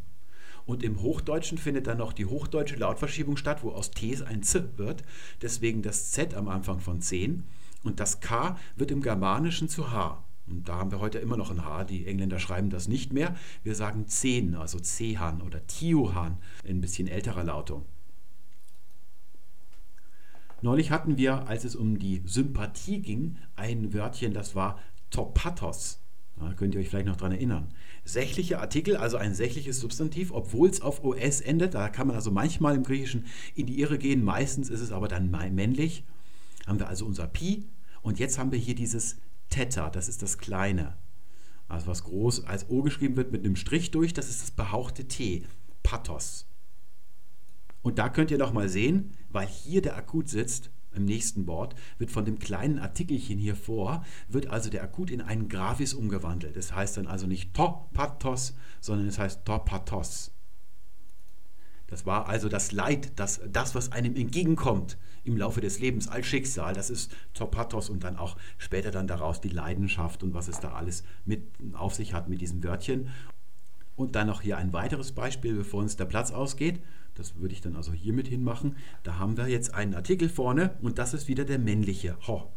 Und 0.65 0.83
im 0.83 1.01
Hochdeutschen 1.01 1.57
findet 1.57 1.87
dann 1.87 1.97
noch 1.97 2.13
die 2.13 2.25
hochdeutsche 2.25 2.75
Lautverschiebung 2.75 3.37
statt, 3.37 3.63
wo 3.63 3.71
aus 3.71 3.91
T 3.91 4.15
ein 4.23 4.43
Z 4.43 4.77
wird, 4.77 5.03
deswegen 5.41 5.81
das 5.81 6.11
Z 6.11 6.35
am 6.35 6.47
Anfang 6.47 6.79
von 6.79 7.01
10. 7.01 7.43
Und 7.83 7.99
das 7.99 8.21
K 8.21 8.57
wird 8.75 8.91
im 8.91 9.01
Germanischen 9.01 9.67
zu 9.67 9.91
H. 9.91 10.23
Und 10.47 10.69
da 10.69 10.75
haben 10.75 10.91
wir 10.91 10.99
heute 10.99 11.19
immer 11.19 11.37
noch 11.37 11.51
ein 11.51 11.65
H. 11.65 11.85
Die 11.85 12.05
Engländer 12.05 12.39
schreiben 12.39 12.69
das 12.69 12.87
nicht 12.87 13.11
mehr. 13.11 13.35
Wir 13.63 13.75
sagen 13.75 14.07
Zehn, 14.07 14.55
also 14.55 14.79
Zehan 14.79 15.41
oder 15.41 15.65
Tiohan 15.67 16.37
in 16.63 16.77
ein 16.77 16.81
bisschen 16.81 17.07
älterer 17.07 17.43
Lautung. 17.43 17.85
Neulich 20.63 20.91
hatten 20.91 21.17
wir, 21.17 21.49
als 21.49 21.65
es 21.65 21.75
um 21.75 21.99
die 21.99 22.21
Sympathie 22.25 23.01
ging, 23.01 23.35
ein 23.57 23.93
Wörtchen, 23.93 24.33
das 24.33 24.55
war 24.55 24.79
Topatos. 25.09 25.99
Da 26.39 26.53
könnt 26.53 26.73
ihr 26.73 26.79
euch 26.79 26.87
vielleicht 26.87 27.05
noch 27.05 27.17
daran 27.17 27.33
erinnern. 27.33 27.67
Sächliche 28.05 28.59
Artikel, 28.59 28.95
also 28.95 29.17
ein 29.17 29.35
sächliches 29.35 29.81
Substantiv, 29.81 30.31
obwohl 30.31 30.69
es 30.69 30.81
auf 30.81 31.03
OS 31.03 31.41
endet. 31.41 31.73
Da 31.73 31.89
kann 31.89 32.07
man 32.07 32.15
also 32.15 32.31
manchmal 32.31 32.75
im 32.75 32.83
Griechischen 32.83 33.25
in 33.55 33.65
die 33.65 33.81
Irre 33.81 33.97
gehen. 33.97 34.23
Meistens 34.23 34.69
ist 34.69 34.79
es 34.79 34.93
aber 34.93 35.09
dann 35.09 35.29
männlich. 35.29 36.05
Haben 36.65 36.79
wir 36.79 36.87
also 36.87 37.05
unser 37.05 37.27
Pi. 37.27 37.65
Und 38.01 38.19
jetzt 38.19 38.39
haben 38.39 38.53
wir 38.53 38.59
hier 38.59 38.75
dieses 38.75 39.17
Theta, 39.49 39.89
das 39.89 40.07
ist 40.07 40.21
das 40.21 40.37
Kleine. 40.37 40.95
Also 41.67 41.87
was 41.87 42.05
groß 42.05 42.45
als 42.45 42.69
O 42.69 42.83
geschrieben 42.83 43.17
wird 43.17 43.33
mit 43.33 43.43
einem 43.43 43.57
Strich 43.57 43.91
durch, 43.91 44.13
das 44.13 44.29
ist 44.29 44.41
das 44.41 44.51
behauchte 44.51 45.09
T, 45.09 45.43
Pathos. 45.83 46.45
Und 47.81 47.99
da 47.99 48.07
könnt 48.07 48.31
ihr 48.31 48.37
nochmal 48.37 48.69
sehen, 48.69 49.11
weil 49.33 49.47
hier 49.47 49.81
der 49.81 49.97
Akut 49.97 50.29
sitzt, 50.29 50.69
im 50.95 51.05
nächsten 51.05 51.47
Wort, 51.47 51.75
wird 51.97 52.11
von 52.11 52.23
dem 52.23 52.39
kleinen 52.39 52.79
Artikelchen 52.79 53.39
hier 53.39 53.55
vor, 53.55 54.05
wird 54.27 54.47
also 54.47 54.69
der 54.69 54.83
Akut 54.83 55.09
in 55.09 55.21
einen 55.21 55.49
Graphis 55.49 55.93
umgewandelt. 55.93 56.55
Das 56.55 56.73
heißt 56.73 56.97
dann 56.97 57.07
also 57.07 57.25
nicht 57.25 57.53
to 57.53 57.89
pathos, 57.93 58.55
sondern 58.79 59.07
es 59.07 59.17
heißt 59.17 59.43
to 59.43 59.57
pathos. 59.59 60.31
Das 61.87 62.05
war 62.05 62.27
also 62.27 62.49
das 62.49 62.71
Leid, 62.71 63.11
das, 63.17 63.41
das, 63.51 63.75
was 63.75 63.91
einem 63.91 64.15
entgegenkommt 64.15 64.97
im 65.23 65.37
Laufe 65.37 65.61
des 65.61 65.79
Lebens 65.79 66.07
als 66.07 66.25
Schicksal. 66.25 66.73
Das 66.73 66.89
ist 66.89 67.15
Topatos 67.35 67.89
und 67.89 68.03
dann 68.03 68.17
auch 68.17 68.35
später 68.57 68.89
dann 68.89 69.07
daraus 69.07 69.41
die 69.41 69.49
Leidenschaft 69.49 70.23
und 70.23 70.33
was 70.33 70.47
es 70.47 70.59
da 70.59 70.73
alles 70.73 71.03
mit 71.25 71.43
auf 71.73 71.93
sich 71.93 72.13
hat 72.13 72.29
mit 72.29 72.41
diesem 72.41 72.63
Wörtchen. 72.63 73.09
Und 73.95 74.15
dann 74.15 74.25
noch 74.25 74.41
hier 74.41 74.57
ein 74.57 74.73
weiteres 74.73 75.11
Beispiel, 75.11 75.53
bevor 75.53 75.81
uns 75.81 75.95
der 75.95 76.05
Platz 76.05 76.31
ausgeht. 76.31 76.81
Das 77.15 77.35
würde 77.35 77.53
ich 77.53 77.61
dann 77.61 77.75
also 77.75 77.93
hier 77.93 78.13
mit 78.13 78.27
hinmachen. 78.27 78.77
Da 79.03 79.17
haben 79.17 79.37
wir 79.37 79.47
jetzt 79.47 79.73
einen 79.73 79.93
Artikel 79.93 80.29
vorne 80.29 80.77
und 80.81 80.97
das 80.97 81.13
ist 81.13 81.27
wieder 81.27 81.45
der 81.45 81.59
männliche 81.59 82.17
Ho. 82.27 82.51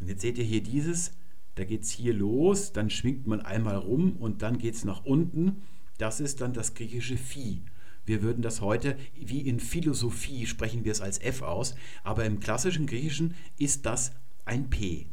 Und 0.00 0.08
jetzt 0.08 0.22
seht 0.22 0.38
ihr 0.38 0.44
hier 0.44 0.62
dieses, 0.62 1.12
da 1.54 1.64
geht 1.64 1.82
es 1.82 1.90
hier 1.90 2.14
los, 2.14 2.72
dann 2.72 2.90
schwingt 2.90 3.26
man 3.26 3.40
einmal 3.40 3.76
rum 3.76 4.16
und 4.16 4.42
dann 4.42 4.58
geht 4.58 4.74
es 4.74 4.84
nach 4.84 5.04
unten. 5.04 5.62
Das 5.98 6.20
ist 6.20 6.40
dann 6.40 6.52
das 6.52 6.74
griechische 6.74 7.16
Phi. 7.16 7.62
Wir 8.06 8.22
würden 8.22 8.42
das 8.42 8.60
heute, 8.60 8.96
wie 9.14 9.40
in 9.40 9.60
Philosophie 9.60 10.46
sprechen 10.46 10.84
wir 10.84 10.92
es 10.92 11.00
als 11.00 11.18
F 11.18 11.42
aus, 11.42 11.74
aber 12.02 12.24
im 12.24 12.40
klassischen 12.40 12.86
Griechischen 12.86 13.34
ist 13.58 13.86
das 13.86 14.12
ein 14.44 14.70
P. 14.70 15.06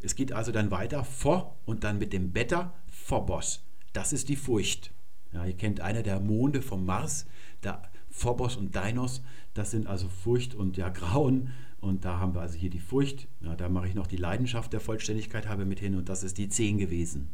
Es 0.00 0.14
geht 0.14 0.32
also 0.32 0.52
dann 0.52 0.70
weiter 0.70 1.04
vor 1.04 1.58
und 1.66 1.84
dann 1.84 1.98
mit 1.98 2.12
dem 2.12 2.32
Beta 2.32 2.72
Phobos. 2.88 3.62
Das 3.92 4.12
ist 4.12 4.28
die 4.28 4.36
Furcht. 4.36 4.92
Ja, 5.32 5.44
ihr 5.44 5.56
kennt 5.56 5.80
einer 5.80 6.02
der 6.02 6.20
Monde 6.20 6.62
vom 6.62 6.84
Mars, 6.84 7.26
der 7.62 7.82
Phobos 8.10 8.56
und 8.56 8.74
Dainos, 8.74 9.22
das 9.54 9.70
sind 9.70 9.86
also 9.86 10.08
Furcht 10.08 10.54
und 10.54 10.76
ja 10.76 10.88
Grauen. 10.88 11.50
Und 11.80 12.04
da 12.04 12.18
haben 12.18 12.34
wir 12.34 12.42
also 12.42 12.58
hier 12.58 12.70
die 12.70 12.80
Furcht. 12.80 13.26
Ja, 13.40 13.56
da 13.56 13.68
mache 13.68 13.88
ich 13.88 13.94
noch 13.94 14.06
die 14.06 14.16
Leidenschaft 14.16 14.72
der 14.72 14.80
Vollständigkeit 14.80 15.48
habe 15.48 15.64
mit 15.64 15.80
hin 15.80 15.94
und 15.94 16.08
das 16.08 16.22
ist 16.22 16.36
die 16.36 16.48
10 16.48 16.78
gewesen. 16.78 17.30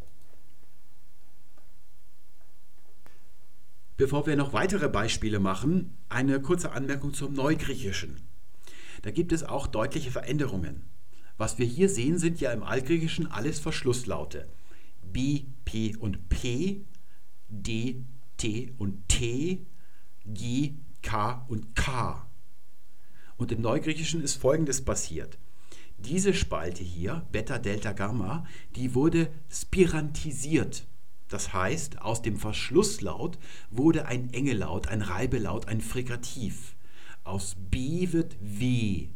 Bevor 3.97 4.27
wir 4.27 4.37
noch 4.37 4.53
weitere 4.53 4.89
Beispiele 4.89 5.41
machen, 5.41 5.97
eine 6.09 6.41
kurze 6.41 6.73
Anmerkung 6.73 7.15
zum 7.15 7.33
Neugriechischen. 7.33 8.21
Da 9.03 9.11
gibt 9.11 9.33
es 9.33 9.43
auch 9.43 9.67
deutliche 9.67 10.11
Veränderungen. 10.11 10.83
Was 11.39 11.59
wir 11.59 11.67
hier 11.67 11.89
sehen, 11.89 12.19
sind 12.19 12.41
ja 12.41 12.53
im 12.53 12.63
Altgriechischen 12.63 13.31
alles 13.31 13.59
Verschlusslaute. 13.59 14.49
B, 15.03 15.45
P 15.65 15.97
und 15.97 16.29
P, 16.29 16.85
D, 17.49 18.05
T 18.37 18.73
und 18.79 19.09
T, 19.09 19.67
G, 20.27 20.75
K 21.03 21.45
und 21.49 21.75
K. 21.75 22.27
Und 23.37 23.53
im 23.53 23.61
Neugriechischen 23.61 24.23
ist 24.23 24.37
Folgendes 24.37 24.85
passiert. 24.85 25.39
Diese 25.99 26.35
Spalte 26.35 26.83
hier, 26.83 27.27
Beta, 27.33 27.59
Delta, 27.59 27.93
Gamma, 27.93 28.45
die 28.75 28.95
wurde 28.95 29.31
spirantisiert. 29.51 30.87
Das 31.29 31.53
heißt, 31.53 32.03
aus 32.03 32.23
dem 32.23 32.37
Verschlusslaut 32.37 33.39
wurde 33.71 34.07
ein 34.07 34.33
Engelaut, 34.33 34.89
ein 34.89 35.03
Reibelaut, 35.03 35.69
ein 35.69 35.81
Frikativ. 35.81 36.77
Aus 37.25 37.57
B 37.59 38.13
wird 38.13 38.37
W. 38.41 39.09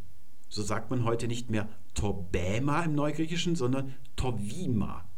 So 0.49 0.63
sagt 0.63 0.91
man 0.91 1.05
heute 1.05 1.29
nicht 1.29 1.51
mehr 1.51 1.69
Tobäma 1.95 2.83
im 2.83 2.95
Neugriechischen, 2.95 3.55
sondern 3.55 3.95
Tovima. 4.17 5.09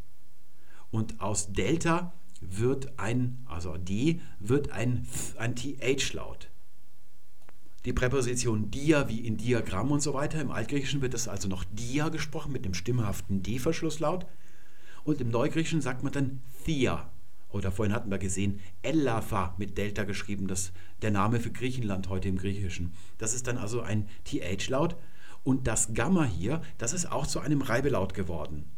Und 0.90 1.20
aus 1.20 1.52
Delta 1.52 2.12
wird 2.42 2.98
ein, 2.98 3.38
also 3.46 3.76
D, 3.76 4.20
wird 4.38 4.70
ein, 4.72 5.06
ein 5.38 5.54
TH-Laut. 5.54 6.48
Die 7.84 7.92
Präposition 7.92 8.70
dia 8.70 9.08
wie 9.08 9.26
in 9.26 9.36
Diagramm 9.36 9.90
und 9.90 10.02
so 10.02 10.14
weiter. 10.14 10.40
Im 10.40 10.52
Altgriechischen 10.52 11.02
wird 11.02 11.14
das 11.14 11.26
also 11.26 11.48
noch 11.48 11.64
dia 11.64 12.10
gesprochen 12.10 12.52
mit 12.52 12.64
dem 12.64 12.74
stimmhaften 12.74 13.42
D-Verschlusslaut. 13.42 14.26
Und 15.04 15.20
im 15.20 15.30
Neugriechischen 15.30 15.80
sagt 15.80 16.04
man 16.04 16.12
dann 16.12 16.42
Thea. 16.64 17.10
Oder 17.50 17.72
vorhin 17.72 17.94
hatten 17.94 18.10
wir 18.10 18.18
gesehen, 18.18 18.60
Elafa 18.82 19.54
mit 19.58 19.76
Delta 19.76 20.04
geschrieben, 20.04 20.46
das 20.46 20.72
der 21.02 21.10
Name 21.10 21.40
für 21.40 21.50
Griechenland 21.50 22.08
heute 22.08 22.28
im 22.28 22.38
Griechischen. 22.38 22.92
Das 23.18 23.34
ist 23.34 23.46
dann 23.46 23.58
also 23.58 23.80
ein 23.80 24.08
TH-Laut. 24.24 24.96
Und 25.44 25.66
das 25.66 25.92
Gamma 25.92 26.24
hier, 26.24 26.62
das 26.78 26.92
ist 26.92 27.10
auch 27.10 27.26
zu 27.26 27.40
einem 27.40 27.62
Reibelaut 27.62 28.14
geworden. 28.14 28.70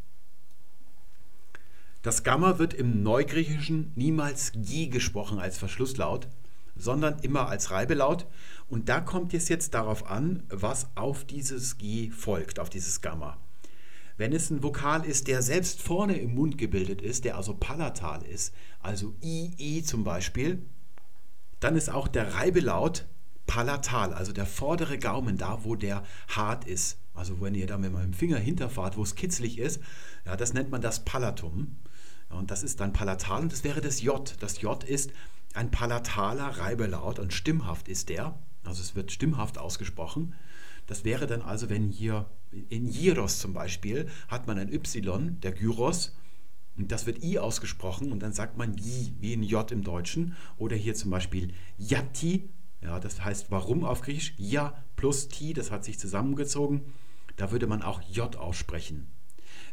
Das 2.04 2.22
Gamma 2.22 2.58
wird 2.58 2.74
im 2.74 3.02
Neugriechischen 3.02 3.90
niemals 3.94 4.52
G 4.54 4.88
gesprochen 4.88 5.38
als 5.38 5.56
Verschlusslaut, 5.56 6.28
sondern 6.76 7.18
immer 7.20 7.48
als 7.48 7.70
Reibelaut. 7.70 8.26
Und 8.68 8.90
da 8.90 9.00
kommt 9.00 9.32
es 9.32 9.48
jetzt 9.48 9.72
darauf 9.72 10.10
an, 10.10 10.42
was 10.50 10.88
auf 10.96 11.24
dieses 11.24 11.78
G 11.78 12.10
folgt, 12.10 12.60
auf 12.60 12.68
dieses 12.68 13.00
Gamma. 13.00 13.38
Wenn 14.18 14.34
es 14.34 14.50
ein 14.50 14.62
Vokal 14.62 15.06
ist, 15.06 15.28
der 15.28 15.40
selbst 15.40 15.80
vorne 15.80 16.18
im 16.18 16.34
Mund 16.34 16.58
gebildet 16.58 17.00
ist, 17.00 17.24
der 17.24 17.38
also 17.38 17.54
palatal 17.54 18.22
ist, 18.22 18.52
also 18.80 19.14
I, 19.22 19.54
E 19.56 19.82
zum 19.82 20.04
Beispiel, 20.04 20.60
dann 21.58 21.74
ist 21.74 21.88
auch 21.88 22.06
der 22.06 22.34
Reibelaut 22.34 23.06
palatal, 23.46 24.12
also 24.12 24.34
der 24.34 24.44
vordere 24.44 24.98
Gaumen, 24.98 25.38
da 25.38 25.64
wo 25.64 25.74
der 25.74 26.04
hart 26.28 26.66
ist. 26.66 26.98
Also 27.14 27.40
wenn 27.40 27.54
ihr 27.54 27.66
da 27.66 27.78
mit 27.78 27.94
meinem 27.94 28.12
Finger 28.12 28.36
hinterfahrt, 28.36 28.98
wo 28.98 29.02
es 29.02 29.14
kitzlig 29.14 29.58
ist, 29.58 29.80
ja, 30.26 30.36
das 30.36 30.52
nennt 30.52 30.70
man 30.70 30.82
das 30.82 31.02
Palatum. 31.06 31.78
Und 32.34 32.50
das 32.50 32.62
ist 32.62 32.80
dann 32.80 32.92
palatal 32.92 33.42
und 33.42 33.52
das 33.52 33.64
wäre 33.64 33.80
das 33.80 34.02
J. 34.02 34.34
Das 34.40 34.60
J 34.60 34.82
ist 34.84 35.12
ein 35.54 35.70
palataler 35.70 36.58
Reibelaut 36.58 37.18
und 37.18 37.32
stimmhaft 37.32 37.88
ist 37.88 38.08
der. 38.08 38.38
Also 38.64 38.82
es 38.82 38.94
wird 38.94 39.12
stimmhaft 39.12 39.58
ausgesprochen. 39.58 40.34
Das 40.86 41.04
wäre 41.04 41.26
dann 41.26 41.42
also, 41.42 41.70
wenn 41.70 41.88
hier 41.88 42.26
in 42.68 42.90
Gyros 42.90 43.38
zum 43.38 43.52
Beispiel 43.54 44.08
hat 44.28 44.46
man 44.46 44.58
ein 44.58 44.72
Y, 44.72 45.40
der 45.40 45.52
Gyros, 45.52 46.14
und 46.76 46.90
das 46.90 47.06
wird 47.06 47.22
I 47.22 47.38
ausgesprochen 47.38 48.10
und 48.10 48.20
dann 48.20 48.32
sagt 48.32 48.56
man 48.56 48.76
J 48.76 49.12
wie 49.20 49.32
in 49.32 49.42
J 49.42 49.70
im 49.70 49.84
Deutschen. 49.84 50.36
Oder 50.56 50.76
hier 50.76 50.94
zum 50.94 51.10
Beispiel 51.10 51.54
Yati, 51.78 52.50
ja, 52.82 52.98
das 52.98 53.24
heißt 53.24 53.50
warum 53.50 53.84
auf 53.84 54.02
Griechisch, 54.02 54.34
Ja 54.36 54.82
plus 54.96 55.28
T, 55.28 55.52
das 55.52 55.70
hat 55.70 55.84
sich 55.84 55.98
zusammengezogen. 55.98 56.92
Da 57.36 57.50
würde 57.50 57.66
man 57.66 57.82
auch 57.82 58.02
J 58.02 58.36
aussprechen. 58.36 59.06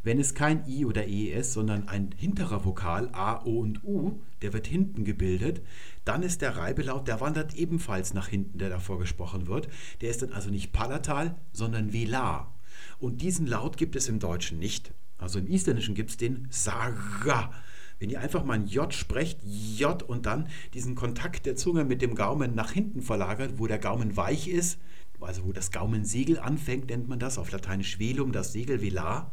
Wenn 0.03 0.19
es 0.19 0.33
kein 0.33 0.67
I 0.67 0.85
oder 0.85 1.05
E 1.05 1.25
ist, 1.25 1.53
sondern 1.53 1.87
ein 1.87 2.09
hinterer 2.17 2.65
Vokal, 2.65 3.09
A, 3.13 3.43
O 3.45 3.59
und 3.59 3.83
U, 3.83 4.19
der 4.41 4.51
wird 4.51 4.65
hinten 4.65 5.03
gebildet, 5.05 5.61
dann 6.05 6.23
ist 6.23 6.41
der 6.41 6.57
Reibelaut, 6.57 7.07
der 7.07 7.21
wandert 7.21 7.53
ebenfalls 7.53 8.15
nach 8.15 8.27
hinten, 8.27 8.57
der 8.57 8.69
davor 8.69 8.97
gesprochen 8.97 9.45
wird. 9.47 9.69
Der 10.01 10.09
ist 10.09 10.23
dann 10.23 10.33
also 10.33 10.49
nicht 10.49 10.71
palatal, 10.71 11.35
sondern 11.53 11.93
velar. 11.93 12.55
Und 12.97 13.21
diesen 13.21 13.45
Laut 13.45 13.77
gibt 13.77 13.95
es 13.95 14.09
im 14.09 14.19
Deutschen 14.19 14.57
nicht. 14.57 14.91
Also 15.19 15.37
im 15.37 15.47
Isländischen 15.47 15.93
gibt 15.93 16.09
es 16.09 16.17
den 16.17 16.47
Saga. 16.49 17.51
Wenn 17.99 18.09
ihr 18.09 18.21
einfach 18.21 18.43
mal 18.43 18.53
ein 18.53 18.65
J 18.65 18.91
sprecht, 18.91 19.39
J 19.43 20.01
und 20.01 20.25
dann 20.25 20.47
diesen 20.73 20.95
Kontakt 20.95 21.45
der 21.45 21.55
Zunge 21.55 21.85
mit 21.85 22.01
dem 22.01 22.15
Gaumen 22.15 22.55
nach 22.55 22.71
hinten 22.71 23.03
verlagert, 23.03 23.59
wo 23.59 23.67
der 23.67 23.77
Gaumen 23.77 24.17
weich 24.17 24.47
ist, 24.47 24.79
also 25.19 25.45
wo 25.45 25.51
das 25.51 25.69
Gaumensegel 25.69 26.39
anfängt, 26.39 26.89
nennt 26.89 27.07
man 27.07 27.19
das, 27.19 27.37
auf 27.37 27.51
Lateinisch 27.51 27.99
Velum, 27.99 28.31
das 28.31 28.53
Segel 28.53 28.81
Velar, 28.81 29.31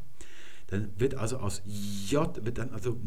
dann 0.69 0.91
wird 0.97 1.15
also 1.15 1.39
aus 1.39 1.63
J, 2.09 2.45
wird 2.45 2.59
dann 2.59 2.71
also 2.71 2.99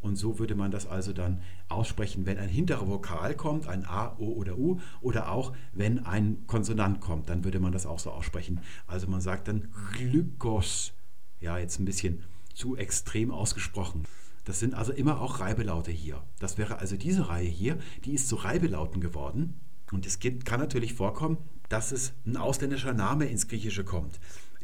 und 0.00 0.16
so 0.16 0.38
würde 0.38 0.54
man 0.54 0.70
das 0.70 0.86
also 0.86 1.12
dann 1.12 1.42
aussprechen, 1.68 2.24
wenn 2.26 2.38
ein 2.38 2.48
hinterer 2.48 2.88
Vokal 2.88 3.34
kommt, 3.34 3.66
ein 3.66 3.84
A, 3.84 4.14
O 4.18 4.32
oder 4.32 4.56
U, 4.56 4.78
oder 5.00 5.32
auch 5.32 5.52
wenn 5.72 6.04
ein 6.04 6.46
Konsonant 6.46 7.00
kommt, 7.00 7.28
dann 7.28 7.42
würde 7.44 7.58
man 7.58 7.72
das 7.72 7.86
auch 7.86 7.98
so 7.98 8.10
aussprechen. 8.10 8.60
Also 8.86 9.08
man 9.08 9.20
sagt 9.20 9.48
dann 9.48 9.72
Glykos. 9.94 10.92
Ja, 11.40 11.58
jetzt 11.58 11.80
ein 11.80 11.84
bisschen 11.84 12.22
zu 12.54 12.76
extrem 12.76 13.30
ausgesprochen. 13.30 14.04
Das 14.44 14.60
sind 14.60 14.74
also 14.74 14.92
immer 14.92 15.20
auch 15.20 15.40
Reibelaute 15.40 15.90
hier. 15.90 16.22
Das 16.38 16.58
wäre 16.58 16.78
also 16.78 16.96
diese 16.96 17.28
Reihe 17.28 17.48
hier, 17.48 17.78
die 18.04 18.14
ist 18.14 18.28
zu 18.28 18.36
Reibelauten 18.36 19.00
geworden. 19.00 19.60
Und 19.92 20.06
es 20.06 20.18
kann 20.20 20.60
natürlich 20.60 20.94
vorkommen, 20.94 21.38
dass 21.68 21.92
es 21.92 22.12
ein 22.24 22.36
ausländischer 22.36 22.94
Name 22.94 23.26
ins 23.26 23.48
Griechische 23.48 23.84
kommt 23.84 24.20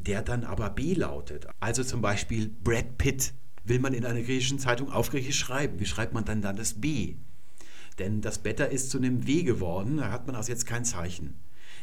der 0.07 0.23
dann 0.23 0.45
aber 0.45 0.71
B 0.71 0.95
lautet. 0.95 1.47
Also 1.61 1.83
zum 1.83 2.01
Beispiel 2.01 2.49
Brad 2.49 2.99
Pitt 2.99 3.35
will 3.65 3.79
man 3.79 3.95
in 3.95 4.05
einer 4.05 4.23
griechischen 4.23 4.59
Zeitung 4.59 4.91
auf 4.91 5.11
Griechisch 5.11 5.39
schreiben. 5.39 5.81
Wie 5.81 5.87
schreibt 5.87 6.13
man 6.13 6.25
dann 6.25 6.43
dann 6.43 6.57
das 6.57 6.75
B? 6.75 7.17
Denn 7.99 8.21
das 8.21 8.39
Beta 8.39 8.65
ist 8.65 8.91
zu 8.91 8.99
einem 8.99 9.27
W 9.27 9.43
geworden, 9.43 9.99
da 9.99 10.11
hat 10.11 10.27
man 10.27 10.37
also 10.37 10.51
jetzt 10.51 10.67
kein 10.67 10.85
Zeichen. 10.85 11.35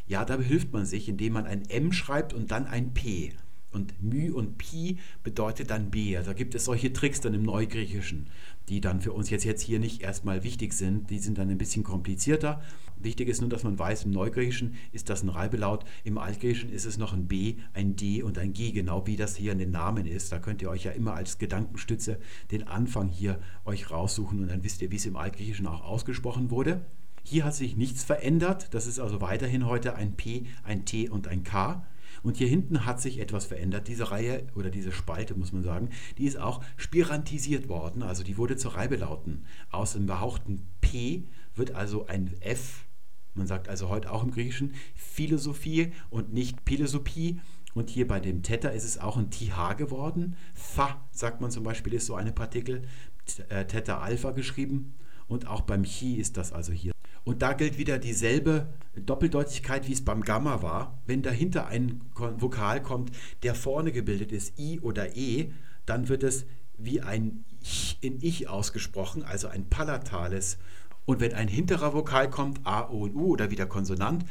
Ja, 0.08 0.26
da 0.26 0.40
hilft 0.40 0.74
man 0.74 0.86
sich, 0.86 1.08
indem 1.08 1.34
man 1.34 1.46
ein 1.46 1.64
M 1.70 1.94
schreibt 1.94 2.34
und 2.34 2.52
dann 2.52 2.68
ein 2.68 2.94
P. 2.94 3.34
Und 3.72 3.94
Μ 4.02 4.32
und 4.32 4.58
Pi 4.58 4.98
bedeutet 5.24 5.70
dann 5.70 5.92
B. 5.92 6.18
Also 6.18 6.32
da 6.32 6.34
gibt 6.34 6.56
es 6.56 6.66
solche 6.66 6.92
Tricks 6.92 7.22
dann 7.22 7.34
im 7.34 7.44
Neugriechischen, 7.44 8.28
die 8.70 8.82
dann 8.82 9.02
für 9.02 9.14
uns 9.14 9.30
jetzt, 9.30 9.46
jetzt 9.46 9.62
hier 9.62 9.80
nicht 9.80 10.02
erstmal 10.02 10.44
wichtig 10.44 10.74
sind. 10.74 11.10
Die 11.10 11.20
sind 11.20 11.38
dann 11.38 11.50
ein 11.50 11.58
bisschen 11.58 11.84
komplizierter. 11.84 12.62
Wichtig 12.98 13.30
ist 13.30 13.42
nur, 13.42 13.50
dass 13.50 13.64
man 13.64 13.80
weiß, 13.80 14.06
im 14.06 14.12
Neugriechischen 14.12 14.76
ist 14.92 15.10
das 15.10 15.24
ein 15.24 15.30
Reibelaut, 15.30 15.86
im 16.04 16.18
Altgriechischen 16.18 16.72
ist 16.72 16.86
es 16.86 16.98
noch 16.98 17.14
ein 17.14 17.28
B, 17.28 17.56
ein 17.74 17.96
D 17.96 18.22
und 18.22 18.38
ein 18.38 18.54
G, 18.54 18.72
genau 18.72 19.08
wie 19.08 19.16
das 19.16 19.36
hier 19.36 19.52
in 19.54 19.58
den 19.58 19.72
Namen 19.72 20.06
ist. 20.06 20.32
Da 20.32 20.40
könnt 20.40 20.62
ihr 20.62 20.70
euch 20.70 20.84
ja 20.84 20.92
immer 20.92 21.16
als 21.16 21.40
Gedankenstütze 21.40 22.20
den 22.52 22.68
Anfang 22.68 23.10
hier 23.10 23.40
euch 23.66 23.90
raussuchen 23.90 24.40
und 24.40 24.50
dann 24.50 24.64
wisst 24.64 24.82
ihr, 24.82 24.92
wie 24.92 24.98
es 24.98 25.06
im 25.06 25.16
Altgriechischen 25.16 25.66
auch 25.66 25.84
ausgesprochen 25.84 26.52
wurde. 26.52 26.86
Hier 27.24 27.46
hat 27.46 27.56
sich 27.56 27.76
nichts 27.76 28.04
verändert. 28.04 28.74
Das 28.74 28.88
ist 28.88 29.00
also 29.00 29.22
weiterhin 29.22 29.66
heute 29.66 29.96
ein 29.96 30.16
P, 30.16 30.46
ein 30.64 30.86
T 30.86 31.10
und 31.10 31.28
ein 31.28 31.44
K. 31.44 31.86
Und 32.24 32.38
hier 32.38 32.48
hinten 32.48 32.86
hat 32.86 33.02
sich 33.02 33.20
etwas 33.20 33.46
verändert. 33.46 33.88
Diese 33.88 34.12
Reihe 34.12 34.48
oder 34.56 34.70
diese 34.70 34.92
Spalte, 34.92 35.36
muss 35.36 35.52
man 35.52 35.64
sagen, 35.64 35.90
die 36.18 36.26
ist 36.26 36.38
auch 36.38 36.64
spirantisiert 36.78 37.68
worden. 37.68 38.04
Also 38.04 38.24
die 38.24 38.38
wurde 38.38 38.58
zu 38.58 38.70
Reibelauten. 38.70 39.46
Aus 39.72 39.94
dem 39.94 40.06
behauchten 40.06 40.68
P 40.82 41.24
wird 41.56 41.72
also 41.72 42.08
ein 42.08 42.36
F. 42.42 42.86
Man 43.34 43.48
sagt 43.48 43.70
also 43.70 43.90
heute 43.90 44.12
auch 44.12 44.24
im 44.24 44.32
Griechischen 44.32 44.74
Philosophie 44.94 45.94
und 46.10 46.34
nicht 46.34 46.58
Philosophie. 46.66 47.40
Und 47.74 47.90
hier 47.90 48.08
bei 48.08 48.20
dem 48.20 48.44
Theta 48.44 48.70
ist 48.70 48.84
es 48.84 48.98
auch 48.98 49.18
ein 49.18 49.32
TH 49.32 49.78
geworden. 49.78 50.36
Tha, 50.76 51.02
sagt 51.12 51.42
man 51.42 51.52
zum 51.52 51.64
Beispiel, 51.64 51.94
ist 51.94 52.06
so 52.06 52.16
eine 52.16 52.34
Partikel. 52.34 52.84
Äh, 53.50 53.66
Theta 53.66 54.00
Alpha 54.00 54.32
geschrieben. 54.32 54.94
Und 55.28 55.48
auch 55.48 55.62
beim 55.62 55.84
Chi 55.84 56.16
ist 56.16 56.36
das 56.36 56.52
also 56.52 56.74
hier 56.74 56.92
und 57.24 57.42
da 57.42 57.54
gilt 57.54 57.78
wieder 57.78 58.00
dieselbe 58.00 58.68
Doppeldeutigkeit, 58.96 59.88
wie 59.88 59.94
es 59.94 60.04
beim 60.04 60.22
Gamma 60.22 60.62
war. 60.62 61.00
Wenn 61.06 61.22
dahinter 61.22 61.68
ein 61.68 62.02
Vokal 62.16 62.82
kommt, 62.82 63.12
der 63.44 63.56
vorne 63.56 63.92
gebildet 63.92 64.32
ist, 64.32 64.60
I 64.60 64.80
oder 64.80 65.16
E, 65.16 65.52
dann 65.86 66.10
wird 66.10 66.24
es 66.24 66.46
wie 66.78 67.02
ein 67.02 67.46
Ich 67.62 67.98
in 68.02 68.18
Ich 68.22 68.50
ausgesprochen, 68.50 69.24
also 69.24 69.48
ein 69.48 69.70
palatales. 69.70 70.58
Und 71.06 71.20
wenn 71.20 71.34
ein 71.34 71.48
hinterer 71.48 71.94
Vokal 71.94 72.30
kommt, 72.30 72.66
A, 72.66 72.90
O 72.90 73.04
und 73.04 73.16
U 73.16 73.28
oder 73.28 73.52
wieder 73.52 73.66
Konsonant, 73.66 74.26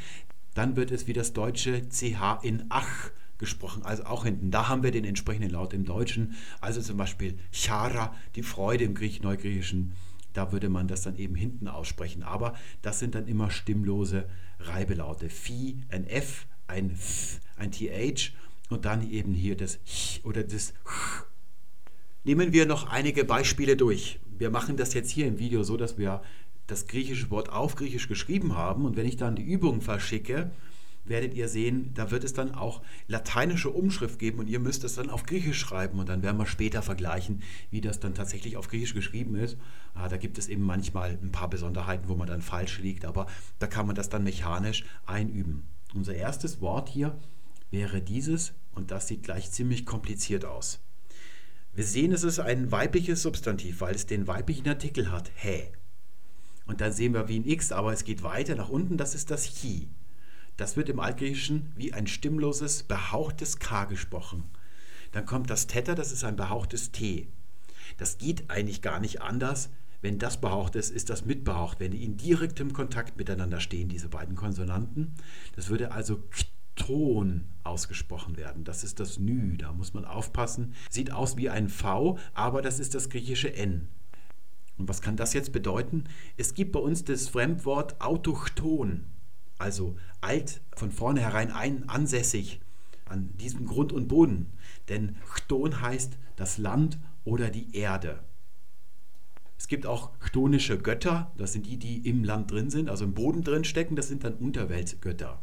dann 0.55 0.77
wird 0.77 0.91
es 0.91 1.07
wie 1.07 1.13
das 1.13 1.33
deutsche 1.33 1.89
CH 1.89 2.41
in 2.43 2.65
Ach 2.71 3.11
gesprochen, 3.39 3.83
also 3.85 4.05
auch 4.05 4.25
hinten. 4.25 4.51
Da 4.51 4.69
haben 4.69 4.83
wir 4.83 4.91
den 4.91 5.05
entsprechenden 5.05 5.51
Laut 5.51 5.73
im 5.73 5.85
Deutschen, 5.85 6.37
also 6.61 6.81
zum 6.83 6.97
Beispiel 6.97 7.39
Chara, 7.53 8.15
die 8.35 8.43
Freude 8.43 8.85
im 8.85 8.95
Griech 8.95 9.23
Neugriechischen 9.23 9.93
da 10.33 10.53
würde 10.53 10.69
man 10.69 10.89
das 10.89 11.03
dann 11.03 11.17
eben 11.17 11.35
hinten 11.35 11.69
aussprechen. 11.69 12.23
Aber 12.23 12.55
das 12.83 12.99
sind 12.99 13.15
dann 13.15 13.27
immer 13.27 13.51
stimmlose 13.51 14.27
Reibelaute. 14.59 15.31
Phi, 15.31 15.79
ein 15.89 16.07
F, 16.07 16.47
ein 16.67 16.93
F, 16.93 17.41
ein 17.57 17.73
TH 17.73 18.33
und 18.69 18.85
dann 18.85 19.11
eben 19.11 19.33
hier 19.33 19.57
das 19.57 19.79
Ch 19.85 20.21
oder 20.25 20.43
das 20.43 20.73
Ch. 20.73 21.25
Nehmen 22.25 22.53
wir 22.53 22.67
noch 22.67 22.89
einige 22.89 23.25
Beispiele 23.25 23.77
durch. 23.77 24.21
Wir 24.39 24.51
machen 24.51 24.77
das 24.77 24.95
jetzt 24.95 25.11
hier 25.11 25.27
im 25.27 25.39
Video 25.39 25.63
so, 25.63 25.77
dass 25.77 25.99
wir 25.99 26.23
das 26.67 26.87
griechische 26.87 27.31
Wort 27.31 27.51
auf 27.51 27.75
Griechisch 27.75 28.09
geschrieben 28.09 28.57
haben 28.57 28.85
und 28.85 28.97
wenn 28.97 29.07
ich 29.07 29.17
dann 29.17 29.37
die 29.37 29.43
Übung 29.43 29.81
verschicke, 29.81 30.51
werdet 31.11 31.35
ihr 31.35 31.49
sehen, 31.49 31.93
da 31.93 32.11
wird 32.11 32.25
es 32.25 32.33
dann 32.33 32.55
auch 32.55 32.81
lateinische 33.07 33.69
Umschrift 33.69 34.19
geben 34.19 34.39
und 34.39 34.49
ihr 34.49 34.61
müsst 34.61 34.85
es 34.85 34.95
dann 34.95 35.11
auf 35.11 35.25
Griechisch 35.25 35.59
schreiben 35.59 35.99
und 35.99 36.09
dann 36.09 36.23
werden 36.23 36.39
wir 36.39 36.47
später 36.47 36.81
vergleichen, 36.81 37.43
wie 37.71 37.83
das 37.83 38.01
dann 38.01 38.15
tatsächlich 38.15 38.57
auf 38.57 38.69
Griechisch 38.69 38.95
geschrieben 38.95 39.35
ist. 39.35 39.59
Ah, 39.93 40.09
da 40.09 40.17
gibt 40.17 40.39
es 40.39 40.49
eben 40.49 40.63
manchmal 40.63 41.19
ein 41.23 41.33
paar 41.33 41.51
Besonderheiten, 41.51 42.09
wo 42.09 42.15
man 42.15 42.29
dann 42.29 42.41
falsch 42.41 42.79
liegt, 42.79 43.05
aber 43.05 43.27
da 43.59 43.67
kann 43.67 43.87
man 43.87 43.97
das 43.97 44.09
dann 44.09 44.25
mechanisch 44.25 44.85
einüben. 45.05 45.65
Unser 45.93 46.15
erstes 46.15 46.63
Wort 46.63 46.89
hier 46.89 47.19
wäre 47.71 48.01
dieses 48.01 48.55
und 48.73 48.91
das 48.91 49.09
sieht 49.09 49.25
gleich 49.25 49.51
ziemlich 49.51 49.85
kompliziert 49.85 50.47
aus. 50.47 50.81
Wir 51.75 51.85
sehen, 51.85 52.13
es 52.13 52.25
ist 52.25 52.39
ein 52.39 52.73
weibliches 52.73 53.23
Substantiv, 53.23 53.81
weil 53.81 53.95
es 53.95 54.07
den 54.07 54.27
weiblichen 54.27 54.69
Artikel 54.69 55.11
hat, 55.11 55.31
hä. 55.35 55.73
Und 56.67 56.81
dann 56.81 56.93
sehen 56.93 57.15
wir 57.15 57.29
wie 57.29 57.39
ein 57.39 57.47
X, 57.47 57.73
aber 57.73 57.93
es 57.93 58.05
geht 58.05 58.23
weiter 58.23 58.55
nach 58.55 58.69
unten, 58.69 58.97
das 58.97 59.15
ist 59.15 59.31
das 59.31 59.45
Chi. 59.45 59.89
Das 60.61 60.77
wird 60.77 60.91
im 60.91 61.01
Altgriechischen 61.01 61.73
wie 61.75 61.95
ein 61.95 62.07
stimmloses, 62.07 62.83
behauchtes 62.83 63.61
K 63.61 63.87
gesprochen. 63.87 64.45
Dann 65.11 65.25
kommt 65.25 65.49
das 65.49 65.67
Theta, 65.67 65.95
das 65.95 66.13
ist 66.13 66.23
ein 66.23 66.37
behauchtes 66.37 66.93
T. 66.93 67.29
Das 67.97 68.19
geht 68.19 68.51
eigentlich 68.51 68.83
gar 68.83 69.01
nicht 69.01 69.23
anders. 69.23 69.71
Wenn 70.03 70.19
das 70.19 70.39
behaucht 70.39 70.77
ist, 70.77 70.91
ist 70.91 71.09
das 71.09 71.25
mitbehaucht. 71.25 71.81
Wenn 71.81 71.93
die 71.93 72.05
in 72.05 72.19
direktem 72.19 72.75
Kontakt 72.75 73.17
miteinander 73.17 73.59
stehen, 73.59 73.89
diese 73.89 74.11
beiden 74.11 74.37
Konsonanten. 74.37 75.15
Das 75.57 75.71
würde 75.71 75.93
also 75.93 76.23
Ton 76.77 77.47
ausgesprochen 77.65 78.37
werden. 78.37 78.63
Das 78.63 78.85
ist 78.85 79.01
das 79.01 79.19
Nü, 79.19 79.57
da 79.57 79.73
muss 79.73 79.95
man 79.95 80.05
aufpassen. 80.05 80.75
Sieht 80.91 81.11
aus 81.11 81.39
wie 81.39 81.49
ein 81.49 81.71
V, 81.71 82.19
aber 82.35 82.61
das 82.61 82.81
ist 82.81 82.95
das 82.95 83.09
griechische 83.09 83.55
N. 83.55 83.89
Und 84.77 84.91
was 84.91 85.01
kann 85.01 85.17
das 85.17 85.33
jetzt 85.33 85.53
bedeuten? 85.53 86.05
Es 86.37 86.53
gibt 86.53 86.73
bei 86.73 86.81
uns 86.81 87.03
das 87.03 87.31
Fremdwort 87.31 87.99
autochton, 88.03 89.07
also 89.61 89.97
alt, 90.21 90.61
von 90.77 90.91
vornherein 90.91 91.53
ein, 91.53 91.89
ansässig 91.89 92.61
an 93.07 93.37
diesem 93.39 93.67
Grund 93.67 93.93
und 93.93 94.09
Boden. 94.09 94.53
Denn 94.89 95.17
Chton 95.35 95.81
heißt 95.81 96.19
das 96.37 96.59
Land 96.59 96.99
oder 97.25 97.51
die 97.51 97.75
Erde. 97.77 98.25
Es 99.59 99.69
gibt 99.69 99.87
auch 99.87 100.19
chtonische 100.21 100.79
Götter, 100.79 101.33
das 101.37 101.53
sind 101.53 101.67
die, 101.67 101.77
die 101.77 102.09
im 102.09 102.25
Land 102.25 102.51
drin 102.51 102.71
sind, 102.71 102.89
also 102.89 103.05
im 103.05 103.13
Boden 103.13 103.43
drin 103.43 103.65
stecken, 103.65 103.95
das 103.95 104.09
sind 104.09 104.25
dann 104.25 104.35
Unterweltgötter. 104.35 105.43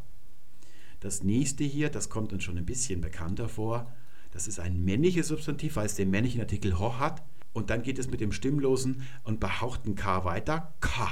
Das 0.98 1.22
nächste 1.22 1.62
hier, 1.62 1.88
das 1.88 2.10
kommt 2.10 2.32
uns 2.32 2.42
schon 2.42 2.58
ein 2.58 2.66
bisschen 2.66 3.00
bekannter 3.00 3.48
vor, 3.48 3.92
das 4.32 4.48
ist 4.48 4.58
ein 4.58 4.84
männliches 4.84 5.28
Substantiv, 5.28 5.76
weil 5.76 5.86
es 5.86 5.94
den 5.94 6.10
männlichen 6.10 6.40
Artikel 6.40 6.78
ho 6.78 6.98
hat. 6.98 7.22
Und 7.52 7.70
dann 7.70 7.82
geht 7.82 7.98
es 7.98 8.10
mit 8.10 8.20
dem 8.20 8.32
stimmlosen 8.32 9.02
und 9.24 9.40
behauchten 9.40 9.94
K 9.94 10.24
weiter. 10.24 10.74
K. 10.80 11.08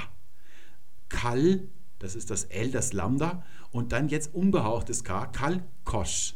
Kal, 1.09 1.67
das 1.99 2.15
ist 2.15 2.29
das 2.29 2.45
L, 2.45 2.71
das 2.71 2.93
Lambda. 2.93 3.43
Und 3.71 3.91
dann 3.91 4.09
jetzt 4.09 4.33
unbehauchtes 4.33 5.03
K, 5.03 5.27
Kalkosch. 5.27 6.35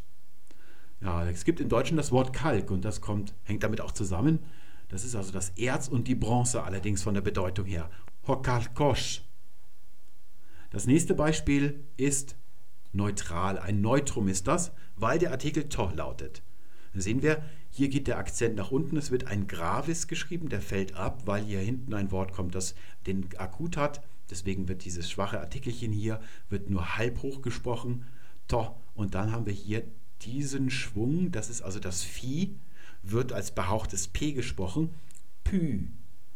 Ja, 1.02 1.28
es 1.28 1.46
gibt 1.46 1.60
im 1.60 1.70
Deutschen 1.70 1.98
das 1.98 2.12
Wort 2.12 2.34
Kalk 2.34 2.70
und 2.70 2.86
das 2.86 3.02
kommt, 3.02 3.34
hängt 3.44 3.64
damit 3.64 3.82
auch 3.82 3.92
zusammen. 3.92 4.40
Das 4.90 5.04
ist 5.04 5.16
also 5.16 5.32
das 5.32 5.50
Erz 5.52 5.88
und 5.88 6.08
die 6.08 6.16
Bronze 6.16 6.64
allerdings 6.64 7.02
von 7.02 7.14
der 7.14 7.22
Bedeutung 7.22 7.66
her. 7.66 7.90
Hokalkosch. 8.28 9.24
Das 10.70 10.86
nächste 10.86 11.16
Beispiel 11.16 11.84
ist 11.98 12.36
neutral. 12.94 13.58
Ein 13.58 13.82
Neutrum 13.82 14.28
ist 14.28 14.48
das, 14.48 14.72
weil 14.96 15.18
der 15.18 15.32
Artikel 15.32 15.70
to 15.70 15.90
lautet. 15.96 16.44
Dann 16.94 17.02
sehen 17.02 17.22
wir, 17.22 17.44
hier 17.70 17.90
geht 17.90 18.08
der 18.08 18.18
Akzent 18.18 18.56
nach 18.56 18.72
unten. 18.72 18.98
Es 18.98 19.12
wird 19.12 19.28
ein 19.28 19.48
Gravis 19.48 20.08
geschrieben, 20.08 20.50
der 20.50 20.62
fällt 20.62 20.96
ab, 20.96 21.24
weil 21.26 21.44
hier 21.44 21.60
hinten 21.60 21.94
ein 21.94 22.12
Wort 22.12 22.34
kommt, 22.34 22.54
das 22.54 22.76
den 23.08 23.28
Akut 23.38 23.78
hat. 23.78 24.02
Deswegen 24.32 24.68
wird 24.68 24.86
dieses 24.86 25.12
schwache 25.12 25.40
Artikelchen 25.40 25.92
hier 25.92 26.22
wird 26.50 26.70
nur 26.70 26.98
halb 26.98 27.22
hoch 27.22 27.42
gesprochen. 27.42 28.06
To. 28.48 28.76
Und 28.96 29.14
dann 29.14 29.32
haben 29.32 29.46
wir 29.46 29.54
hier 29.54 29.84
diesen 30.22 30.70
Schwung, 30.70 31.32
das 31.32 31.50
ist 31.50 31.62
also 31.62 31.80
das 31.80 32.04
Vieh, 32.04 32.56
wird 33.04 33.34
als 33.34 33.52
behauchtes 33.52 34.08
P 34.08 34.34
gesprochen, 34.34 34.90
Pü. 35.44 35.88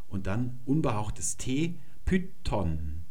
Und 0.07 0.27
dann 0.27 0.59
unbehauchtes 0.65 1.37
T, 1.37 1.75
Python. 2.05 3.01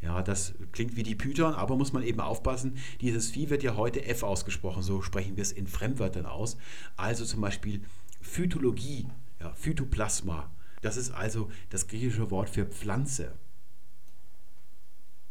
Ja, 0.00 0.22
das 0.22 0.54
klingt 0.72 0.96
wie 0.96 1.02
die 1.02 1.14
Python, 1.14 1.54
aber 1.54 1.76
muss 1.76 1.92
man 1.94 2.02
eben 2.02 2.20
aufpassen, 2.20 2.76
dieses 3.00 3.30
Vieh 3.30 3.48
wird 3.48 3.62
ja 3.62 3.76
heute 3.76 4.04
F 4.04 4.22
ausgesprochen, 4.22 4.82
so 4.82 5.00
sprechen 5.00 5.36
wir 5.36 5.42
es 5.42 5.52
in 5.52 5.66
Fremdwörtern 5.66 6.26
aus. 6.26 6.58
Also 6.96 7.24
zum 7.24 7.40
Beispiel 7.40 7.82
Phytologie, 8.20 9.08
ja, 9.40 9.52
Phytoplasma. 9.54 10.50
Das 10.82 10.98
ist 10.98 11.10
also 11.10 11.50
das 11.70 11.88
griechische 11.88 12.30
Wort 12.30 12.50
für 12.50 12.66
Pflanze. 12.66 13.32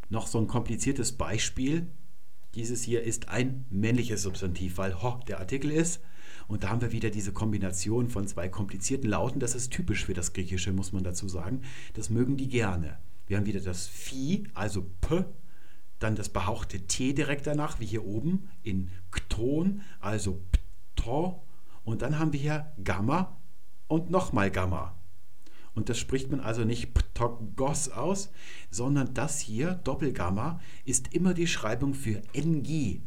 Noch 0.10 0.28
so 0.28 0.40
ein 0.40 0.48
kompliziertes 0.48 1.14
Beispiel, 1.14 1.88
dieses 2.56 2.84
hier 2.84 3.04
ist 3.04 3.30
ein 3.30 3.66
männliches 3.70 4.22
Substantiv, 4.22 4.78
weil 4.78 5.02
ho 5.02 5.20
der 5.28 5.40
Artikel 5.40 5.72
ist. 5.72 6.02
Und 6.48 6.64
da 6.64 6.70
haben 6.70 6.82
wir 6.82 6.92
wieder 6.92 7.10
diese 7.10 7.32
Kombination 7.32 8.10
von 8.10 8.28
zwei 8.28 8.50
komplizierten 8.50 9.10
Lauten. 9.10 9.40
Das 9.40 9.56
ist 9.56 9.72
typisch 9.72 10.06
für 10.06 10.14
das 10.14 10.34
Griechische, 10.34 10.72
muss 10.72 10.92
man 10.92 11.04
dazu 11.04 11.28
sagen. 11.28 11.62
Das 11.94 12.10
mögen 12.10 12.38
die 12.38 12.50
gerne. 12.50 13.00
Wir 13.28 13.38
haben 13.38 13.46
wieder 13.46 13.62
das 13.62 13.88
Phi, 13.88 14.44
also 14.54 14.86
P, 15.02 15.26
dann 16.00 16.16
das 16.16 16.30
behauchte 16.30 16.82
T 16.82 17.14
direkt 17.14 17.48
danach, 17.48 17.80
wie 17.80 17.86
hier 17.86 18.06
oben 18.06 18.50
in 18.62 18.90
Kton, 19.12 19.82
also 20.00 20.42
Pto. 20.96 21.42
Und 21.84 22.02
dann 22.02 22.20
haben 22.20 22.34
wir 22.34 22.40
hier 22.40 22.74
Gamma 22.84 23.38
und 23.88 24.12
nochmal 24.12 24.52
Gamma. 24.52 24.96
Und 25.76 25.90
das 25.90 25.98
spricht 25.98 26.30
man 26.30 26.40
also 26.40 26.64
nicht 26.64 26.94
Ptogos 26.94 27.90
aus, 27.90 28.32
sondern 28.70 29.14
das 29.14 29.40
hier, 29.40 29.76
Doppelgamma, 29.84 30.60
ist 30.86 31.14
immer 31.14 31.34
die 31.34 31.48
Schreibung 31.48 31.94
für 31.94 32.22
NG. 32.34 33.02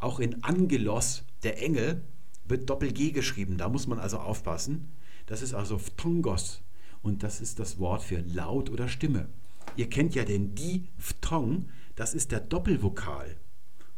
Auch 0.00 0.20
in 0.20 0.42
Angelos, 0.42 1.24
der 1.42 1.62
Engel, 1.62 2.02
wird 2.44 2.68
Doppel-G 2.68 3.12
geschrieben. 3.12 3.56
Da 3.56 3.68
muss 3.68 3.86
man 3.86 3.98
also 3.98 4.18
aufpassen. 4.18 4.88
Das 5.26 5.42
ist 5.42 5.54
also 5.54 5.78
Phtongos. 5.78 6.62
Und 7.02 7.22
das 7.22 7.40
ist 7.40 7.58
das 7.58 7.78
Wort 7.78 8.02
für 8.02 8.20
Laut 8.20 8.70
oder 8.70 8.88
Stimme. 8.88 9.28
Ihr 9.76 9.88
kennt 9.88 10.14
ja 10.14 10.24
den 10.24 10.54
Di 10.54 10.88
Phtong, 10.98 11.68
das 11.94 12.14
ist 12.14 12.32
der 12.32 12.40
Doppelvokal. 12.40 13.36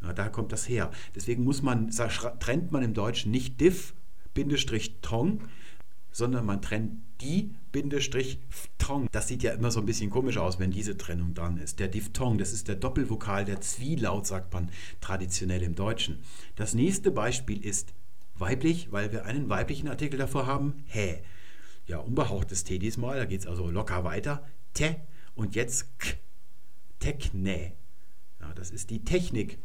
Ja, 0.02 0.12
da 0.12 0.28
kommt 0.28 0.52
das 0.52 0.68
her. 0.68 0.90
Deswegen 1.14 1.44
muss 1.44 1.62
man, 1.62 1.90
trennt 2.40 2.72
man 2.72 2.82
im 2.82 2.94
Deutschen 2.94 3.30
nicht 3.30 3.60
Diff, 3.60 3.94
Bindestrich 4.34 5.00
Tong, 5.00 5.42
sondern 6.12 6.46
man 6.46 6.62
trennt 6.62 7.02
die 7.20 7.54
Diphthong. 7.74 9.08
Das 9.12 9.28
sieht 9.28 9.42
ja 9.42 9.52
immer 9.52 9.70
so 9.70 9.80
ein 9.80 9.86
bisschen 9.86 10.10
komisch 10.10 10.38
aus, 10.38 10.58
wenn 10.58 10.70
diese 10.70 10.96
Trennung 10.96 11.34
dran 11.34 11.56
ist. 11.58 11.78
Der 11.78 11.88
Diphthong, 11.88 12.38
das 12.38 12.52
ist 12.52 12.68
der 12.68 12.76
Doppelvokal, 12.76 13.44
der 13.44 13.60
Zwielaut, 13.60 14.26
sagt 14.26 14.52
man 14.52 14.70
traditionell 15.00 15.62
im 15.62 15.74
Deutschen. 15.74 16.20
Das 16.56 16.74
nächste 16.74 17.10
Beispiel 17.10 17.64
ist 17.64 17.92
weiblich, 18.36 18.90
weil 18.90 19.12
wir 19.12 19.24
einen 19.24 19.48
weiblichen 19.48 19.88
Artikel 19.88 20.18
davor 20.18 20.46
haben. 20.46 20.84
Hä. 20.86 21.22
Ja, 21.86 21.98
unbehauchtes 21.98 22.64
T 22.64 22.78
diesmal, 22.78 23.18
da 23.18 23.24
geht 23.24 23.40
es 23.40 23.46
also 23.46 23.70
locker 23.70 24.04
weiter. 24.04 24.46
Te 24.74 24.96
und 25.34 25.54
jetzt 25.54 25.98
k. 25.98 26.14
Techne. 26.98 27.72
Ja, 28.40 28.52
das 28.54 28.70
ist 28.70 28.90
die 28.90 29.04
Technik 29.04 29.58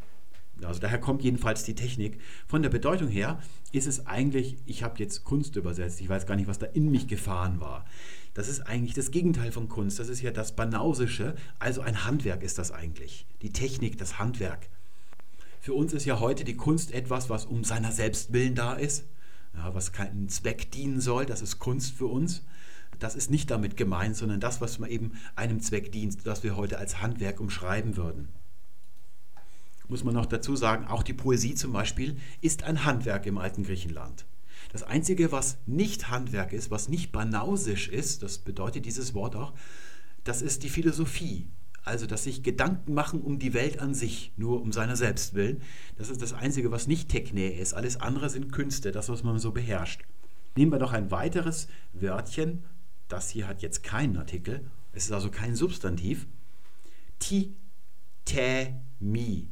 also 0.62 0.80
daher 0.80 0.98
kommt 0.98 1.22
jedenfalls 1.22 1.64
die 1.64 1.74
Technik. 1.74 2.18
Von 2.46 2.62
der 2.62 2.70
Bedeutung 2.70 3.08
her 3.08 3.40
ist 3.72 3.86
es 3.86 4.06
eigentlich, 4.06 4.56
ich 4.64 4.82
habe 4.82 4.98
jetzt 4.98 5.24
Kunst 5.24 5.56
übersetzt, 5.56 6.00
ich 6.00 6.08
weiß 6.08 6.26
gar 6.26 6.36
nicht, 6.36 6.48
was 6.48 6.58
da 6.58 6.66
in 6.66 6.90
mich 6.90 7.08
gefahren 7.08 7.60
war. 7.60 7.84
Das 8.32 8.48
ist 8.48 8.60
eigentlich 8.60 8.94
das 8.94 9.10
Gegenteil 9.10 9.52
von 9.52 9.68
Kunst, 9.68 9.98
das 9.98 10.08
ist 10.08 10.22
ja 10.22 10.30
das 10.30 10.56
Banausische, 10.56 11.34
also 11.58 11.82
ein 11.82 12.04
Handwerk 12.04 12.42
ist 12.42 12.58
das 12.58 12.70
eigentlich. 12.70 13.26
Die 13.42 13.52
Technik, 13.52 13.98
das 13.98 14.18
Handwerk. 14.18 14.68
Für 15.60 15.74
uns 15.74 15.92
ist 15.92 16.04
ja 16.04 16.20
heute 16.20 16.44
die 16.44 16.56
Kunst 16.56 16.92
etwas, 16.92 17.28
was 17.28 17.44
um 17.44 17.64
seiner 17.64 17.92
selbst 17.92 18.32
willen 18.32 18.54
da 18.54 18.74
ist, 18.74 19.04
ja, 19.54 19.74
was 19.74 19.92
keinen 19.92 20.28
Zweck 20.28 20.70
dienen 20.70 21.00
soll, 21.00 21.26
das 21.26 21.42
ist 21.42 21.58
Kunst 21.58 21.94
für 21.94 22.06
uns. 22.06 22.44
Das 22.98 23.14
ist 23.14 23.30
nicht 23.30 23.50
damit 23.50 23.76
gemeint, 23.76 24.16
sondern 24.16 24.40
das, 24.40 24.62
was 24.62 24.78
man 24.78 24.88
eben 24.88 25.12
einem 25.34 25.60
Zweck 25.60 25.92
dient, 25.92 26.26
das 26.26 26.42
wir 26.42 26.56
heute 26.56 26.78
als 26.78 27.02
Handwerk 27.02 27.40
umschreiben 27.40 27.96
würden 27.96 28.28
muss 29.88 30.04
man 30.04 30.14
noch 30.14 30.26
dazu 30.26 30.56
sagen, 30.56 30.86
auch 30.86 31.02
die 31.02 31.14
Poesie 31.14 31.54
zum 31.54 31.72
Beispiel 31.72 32.16
ist 32.40 32.64
ein 32.64 32.84
Handwerk 32.84 33.26
im 33.26 33.38
alten 33.38 33.64
Griechenland. 33.64 34.26
Das 34.72 34.82
Einzige, 34.82 35.32
was 35.32 35.58
nicht 35.66 36.10
Handwerk 36.10 36.52
ist, 36.52 36.70
was 36.70 36.88
nicht 36.88 37.12
banausisch 37.12 37.88
ist, 37.88 38.22
das 38.22 38.38
bedeutet 38.38 38.84
dieses 38.86 39.14
Wort 39.14 39.36
auch, 39.36 39.52
das 40.24 40.42
ist 40.42 40.62
die 40.64 40.68
Philosophie. 40.68 41.48
Also 41.84 42.06
dass 42.06 42.24
sich 42.24 42.42
Gedanken 42.42 42.94
machen 42.94 43.20
um 43.20 43.38
die 43.38 43.54
Welt 43.54 43.78
an 43.78 43.94
sich, 43.94 44.32
nur 44.36 44.60
um 44.60 44.72
seiner 44.72 44.96
selbst 44.96 45.34
willen. 45.34 45.62
Das 45.96 46.10
ist 46.10 46.20
das 46.20 46.32
Einzige, 46.32 46.72
was 46.72 46.88
nicht 46.88 47.08
Techne 47.08 47.52
ist. 47.52 47.74
Alles 47.74 48.00
andere 48.00 48.28
sind 48.28 48.52
Künste, 48.52 48.90
das, 48.90 49.08
was 49.08 49.22
man 49.22 49.38
so 49.38 49.52
beherrscht. 49.52 50.02
Nehmen 50.56 50.72
wir 50.72 50.80
noch 50.80 50.92
ein 50.92 51.12
weiteres 51.12 51.68
Wörtchen. 51.92 52.64
Das 53.06 53.30
hier 53.30 53.46
hat 53.46 53.62
jetzt 53.62 53.84
keinen 53.84 54.16
Artikel. 54.16 54.68
Es 54.92 55.04
ist 55.04 55.12
also 55.12 55.30
kein 55.30 55.54
Substantiv. 55.54 56.26
Ti, 57.20 57.54
tä, 58.24 58.74
mi. 58.98 59.48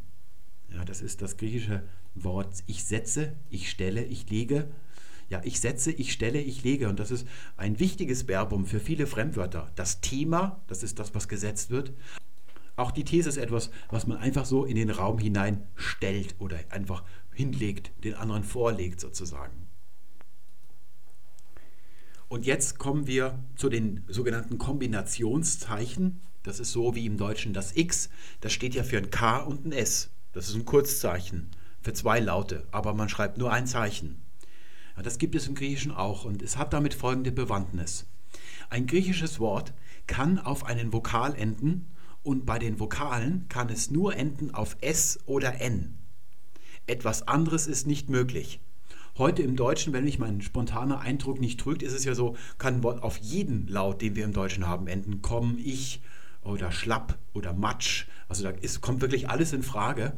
Ja, 0.74 0.84
das 0.84 1.00
ist 1.00 1.22
das 1.22 1.36
griechische 1.36 1.84
Wort 2.14 2.64
ich 2.66 2.84
setze, 2.84 3.34
ich 3.48 3.70
stelle, 3.70 4.04
ich 4.04 4.28
lege. 4.28 4.68
Ja, 5.30 5.40
ich 5.44 5.60
setze, 5.60 5.90
ich 5.92 6.12
stelle, 6.12 6.40
ich 6.40 6.64
lege. 6.64 6.88
Und 6.88 7.00
das 7.00 7.10
ist 7.10 7.26
ein 7.56 7.78
wichtiges 7.78 8.24
Verbum 8.24 8.66
für 8.66 8.80
viele 8.80 9.06
Fremdwörter. 9.06 9.70
Das 9.76 10.00
Thema, 10.00 10.62
das 10.66 10.82
ist 10.82 10.98
das, 10.98 11.14
was 11.14 11.28
gesetzt 11.28 11.70
wird. 11.70 11.92
Auch 12.76 12.90
die 12.90 13.04
These 13.04 13.28
ist 13.28 13.36
etwas, 13.36 13.70
was 13.88 14.06
man 14.06 14.18
einfach 14.18 14.44
so 14.44 14.64
in 14.64 14.74
den 14.74 14.90
Raum 14.90 15.18
hinein 15.18 15.64
stellt 15.76 16.34
oder 16.40 16.58
einfach 16.70 17.04
hinlegt, 17.32 17.92
den 18.02 18.14
anderen 18.14 18.42
vorlegt 18.42 19.00
sozusagen. 19.00 19.68
Und 22.28 22.46
jetzt 22.46 22.78
kommen 22.78 23.06
wir 23.06 23.38
zu 23.54 23.68
den 23.68 24.04
sogenannten 24.08 24.58
Kombinationszeichen. 24.58 26.20
Das 26.42 26.58
ist 26.58 26.72
so 26.72 26.96
wie 26.96 27.06
im 27.06 27.16
Deutschen 27.16 27.52
das 27.52 27.76
X. 27.76 28.10
Das 28.40 28.52
steht 28.52 28.74
ja 28.74 28.82
für 28.82 28.98
ein 28.98 29.10
K 29.10 29.38
und 29.38 29.64
ein 29.64 29.72
S. 29.72 30.10
Das 30.34 30.48
ist 30.48 30.56
ein 30.56 30.64
Kurzzeichen 30.64 31.48
für 31.80 31.92
zwei 31.92 32.18
Laute, 32.18 32.66
aber 32.72 32.92
man 32.92 33.08
schreibt 33.08 33.38
nur 33.38 33.52
ein 33.52 33.68
Zeichen. 33.68 34.20
Ja, 34.96 35.02
das 35.02 35.18
gibt 35.18 35.36
es 35.36 35.46
im 35.46 35.54
Griechischen 35.54 35.92
auch 35.92 36.24
und 36.24 36.42
es 36.42 36.56
hat 36.56 36.72
damit 36.72 36.92
folgende 36.92 37.30
Bewandtnis. 37.30 38.06
Ein 38.68 38.86
griechisches 38.86 39.38
Wort 39.38 39.72
kann 40.08 40.40
auf 40.40 40.66
einen 40.66 40.92
Vokal 40.92 41.36
enden 41.36 41.86
und 42.24 42.46
bei 42.46 42.58
den 42.58 42.80
Vokalen 42.80 43.46
kann 43.48 43.68
es 43.68 43.90
nur 43.90 44.16
enden 44.16 44.52
auf 44.52 44.76
S 44.80 45.20
oder 45.26 45.60
N. 45.60 45.98
Etwas 46.88 47.28
anderes 47.28 47.68
ist 47.68 47.86
nicht 47.86 48.10
möglich. 48.10 48.60
Heute 49.16 49.42
im 49.42 49.54
Deutschen, 49.54 49.92
wenn 49.92 50.04
mich 50.04 50.18
mein 50.18 50.42
spontaner 50.42 50.98
Eindruck 50.98 51.40
nicht 51.40 51.60
trügt, 51.60 51.84
ist 51.84 51.92
es 51.92 52.04
ja 52.04 52.16
so, 52.16 52.34
kann 52.58 52.74
ein 52.74 52.82
Wort 52.82 53.04
auf 53.04 53.18
jeden 53.18 53.68
Laut, 53.68 54.02
den 54.02 54.16
wir 54.16 54.24
im 54.24 54.32
Deutschen 54.32 54.66
haben, 54.66 54.88
enden. 54.88 55.22
Komm, 55.22 55.58
ich 55.62 56.02
oder 56.44 56.72
schlapp 56.72 57.18
oder 57.32 57.52
matsch. 57.52 58.06
Also 58.28 58.44
da 58.44 58.50
ist, 58.50 58.80
kommt 58.80 59.00
wirklich 59.00 59.28
alles 59.28 59.52
in 59.52 59.62
Frage. 59.62 60.12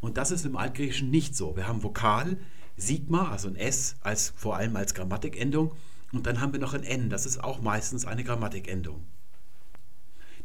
Und 0.00 0.16
das 0.16 0.30
ist 0.30 0.44
im 0.44 0.56
Altgriechischen 0.56 1.10
nicht 1.10 1.34
so. 1.34 1.56
Wir 1.56 1.66
haben 1.66 1.82
Vokal, 1.82 2.36
Sigma, 2.76 3.30
also 3.30 3.48
ein 3.48 3.56
S, 3.56 3.96
als, 4.00 4.32
vor 4.36 4.56
allem 4.56 4.76
als 4.76 4.94
Grammatikendung. 4.94 5.72
Und 6.12 6.26
dann 6.26 6.40
haben 6.40 6.52
wir 6.52 6.60
noch 6.60 6.74
ein 6.74 6.84
N, 6.84 7.10
das 7.10 7.26
ist 7.26 7.42
auch 7.42 7.60
meistens 7.60 8.06
eine 8.06 8.24
Grammatikendung. 8.24 9.04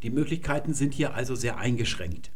Die 0.01 0.09
Möglichkeiten 0.09 0.73
sind 0.73 0.93
hier 0.93 1.13
also 1.13 1.35
sehr 1.35 1.57
eingeschränkt. 1.57 2.31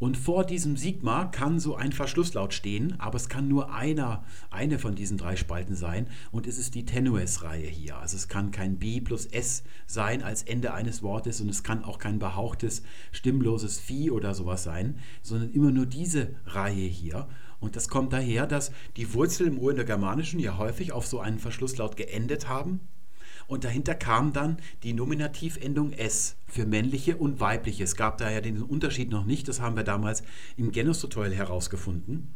Und 0.00 0.16
vor 0.16 0.46
diesem 0.46 0.78
Sigma 0.78 1.26
kann 1.26 1.60
so 1.60 1.76
ein 1.76 1.92
Verschlusslaut 1.92 2.54
stehen, 2.54 2.98
aber 2.98 3.16
es 3.16 3.28
kann 3.28 3.48
nur 3.48 3.74
einer, 3.74 4.24
eine 4.50 4.78
von 4.78 4.94
diesen 4.94 5.18
drei 5.18 5.36
Spalten 5.36 5.76
sein 5.76 6.08
und 6.32 6.46
es 6.46 6.58
ist 6.58 6.74
die 6.74 6.86
Tenues-Reihe 6.86 7.66
hier. 7.66 7.98
Also 7.98 8.16
es 8.16 8.26
kann 8.26 8.50
kein 8.50 8.78
B 8.78 9.02
plus 9.02 9.26
S 9.26 9.62
sein 9.86 10.22
als 10.22 10.42
Ende 10.42 10.72
eines 10.72 11.02
Wortes 11.02 11.42
und 11.42 11.50
es 11.50 11.62
kann 11.62 11.84
auch 11.84 11.98
kein 11.98 12.18
behauchtes, 12.18 12.82
stimmloses 13.12 13.78
Vieh 13.78 14.10
oder 14.10 14.34
sowas 14.34 14.64
sein, 14.64 14.98
sondern 15.20 15.50
immer 15.50 15.70
nur 15.70 15.84
diese 15.84 16.34
Reihe 16.46 16.86
hier. 16.86 17.28
Und 17.60 17.76
das 17.76 17.90
kommt 17.90 18.14
daher, 18.14 18.46
dass 18.46 18.72
die 18.96 19.12
Wurzeln 19.12 19.52
im 19.52 19.58
Urindogermanischen 19.58 20.40
ja 20.40 20.56
häufig 20.56 20.92
auf 20.92 21.06
so 21.06 21.20
einen 21.20 21.38
Verschlusslaut 21.38 21.98
geendet 21.98 22.48
haben 22.48 22.80
und 23.50 23.64
dahinter 23.64 23.96
kam 23.96 24.32
dann 24.32 24.58
die 24.84 24.92
Nominativendung 24.92 25.92
s 25.92 26.36
für 26.46 26.66
männliche 26.66 27.16
und 27.16 27.40
weibliche. 27.40 27.82
Es 27.82 27.96
gab 27.96 28.18
daher 28.18 28.40
den 28.40 28.62
Unterschied 28.62 29.10
noch 29.10 29.26
nicht, 29.26 29.48
das 29.48 29.60
haben 29.60 29.74
wir 29.74 29.82
damals 29.82 30.22
im 30.56 30.70
Genus-Tutorial 30.70 31.34
herausgefunden. 31.34 32.32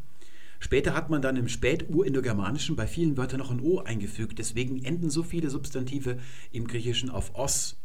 Später 0.59 0.93
hat 0.95 1.11
man 1.11 1.23
dann 1.23 1.37
im 1.37 1.47
Späturindogermanischen 1.47 2.75
bei 2.75 2.89
vielen 2.89 3.17
Wörtern 3.17 3.39
noch 3.39 3.53
ein 3.53 3.61
O 3.61 3.79
eingefügt, 3.79 4.41
deswegen 4.41 4.85
enden 4.85 5.09
so 5.09 5.23
viele 5.23 5.51
Substantive 5.51 6.19
im 6.51 6.67
Griechischen 6.67 7.11
auf 7.11 7.37
os. 7.37 7.77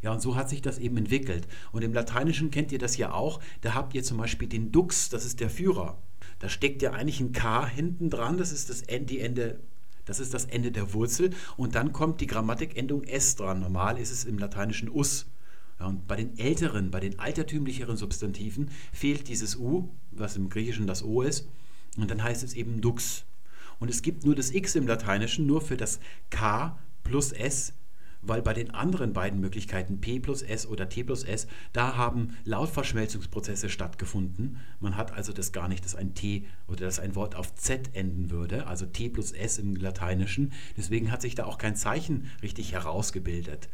Ja, 0.00 0.12
und 0.12 0.22
so 0.22 0.36
hat 0.36 0.48
sich 0.48 0.62
das 0.62 0.78
eben 0.78 0.96
entwickelt. 0.96 1.48
Und 1.72 1.82
im 1.82 1.92
Lateinischen 1.92 2.52
kennt 2.52 2.70
ihr 2.70 2.78
das 2.78 2.96
ja 2.96 3.12
auch. 3.12 3.40
Da 3.62 3.74
habt 3.74 3.94
ihr 3.94 4.04
zum 4.04 4.16
Beispiel 4.16 4.46
den 4.46 4.70
Dux, 4.70 5.08
das 5.08 5.24
ist 5.24 5.40
der 5.40 5.50
Führer. 5.50 6.00
Da 6.38 6.48
steckt 6.48 6.82
ja 6.82 6.92
eigentlich 6.92 7.18
ein 7.18 7.32
K 7.32 7.66
hinten 7.66 8.10
dran, 8.10 8.38
das 8.38 8.52
ist 8.52 8.70
das, 8.70 8.84
die 8.86 9.18
Ende 9.18 9.58
das 10.08 10.20
ist 10.20 10.32
das 10.32 10.46
Ende 10.46 10.72
der 10.72 10.94
Wurzel. 10.94 11.30
Und 11.56 11.74
dann 11.74 11.92
kommt 11.92 12.22
die 12.22 12.26
Grammatikendung 12.26 13.04
s 13.04 13.36
dran. 13.36 13.60
Normal 13.60 13.98
ist 13.98 14.10
es 14.10 14.24
im 14.24 14.38
Lateinischen 14.38 14.90
us. 14.90 15.26
Ja, 15.78 15.86
und 15.86 16.08
bei 16.08 16.16
den 16.16 16.38
älteren, 16.38 16.90
bei 16.90 16.98
den 16.98 17.18
altertümlicheren 17.18 17.96
Substantiven 17.96 18.70
fehlt 18.92 19.28
dieses 19.28 19.56
u, 19.56 19.90
was 20.10 20.36
im 20.36 20.48
Griechischen 20.48 20.86
das 20.86 21.04
o 21.04 21.22
ist. 21.22 21.46
Und 21.96 22.10
dann 22.10 22.22
heißt 22.22 22.42
es 22.42 22.54
eben 22.54 22.80
dux. 22.80 23.24
Und 23.78 23.90
es 23.90 24.00
gibt 24.00 24.24
nur 24.24 24.34
das 24.34 24.50
x 24.50 24.74
im 24.76 24.86
Lateinischen, 24.86 25.46
nur 25.46 25.60
für 25.60 25.76
das 25.76 26.00
k 26.30 26.78
plus 27.04 27.32
s 27.32 27.74
weil 28.28 28.42
bei 28.42 28.54
den 28.54 28.70
anderen 28.72 29.12
beiden 29.12 29.40
Möglichkeiten 29.40 30.00
P 30.00 30.20
plus 30.20 30.42
S 30.42 30.66
oder 30.66 30.88
T 30.88 31.02
plus 31.04 31.24
S, 31.24 31.46
da 31.72 31.96
haben 31.96 32.36
Lautverschmelzungsprozesse 32.44 33.68
stattgefunden. 33.68 34.58
Man 34.80 34.96
hat 34.96 35.12
also 35.12 35.32
das 35.32 35.52
gar 35.52 35.68
nicht, 35.68 35.84
dass 35.84 35.94
ein 35.94 36.14
T 36.14 36.46
oder 36.66 36.84
dass 36.84 37.00
ein 37.00 37.14
Wort 37.14 37.34
auf 37.34 37.54
Z 37.54 37.94
enden 37.94 38.30
würde, 38.30 38.66
also 38.66 38.86
T 38.86 39.08
plus 39.08 39.32
S 39.32 39.58
im 39.58 39.74
Lateinischen. 39.76 40.52
Deswegen 40.76 41.10
hat 41.10 41.22
sich 41.22 41.34
da 41.34 41.44
auch 41.44 41.58
kein 41.58 41.76
Zeichen 41.76 42.30
richtig 42.42 42.72
herausgebildet. 42.72 43.68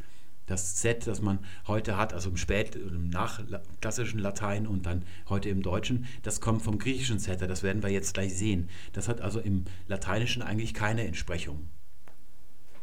Das 0.47 0.77
Z, 0.77 1.07
das 1.07 1.23
man 1.23 1.39
heute 1.67 1.97
hat, 1.97 2.13
also 2.13 2.29
im 2.29 2.37
Spät-, 2.37 2.77
im 2.77 3.09
nachklassischen 3.09 4.19
Latein 4.19 4.67
und 4.67 4.85
dann 4.85 5.05
heute 5.29 5.49
im 5.49 5.63
Deutschen, 5.63 6.07
das 6.23 6.41
kommt 6.43 6.63
vom 6.63 6.79
griechischen 6.79 7.19
Z, 7.19 7.41
das 7.41 7.63
werden 7.63 7.83
wir 7.83 7.91
jetzt 7.91 8.13
gleich 8.13 8.37
sehen. 8.37 8.69
Das 8.93 9.09
hat 9.09 9.23
also 9.23 9.41
im 9.41 9.65
Lateinischen 9.89 10.43
eigentlich 10.43 10.75
keine 10.75 11.07
Entsprechung. 11.07 11.69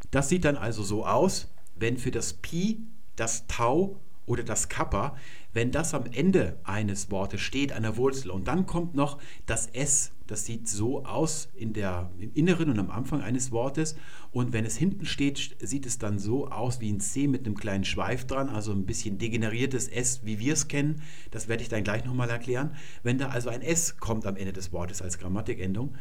Das 0.10 0.27
sieht 0.27 0.43
dann 0.43 0.57
also 0.57 0.84
so 0.84 1.06
aus, 1.06 1.49
wenn 1.82 1.98
für 1.98 2.12
das 2.12 2.34
Pi, 2.34 2.82
das 3.16 3.48
Tau 3.48 3.99
oder 4.26 4.44
das 4.44 4.70
Kappa, 4.70 5.18
wenn 5.52 5.72
das 5.72 5.94
am 5.94 6.06
Ende 6.06 6.58
eines 6.64 7.12
Wortes 7.12 7.41
steht, 7.41 7.74
einer 7.74 7.98
Wurzel, 7.98 8.32
und 8.32 8.48
dann 8.48 8.66
kommt 8.66 8.95
noch 8.95 9.20
das 9.45 9.68
S, 9.68 10.12
das 10.28 10.45
sieht 10.45 10.70
so 10.70 11.03
aus 11.03 11.49
in 11.56 11.74
der, 11.74 12.10
im 12.20 12.34
Inneren 12.34 12.70
und 12.70 12.80
am 12.80 12.90
Anfang 12.90 13.22
eines 13.22 13.52
Wortes, 13.52 13.95
und 14.32 14.53
wenn 14.53 14.64
es 14.64 14.78
hinten 14.78 15.06
steht, 15.06 15.58
sieht 15.60 15.86
es 15.86 15.98
dann 15.98 16.20
so 16.20 16.48
aus 16.48 16.80
wie 16.80 16.90
ein 16.90 17.02
C 17.02 17.28
mit 17.28 17.45
einem 17.45 17.58
kleinen 17.58 17.84
Schweif 17.84 18.26
dran, 18.26 18.48
also 18.48 18.72
ein 18.72 18.86
bisschen 18.86 19.18
degeneriertes 19.18 19.90
S, 19.90 20.22
wie 20.24 20.40
wir 20.40 20.53
es 20.53 20.70
kennen, 20.70 21.02
das 21.32 21.49
werde 21.49 21.64
ich 21.64 21.70
dann 21.70 21.84
gleich 21.84 22.06
nochmal 22.06 22.30
erklären. 22.30 22.76
Wenn 23.03 23.18
da 23.18 23.30
also 23.30 23.49
ein 23.49 23.62
S 23.62 23.98
kommt 23.98 24.26
am 24.26 24.38
Ende 24.38 24.53
des 24.53 24.72
Wortes 24.72 25.02
als 25.02 25.18
Grammatikendung, 25.18 25.95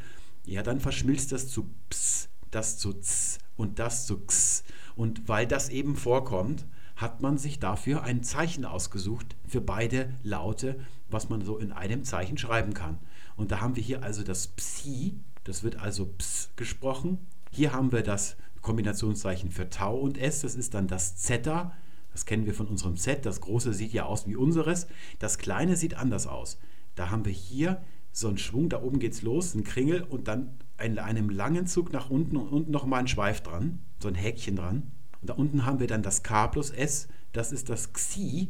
ja, 0.46 0.62
dann 0.62 0.78
verschmilzt 0.78 1.32
das 1.32 1.48
zu 1.48 1.68
Ps, 1.88 2.28
das 2.50 2.78
zu 2.78 2.92
Z 2.92 3.40
und 3.56 3.78
das 3.78 4.06
zu 4.06 4.14
X. 4.22 4.62
Und 5.00 5.30
weil 5.30 5.46
das 5.46 5.70
eben 5.70 5.96
vorkommt, 5.96 6.66
hat 6.94 7.22
man 7.22 7.38
sich 7.38 7.58
dafür 7.58 8.02
ein 8.02 8.22
Zeichen 8.22 8.66
ausgesucht 8.66 9.34
für 9.48 9.62
beide 9.62 10.12
Laute, 10.22 10.78
was 11.08 11.30
man 11.30 11.42
so 11.42 11.56
in 11.56 11.72
einem 11.72 12.04
Zeichen 12.04 12.36
schreiben 12.36 12.74
kann. 12.74 12.98
Und 13.34 13.50
da 13.50 13.62
haben 13.62 13.76
wir 13.76 13.82
hier 13.82 14.02
also 14.02 14.22
das 14.22 14.48
Psi, 14.48 15.14
das 15.44 15.62
wird 15.62 15.76
also 15.76 16.04
Ps 16.04 16.50
gesprochen. 16.54 17.16
Hier 17.50 17.72
haben 17.72 17.92
wir 17.92 18.02
das 18.02 18.36
Kombinationszeichen 18.60 19.50
für 19.50 19.70
Tau 19.70 19.96
und 19.96 20.18
S, 20.18 20.42
das 20.42 20.54
ist 20.54 20.74
dann 20.74 20.86
das 20.86 21.16
Zeta. 21.16 21.72
Das 22.12 22.26
kennen 22.26 22.44
wir 22.44 22.52
von 22.52 22.66
unserem 22.66 22.98
Z. 22.98 23.24
Das 23.24 23.40
große 23.40 23.72
sieht 23.72 23.94
ja 23.94 24.04
aus 24.04 24.26
wie 24.26 24.36
unseres. 24.36 24.86
Das 25.18 25.38
kleine 25.38 25.76
sieht 25.76 25.94
anders 25.94 26.26
aus. 26.26 26.58
Da 26.94 27.08
haben 27.08 27.24
wir 27.24 27.32
hier 27.32 27.80
so 28.12 28.28
einen 28.28 28.36
Schwung, 28.36 28.68
da 28.68 28.82
oben 28.82 28.98
geht 28.98 29.14
es 29.14 29.22
los, 29.22 29.54
ein 29.54 29.64
Kringel 29.64 30.02
und 30.02 30.28
dann 30.28 30.58
in 30.80 30.98
einem 30.98 31.30
langen 31.30 31.66
Zug 31.66 31.92
nach 31.92 32.10
unten 32.10 32.36
und 32.36 32.48
unten 32.48 32.70
nochmal 32.70 33.00
ein 33.00 33.08
Schweif 33.08 33.40
dran, 33.40 33.80
so 33.98 34.08
ein 34.08 34.14
Häkchen 34.14 34.56
dran. 34.56 34.92
Und 35.20 35.30
da 35.30 35.34
unten 35.34 35.64
haben 35.66 35.80
wir 35.80 35.86
dann 35.86 36.02
das 36.02 36.22
K 36.22 36.48
plus 36.48 36.70
S, 36.70 37.08
das 37.32 37.52
ist 37.52 37.68
das 37.68 37.92
Xi. 37.92 38.48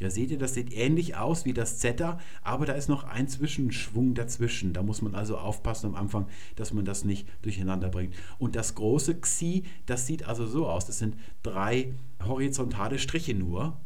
Ja, 0.00 0.08
seht 0.08 0.30
ihr, 0.30 0.38
das 0.38 0.54
sieht 0.54 0.72
ähnlich 0.72 1.16
aus 1.16 1.44
wie 1.44 1.52
das 1.52 1.78
Zeta, 1.78 2.18
aber 2.42 2.64
da 2.64 2.72
ist 2.72 2.88
noch 2.88 3.04
ein 3.04 3.28
Zwischenschwung 3.28 4.14
dazwischen. 4.14 4.72
Da 4.72 4.82
muss 4.82 5.02
man 5.02 5.14
also 5.14 5.36
aufpassen 5.36 5.88
am 5.88 5.94
Anfang, 5.94 6.26
dass 6.56 6.72
man 6.72 6.86
das 6.86 7.04
nicht 7.04 7.28
durcheinander 7.42 7.90
bringt. 7.90 8.14
Und 8.38 8.56
das 8.56 8.74
große 8.74 9.20
Xi, 9.20 9.64
das 9.84 10.06
sieht 10.06 10.24
also 10.24 10.46
so 10.46 10.66
aus. 10.66 10.86
Das 10.86 10.98
sind 10.98 11.16
drei 11.42 11.92
horizontale 12.24 12.98
Striche 12.98 13.34
nur 13.34 13.78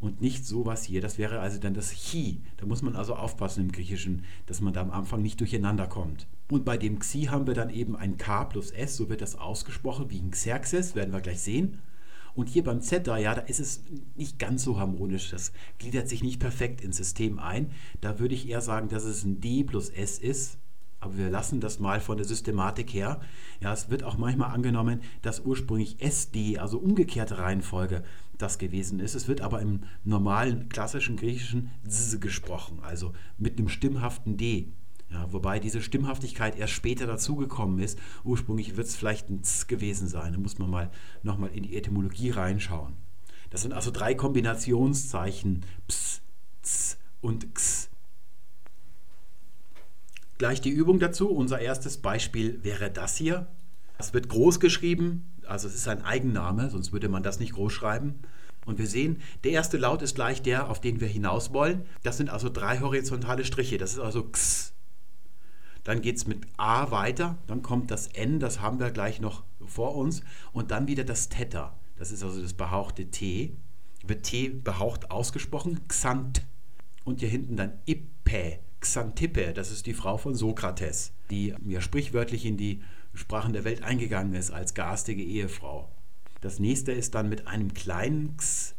und 0.00 0.20
nicht 0.20 0.46
sowas 0.46 0.84
hier. 0.84 1.00
Das 1.00 1.18
wäre 1.18 1.40
also 1.40 1.58
dann 1.58 1.74
das 1.74 1.90
Chi. 1.90 2.42
Da 2.58 2.66
muss 2.66 2.82
man 2.82 2.96
also 2.96 3.14
aufpassen 3.14 3.62
im 3.62 3.72
Griechischen, 3.72 4.24
dass 4.46 4.60
man 4.60 4.72
da 4.72 4.82
am 4.82 4.90
Anfang 4.90 5.22
nicht 5.22 5.40
durcheinander 5.40 5.86
kommt. 5.86 6.26
Und 6.50 6.64
bei 6.64 6.76
dem 6.76 6.98
Xi 6.98 7.24
haben 7.24 7.46
wir 7.46 7.54
dann 7.54 7.70
eben 7.70 7.96
ein 7.96 8.18
K 8.18 8.44
plus 8.44 8.70
S, 8.70 8.96
so 8.96 9.08
wird 9.08 9.20
das 9.20 9.36
ausgesprochen 9.36 10.10
wie 10.10 10.20
ein 10.20 10.30
Xerxes, 10.30 10.94
werden 10.94 11.12
wir 11.12 11.20
gleich 11.20 11.40
sehen. 11.40 11.78
Und 12.34 12.50
hier 12.50 12.62
beim 12.62 12.82
Zeta, 12.82 13.16
ja, 13.16 13.34
da 13.34 13.40
ist 13.40 13.60
es 13.60 13.82
nicht 14.14 14.38
ganz 14.38 14.62
so 14.62 14.78
harmonisch. 14.78 15.30
Das 15.30 15.52
gliedert 15.78 16.06
sich 16.08 16.22
nicht 16.22 16.38
perfekt 16.38 16.82
ins 16.82 16.98
System 16.98 17.38
ein. 17.38 17.70
Da 18.02 18.18
würde 18.18 18.34
ich 18.34 18.48
eher 18.48 18.60
sagen, 18.60 18.88
dass 18.88 19.04
es 19.04 19.24
ein 19.24 19.40
D 19.40 19.64
plus 19.64 19.88
S 19.88 20.18
ist. 20.18 20.58
Aber 21.00 21.16
wir 21.16 21.30
lassen 21.30 21.60
das 21.60 21.78
mal 21.78 22.00
von 22.00 22.18
der 22.18 22.26
Systematik 22.26 22.92
her. 22.92 23.20
Ja, 23.60 23.72
es 23.72 23.90
wird 23.90 24.02
auch 24.02 24.18
manchmal 24.18 24.50
angenommen, 24.50 25.00
dass 25.22 25.40
ursprünglich 25.40 26.02
SD, 26.02 26.58
also 26.58 26.78
umgekehrte 26.78 27.38
Reihenfolge, 27.38 28.02
das 28.38 28.58
gewesen 28.58 29.00
ist. 29.00 29.14
Es 29.14 29.28
wird 29.28 29.40
aber 29.40 29.60
im 29.60 29.80
normalen 30.04 30.68
klassischen 30.68 31.16
griechischen 31.16 31.70
Z 31.86 32.20
gesprochen, 32.20 32.80
also 32.82 33.12
mit 33.38 33.58
einem 33.58 33.68
stimmhaften 33.68 34.36
D. 34.36 34.72
Ja, 35.10 35.32
wobei 35.32 35.60
diese 35.60 35.82
Stimmhaftigkeit 35.82 36.58
erst 36.58 36.72
später 36.72 37.06
dazugekommen 37.06 37.78
ist. 37.78 37.98
Ursprünglich 38.24 38.76
wird 38.76 38.88
es 38.88 38.96
vielleicht 38.96 39.30
ein 39.30 39.44
Z 39.44 39.68
gewesen 39.68 40.08
sein. 40.08 40.32
Da 40.32 40.38
muss 40.38 40.58
man 40.58 40.68
mal 40.68 40.90
nochmal 41.22 41.50
in 41.50 41.62
die 41.62 41.76
Etymologie 41.76 42.30
reinschauen. 42.30 42.94
Das 43.50 43.62
sind 43.62 43.72
also 43.72 43.90
drei 43.92 44.14
Kombinationszeichen 44.14 45.64
Ps, 45.86 46.22
Z 46.62 46.98
und 47.20 47.44
X. 47.44 47.88
Gleich 50.38 50.60
die 50.60 50.70
Übung 50.70 50.98
dazu. 50.98 51.30
Unser 51.30 51.60
erstes 51.60 51.98
Beispiel 51.98 52.62
wäre 52.64 52.90
das 52.90 53.16
hier. 53.16 53.46
Das 53.96 54.12
wird 54.12 54.28
groß 54.28 54.60
geschrieben, 54.60 55.32
also 55.46 55.68
es 55.68 55.74
ist 55.74 55.88
ein 55.88 56.04
Eigenname, 56.04 56.70
sonst 56.70 56.92
würde 56.92 57.08
man 57.08 57.22
das 57.22 57.40
nicht 57.40 57.54
groß 57.54 57.72
schreiben. 57.72 58.20
Und 58.64 58.78
wir 58.78 58.86
sehen, 58.86 59.22
der 59.44 59.52
erste 59.52 59.76
Laut 59.76 60.02
ist 60.02 60.16
gleich 60.16 60.42
der, 60.42 60.68
auf 60.68 60.80
den 60.80 61.00
wir 61.00 61.08
hinaus 61.08 61.52
wollen. 61.52 61.82
Das 62.02 62.16
sind 62.16 62.30
also 62.30 62.48
drei 62.48 62.80
horizontale 62.80 63.44
Striche. 63.44 63.78
Das 63.78 63.92
ist 63.92 64.00
also 64.00 64.26
X. 64.26 64.72
Dann 65.84 66.02
geht 66.02 66.16
es 66.16 66.26
mit 66.26 66.40
A 66.56 66.90
weiter, 66.90 67.38
dann 67.46 67.62
kommt 67.62 67.92
das 67.92 68.08
N, 68.08 68.40
das 68.40 68.60
haben 68.60 68.80
wir 68.80 68.90
gleich 68.90 69.20
noch 69.20 69.44
vor 69.64 69.94
uns. 69.94 70.22
Und 70.52 70.72
dann 70.72 70.88
wieder 70.88 71.04
das 71.04 71.28
Theta. 71.28 71.78
Das 71.96 72.10
ist 72.10 72.24
also 72.24 72.42
das 72.42 72.54
behauchte 72.54 73.06
T. 73.06 73.56
Wird 74.04 74.24
T 74.24 74.48
behaucht 74.48 75.12
ausgesprochen, 75.12 75.86
Xant. 75.86 76.42
Und 77.04 77.20
hier 77.20 77.28
hinten 77.28 77.56
dann 77.56 77.72
Ippe, 77.86 78.58
Xantippe, 78.80 79.52
das 79.52 79.70
ist 79.70 79.86
die 79.86 79.94
Frau 79.94 80.18
von 80.18 80.34
Sokrates, 80.34 81.12
die 81.30 81.54
ja 81.66 81.80
sprichwörtlich 81.80 82.44
in 82.44 82.56
die 82.56 82.82
Sprachen 83.16 83.52
der 83.52 83.64
Welt 83.64 83.82
eingegangen 83.82 84.34
ist 84.34 84.50
als 84.50 84.74
garstige 84.74 85.22
Ehefrau. 85.22 85.88
Das 86.40 86.58
nächste 86.58 86.92
ist 86.92 87.14
dann 87.14 87.28
mit 87.28 87.46
einem 87.46 87.74
kleinen 87.74 88.34
X, 88.34 88.74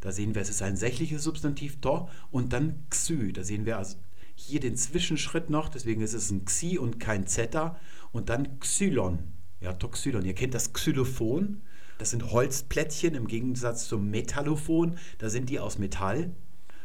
da 0.00 0.12
sehen 0.12 0.34
wir, 0.34 0.42
es 0.42 0.50
ist 0.50 0.62
ein 0.62 0.76
sächliches 0.76 1.22
Substantiv 1.22 1.80
to 1.80 2.08
und 2.30 2.52
dann 2.52 2.84
Xy, 2.90 3.32
da 3.32 3.42
sehen 3.42 3.64
wir 3.64 3.78
also 3.78 3.96
hier 4.34 4.60
den 4.60 4.76
Zwischenschritt 4.76 5.50
noch, 5.50 5.68
deswegen 5.68 6.02
ist 6.02 6.12
es 6.12 6.30
ein 6.30 6.44
Xi 6.44 6.78
und 6.78 7.00
kein 7.00 7.26
Zeta 7.26 7.76
und 8.12 8.28
dann 8.28 8.60
Xylon, 8.60 9.20
ja 9.60 9.72
Toxylon. 9.72 10.24
Ihr 10.24 10.34
kennt 10.34 10.54
das 10.54 10.72
Xylophon, 10.72 11.62
das 11.98 12.10
sind 12.10 12.30
Holzplättchen 12.30 13.14
im 13.14 13.26
Gegensatz 13.26 13.88
zum 13.88 14.10
Metallophon, 14.10 14.98
da 15.18 15.30
sind 15.30 15.48
die 15.48 15.58
aus 15.58 15.78
Metall. 15.78 16.30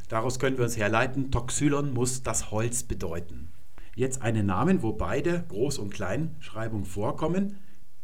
Daraus 0.07 0.40
können 0.40 0.57
wir 0.57 0.64
uns 0.64 0.78
herleiten, 0.78 1.32
Toxylon 1.32 1.94
muss 1.94 2.23
das 2.23 2.52
Holz 2.52 2.84
bedeuten. 2.84 3.51
Jetzt 3.95 4.22
einen 4.22 4.45
Namen, 4.45 4.84
wo 4.84 4.93
beide 4.93 5.45
Groß- 5.49 5.80
und 5.80 5.93
Kleinschreibung 5.93 6.85
vorkommen. 6.85 7.57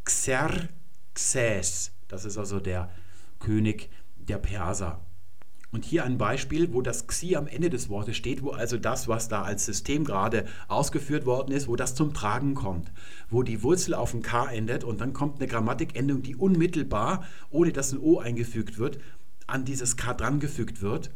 Xerxes, 0.04 1.92
das 2.08 2.24
ist 2.24 2.36
also 2.36 2.60
der 2.60 2.90
König 3.38 3.90
der 4.16 4.38
Perser. 4.38 5.00
Und 5.70 5.84
hier 5.84 6.04
ein 6.04 6.16
Beispiel, 6.16 6.72
wo 6.72 6.80
das 6.80 7.06
Xi 7.06 7.36
am 7.36 7.46
Ende 7.46 7.68
des 7.68 7.90
Wortes 7.90 8.16
steht, 8.16 8.42
wo 8.42 8.50
also 8.50 8.78
das, 8.78 9.06
was 9.06 9.28
da 9.28 9.42
als 9.42 9.66
System 9.66 10.04
gerade 10.04 10.46
ausgeführt 10.66 11.26
worden 11.26 11.52
ist, 11.52 11.68
wo 11.68 11.76
das 11.76 11.94
zum 11.94 12.14
Tragen 12.14 12.54
kommt, 12.54 12.90
wo 13.28 13.42
die 13.42 13.62
Wurzel 13.62 13.92
auf 13.92 14.14
ein 14.14 14.22
K 14.22 14.46
endet 14.46 14.82
und 14.82 15.00
dann 15.00 15.12
kommt 15.12 15.40
eine 15.40 15.46
Grammatikendung, 15.46 16.22
die 16.22 16.36
unmittelbar, 16.36 17.24
ohne 17.50 17.72
dass 17.72 17.92
ein 17.92 17.98
O 17.98 18.18
eingefügt 18.18 18.78
wird, 18.78 18.98
an 19.46 19.66
dieses 19.66 19.98
K 19.98 20.14
drangefügt 20.14 20.80
wird. 20.80 21.10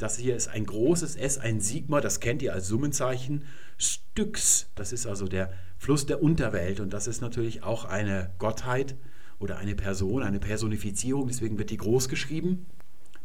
Das 0.00 0.16
hier 0.16 0.34
ist 0.34 0.48
ein 0.48 0.64
großes 0.64 1.16
S, 1.16 1.36
ein 1.36 1.60
Sigma, 1.60 2.00
das 2.00 2.20
kennt 2.20 2.40
ihr 2.40 2.54
als 2.54 2.66
Summenzeichen. 2.68 3.44
Styx, 3.76 4.70
das 4.74 4.94
ist 4.94 5.06
also 5.06 5.28
der 5.28 5.52
Fluss 5.76 6.06
der 6.06 6.22
Unterwelt 6.22 6.80
und 6.80 6.94
das 6.94 7.06
ist 7.06 7.20
natürlich 7.20 7.62
auch 7.64 7.84
eine 7.84 8.30
Gottheit 8.38 8.96
oder 9.38 9.58
eine 9.58 9.74
Person, 9.74 10.22
eine 10.22 10.40
Personifizierung, 10.40 11.28
deswegen 11.28 11.58
wird 11.58 11.68
die 11.68 11.76
groß 11.76 12.08
geschrieben. 12.08 12.64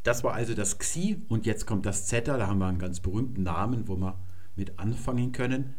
Das 0.03 0.26
war 0.26 0.34
also 0.34 0.53
das 0.53 0.77
Xi 0.77 1.22
und 1.30 1.45
jetzt 1.45 1.65
kommt 1.65 1.85
das 1.85 2.07
Zeta, 2.07 2.38
da 2.38 2.47
haben 2.47 2.60
wir 2.60 2.68
einen 2.68 2.77
ganz 2.77 2.99
berühmten 2.99 3.43
Namen, 3.43 3.88
wo 3.88 3.95
wir 3.95 4.19
mit 4.57 4.77
anfangen 4.77 5.31
können. 5.31 5.76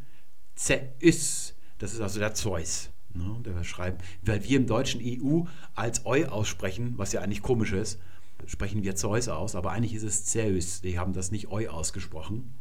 Zeus, 0.54 1.54
das 1.76 1.92
ist 1.92 2.00
also 2.00 2.20
der 2.20 2.32
Zeus. 2.32 2.88
Ne, 3.12 3.36
der 3.44 3.64
schreiben, 3.64 3.98
weil 4.22 4.44
wir 4.44 4.58
im 4.58 4.66
deutschen 4.66 5.00
EU 5.02 5.44
als 5.74 6.06
Eu 6.06 6.26
aussprechen, 6.26 6.94
was 6.96 7.12
ja 7.12 7.20
eigentlich 7.20 7.42
komisch 7.42 7.72
ist, 7.72 7.98
sprechen 8.46 8.82
wir 8.82 8.94
Zeus 8.96 9.28
aus, 9.28 9.54
aber 9.54 9.72
eigentlich 9.72 9.94
ist 9.94 10.02
es 10.02 10.24
Zeus. 10.24 10.80
Die 10.80 10.98
haben 10.98 11.12
das 11.12 11.30
nicht 11.30 11.48
Eu 11.50 11.68
ausgesprochen. 11.68 12.54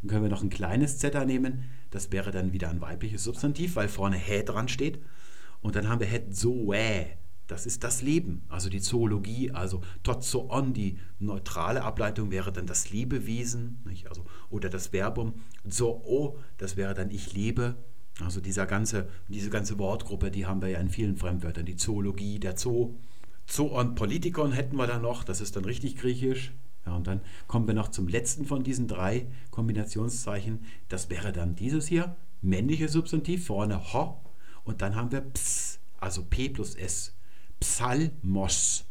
Dann 0.00 0.10
können 0.10 0.22
wir 0.22 0.30
noch 0.30 0.42
ein 0.42 0.50
kleines 0.50 0.98
Zeta 0.98 1.24
nehmen, 1.24 1.64
das 1.90 2.10
wäre 2.10 2.30
dann 2.30 2.52
wieder 2.52 2.70
ein 2.70 2.80
weibliches 2.80 3.24
Substantiv, 3.24 3.76
weil 3.76 3.88
vorne 3.88 4.16
Hä 4.16 4.42
dran 4.42 4.68
steht. 4.68 4.98
Und 5.60 5.76
dann 5.76 5.88
haben 5.88 6.00
wir 6.00 6.06
Het 6.06 6.34
Zoä, 6.34 7.06
das 7.46 7.66
ist 7.66 7.82
das 7.84 8.00
Leben, 8.00 8.42
also 8.48 8.70
die 8.70 8.80
Zoologie, 8.80 9.50
also 9.50 9.82
Totzoon, 10.02 10.72
die 10.72 10.98
neutrale 11.18 11.82
Ableitung 11.82 12.30
wäre 12.30 12.52
dann 12.52 12.66
das 12.66 12.90
Lebewesen, 12.90 13.82
nicht? 13.84 14.06
Also, 14.08 14.24
oder 14.50 14.68
das 14.68 14.88
Verbum 14.88 15.34
Zoo, 15.68 16.36
das 16.58 16.76
wäre 16.76 16.94
dann 16.94 17.10
ich 17.10 17.32
lebe. 17.32 17.76
Also 18.20 18.40
dieser 18.40 18.66
ganze, 18.66 19.08
diese 19.28 19.50
ganze 19.50 19.78
Wortgruppe, 19.78 20.30
die 20.30 20.46
haben 20.46 20.62
wir 20.62 20.68
ja 20.68 20.78
in 20.78 20.90
vielen 20.90 21.16
Fremdwörtern, 21.16 21.66
die 21.66 21.76
Zoologie, 21.76 22.38
der 22.38 22.56
Zoo. 22.56 22.94
Zoon 23.50 23.96
Politikon 23.96 24.52
hätten 24.52 24.76
wir 24.76 24.86
dann 24.86 25.02
noch, 25.02 25.24
das 25.24 25.40
ist 25.40 25.56
dann 25.56 25.64
richtig 25.64 25.96
griechisch. 25.96 26.52
Ja, 26.86 26.94
und 26.94 27.06
dann 27.06 27.20
kommen 27.46 27.66
wir 27.66 27.74
noch 27.74 27.88
zum 27.88 28.08
letzten 28.08 28.46
von 28.46 28.62
diesen 28.62 28.86
drei 28.86 29.26
Kombinationszeichen. 29.50 30.64
Das 30.88 31.10
wäre 31.10 31.32
dann 31.32 31.56
dieses 31.56 31.86
hier, 31.88 32.16
männliches 32.40 32.92
Substantiv, 32.92 33.46
vorne 33.46 33.92
ho. 33.92 34.20
Und 34.64 34.82
dann 34.82 34.94
haben 34.94 35.10
wir 35.10 35.20
ps, 35.20 35.80
also 35.98 36.24
p 36.24 36.48
plus 36.48 36.74
s, 36.76 37.16
Psalmos. 37.58 38.84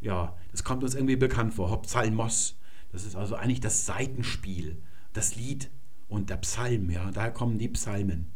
Ja, 0.00 0.34
das 0.50 0.64
kommt 0.64 0.82
uns 0.82 0.94
irgendwie 0.94 1.16
bekannt 1.16 1.54
vor. 1.54 1.82
Psalmos. 1.82 2.56
Das 2.92 3.04
ist 3.04 3.14
also 3.14 3.36
eigentlich 3.36 3.60
das 3.60 3.86
Seitenspiel, 3.86 4.82
das 5.12 5.36
Lied 5.36 5.70
und 6.08 6.30
der 6.30 6.38
Psalm. 6.38 6.90
Ja, 6.90 7.10
daher 7.12 7.32
kommen 7.32 7.58
die 7.58 7.68
Psalmen. 7.68 8.32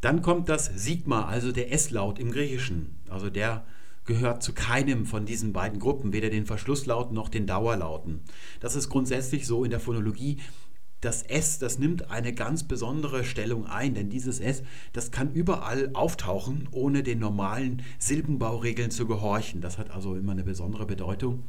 Dann 0.00 0.20
kommt 0.20 0.48
das 0.48 0.66
Sigma, 0.66 1.26
also 1.26 1.52
der 1.52 1.72
S-Laut 1.72 2.18
im 2.18 2.30
Griechischen. 2.30 2.97
Also 3.10 3.30
der 3.30 3.64
gehört 4.04 4.42
zu 4.42 4.54
keinem 4.54 5.04
von 5.04 5.26
diesen 5.26 5.52
beiden 5.52 5.78
Gruppen, 5.78 6.12
weder 6.12 6.30
den 6.30 6.46
Verschlusslauten 6.46 7.14
noch 7.14 7.28
den 7.28 7.46
Dauerlauten. 7.46 8.22
Das 8.60 8.74
ist 8.74 8.88
grundsätzlich 8.88 9.46
so 9.46 9.64
in 9.64 9.70
der 9.70 9.80
Phonologie 9.80 10.38
das 11.00 11.22
S, 11.22 11.58
das 11.58 11.78
nimmt 11.78 12.10
eine 12.10 12.32
ganz 12.34 12.64
besondere 12.64 13.22
Stellung 13.22 13.66
ein, 13.66 13.94
denn 13.94 14.10
dieses 14.10 14.40
S, 14.40 14.62
das 14.92 15.12
kann 15.12 15.32
überall 15.32 15.90
auftauchen, 15.94 16.68
ohne 16.72 17.04
den 17.04 17.20
normalen 17.20 17.82
Silbenbauregeln 17.98 18.90
zu 18.90 19.06
gehorchen. 19.06 19.60
Das 19.60 19.78
hat 19.78 19.90
also 19.90 20.16
immer 20.16 20.32
eine 20.32 20.42
besondere 20.42 20.86
Bedeutung. 20.86 21.44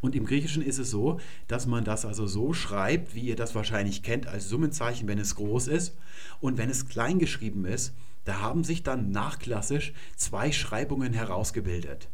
Und 0.00 0.16
im 0.16 0.24
Griechischen 0.24 0.62
ist 0.62 0.78
es 0.78 0.90
so, 0.90 1.20
dass 1.46 1.66
man 1.66 1.84
das 1.84 2.04
also 2.04 2.26
so 2.26 2.52
schreibt, 2.52 3.14
wie 3.14 3.20
ihr 3.20 3.36
das 3.36 3.54
wahrscheinlich 3.54 4.02
kennt, 4.02 4.26
als 4.26 4.48
Summenzeichen, 4.48 5.06
wenn 5.06 5.18
es 5.18 5.36
groß 5.36 5.68
ist. 5.68 5.96
Und 6.40 6.58
wenn 6.58 6.70
es 6.70 6.88
klein 6.88 7.18
geschrieben 7.18 7.66
ist, 7.66 7.94
da 8.24 8.40
haben 8.40 8.64
sich 8.64 8.82
dann 8.82 9.10
nachklassisch 9.10 9.92
zwei 10.16 10.52
Schreibungen 10.52 11.12
herausgebildet. 11.12 12.08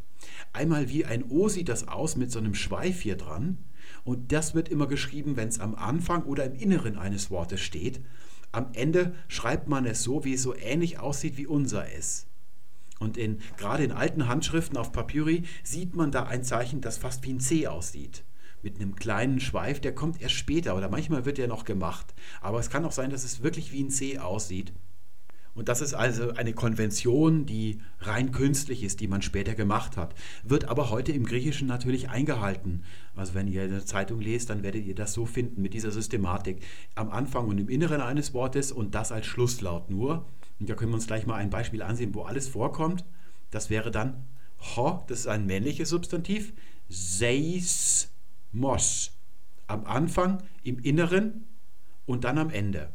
Einmal 0.53 0.89
wie 0.89 1.05
ein 1.05 1.25
O 1.29 1.49
sieht 1.49 1.69
das 1.69 1.89
aus 1.89 2.17
mit 2.17 2.31
so 2.31 2.39
einem 2.39 2.55
Schweif 2.55 3.01
hier 3.01 3.17
dran. 3.17 3.59
Und 4.05 4.33
das 4.33 4.55
wird 4.55 4.69
immer 4.69 4.87
geschrieben, 4.87 5.37
wenn 5.37 5.49
es 5.49 5.61
am 5.61 5.75
Anfang 5.75 6.25
oder 6.25 6.45
im 6.45 6.55
Inneren 6.55 6.97
eines 6.97 7.31
Wortes 7.31 7.61
steht. 7.61 8.01
Am 8.53 8.69
Ende 8.73 9.15
schreibt 9.29 9.69
man 9.69 9.85
es 9.85 10.03
so, 10.03 10.25
wie 10.25 10.35
es 10.35 10.43
so 10.43 10.55
ähnlich 10.57 10.99
aussieht 10.99 11.37
wie 11.37 11.47
unser 11.47 11.93
S. 11.93 12.27
Und 12.99 13.17
in, 13.17 13.41
gerade 13.59 13.85
in 13.85 13.93
alten 13.93 14.29
Handschriften 14.29 14.79
auf 14.79 14.93
Papyri 14.93 15.43
sieht 15.63 15.95
man 15.95 16.11
da 16.11 16.25
ein 16.25 16.45
Zeichen, 16.45 16.81
das 16.81 16.97
fast 16.97 17.23
wie 17.25 17.35
ein 17.35 17.41
C 17.41 17.67
aussieht. 17.67 18.25
Mit 18.63 18.77
einem 18.77 18.97
kleinen 18.97 19.39
Schweif, 19.39 19.81
der 19.81 19.95
kommt 19.95 20.23
erst 20.23 20.35
später 20.35 20.77
oder 20.77 20.89
manchmal 20.89 21.27
wird 21.27 21.39
der 21.39 21.49
noch 21.49 21.65
gemacht. 21.65 22.15
Aber 22.41 22.59
es 22.59 22.71
kann 22.71 22.85
auch 22.85 22.93
sein, 22.93 23.11
dass 23.11 23.25
es 23.25 23.43
wirklich 23.43 23.73
wie 23.73 23.83
ein 23.83 23.91
C 23.91 24.19
aussieht. 24.19 24.73
Und 25.57 25.71
das 25.71 25.81
ist 25.81 25.95
also 25.95 26.33
eine 26.33 26.53
Konvention, 26.53 27.47
die 27.47 27.81
rein 28.01 28.31
künstlich 28.31 28.85
ist, 28.85 29.01
die 29.01 29.09
man 29.09 29.23
später 29.23 29.55
gemacht 29.55 29.97
hat. 29.97 30.15
Wird 30.45 30.67
aber 30.67 30.91
heute 30.91 31.13
im 31.13 31.25
Griechischen 31.25 31.67
natürlich 31.67 32.11
eingehalten. 32.11 32.85
Also 33.15 33.35
wenn 33.35 33.49
ihr 33.49 33.63
eine 33.63 33.83
Zeitung 33.83 34.21
lest, 34.21 34.51
dann 34.51 34.63
werdet 34.63 34.85
ihr 34.85 34.95
das 34.95 35.15
so 35.15 35.25
finden 35.25 35.63
mit 35.63 35.73
dieser 35.73 35.91
Systematik. 35.91 36.63
Am 36.95 37.11
Anfang 37.11 37.49
und 37.49 37.57
im 37.57 37.71
Inneren 37.71 38.03
eines 38.03 38.35
Wortes 38.35 38.71
und 38.71 38.95
das 38.95 39.13
als 39.13 39.25
Schlusslaut 39.25 39.89
nur. 39.89 40.27
Und 40.61 40.69
da 40.69 40.75
können 40.75 40.91
wir 40.91 40.97
uns 40.97 41.07
gleich 41.07 41.27
mal 41.27 41.37
ein 41.37 41.49
Beispiel 41.49 41.83
ansehen, 41.83 42.15
wo 42.15 42.23
alles 42.23 42.49
vorkommt. 42.49 43.07
Das 43.51 43.71
wäre 43.71 43.91
dann 43.91 44.27
ho, 44.77 45.05
das 45.09 45.21
ist 45.21 45.27
ein 45.27 45.47
männliches 45.47 45.89
Substantiv, 45.89 46.53
seis 46.91 48.11
mos. 48.53 49.13
Am 49.69 49.87
Anfang, 49.87 50.43
im 50.63 50.79
Inneren 50.79 51.47
und 52.05 52.25
dann 52.25 52.37
am 52.37 52.51
Ende. 52.51 52.93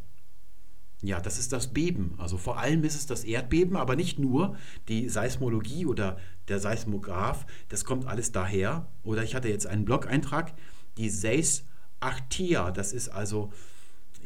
Ja, 1.01 1.19
das 1.19 1.39
ist 1.39 1.51
das 1.51 1.73
Beben. 1.73 2.13
Also 2.17 2.37
vor 2.37 2.59
allem 2.59 2.83
ist 2.83 2.95
es 2.95 3.07
das 3.07 3.23
Erdbeben, 3.23 3.75
aber 3.75 3.95
nicht 3.95 4.19
nur. 4.19 4.55
Die 4.87 5.09
Seismologie 5.09 5.85
oder 5.85 6.17
der 6.47 6.59
Seismograph, 6.59 7.45
das 7.69 7.85
kommt 7.85 8.05
alles 8.05 8.31
daher. 8.31 8.87
Oder 9.03 9.23
ich 9.23 9.33
hatte 9.33 9.49
jetzt 9.49 9.65
einen 9.65 9.85
Blog-Eintrag, 9.85 10.53
die 10.97 11.09
Seisartia, 11.09 12.71
das 12.71 12.93
ist 12.93 13.09
also 13.09 13.51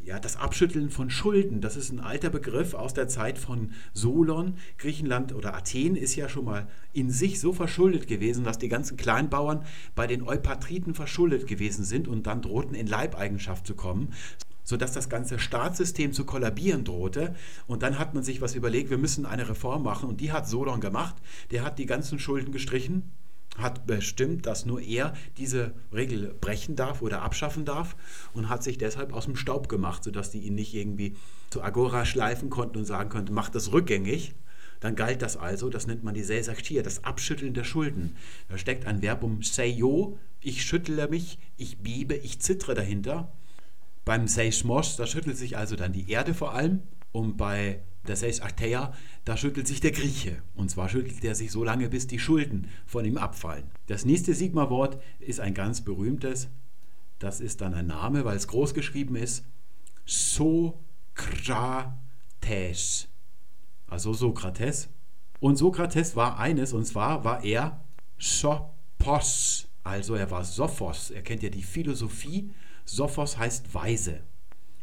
ja, 0.03 0.19
das 0.19 0.37
Abschütteln 0.37 0.91
von 0.91 1.09
Schulden, 1.09 1.61
das 1.61 1.75
ist 1.75 1.91
ein 1.91 1.99
alter 1.99 2.29
Begriff 2.29 2.75
aus 2.75 2.93
der 2.93 3.07
Zeit 3.07 3.39
von 3.39 3.71
Solon. 3.93 4.57
Griechenland 4.77 5.33
oder 5.33 5.55
Athen 5.55 5.95
ist 5.95 6.15
ja 6.15 6.29
schon 6.29 6.45
mal 6.45 6.67
in 6.93 7.09
sich 7.09 7.39
so 7.39 7.53
verschuldet 7.53 8.07
gewesen, 8.07 8.43
dass 8.43 8.59
die 8.59 8.67
ganzen 8.67 8.97
Kleinbauern 8.97 9.65
bei 9.95 10.05
den 10.05 10.21
Eupatriten 10.21 10.93
verschuldet 10.93 11.47
gewesen 11.47 11.83
sind 11.83 12.07
und 12.07 12.27
dann 12.27 12.43
drohten 12.43 12.75
in 12.75 12.85
Leibeigenschaft 12.85 13.65
zu 13.65 13.73
kommen 13.73 14.13
sodass 14.65 14.91
das 14.91 15.07
ganze 15.07 15.39
Staatssystem 15.39 16.11
zu 16.11 16.25
kollabieren 16.25 16.83
drohte. 16.83 17.33
Und 17.67 17.83
dann 17.83 17.97
hat 17.97 18.13
man 18.13 18.23
sich 18.23 18.41
was 18.41 18.55
überlegt, 18.55 18.89
wir 18.89 18.97
müssen 18.97 19.25
eine 19.25 19.47
Reform 19.47 19.83
machen. 19.83 20.09
Und 20.09 20.19
die 20.19 20.33
hat 20.33 20.49
Solon 20.49 20.81
gemacht. 20.81 21.15
Der 21.51 21.63
hat 21.63 21.79
die 21.79 21.85
ganzen 21.85 22.19
Schulden 22.19 22.51
gestrichen, 22.51 23.11
hat 23.57 23.85
bestimmt, 23.85 24.45
dass 24.45 24.65
nur 24.65 24.81
er 24.81 25.13
diese 25.37 25.73
Regel 25.93 26.35
brechen 26.41 26.75
darf 26.75 27.01
oder 27.01 27.21
abschaffen 27.21 27.63
darf 27.63 27.95
und 28.33 28.49
hat 28.49 28.63
sich 28.63 28.77
deshalb 28.77 29.13
aus 29.13 29.25
dem 29.25 29.37
Staub 29.37 29.69
gemacht, 29.69 30.03
sodass 30.03 30.31
die 30.31 30.39
ihn 30.39 30.55
nicht 30.55 30.73
irgendwie 30.73 31.15
zu 31.51 31.61
Agora 31.61 32.03
schleifen 32.05 32.49
konnten 32.49 32.79
und 32.79 32.85
sagen 32.85 33.09
konnten, 33.09 33.33
macht 33.33 33.55
das 33.55 33.71
rückgängig. 33.71 34.33
Dann 34.81 34.95
galt 34.95 35.21
das 35.21 35.37
also, 35.37 35.69
das 35.69 35.87
nennt 35.87 36.03
man 36.03 36.13
die 36.13 36.23
Seisachtia, 36.23 36.83
das 36.83 37.03
Abschütteln 37.05 37.53
der 37.53 37.63
Schulden. 37.63 38.17
Da 38.49 38.57
steckt 38.57 38.85
ein 38.85 39.01
Verbum 39.01 39.41
seio, 39.41 40.17
ich 40.41 40.63
schüttle 40.63 41.07
mich, 41.07 41.39
ich 41.55 41.77
bebe, 41.77 42.15
ich 42.15 42.39
zittere 42.41 42.73
dahinter. 42.73 43.31
Beim 44.05 44.27
Seismos, 44.27 44.95
da 44.95 45.07
schüttelt 45.07 45.37
sich 45.37 45.57
also 45.57 45.75
dann 45.75 45.91
die 45.91 46.09
Erde 46.09 46.33
vor 46.33 46.53
allem 46.53 46.83
und 47.11 47.37
bei 47.37 47.81
der 48.07 48.15
Seis 48.15 48.39
Arteia, 48.39 48.93
da 49.25 49.35
schüttelt 49.35 49.67
sich 49.67 49.81
der 49.81 49.91
Grieche. 49.91 50.41
Und 50.53 50.69
zwar 50.69 50.89
schüttelt 50.89 51.23
er 51.23 51.33
sich 51.33 51.51
so 51.51 51.63
lange, 51.63 51.89
bis 51.89 52.05
die 52.05 52.19
Schulden 52.19 52.69
von 52.85 53.03
ihm 53.03 53.17
abfallen. 53.17 53.63
Das 53.87 54.05
nächste 54.05 54.35
Sigma-Wort 54.35 55.01
ist 55.19 55.39
ein 55.39 55.55
ganz 55.55 55.81
berühmtes, 55.81 56.49
Das 57.17 57.39
ist 57.39 57.61
dann 57.61 57.73
ein 57.73 57.87
Name, 57.87 58.25
weil 58.25 58.35
es 58.35 58.47
groß 58.49 58.73
geschrieben 58.73 59.15
ist. 59.15 59.45
Sokrates. 60.05 61.17
Also 63.87 64.13
Sokrates. 64.13 64.89
Und 65.39 65.55
Sokrates 65.55 66.17
war 66.17 66.37
eines, 66.39 66.73
und 66.73 66.85
zwar 66.85 67.23
war 67.23 67.43
er 67.43 67.85
Sophos. 68.17 69.69
Also 69.83 70.15
er 70.15 70.29
war 70.29 70.43
Sophos. 70.43 71.09
Er 71.09 71.21
kennt 71.21 71.41
ja 71.41 71.49
die 71.49 71.63
Philosophie. 71.63 72.51
Sophos 72.85 73.37
heißt 73.37 73.73
weise. 73.73 74.21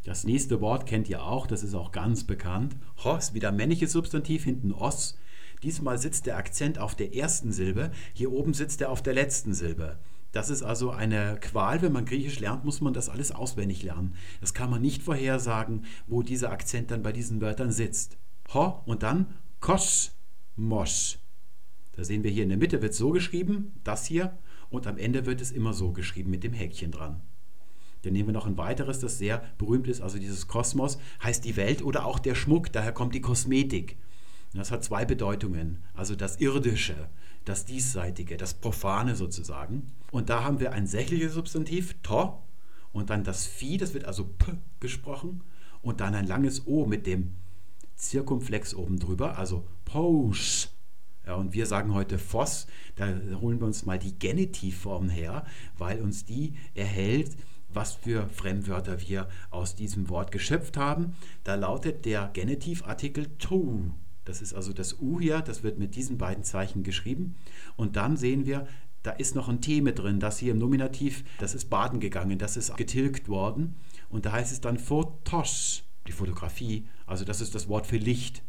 Das 0.05 0.25
nächste 0.25 0.61
Wort 0.61 0.87
kennt 0.87 1.09
ihr 1.09 1.23
auch, 1.23 1.47
das 1.47 1.63
ist 1.63 1.75
auch 1.75 1.93
ganz 1.93 2.25
bekannt. 2.25 2.77
Hos, 3.05 3.35
wieder 3.35 3.53
männliches 3.53 3.93
Substantiv, 3.93 4.45
hinten 4.45 4.73
os. 4.73 5.17
Diesmal 5.63 5.97
sitzt 5.97 6.27
der 6.27 6.37
Akzent 6.37 6.81
auf 6.81 6.97
der 6.97 7.15
ersten 7.15 7.53
Silbe, 7.53 7.93
hier 8.13 8.33
oben 8.33 8.53
sitzt 8.53 8.81
er 8.81 8.91
auf 8.91 9.03
der 9.03 9.15
letzten 9.15 9.55
Silbe. 9.55 10.01
Das 10.33 10.51
ist 10.51 10.63
also 10.63 10.91
eine 10.91 11.39
Qual, 11.41 11.83
wenn 11.83 11.93
man 11.93 12.05
Griechisch 12.05 12.41
lernt, 12.41 12.65
muss 12.65 12.81
man 12.81 12.95
das 12.95 13.09
alles 13.09 13.31
auswendig 13.31 13.83
lernen. 13.85 14.17
Das 14.41 14.55
kann 14.55 14.71
man 14.71 14.83
nicht 14.83 15.03
vorhersagen, 15.03 15.85
wo 16.09 16.23
dieser 16.23 16.51
Akzent 16.51 16.91
dann 16.91 17.03
bei 17.03 17.13
diesen 17.13 17.41
Wörtern 17.41 17.71
sitzt. 17.71 18.17
Ho 18.53 18.83
und 18.87 19.05
dann 19.05 19.27
Kosmos. 19.61 21.19
Da 21.93 22.03
sehen 22.03 22.25
wir 22.25 22.31
hier 22.31 22.43
in 22.43 22.49
der 22.49 22.59
Mitte 22.59 22.83
wird 22.83 22.95
so 22.95 23.11
geschrieben, 23.11 23.73
das 23.85 24.07
hier, 24.07 24.37
und 24.71 24.87
am 24.87 24.97
Ende 24.97 25.27
wird 25.27 25.41
es 25.43 25.53
immer 25.53 25.75
so 25.75 25.93
geschrieben 25.93 26.31
mit 26.31 26.43
dem 26.43 26.55
Häkchen 26.55 26.91
dran. 26.91 27.21
Dann 28.03 28.13
nehmen 28.13 28.29
wir 28.29 28.33
noch 28.33 28.47
ein 28.47 28.59
weiteres, 28.59 29.01
das 29.01 29.19
sehr 29.19 29.43
berühmt 29.59 29.89
ist, 29.89 30.01
also 30.01 30.19
dieses 30.19 30.49
Kosmos 30.49 30.99
heißt 31.23 31.45
die 31.45 31.57
Welt 31.57 31.83
oder 31.83 32.05
auch 32.05 32.19
der 32.19 32.35
Schmuck, 32.35 32.73
daher 32.73 32.93
kommt 32.93 33.15
die 33.15 33.21
Kosmetik. 33.21 33.97
Das 34.55 34.71
hat 34.71 34.85
zwei 34.85 35.05
Bedeutungen, 35.05 35.79
also 35.95 36.15
das 36.15 36.41
Irdische, 36.41 37.09
das 37.45 37.65
Diesseitige, 37.65 38.37
das 38.37 38.55
Profane 38.55 39.17
sozusagen. 39.17 39.93
Und 40.11 40.29
da 40.29 40.45
haben 40.45 40.61
wir 40.61 40.73
ein 40.73 40.87
sächliches 40.87 41.33
Substantiv, 41.33 41.95
to, 42.03 42.43
und 42.93 43.09
dann 43.09 43.25
das 43.25 43.47
Vieh, 43.47 43.79
das 43.79 43.95
wird 43.95 44.05
also 44.05 44.25
p 44.25 44.53
gesprochen, 44.81 45.43
und 45.81 46.01
dann 46.01 46.15
ein 46.15 46.27
langes 46.27 46.67
O 46.67 46.87
mit 46.87 47.07
dem 47.07 47.35
Zirkumflex 47.97 48.75
oben 48.75 48.99
drüber, 48.99 49.39
also 49.39 49.67
pos. 49.85 50.69
Ja, 51.27 51.37
und 51.37 51.55
wir 51.55 51.67
sagen 51.67 51.95
heute 51.95 52.19
Phos, 52.19 52.67
da 52.97 53.07
holen 53.41 53.61
wir 53.61 53.67
uns 53.67 53.87
mal 53.87 53.99
die 53.99 54.19
Genitivform 54.19 55.09
her, 55.09 55.47
weil 55.79 56.01
uns 56.01 56.25
die 56.25 56.55
erhält, 56.75 57.37
was 57.75 57.95
für 57.95 58.29
Fremdwörter 58.29 59.01
wir 59.01 59.29
aus 59.51 59.75
diesem 59.75 60.09
Wort 60.09 60.31
geschöpft 60.31 60.77
haben. 60.77 61.15
Da 61.45 61.55
lautet 61.55 62.05
der 62.05 62.31
Genitivartikel 62.33 63.27
to. 63.39 63.93
Das 64.25 64.41
ist 64.41 64.55
also 64.55 64.73
das 64.73 65.01
U 65.01 65.21
hier, 65.21 65.41
das 65.41 65.63
wird 65.63 65.79
mit 65.79 65.97
diesen 65.97 66.19
beiden 66.19 66.45
Zeichen 66.45 66.83
geschrieben. 66.83 67.37
Und 67.77 67.97
dann 67.97 68.17
sehen 68.17 68.47
wir, 68.47 68.67
da 69.03 69.11
ist 69.11 69.35
noch 69.35 69.49
ein 69.49 69.61
T 69.61 69.81
mit 69.81 69.99
drin, 69.99 70.21
das 70.21 70.39
hier 70.39 70.53
im 70.53 70.59
Nominativ, 70.59 71.25
das 71.39 71.55
ist 71.55 71.71
baden 71.71 71.99
gegangen, 71.99 72.39
das 72.39 72.57
ist 72.57 72.77
getilgt 72.77 73.29
worden. 73.29 73.75
Und 74.09 74.27
da 74.27 74.33
heißt 74.33 74.53
es 74.53 74.61
dann 74.61 74.79
Photos, 74.79 75.83
die 76.07 76.13
Fotografie, 76.13 76.87
also 77.07 77.25
das 77.25 77.41
ist 77.41 77.55
das 77.55 77.69
Wort 77.69 77.87
für 77.87 77.97
Licht. 77.97 78.43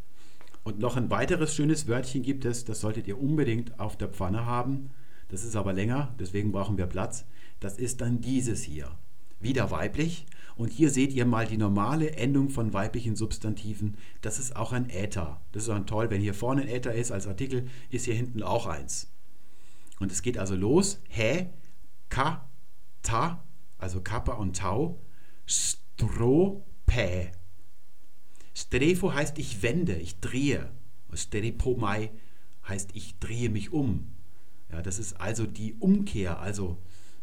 Und 0.62 0.78
noch 0.78 0.96
ein 0.96 1.10
weiteres 1.10 1.54
schönes 1.54 1.88
Wörtchen 1.88 2.22
gibt 2.22 2.44
es, 2.44 2.64
das 2.64 2.80
solltet 2.80 3.08
ihr 3.08 3.20
unbedingt 3.20 3.78
auf 3.80 3.96
der 3.98 4.08
Pfanne 4.08 4.46
haben. 4.46 4.90
Das 5.28 5.42
ist 5.42 5.56
aber 5.56 5.72
länger, 5.72 6.14
deswegen 6.20 6.52
brauchen 6.52 6.78
wir 6.78 6.86
Platz. 6.86 7.26
Das 7.58 7.76
ist 7.76 8.00
dann 8.00 8.20
dieses 8.20 8.62
hier 8.62 8.90
wieder 9.44 9.70
weiblich. 9.70 10.26
Und 10.56 10.72
hier 10.72 10.90
seht 10.90 11.12
ihr 11.12 11.26
mal 11.26 11.46
die 11.46 11.56
normale 11.56 12.12
Endung 12.16 12.48
von 12.48 12.72
weiblichen 12.72 13.16
Substantiven. 13.16 13.96
Das 14.20 14.38
ist 14.38 14.54
auch 14.54 14.72
ein 14.72 14.88
Äther. 14.88 15.40
Das 15.52 15.64
ist 15.64 15.68
dann 15.68 15.86
toll, 15.86 16.10
wenn 16.10 16.20
hier 16.20 16.34
vorne 16.34 16.62
ein 16.62 16.68
Äther 16.68 16.94
ist 16.94 17.10
als 17.10 17.26
Artikel, 17.26 17.68
ist 17.90 18.04
hier 18.04 18.14
hinten 18.14 18.42
auch 18.42 18.66
eins. 18.66 19.12
Und 19.98 20.12
es 20.12 20.22
geht 20.22 20.38
also 20.38 20.54
los. 20.54 21.00
Hä, 21.08 21.50
ka, 22.08 22.48
ta, 23.02 23.44
also 23.78 24.00
Kappa 24.00 24.34
und 24.34 24.56
Tau, 24.56 25.00
Stropä. 25.46 27.32
Strefo 28.54 29.12
heißt 29.12 29.38
ich 29.38 29.62
wende, 29.62 29.96
ich 29.96 30.20
drehe. 30.20 30.70
Steripomai 31.12 32.10
heißt 32.68 32.90
ich 32.94 33.18
drehe 33.18 33.50
mich 33.50 33.72
um. 33.72 34.12
Ja, 34.70 34.82
das 34.82 34.98
ist 34.98 35.20
also 35.20 35.46
die 35.46 35.74
Umkehr, 35.74 36.40
also 36.40 36.78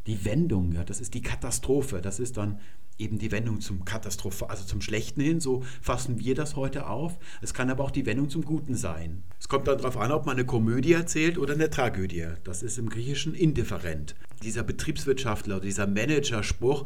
die 0.07 0.25
Wendung, 0.25 0.71
ja, 0.71 0.83
das 0.83 0.99
ist 0.99 1.13
die 1.13 1.21
Katastrophe, 1.21 2.01
das 2.01 2.19
ist 2.19 2.37
dann 2.37 2.59
eben 2.97 3.17
die 3.17 3.31
Wendung 3.31 3.61
zum 3.61 3.83
Katastrophe, 3.83 4.49
also 4.49 4.63
zum 4.63 4.81
Schlechten 4.81 5.21
hin, 5.21 5.39
so 5.39 5.63
fassen 5.81 6.19
wir 6.19 6.35
das 6.35 6.55
heute 6.55 6.87
auf. 6.87 7.17
Es 7.41 7.53
kann 7.53 7.69
aber 7.69 7.83
auch 7.83 7.91
die 7.91 8.05
Wendung 8.05 8.29
zum 8.29 8.43
Guten 8.43 8.75
sein. 8.75 9.23
Es 9.39 9.49
kommt 9.49 9.67
dann 9.67 9.79
darauf 9.79 9.97
an, 9.97 10.11
ob 10.11 10.25
man 10.25 10.37
eine 10.37 10.45
Komödie 10.45 10.93
erzählt 10.93 11.37
oder 11.37 11.53
eine 11.53 11.69
Tragödie. 11.69 12.27
Das 12.43 12.61
ist 12.63 12.77
im 12.77 12.89
Griechischen 12.89 13.33
indifferent. 13.33 14.15
Dieser 14.43 14.63
Betriebswirtschaftler, 14.63 15.59
dieser 15.59 15.87
Managerspruch, 15.87 16.85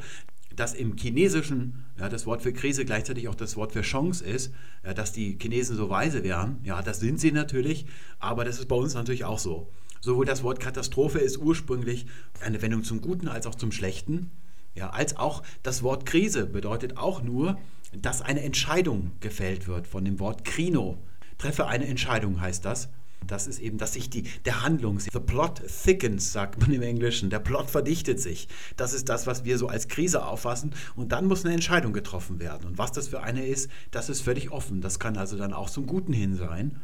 dass 0.56 0.74
im 0.74 0.96
Chinesischen 0.96 1.84
ja, 2.00 2.08
das 2.08 2.26
Wort 2.26 2.42
für 2.42 2.54
Krise 2.54 2.86
gleichzeitig 2.86 3.28
auch 3.28 3.36
das 3.36 3.58
Wort 3.58 3.74
für 3.74 3.82
Chance 3.82 4.24
ist, 4.24 4.54
ja, 4.86 4.94
dass 4.94 5.12
die 5.12 5.38
Chinesen 5.40 5.76
so 5.76 5.90
weise 5.90 6.24
wären. 6.24 6.60
Ja, 6.64 6.82
das 6.82 7.02
sind 7.02 7.20
sie 7.20 7.34
natürlich, 7.34 7.86
aber 8.20 8.46
das 8.46 8.60
ist 8.60 8.68
bei 8.68 8.76
uns 8.76 8.94
natürlich 8.94 9.26
auch 9.26 9.40
so. 9.40 9.70
Sowohl 10.06 10.28
das 10.28 10.44
Wort 10.44 10.60
Katastrophe 10.60 11.18
ist 11.18 11.40
ursprünglich 11.40 12.06
eine 12.40 12.62
Wendung 12.62 12.84
zum 12.84 13.02
Guten 13.02 13.28
als 13.28 13.48
auch 13.48 13.56
zum 13.56 13.72
Schlechten. 13.72 14.30
Ja, 14.76 14.92
als 14.92 15.18
auch 15.18 15.42
das 15.64 15.82
Wort 15.82 16.06
Krise 16.06 16.46
bedeutet 16.46 16.96
auch 16.96 17.24
nur, 17.24 17.58
dass 17.92 18.22
eine 18.22 18.44
Entscheidung 18.44 19.14
gefällt 19.20 19.68
wird 19.68 19.88
von 19.88 20.06
dem 20.06 20.20
Wort 20.20 20.46
Krino. 20.46 21.00
Treffe 21.40 21.66
eine 21.66 21.88
Entscheidung 21.88 22.40
heißt 22.40 22.64
das. 22.66 22.90
Das 23.26 23.48
ist 23.48 23.58
eben, 23.58 23.80
dass 23.80 23.94
sich 23.94 24.12
die, 24.12 24.22
der 24.46 24.62
Handlung, 24.62 25.00
the 25.00 25.10
plot 25.10 25.64
thickens, 25.84 26.32
sagt 26.32 26.62
man 26.62 26.72
im 26.72 26.84
Englischen, 26.84 27.32
der 27.32 27.40
Plot 27.40 27.72
verdichtet 27.72 28.20
sich. 28.20 28.48
Das 28.78 28.94
ist 28.94 29.10
das, 29.10 29.26
was 29.26 29.44
wir 29.44 29.58
so 29.58 29.70
als 29.70 29.88
Krise 29.88 30.24
auffassen. 30.24 30.76
Und 30.96 31.14
dann 31.14 31.26
muss 31.26 31.44
eine 31.44 31.56
Entscheidung 31.56 31.94
getroffen 31.94 32.40
werden. 32.40 32.68
Und 32.68 32.78
was 32.78 32.92
das 32.92 33.08
für 33.08 33.24
eine 33.24 33.48
ist, 33.48 33.72
das 33.90 34.10
ist 34.10 34.22
völlig 34.22 34.52
offen. 34.52 34.82
Das 34.82 35.00
kann 35.00 35.18
also 35.18 35.36
dann 35.36 35.52
auch 35.52 35.72
zum 35.72 35.88
Guten 35.88 36.14
hin 36.14 36.36
sein. 36.36 36.80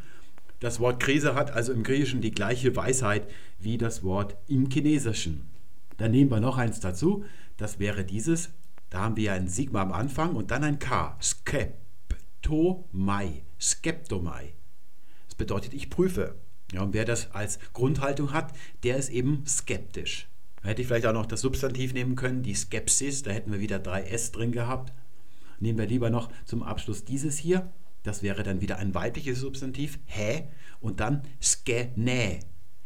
Das 0.62 0.80
Wort 0.80 1.02
Krise 1.02 1.34
hat 1.34 1.52
also 1.52 1.74
im 1.74 1.82
Griechischen 1.82 2.22
die 2.22 2.32
gleiche 2.32 2.76
Weisheit 2.76 3.28
wie 3.58 3.80
das 3.80 4.04
Wort 4.04 4.38
im 4.48 4.70
Chinesischen. 4.70 5.50
Dann 5.98 6.12
nehmen 6.12 6.30
wir 6.30 6.40
noch 6.40 6.60
eins 6.60 6.80
dazu, 6.80 7.26
das 7.58 7.80
wäre 7.80 8.06
dieses. 8.06 8.52
Da 8.92 9.00
haben 9.00 9.18
wir 9.18 9.34
ein 9.34 9.48
Sigma 9.48 9.82
am 9.82 9.92
Anfang 9.92 10.36
und 10.36 10.52
dann 10.52 10.64
ein 10.64 10.78
K. 10.78 11.18
Skeptomai. 11.20 13.42
Skeptomai. 13.60 14.54
Das 15.26 15.34
bedeutet, 15.34 15.74
ich 15.74 15.90
prüfe. 15.90 16.36
Ja, 16.72 16.84
und 16.84 16.94
wer 16.94 17.06
das 17.06 17.32
als 17.32 17.58
Grundhaltung 17.74 18.32
hat, 18.32 18.54
der 18.84 18.98
ist 18.98 19.10
eben 19.10 19.44
skeptisch. 19.48 20.28
Da 20.62 20.70
hätte 20.70 20.84
ich 20.84 20.88
vielleicht 20.88 21.08
auch 21.08 21.14
noch 21.14 21.26
das 21.26 21.42
Substantiv 21.42 21.96
nehmen 21.96 22.16
können, 22.16 22.44
die 22.44 22.54
Skepsis, 22.54 23.24
da 23.24 23.32
hätten 23.32 23.52
wir 23.52 23.62
wieder 23.62 23.80
drei 23.80 24.04
S 24.04 24.32
drin 24.32 24.52
gehabt. 24.52 24.94
Nehmen 25.60 25.80
wir 25.80 25.88
lieber 25.88 26.12
noch 26.12 26.30
zum 26.46 26.62
Abschluss 26.62 27.04
dieses 27.04 27.40
hier. 27.40 27.72
Das 28.04 28.24
wäre 28.24 28.44
dann 28.44 28.62
wieder 28.62 28.78
ein 28.78 28.96
weibliches 28.96 29.40
Substantiv, 29.40 30.00
hä, 30.06 30.48
und 30.80 31.00
dann 31.00 31.22
skene, 31.42 32.40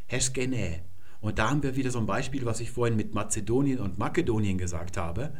heskene. 0.06 0.80
Und 1.20 1.38
da 1.38 1.50
haben 1.50 1.62
wir 1.62 1.76
wieder 1.76 1.90
so 1.90 1.98
ein 1.98 2.06
Beispiel, 2.06 2.44
was 2.44 2.60
ich 2.60 2.70
vorhin 2.70 2.96
mit 2.96 3.14
Mazedonien 3.14 3.80
und 3.80 3.98
Makedonien 3.98 4.58
gesagt 4.58 4.96
habe. 4.96 5.32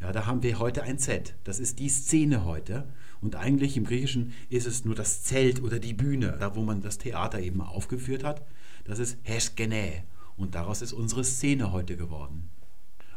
Ja, 0.00 0.12
da 0.12 0.26
haben 0.26 0.42
wir 0.42 0.58
heute 0.58 0.82
ein 0.82 0.98
Z. 0.98 1.34
Das 1.44 1.60
ist 1.60 1.78
die 1.78 1.88
Szene 1.88 2.44
heute. 2.44 2.88
Und 3.20 3.36
eigentlich 3.36 3.76
im 3.76 3.84
Griechischen 3.84 4.32
ist 4.48 4.66
es 4.66 4.84
nur 4.84 4.94
das 4.94 5.22
Zelt 5.22 5.62
oder 5.62 5.78
die 5.78 5.92
Bühne, 5.92 6.36
da 6.40 6.56
wo 6.56 6.62
man 6.62 6.80
das 6.80 6.98
Theater 6.98 7.38
eben 7.38 7.60
aufgeführt 7.60 8.24
hat. 8.24 8.42
Das 8.84 8.98
ist 8.98 9.18
Heskene. 9.22 10.04
Und 10.36 10.54
daraus 10.54 10.80
ist 10.80 10.94
unsere 10.94 11.22
Szene 11.22 11.70
heute 11.70 11.96
geworden. 11.96 12.48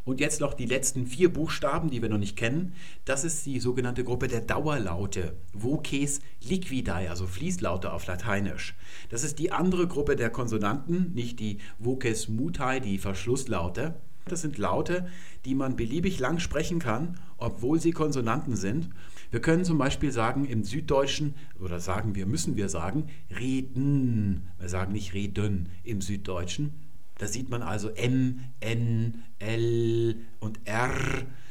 Und 0.05 0.19
jetzt 0.19 0.41
noch 0.41 0.53
die 0.53 0.65
letzten 0.65 1.07
vier 1.07 1.31
Buchstaben, 1.31 1.89
die 1.89 2.01
wir 2.01 2.09
noch 2.09 2.17
nicht 2.17 2.35
kennen. 2.35 2.73
Das 3.05 3.23
ist 3.23 3.45
die 3.45 3.59
sogenannte 3.59 4.03
Gruppe 4.03 4.27
der 4.27 4.41
Dauerlaute, 4.41 5.35
Voces 5.53 6.19
liquidae, 6.41 7.07
also 7.07 7.25
Fließlaute 7.25 7.93
auf 7.93 8.05
Lateinisch. 8.05 8.75
Das 9.09 9.23
ist 9.23 9.39
die 9.39 9.51
andere 9.51 9.88
Gruppe 9.88 10.15
der 10.15 10.30
Konsonanten, 10.30 11.13
nicht 11.13 11.39
die 11.39 11.59
Voces 11.80 12.27
mutae, 12.27 12.81
die 12.81 12.97
Verschlusslaute. 12.97 13.95
Das 14.25 14.41
sind 14.41 14.57
Laute, 14.57 15.07
die 15.43 15.55
man 15.55 15.75
beliebig 15.75 16.19
lang 16.19 16.39
sprechen 16.39 16.80
kann, 16.80 17.19
obwohl 17.38 17.80
sie 17.80 17.91
Konsonanten 17.91 18.55
sind. 18.55 18.89
Wir 19.31 19.41
können 19.41 19.65
zum 19.65 19.77
Beispiel 19.77 20.11
sagen 20.11 20.45
im 20.45 20.63
Süddeutschen, 20.63 21.35
oder 21.59 21.80
sagen 21.80 22.15
wir, 22.15 22.25
müssen 22.25 22.55
wir 22.55 22.69
sagen, 22.69 23.07
reden. 23.38 24.47
Wir 24.59 24.69
sagen 24.69 24.93
nicht 24.93 25.13
reden 25.13 25.69
im 25.84 26.01
Süddeutschen. 26.01 26.73
Da 27.18 27.27
sieht 27.27 27.49
man 27.49 27.61
also 27.61 27.90
M, 27.90 28.40
N, 28.60 29.23
L 29.40 30.15
und 30.40 30.60
R. 30.65 30.91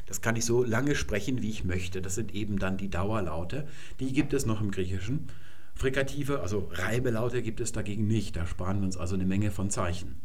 Das 0.05 0.21
kann 0.21 0.35
ich 0.35 0.45
so 0.45 0.63
lange 0.63 0.95
sprechen, 0.95 1.41
wie 1.41 1.49
ich 1.49 1.63
möchte. 1.63 2.01
Das 2.01 2.15
sind 2.15 2.35
eben 2.35 2.59
dann 2.59 2.77
die 2.77 2.89
Dauerlaute. 2.89 3.67
Die 3.99 4.11
gibt 4.13 4.33
es 4.33 4.45
noch 4.45 4.61
im 4.61 4.71
Griechischen. 4.71 5.27
Frikative, 5.75 6.41
also 6.41 6.69
Reibelaute, 6.71 7.41
gibt 7.41 7.59
es 7.59 7.71
dagegen 7.71 8.07
nicht. 8.07 8.35
Da 8.35 8.45
sparen 8.45 8.79
wir 8.79 8.85
uns 8.85 8.97
also 8.97 9.15
eine 9.15 9.25
Menge 9.25 9.51
von 9.51 9.69
Zeichen. 9.69 10.21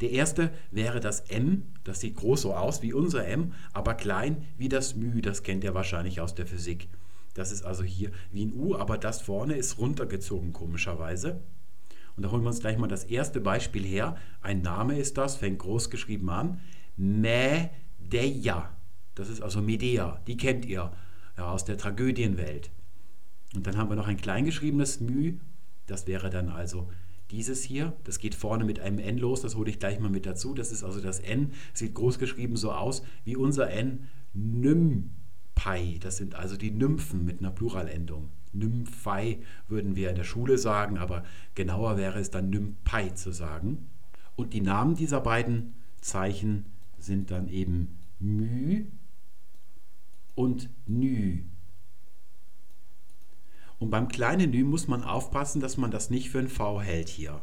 Der 0.00 0.10
erste 0.10 0.50
wäre 0.70 1.00
das 1.00 1.20
M, 1.20 1.62
das 1.84 2.00
sieht 2.00 2.16
groß 2.16 2.42
so 2.42 2.54
aus 2.54 2.82
wie 2.82 2.92
unser 2.92 3.26
M, 3.26 3.52
aber 3.72 3.94
klein 3.94 4.44
wie 4.58 4.68
das 4.68 4.96
Μ, 4.96 5.20
das 5.20 5.42
kennt 5.42 5.62
ihr 5.62 5.74
wahrscheinlich 5.74 6.20
aus 6.20 6.34
der 6.34 6.46
Physik. 6.46 6.88
Das 7.34 7.52
ist 7.52 7.64
also 7.64 7.82
hier 7.82 8.10
wie 8.32 8.44
ein 8.44 8.54
U, 8.54 8.76
aber 8.76 8.98
das 8.98 9.20
vorne 9.20 9.54
ist 9.54 9.78
runtergezogen 9.78 10.52
komischerweise. 10.52 11.40
Und 12.16 12.22
da 12.22 12.30
holen 12.30 12.42
wir 12.42 12.48
uns 12.48 12.60
gleich 12.60 12.78
mal 12.78 12.86
das 12.86 13.04
erste 13.04 13.40
Beispiel 13.40 13.84
her. 13.84 14.16
Ein 14.40 14.62
Name 14.62 14.98
ist 14.98 15.18
das, 15.18 15.36
fängt 15.36 15.58
groß 15.58 15.90
geschrieben 15.90 16.30
an. 16.30 16.60
Medea. 16.96 18.70
Das 19.14 19.28
ist 19.28 19.42
also 19.42 19.60
Medea, 19.60 20.20
die 20.26 20.36
kennt 20.36 20.64
ihr 20.66 20.92
ja, 21.36 21.50
aus 21.50 21.64
der 21.64 21.78
Tragödienwelt. 21.78 22.70
Und 23.54 23.66
dann 23.66 23.76
haben 23.76 23.88
wir 23.88 23.96
noch 23.96 24.08
ein 24.08 24.16
kleingeschriebenes 24.16 25.00
Mü, 25.00 25.34
das 25.86 26.06
wäre 26.06 26.30
dann 26.30 26.48
also 26.48 26.88
dieses 27.30 27.62
hier. 27.62 27.94
Das 28.04 28.18
geht 28.18 28.34
vorne 28.34 28.64
mit 28.64 28.80
einem 28.80 28.98
N 28.98 29.18
los, 29.18 29.40
das 29.40 29.54
hole 29.56 29.70
ich 29.70 29.78
gleich 29.78 30.00
mal 30.00 30.10
mit 30.10 30.26
dazu. 30.26 30.54
Das 30.54 30.72
ist 30.72 30.82
also 30.82 31.00
das 31.00 31.20
N, 31.20 31.52
sieht 31.72 31.94
groß 31.94 32.18
geschrieben 32.18 32.56
so 32.56 32.72
aus 32.72 33.02
wie 33.24 33.36
unser 33.36 33.70
N. 33.70 34.08
Nympai, 34.34 35.98
das 36.00 36.16
sind 36.16 36.34
also 36.34 36.56
die 36.56 36.72
Nymphen 36.72 37.24
mit 37.24 37.38
einer 37.38 37.52
Pluralendung. 37.52 38.30
Nymphai 38.54 39.40
würden 39.68 39.96
wir 39.96 40.10
in 40.10 40.16
der 40.16 40.24
Schule 40.24 40.58
sagen, 40.58 40.98
aber 40.98 41.24
genauer 41.54 41.96
wäre 41.96 42.18
es 42.18 42.30
dann 42.30 42.50
Nympai 42.50 43.10
zu 43.10 43.32
sagen. 43.32 43.90
Und 44.36 44.52
die 44.52 44.60
Namen 44.60 44.94
dieser 44.94 45.20
beiden 45.20 45.74
Zeichen 46.00 46.66
sind 46.98 47.30
dann 47.30 47.48
eben 47.48 47.98
Mü 48.18 48.86
und 50.34 50.70
Nü. 50.86 51.44
Und 53.78 53.90
beim 53.90 54.08
kleinen 54.08 54.50
Nü 54.50 54.64
muss 54.64 54.88
man 54.88 55.02
aufpassen, 55.02 55.60
dass 55.60 55.76
man 55.76 55.90
das 55.90 56.10
nicht 56.10 56.30
für 56.30 56.38
ein 56.38 56.48
V 56.48 56.80
hält 56.80 57.08
hier. 57.08 57.42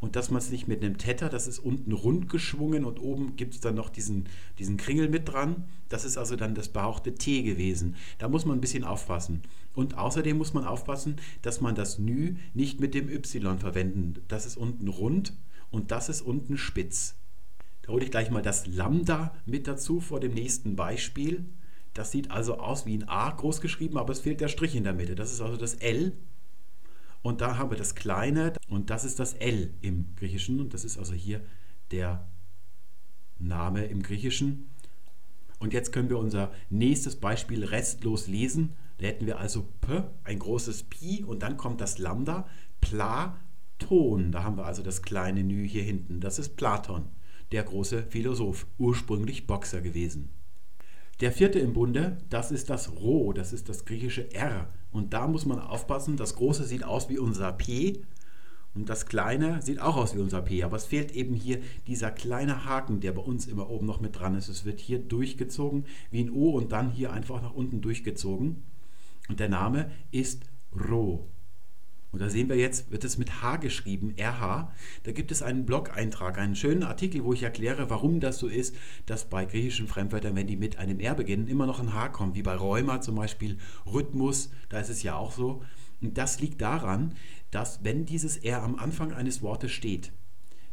Und 0.00 0.16
dass 0.16 0.30
man 0.30 0.38
es 0.38 0.50
nicht 0.50 0.66
mit 0.66 0.82
einem 0.82 0.96
Theta, 0.96 1.28
das 1.28 1.46
ist 1.46 1.58
unten 1.58 1.92
rund 1.92 2.30
geschwungen 2.30 2.84
und 2.86 2.98
oben 3.00 3.36
gibt 3.36 3.54
es 3.54 3.60
dann 3.60 3.74
noch 3.74 3.90
diesen, 3.90 4.24
diesen 4.58 4.78
Kringel 4.78 5.10
mit 5.10 5.28
dran. 5.28 5.64
Das 5.90 6.04
ist 6.04 6.16
also 6.16 6.36
dann 6.36 6.54
das 6.54 6.70
behauchte 6.70 7.14
T 7.14 7.42
gewesen. 7.42 7.96
Da 8.18 8.28
muss 8.28 8.46
man 8.46 8.56
ein 8.56 8.62
bisschen 8.62 8.84
aufpassen. 8.84 9.42
Und 9.74 9.98
außerdem 9.98 10.38
muss 10.38 10.54
man 10.54 10.64
aufpassen, 10.64 11.16
dass 11.42 11.60
man 11.60 11.74
das 11.74 11.98
Nü 11.98 12.36
nicht 12.54 12.80
mit 12.80 12.94
dem 12.94 13.10
Y 13.10 13.58
verwenden. 13.58 14.14
Das 14.28 14.46
ist 14.46 14.56
unten 14.56 14.88
rund 14.88 15.34
und 15.70 15.90
das 15.90 16.08
ist 16.08 16.22
unten 16.22 16.56
spitz. 16.56 17.16
Da 17.82 17.92
hole 17.92 18.04
ich 18.04 18.10
gleich 18.10 18.30
mal 18.30 18.42
das 18.42 18.66
Lambda 18.66 19.34
mit 19.44 19.66
dazu 19.66 20.00
vor 20.00 20.18
dem 20.18 20.32
nächsten 20.32 20.76
Beispiel. 20.76 21.44
Das 21.92 22.10
sieht 22.10 22.30
also 22.30 22.58
aus 22.58 22.86
wie 22.86 22.96
ein 22.96 23.08
A 23.08 23.30
groß 23.30 23.60
geschrieben, 23.60 23.98
aber 23.98 24.12
es 24.12 24.20
fehlt 24.20 24.40
der 24.40 24.48
Strich 24.48 24.74
in 24.74 24.84
der 24.84 24.94
Mitte. 24.94 25.14
Das 25.14 25.32
ist 25.32 25.40
also 25.40 25.56
das 25.56 25.74
L. 25.74 26.12
Und 27.22 27.40
da 27.40 27.58
haben 27.58 27.70
wir 27.70 27.76
das 27.76 27.94
kleine 27.94 28.54
und 28.68 28.90
das 28.90 29.04
ist 29.04 29.18
das 29.18 29.34
L 29.34 29.74
im 29.82 30.14
Griechischen. 30.16 30.60
Und 30.60 30.72
das 30.72 30.84
ist 30.84 30.98
also 30.98 31.12
hier 31.12 31.42
der 31.90 32.26
Name 33.38 33.84
im 33.84 34.02
Griechischen. 34.02 34.70
Und 35.58 35.74
jetzt 35.74 35.92
können 35.92 36.08
wir 36.08 36.18
unser 36.18 36.50
nächstes 36.70 37.16
Beispiel 37.16 37.64
restlos 37.64 38.26
lesen. 38.26 38.72
Da 38.98 39.06
hätten 39.06 39.26
wir 39.26 39.38
also 39.38 39.68
P, 39.82 40.02
ein 40.24 40.38
großes 40.38 40.84
Pi 40.84 41.24
und 41.24 41.42
dann 41.42 41.56
kommt 41.56 41.80
das 41.80 41.98
Lambda, 41.98 42.48
Platon. 42.80 44.32
Da 44.32 44.42
haben 44.42 44.56
wir 44.56 44.64
also 44.64 44.82
das 44.82 45.02
kleine 45.02 45.44
Nü 45.44 45.68
hier 45.68 45.82
hinten. 45.82 46.20
Das 46.20 46.38
ist 46.38 46.56
Platon, 46.56 47.08
der 47.52 47.62
große 47.62 48.04
Philosoph, 48.04 48.66
ursprünglich 48.78 49.46
Boxer 49.46 49.82
gewesen. 49.82 50.30
Der 51.20 51.32
vierte 51.32 51.58
im 51.58 51.74
Bunde, 51.74 52.16
das 52.30 52.50
ist 52.50 52.70
das 52.70 52.92
Rho, 52.96 53.34
das 53.34 53.52
ist 53.52 53.68
das 53.68 53.84
griechische 53.84 54.32
R. 54.32 54.72
Und 54.92 55.12
da 55.14 55.26
muss 55.26 55.46
man 55.46 55.60
aufpassen, 55.60 56.16
das 56.16 56.34
große 56.34 56.64
sieht 56.64 56.84
aus 56.84 57.08
wie 57.08 57.18
unser 57.18 57.52
P 57.52 58.02
und 58.74 58.88
das 58.88 59.06
kleine 59.06 59.60
sieht 59.62 59.80
auch 59.80 59.96
aus 59.96 60.14
wie 60.14 60.20
unser 60.20 60.42
P. 60.42 60.62
Aber 60.62 60.76
es 60.76 60.84
fehlt 60.84 61.12
eben 61.12 61.34
hier 61.34 61.60
dieser 61.86 62.10
kleine 62.10 62.64
Haken, 62.64 63.00
der 63.00 63.12
bei 63.12 63.22
uns 63.22 63.46
immer 63.46 63.68
oben 63.68 63.86
noch 63.86 64.00
mit 64.00 64.18
dran 64.18 64.36
ist. 64.36 64.48
Es 64.48 64.64
wird 64.64 64.80
hier 64.80 64.98
durchgezogen 64.98 65.84
wie 66.10 66.22
ein 66.22 66.30
O 66.30 66.50
und 66.50 66.72
dann 66.72 66.90
hier 66.90 67.12
einfach 67.12 67.42
nach 67.42 67.54
unten 67.54 67.80
durchgezogen. 67.80 68.62
Und 69.28 69.40
der 69.40 69.48
Name 69.48 69.90
ist 70.12 70.44
Rho. 70.72 71.26
Und 72.12 72.20
da 72.20 72.28
sehen 72.28 72.48
wir 72.48 72.56
jetzt, 72.56 72.90
wird 72.90 73.04
es 73.04 73.18
mit 73.18 73.42
H 73.42 73.56
geschrieben, 73.56 74.14
RH. 74.18 74.72
Da 75.04 75.12
gibt 75.12 75.30
es 75.30 75.42
einen 75.42 75.64
Blog-Eintrag, 75.64 76.38
einen 76.38 76.56
schönen 76.56 76.82
Artikel, 76.82 77.24
wo 77.24 77.32
ich 77.32 77.44
erkläre, 77.44 77.88
warum 77.88 78.18
das 78.18 78.38
so 78.38 78.48
ist, 78.48 78.74
dass 79.06 79.30
bei 79.30 79.44
griechischen 79.44 79.86
Fremdwörtern, 79.86 80.34
wenn 80.34 80.48
die 80.48 80.56
mit 80.56 80.78
einem 80.78 80.98
R 80.98 81.14
beginnen, 81.14 81.46
immer 81.46 81.66
noch 81.66 81.78
ein 81.78 81.94
H 81.94 82.08
kommt, 82.08 82.34
wie 82.34 82.42
bei 82.42 82.54
Rheuma 82.54 83.00
zum 83.00 83.14
Beispiel, 83.14 83.58
Rhythmus, 83.86 84.50
da 84.68 84.80
ist 84.80 84.90
es 84.90 85.02
ja 85.02 85.14
auch 85.14 85.32
so. 85.32 85.62
Und 86.02 86.18
das 86.18 86.40
liegt 86.40 86.60
daran, 86.60 87.14
dass 87.50 87.84
wenn 87.84 88.06
dieses 88.06 88.38
R 88.38 88.62
am 88.62 88.76
Anfang 88.76 89.12
eines 89.12 89.42
Wortes 89.42 89.70
steht, 89.70 90.12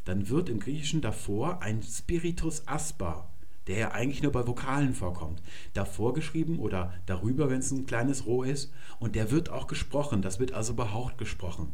dann 0.05 0.29
wird 0.29 0.49
im 0.49 0.59
Griechischen 0.59 1.01
davor 1.01 1.61
ein 1.61 1.83
Spiritus 1.83 2.67
asper 2.67 3.29
der 3.67 3.77
ja 3.77 3.91
eigentlich 3.91 4.23
nur 4.23 4.31
bei 4.31 4.47
Vokalen 4.47 4.93
vorkommt, 4.93 5.41
davor 5.73 6.13
geschrieben 6.13 6.59
oder 6.59 6.93
darüber, 7.05 7.49
wenn 7.49 7.59
es 7.59 7.71
ein 7.71 7.85
kleines 7.85 8.25
Roh 8.25 8.43
ist. 8.43 8.71
Und 8.99 9.15
der 9.15 9.31
wird 9.31 9.49
auch 9.49 9.67
gesprochen, 9.67 10.21
das 10.21 10.39
wird 10.39 10.53
also 10.53 10.73
behaucht 10.73 11.17
gesprochen. 11.17 11.73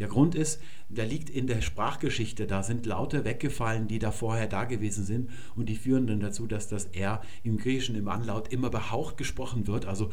Der 0.00 0.08
Grund 0.08 0.34
ist, 0.34 0.60
der 0.88 1.06
liegt 1.06 1.30
in 1.30 1.46
der 1.46 1.60
Sprachgeschichte. 1.60 2.46
Da 2.48 2.64
sind 2.64 2.84
Laute 2.84 3.24
weggefallen, 3.24 3.86
die 3.86 4.00
da 4.00 4.10
vorher 4.10 4.48
da 4.48 4.64
gewesen 4.64 5.04
sind. 5.04 5.30
Und 5.54 5.68
die 5.68 5.76
führen 5.76 6.08
dann 6.08 6.18
dazu, 6.18 6.48
dass 6.48 6.68
das 6.68 6.86
R 6.86 7.22
im 7.44 7.58
Griechischen 7.58 7.94
im 7.94 8.08
Anlaut 8.08 8.52
immer 8.52 8.70
behaucht 8.70 9.16
gesprochen 9.16 9.68
wird, 9.68 9.86
also 9.86 10.10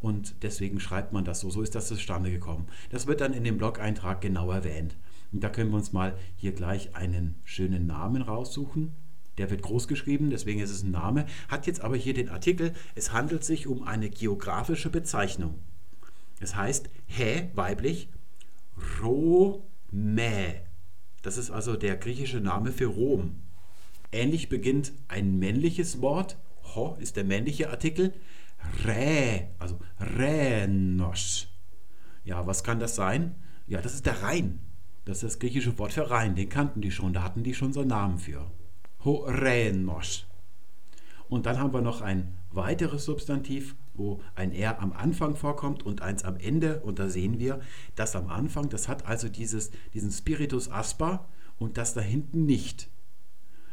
und 0.00 0.42
deswegen 0.42 0.78
schreibt 0.78 1.12
man 1.12 1.24
das 1.24 1.40
so. 1.40 1.50
So 1.50 1.62
ist 1.62 1.74
das 1.74 1.88
zustande 1.88 2.30
gekommen. 2.30 2.66
Das 2.90 3.06
wird 3.06 3.20
dann 3.20 3.32
in 3.32 3.42
dem 3.42 3.58
Blog-Eintrag 3.58 4.20
genau 4.20 4.50
erwähnt. 4.50 4.96
Und 5.32 5.42
da 5.42 5.48
können 5.48 5.70
wir 5.70 5.76
uns 5.76 5.92
mal 5.92 6.16
hier 6.36 6.52
gleich 6.52 6.94
einen 6.94 7.34
schönen 7.44 7.86
Namen 7.86 8.22
raussuchen. 8.22 8.94
Der 9.38 9.50
wird 9.50 9.62
groß 9.62 9.88
geschrieben, 9.88 10.30
deswegen 10.30 10.60
ist 10.60 10.70
es 10.70 10.82
ein 10.82 10.90
Name, 10.90 11.26
hat 11.48 11.66
jetzt 11.66 11.80
aber 11.80 11.96
hier 11.96 12.14
den 12.14 12.28
Artikel, 12.28 12.74
es 12.94 13.12
handelt 13.12 13.44
sich 13.44 13.66
um 13.66 13.84
eine 13.84 14.10
geografische 14.10 14.90
Bezeichnung. 14.90 15.58
Es 16.40 16.56
heißt 16.56 16.90
Hä, 17.06 17.50
weiblich, 17.54 18.10
Rome. 19.02 20.62
Das 21.22 21.38
ist 21.38 21.50
also 21.50 21.76
der 21.76 21.96
griechische 21.96 22.40
Name 22.40 22.72
für 22.72 22.86
Rom. 22.86 23.36
Ähnlich 24.12 24.48
beginnt 24.48 24.92
ein 25.08 25.38
männliches 25.38 26.00
Wort, 26.00 26.38
Ho 26.74 26.96
ist 26.98 27.16
der 27.16 27.24
männliche 27.24 27.70
Artikel, 27.70 28.12
Rä, 28.84 29.48
also 29.58 29.78
Rhenos. 30.00 31.48
Ja, 32.24 32.46
was 32.46 32.64
kann 32.64 32.80
das 32.80 32.94
sein? 32.94 33.36
Ja, 33.66 33.80
das 33.80 33.94
ist 33.94 34.06
der 34.06 34.22
Rhein. 34.22 34.60
Das 35.04 35.18
ist 35.18 35.24
das 35.24 35.38
griechische 35.38 35.78
Wort 35.78 35.92
für 35.92 36.10
Rhein. 36.10 36.34
Den 36.34 36.48
kannten 36.48 36.80
die 36.80 36.90
schon, 36.90 37.12
da 37.12 37.22
hatten 37.22 37.42
die 37.42 37.54
schon 37.54 37.72
so 37.72 37.80
einen 37.80 37.88
Namen 37.88 38.18
für. 38.18 38.50
Horenos. 39.04 40.26
Und 41.28 41.46
dann 41.46 41.58
haben 41.58 41.72
wir 41.72 41.82
noch 41.82 42.00
ein 42.00 42.34
weiteres 42.50 43.04
Substantiv, 43.04 43.76
wo 43.94 44.20
ein 44.34 44.52
R 44.52 44.80
am 44.80 44.92
Anfang 44.92 45.36
vorkommt 45.36 45.82
und 45.84 46.02
eins 46.02 46.24
am 46.24 46.36
Ende. 46.36 46.80
Und 46.80 46.98
da 46.98 47.08
sehen 47.08 47.38
wir, 47.38 47.60
das 47.94 48.16
am 48.16 48.28
Anfang, 48.28 48.68
das 48.68 48.88
hat 48.88 49.06
also 49.06 49.28
dieses, 49.28 49.70
diesen 49.92 50.10
Spiritus 50.10 50.70
asper 50.70 51.26
und 51.58 51.76
das 51.76 51.94
da 51.94 52.00
hinten 52.00 52.46
nicht. 52.46 52.88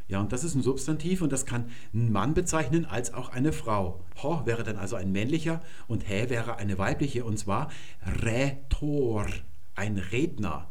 Ja, 0.07 0.19
und 0.19 0.31
das 0.31 0.43
ist 0.43 0.53
ein 0.53 0.61
Substantiv 0.61 1.21
und 1.21 1.31
das 1.31 1.47
kann 1.47 1.71
ein 1.93 2.11
Mann 2.11 2.35
bezeichnen 2.35 2.85
als 2.85 3.11
auch 3.13 3.29
eine 3.29 3.51
Frau. 3.51 4.01
Ho 4.21 4.45
wäre 4.45 4.63
dann 4.63 4.77
also 4.77 4.95
ein 4.95 5.11
männlicher 5.11 5.61
und 5.87 6.07
hä 6.07 6.29
wäre 6.29 6.57
eine 6.57 6.77
weibliche 6.77 7.25
und 7.25 7.39
zwar 7.39 7.71
Rhetor, 8.23 9.25
ein 9.73 9.97
Redner. 9.97 10.69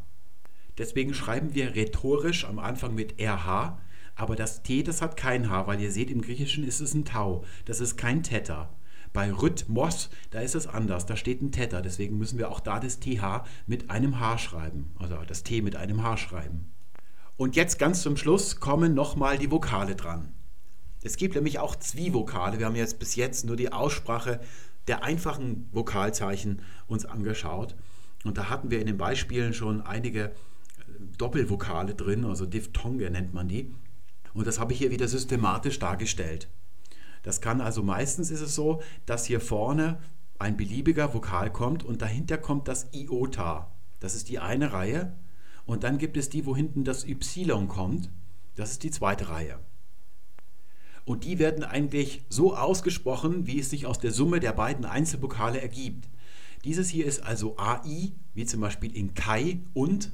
Deswegen 0.77 1.13
schreiben 1.13 1.53
wir 1.53 1.75
rhetorisch 1.75 2.45
am 2.45 2.59
Anfang 2.59 2.95
mit 2.95 3.19
RH 3.19 3.77
aber 4.15 4.35
das 4.35 4.63
T, 4.63 4.83
das 4.83 5.01
hat 5.01 5.17
kein 5.17 5.49
H, 5.49 5.67
weil 5.67 5.81
ihr 5.81 5.91
seht, 5.91 6.09
im 6.09 6.21
Griechischen 6.21 6.63
ist 6.63 6.79
es 6.79 6.93
ein 6.93 7.05
Tau. 7.05 7.43
Das 7.65 7.81
ist 7.81 7.97
kein 7.97 8.23
Theta. 8.23 8.69
Bei 9.11 9.31
Rhythmos, 9.31 10.09
da 10.31 10.39
ist 10.39 10.55
es 10.55 10.67
anders. 10.67 11.05
Da 11.05 11.15
steht 11.15 11.41
ein 11.41 11.51
Theta. 11.51 11.81
Deswegen 11.81 12.17
müssen 12.17 12.37
wir 12.37 12.49
auch 12.49 12.59
da 12.59 12.79
das 12.79 12.99
TH 12.99 13.45
mit 13.65 13.89
einem 13.89 14.19
H 14.19 14.37
schreiben. 14.37 14.91
Also 14.99 15.17
das 15.27 15.43
T 15.43 15.61
mit 15.61 15.75
einem 15.75 16.03
H 16.03 16.17
schreiben. 16.17 16.71
Und 17.37 17.55
jetzt 17.55 17.79
ganz 17.79 18.01
zum 18.01 18.15
Schluss 18.15 18.59
kommen 18.59 18.93
nochmal 18.93 19.37
die 19.37 19.51
Vokale 19.51 19.95
dran. 19.95 20.33
Es 21.03 21.17
gibt 21.17 21.35
nämlich 21.35 21.59
auch 21.59 21.75
Zwievokale. 21.75 22.57
Wir 22.59 22.65
haben 22.65 22.75
jetzt 22.75 22.99
bis 22.99 23.15
jetzt 23.15 23.45
nur 23.45 23.57
die 23.57 23.71
Aussprache 23.71 24.39
der 24.87 25.03
einfachen 25.03 25.67
Vokalzeichen 25.71 26.61
uns 26.87 27.05
angeschaut. 27.05 27.75
Und 28.23 28.37
da 28.37 28.49
hatten 28.49 28.71
wir 28.71 28.79
in 28.79 28.87
den 28.87 28.97
Beispielen 28.97 29.53
schon 29.53 29.81
einige 29.81 30.31
Doppelvokale 31.17 31.95
drin, 31.95 32.25
also 32.25 32.45
Diphthonge 32.45 33.09
nennt 33.09 33.33
man 33.33 33.47
die. 33.47 33.73
Und 34.35 34.45
das 34.45 34.59
habe 34.59 34.73
ich 34.73 34.79
hier 34.79 34.91
wieder 34.91 35.07
systematisch 35.07 35.79
dargestellt. 35.79 36.49
Das 37.23 37.41
kann 37.41 37.61
also 37.61 37.81
meistens 37.81 38.29
ist 38.29 38.41
es 38.41 38.53
so, 38.53 38.81
dass 39.07 39.25
hier 39.25 39.39
vorne 39.39 39.97
ein 40.37 40.57
beliebiger 40.57 41.13
Vokal 41.13 41.51
kommt 41.51 41.83
und 41.83 42.01
dahinter 42.01 42.37
kommt 42.37 42.67
das 42.67 42.93
Iota. 42.93 43.71
Das 43.99 44.13
ist 44.13 44.29
die 44.29 44.37
eine 44.37 44.73
Reihe. 44.73 45.15
Und 45.65 45.83
dann 45.83 45.97
gibt 45.97 46.17
es 46.17 46.29
die, 46.29 46.45
wo 46.45 46.55
hinten 46.55 46.83
das 46.83 47.05
Y 47.07 47.67
kommt. 47.67 48.11
Das 48.55 48.71
ist 48.71 48.83
die 48.83 48.91
zweite 48.91 49.29
Reihe. 49.29 49.57
Und 51.05 51.23
die 51.23 51.39
werden 51.39 51.63
eigentlich 51.63 52.25
so 52.29 52.55
ausgesprochen, 52.55 53.47
wie 53.47 53.59
es 53.59 53.69
sich 53.69 53.85
aus 53.85 53.99
der 53.99 54.11
Summe 54.11 54.39
der 54.39 54.53
beiden 54.53 54.85
Einzelvokale 54.85 55.61
ergibt. 55.61 56.09
Dieses 56.65 56.89
hier 56.89 57.05
ist 57.05 57.23
also 57.23 57.57
AI, 57.57 58.11
wie 58.33 58.45
zum 58.45 58.59
Beispiel 58.59 58.95
in 58.95 59.13
Kai 59.13 59.61
und 59.73 60.11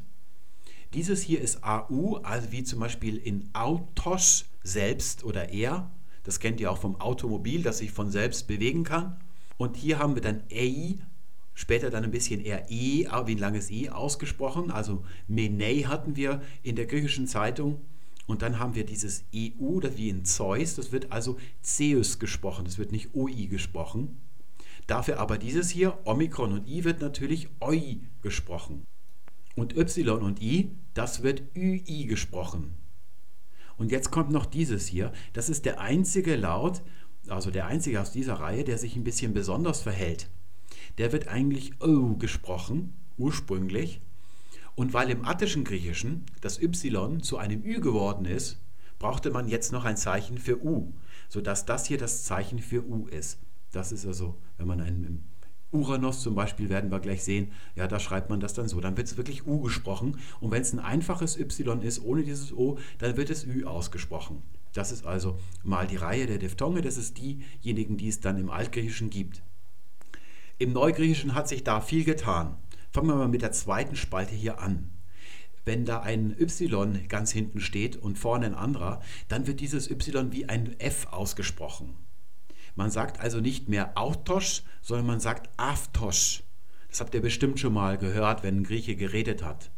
dieses 0.94 1.22
hier 1.22 1.40
ist 1.42 1.64
AU, 1.64 2.18
also 2.18 2.52
wie 2.52 2.64
zum 2.64 2.80
Beispiel 2.80 3.18
in 3.18 3.50
Autos 3.54 4.46
selbst 4.64 5.24
oder 5.24 5.50
er. 5.50 5.90
Das 6.24 6.40
kennt 6.40 6.60
ihr 6.60 6.72
auch 6.72 6.78
vom 6.78 7.00
Automobil, 7.00 7.64
das 7.64 7.80
sich 7.80 7.92
von 7.92 8.12
selbst 8.12 8.48
bewegen 8.48 8.84
kann. 8.84 9.20
Und 9.58 9.78
hier 9.78 10.00
haben 10.00 10.16
wir 10.16 10.22
dann 10.22 10.44
EI, 10.52 10.96
später 11.54 11.90
dann 11.90 12.04
ein 12.04 12.12
bisschen 12.12 12.42
eher 12.42 12.70
E, 12.70 13.06
wie 13.26 13.36
ein 13.36 13.38
langes 13.38 13.72
E 13.72 13.90
ausgesprochen. 13.90 14.70
Also 14.72 15.04
Menei 15.28 15.84
hatten 15.88 16.16
wir 16.16 16.42
in 16.64 16.76
der 16.76 16.86
griechischen 16.88 17.28
Zeitung 17.28 17.82
Und 18.28 18.42
dann 18.42 18.60
haben 18.60 18.76
wir 18.76 18.86
dieses 18.86 19.26
EU, 19.36 19.80
das 19.80 19.98
wie 19.98 20.10
in 20.10 20.26
Zeus, 20.26 20.76
das 20.76 20.92
wird 20.92 21.12
also 21.12 21.38
Zeus 21.62 22.20
gesprochen, 22.20 22.66
das 22.66 22.78
wird 22.78 22.92
nicht 22.92 23.14
OI 23.14 23.48
gesprochen. 23.48 24.22
Dafür 24.88 25.20
aber 25.20 25.38
dieses 25.38 25.70
hier, 25.70 25.98
Omikron 26.06 26.54
und 26.54 26.68
I, 26.68 26.84
wird 26.84 27.02
natürlich 27.02 27.50
OI 27.60 28.00
gesprochen. 28.22 28.86
Und 29.56 29.76
Y 29.76 30.22
und 30.22 30.42
I, 30.42 30.72
das 30.94 31.24
wird 31.24 31.44
UI 31.56 32.06
gesprochen. 32.06 32.74
Und 33.78 33.92
jetzt 33.92 34.12
kommt 34.12 34.32
noch 34.32 34.46
dieses 34.46 34.88
hier. 34.88 35.12
Das 35.34 35.50
ist 35.50 35.66
der 35.66 35.80
einzige 35.82 36.36
Laut, 36.36 36.82
also 37.28 37.52
der 37.52 37.66
einzige 37.66 38.00
aus 38.00 38.12
dieser 38.12 38.36
Reihe, 38.36 38.64
der 38.64 38.78
sich 38.78 38.96
ein 38.96 39.04
bisschen 39.04 39.34
besonders 39.34 39.82
verhält. 39.82 40.30
Der 40.98 41.12
wird 41.12 41.28
eigentlich 41.28 41.82
O 41.82 42.16
gesprochen, 42.16 42.94
ursprünglich. 43.18 44.02
Und 44.76 44.94
weil 44.94 45.10
im 45.10 45.26
attischen 45.26 45.64
Griechischen 45.64 46.26
das 46.42 46.62
Y 46.62 47.22
zu 47.22 47.38
einem 47.38 47.64
Ü 47.64 47.82
geworden 47.82 48.26
ist, 48.26 48.60
brauchte 49.00 49.32
man 49.32 49.48
jetzt 49.48 49.72
noch 49.72 49.84
ein 49.84 49.98
Zeichen 49.98 50.38
für 50.38 50.64
U, 50.64 50.94
sodass 51.28 51.66
das 51.66 51.88
hier 51.88 51.98
das 51.98 52.24
Zeichen 52.24 52.60
für 52.60 52.86
U 52.86 53.08
ist. 53.08 53.40
Das 53.72 53.92
ist 53.92 54.06
also, 54.06 54.38
wenn 54.58 54.68
man 54.68 54.82
einen 54.82 55.31
Uranus 55.72 56.22
zum 56.22 56.36
Beispiel 56.36 56.70
werden 56.70 56.92
wir 56.92 57.00
gleich 57.00 57.24
sehen, 57.24 57.52
ja, 57.76 57.88
da 57.88 58.00
schreibt 58.00 58.30
man 58.30 58.40
das 58.40 58.54
dann 58.54 58.68
so. 58.68 58.82
Dann 58.82 58.98
wird 58.98 59.08
es 59.08 59.18
wirklich 59.18 59.48
U 59.48 59.62
gesprochen. 59.62 60.18
Und 60.40 60.52
wenn 60.52 60.62
es 60.62 60.74
ein 60.74 60.80
einfaches 60.80 61.40
Y 61.40 61.82
ist, 61.82 62.04
ohne 62.04 62.24
dieses 62.24 62.54
O, 62.54 62.78
dann 63.00 63.18
wird 63.18 63.30
es 63.30 63.46
Ü 63.46 63.66
ausgesprochen. 63.66 64.42
Das 64.74 64.92
ist 64.92 65.06
also 65.06 65.38
mal 65.64 65.88
die 65.88 65.98
Reihe 65.98 66.28
der 66.28 66.38
Diphthonge, 66.38 66.82
das 66.82 66.98
ist 66.98 67.18
diejenigen, 67.18 67.98
die 67.98 68.08
es 68.08 68.22
dann 68.22 68.38
im 68.38 68.50
Altgriechischen 68.50 69.10
gibt. 69.10 69.44
Im 70.60 70.74
Neugriechischen 70.74 71.34
hat 71.34 71.48
sich 71.48 71.64
da 71.64 71.82
viel 71.82 72.04
getan. 72.04 72.56
Fangen 72.92 73.08
wir 73.08 73.16
mal 73.16 73.28
mit 73.28 73.42
der 73.42 73.52
zweiten 73.52 73.96
Spalte 73.96 74.36
hier 74.36 74.60
an. 74.60 74.92
Wenn 75.66 75.86
da 75.86 76.02
ein 76.02 76.36
Y 76.40 77.08
ganz 77.08 77.32
hinten 77.32 77.60
steht 77.60 77.96
und 77.98 78.18
vorne 78.18 78.48
ein 78.48 78.56
anderer, 78.56 79.02
dann 79.28 79.48
wird 79.48 79.60
dieses 79.60 79.90
Y 79.90 80.32
wie 80.32 80.48
ein 80.48 80.80
F 80.80 81.08
ausgesprochen. 81.12 81.96
Man 82.76 82.92
sagt 82.92 83.20
also 83.20 83.40
nicht 83.40 83.70
mehr 83.70 83.98
Autos, 83.98 84.64
sondern 84.82 85.08
man 85.08 85.20
sagt 85.20 85.50
Aftos. 85.58 86.44
Das 86.90 87.00
habt 87.00 87.14
ihr 87.14 87.22
bestimmt 87.22 87.60
schon 87.60 87.74
mal 87.74 87.98
gehört, 87.98 88.44
wenn 88.44 88.58
ein 88.58 88.64
Grieche 88.64 88.96
geredet 88.96 89.44
hat. 89.44 89.72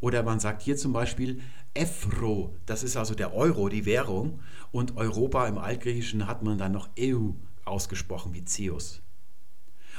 Oder 0.00 0.22
man 0.22 0.40
sagt 0.40 0.62
hier 0.62 0.76
zum 0.76 0.92
Beispiel 0.92 1.40
Ephro, 1.74 2.56
das 2.66 2.82
ist 2.82 2.96
also 2.96 3.14
der 3.14 3.32
Euro, 3.34 3.68
die 3.68 3.86
Währung. 3.86 4.40
Und 4.70 4.96
Europa 4.96 5.46
im 5.46 5.58
Altgriechischen 5.58 6.26
hat 6.26 6.42
man 6.42 6.58
dann 6.58 6.72
noch 6.72 6.90
EU 6.98 7.30
ausgesprochen, 7.64 8.34
wie 8.34 8.44
Zeus. 8.44 9.00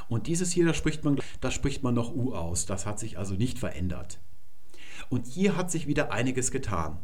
Und 0.10 0.28
dieses 0.28 0.52
hier, 0.52 0.66
da 0.66 0.74
spricht, 0.74 1.04
man, 1.04 1.20
da 1.42 1.52
spricht 1.52 1.84
man 1.84 1.94
noch 1.94 2.14
U 2.14 2.34
aus. 2.36 2.66
Das 2.66 2.86
hat 2.86 3.00
sich 3.00 3.18
also 3.18 3.36
nicht 3.36 3.60
verändert. 3.60 4.20
Und 5.10 5.26
hier 5.26 5.56
hat 5.56 5.72
sich 5.72 5.88
wieder 5.88 6.12
einiges 6.12 6.52
getan. 6.52 7.00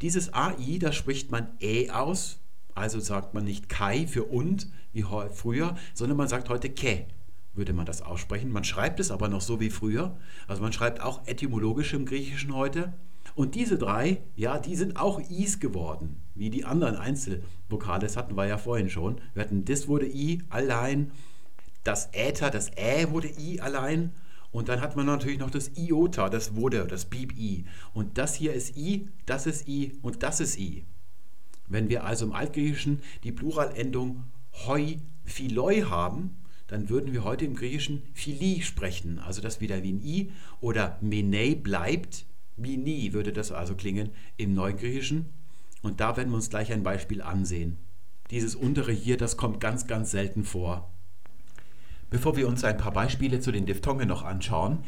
Dieses 0.00 0.34
AI, 0.34 0.78
da 0.80 0.92
spricht 0.92 1.30
man 1.30 1.48
E 1.60 1.90
aus, 1.90 2.40
also 2.74 3.00
sagt 3.00 3.34
man 3.34 3.44
nicht 3.44 3.68
Kai 3.68 4.06
für 4.06 4.24
und, 4.24 4.68
wie 4.92 5.04
früher, 5.32 5.76
sondern 5.94 6.16
man 6.16 6.28
sagt 6.28 6.48
heute 6.48 6.70
Ke, 6.70 7.06
würde 7.54 7.72
man 7.72 7.86
das 7.86 8.02
aussprechen. 8.02 8.50
Man 8.50 8.64
schreibt 8.64 9.00
es 9.00 9.10
aber 9.10 9.28
noch 9.28 9.40
so 9.40 9.60
wie 9.60 9.70
früher. 9.70 10.16
Also 10.48 10.62
man 10.62 10.72
schreibt 10.72 11.00
auch 11.00 11.26
etymologisch 11.26 11.92
im 11.92 12.06
Griechischen 12.06 12.54
heute. 12.54 12.92
Und 13.34 13.54
diese 13.54 13.78
drei, 13.78 14.22
ja, 14.36 14.58
die 14.58 14.76
sind 14.76 14.96
auch 14.96 15.20
Is 15.30 15.60
geworden, 15.60 16.16
wie 16.34 16.50
die 16.50 16.64
anderen 16.64 16.96
Einzelvokale. 16.96 18.00
Das 18.00 18.16
hatten 18.16 18.36
wir 18.36 18.46
ja 18.46 18.58
vorhin 18.58 18.90
schon. 18.90 19.20
Wir 19.34 19.42
hatten 19.44 19.64
das 19.64 19.88
wurde 19.88 20.06
I 20.06 20.42
allein, 20.50 21.12
das 21.84 22.08
Äther, 22.12 22.50
das 22.50 22.70
Ä 22.76 23.10
wurde 23.10 23.28
I 23.28 23.60
allein. 23.60 24.12
Und 24.50 24.68
dann 24.68 24.82
hat 24.82 24.96
man 24.96 25.06
natürlich 25.06 25.38
noch 25.38 25.50
das 25.50 25.70
Iota, 25.76 26.28
das 26.28 26.54
wurde, 26.54 26.86
das 26.86 27.06
blieb 27.06 27.38
I. 27.38 27.64
Und 27.94 28.18
das 28.18 28.34
hier 28.34 28.52
ist 28.52 28.76
I, 28.76 29.08
das 29.24 29.46
ist 29.46 29.66
I 29.66 29.98
und 30.02 30.22
das 30.22 30.40
ist 30.40 30.58
I. 30.58 30.84
Wenn 31.72 31.88
wir 31.88 32.04
also 32.04 32.26
im 32.26 32.32
Altgriechischen 32.32 33.00
die 33.24 33.32
Pluralendung 33.32 34.24
hoi 34.66 34.98
philoi 35.24 35.80
haben, 35.82 36.36
dann 36.66 36.90
würden 36.90 37.14
wir 37.14 37.24
heute 37.24 37.46
im 37.46 37.54
Griechischen 37.54 38.02
phili 38.12 38.60
sprechen, 38.60 39.18
also 39.18 39.40
das 39.40 39.62
wieder 39.62 39.82
wie 39.82 39.92
ein 39.92 40.02
i 40.02 40.32
oder 40.60 40.98
menei 41.00 41.54
bleibt, 41.54 42.26
mini 42.56 43.14
würde 43.14 43.32
das 43.32 43.52
also 43.52 43.74
klingen 43.74 44.10
im 44.36 44.54
Neugriechischen. 44.54 45.30
Und 45.80 46.00
da 46.00 46.16
werden 46.16 46.28
wir 46.28 46.36
uns 46.36 46.50
gleich 46.50 46.72
ein 46.72 46.82
Beispiel 46.82 47.22
ansehen. 47.22 47.78
Dieses 48.30 48.54
untere 48.54 48.92
hier, 48.92 49.16
das 49.16 49.38
kommt 49.38 49.58
ganz, 49.58 49.86
ganz 49.86 50.10
selten 50.10 50.44
vor. 50.44 50.92
Bevor 52.10 52.36
wir 52.36 52.48
uns 52.48 52.64
ein 52.64 52.76
paar 52.76 52.92
Beispiele 52.92 53.40
zu 53.40 53.50
den 53.50 53.64
Diphthongen 53.64 54.08
noch 54.08 54.24
anschauen, 54.24 54.80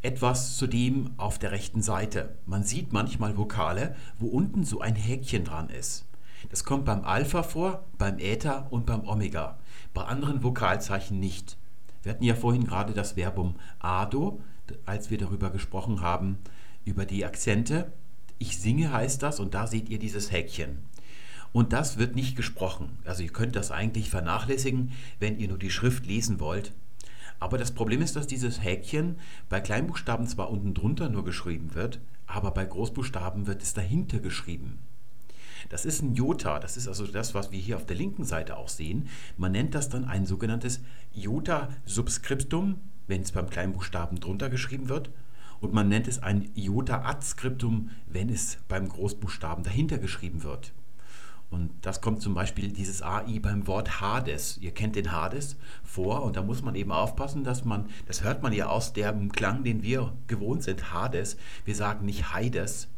etwas 0.00 0.56
zu 0.56 0.66
dem 0.66 1.10
auf 1.18 1.38
der 1.38 1.52
rechten 1.52 1.82
Seite. 1.82 2.38
Man 2.46 2.64
sieht 2.64 2.94
manchmal 2.94 3.36
Vokale, 3.36 3.94
wo 4.18 4.28
unten 4.28 4.64
so 4.64 4.80
ein 4.80 4.94
Häkchen 4.94 5.44
dran 5.44 5.68
ist. 5.68 6.06
Das 6.48 6.64
kommt 6.64 6.84
beim 6.84 7.04
Alpha 7.04 7.42
vor, 7.42 7.84
beim 7.98 8.18
Äther 8.18 8.66
und 8.70 8.86
beim 8.86 9.06
Omega. 9.06 9.58
Bei 9.92 10.04
anderen 10.04 10.42
Vokalzeichen 10.42 11.20
nicht. 11.20 11.56
Wir 12.02 12.12
hatten 12.12 12.24
ja 12.24 12.34
vorhin 12.34 12.64
gerade 12.64 12.94
das 12.94 13.12
Verbum 13.12 13.56
ado, 13.78 14.40
als 14.86 15.10
wir 15.10 15.18
darüber 15.18 15.50
gesprochen 15.50 16.00
haben, 16.00 16.38
über 16.84 17.04
die 17.04 17.24
Akzente. 17.24 17.92
Ich 18.38 18.58
singe 18.58 18.92
heißt 18.92 19.22
das 19.22 19.38
und 19.38 19.54
da 19.54 19.66
seht 19.66 19.88
ihr 19.90 19.98
dieses 19.98 20.32
Häkchen. 20.32 20.78
Und 21.52 21.72
das 21.72 21.98
wird 21.98 22.14
nicht 22.14 22.36
gesprochen. 22.36 22.98
Also 23.04 23.22
ihr 23.22 23.32
könnt 23.32 23.56
das 23.56 23.70
eigentlich 23.70 24.08
vernachlässigen, 24.08 24.92
wenn 25.18 25.38
ihr 25.38 25.48
nur 25.48 25.58
die 25.58 25.70
Schrift 25.70 26.06
lesen 26.06 26.40
wollt. 26.40 26.72
Aber 27.40 27.58
das 27.58 27.72
Problem 27.72 28.02
ist, 28.02 28.16
dass 28.16 28.26
dieses 28.26 28.62
Häkchen 28.62 29.18
bei 29.48 29.60
Kleinbuchstaben 29.60 30.26
zwar 30.26 30.50
unten 30.50 30.74
drunter 30.74 31.08
nur 31.08 31.24
geschrieben 31.24 31.74
wird, 31.74 32.00
aber 32.26 32.52
bei 32.52 32.64
Großbuchstaben 32.64 33.46
wird 33.46 33.62
es 33.62 33.74
dahinter 33.74 34.20
geschrieben. 34.20 34.78
Das 35.68 35.84
ist 35.84 36.02
ein 36.02 36.14
Jota, 36.14 36.58
das 36.58 36.76
ist 36.76 36.88
also 36.88 37.06
das, 37.06 37.34
was 37.34 37.52
wir 37.52 37.58
hier 37.58 37.76
auf 37.76 37.86
der 37.86 37.96
linken 37.96 38.24
Seite 38.24 38.56
auch 38.56 38.68
sehen. 38.68 39.08
Man 39.36 39.52
nennt 39.52 39.74
das 39.74 39.88
dann 39.88 40.04
ein 40.04 40.26
sogenanntes 40.26 40.80
Jota-Subskriptum, 41.12 42.80
wenn 43.06 43.22
es 43.22 43.32
beim 43.32 43.50
Kleinbuchstaben 43.50 44.20
drunter 44.20 44.48
geschrieben 44.48 44.88
wird. 44.88 45.10
Und 45.60 45.74
man 45.74 45.88
nennt 45.88 46.08
es 46.08 46.22
ein 46.22 46.50
Jota-Adskriptum, 46.54 47.90
wenn 48.06 48.30
es 48.30 48.58
beim 48.68 48.88
Großbuchstaben 48.88 49.62
dahinter 49.62 49.98
geschrieben 49.98 50.42
wird. 50.42 50.72
Und 51.50 51.70
das 51.82 52.00
kommt 52.00 52.22
zum 52.22 52.32
Beispiel 52.32 52.70
dieses 52.70 53.02
AI 53.02 53.40
beim 53.40 53.66
Wort 53.66 54.00
Hades. 54.00 54.56
Ihr 54.58 54.70
kennt 54.70 54.94
den 54.94 55.10
Hades 55.10 55.56
vor 55.82 56.22
und 56.22 56.36
da 56.36 56.42
muss 56.42 56.62
man 56.62 56.76
eben 56.76 56.92
aufpassen, 56.92 57.42
dass 57.42 57.64
man, 57.64 57.86
das 58.06 58.22
hört 58.22 58.42
man 58.42 58.52
ja 58.52 58.66
aus 58.66 58.92
dem 58.92 59.32
Klang, 59.32 59.64
den 59.64 59.82
wir 59.82 60.12
gewohnt 60.28 60.62
sind, 60.62 60.92
Hades. 60.92 61.36
Wir 61.64 61.74
sagen 61.74 62.06
nicht 62.06 62.32
Heides, 62.32 62.88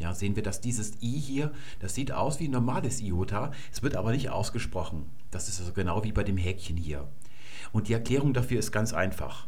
ja, 0.00 0.14
sehen 0.14 0.34
wir, 0.34 0.42
dass 0.42 0.60
dieses 0.60 0.94
I 1.02 1.18
hier, 1.18 1.52
das 1.78 1.94
sieht 1.94 2.10
aus 2.10 2.40
wie 2.40 2.48
ein 2.48 2.52
normales 2.52 3.00
Iota, 3.02 3.52
es 3.70 3.82
wird 3.82 3.96
aber 3.96 4.12
nicht 4.12 4.30
ausgesprochen. 4.30 5.04
Das 5.30 5.48
ist 5.48 5.60
also 5.60 5.72
genau 5.72 6.02
wie 6.02 6.12
bei 6.12 6.24
dem 6.24 6.38
Häkchen 6.38 6.76
hier. 6.76 7.06
Und 7.70 7.88
die 7.88 7.92
Erklärung 7.92 8.32
dafür 8.32 8.58
ist 8.58 8.72
ganz 8.72 8.94
einfach. 8.94 9.46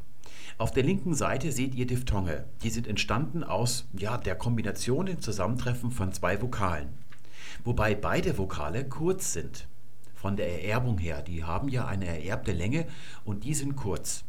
Auf 0.58 0.70
der 0.70 0.82
linken 0.82 1.14
Seite 1.14 1.50
seht 1.50 1.74
ihr 1.74 1.86
Diphthonge. 1.86 2.44
Die 2.62 2.70
sind 2.70 2.86
entstanden 2.86 3.42
aus 3.42 3.88
ja, 3.94 4.18
der 4.18 4.34
Kombination, 4.34 5.06
dem 5.06 5.20
Zusammentreffen 5.22 5.90
von 5.90 6.12
zwei 6.12 6.40
Vokalen. 6.40 6.90
Wobei 7.64 7.94
beide 7.94 8.36
Vokale 8.36 8.86
kurz 8.86 9.32
sind. 9.32 9.66
Von 10.14 10.36
der 10.36 10.62
Ererbung 10.62 10.98
her. 10.98 11.22
Die 11.22 11.44
haben 11.44 11.68
ja 11.68 11.86
eine 11.86 12.06
ererbte 12.06 12.52
Länge 12.52 12.86
und 13.24 13.44
die 13.44 13.54
sind 13.54 13.74
kurz. 13.74 14.24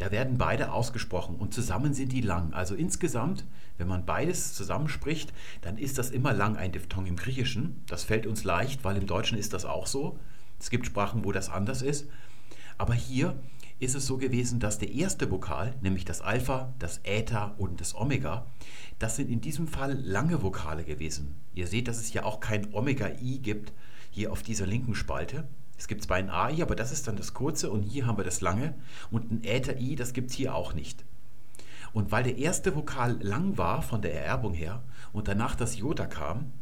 Da 0.00 0.10
werden 0.10 0.38
beide 0.38 0.72
ausgesprochen 0.72 1.36
und 1.36 1.52
zusammen 1.52 1.92
sind 1.92 2.12
die 2.12 2.22
lang. 2.22 2.54
Also 2.54 2.74
insgesamt, 2.74 3.44
wenn 3.76 3.86
man 3.86 4.06
beides 4.06 4.54
zusammenspricht, 4.54 5.30
dann 5.60 5.76
ist 5.76 5.98
das 5.98 6.08
immer 6.08 6.32
lang 6.32 6.56
ein 6.56 6.72
Diphthong 6.72 7.04
im 7.04 7.16
Griechischen. 7.16 7.82
Das 7.86 8.02
fällt 8.02 8.26
uns 8.26 8.42
leicht, 8.42 8.82
weil 8.82 8.96
im 8.96 9.06
Deutschen 9.06 9.36
ist 9.36 9.52
das 9.52 9.66
auch 9.66 9.86
so. 9.86 10.18
Es 10.58 10.70
gibt 10.70 10.86
Sprachen, 10.86 11.22
wo 11.26 11.32
das 11.32 11.50
anders 11.50 11.82
ist. 11.82 12.08
Aber 12.78 12.94
hier 12.94 13.38
ist 13.78 13.94
es 13.94 14.06
so 14.06 14.16
gewesen, 14.16 14.58
dass 14.58 14.78
der 14.78 14.90
erste 14.90 15.30
Vokal, 15.30 15.74
nämlich 15.82 16.06
das 16.06 16.22
Alpha, 16.22 16.72
das 16.78 17.00
Äther 17.04 17.54
und 17.58 17.82
das 17.82 17.94
Omega, 17.94 18.46
das 18.98 19.16
sind 19.16 19.28
in 19.28 19.42
diesem 19.42 19.68
Fall 19.68 19.92
lange 19.92 20.42
Vokale 20.42 20.84
gewesen. 20.84 21.34
Ihr 21.52 21.66
seht, 21.66 21.88
dass 21.88 21.98
es 21.98 22.14
ja 22.14 22.24
auch 22.24 22.40
kein 22.40 22.72
Omega-I 22.72 23.40
gibt 23.40 23.74
hier 24.10 24.32
auf 24.32 24.42
dieser 24.42 24.64
linken 24.64 24.94
Spalte. 24.94 25.46
Es 25.80 25.88
gibt 25.88 26.02
zwar 26.02 26.18
ein 26.18 26.28
AI, 26.28 26.60
aber 26.60 26.76
das 26.76 26.92
ist 26.92 27.08
dann 27.08 27.16
das 27.16 27.32
kurze 27.32 27.70
und 27.70 27.80
hier 27.80 28.06
haben 28.06 28.18
wir 28.18 28.24
das 28.24 28.42
lange 28.42 28.74
und 29.10 29.32
ein 29.32 29.42
Äther-I, 29.42 29.96
das 29.96 30.12
gibt 30.12 30.28
es 30.28 30.36
hier 30.36 30.54
auch 30.54 30.74
nicht. 30.74 31.06
Und 31.94 32.12
weil 32.12 32.22
der 32.22 32.36
erste 32.36 32.76
Vokal 32.76 33.16
lang 33.22 33.56
war 33.56 33.80
von 33.80 34.02
der 34.02 34.12
Ererbung 34.14 34.52
her 34.52 34.82
und 35.14 35.26
danach 35.26 35.56
das 35.56 35.78
Jota 35.78 36.04
kam, 36.04 36.52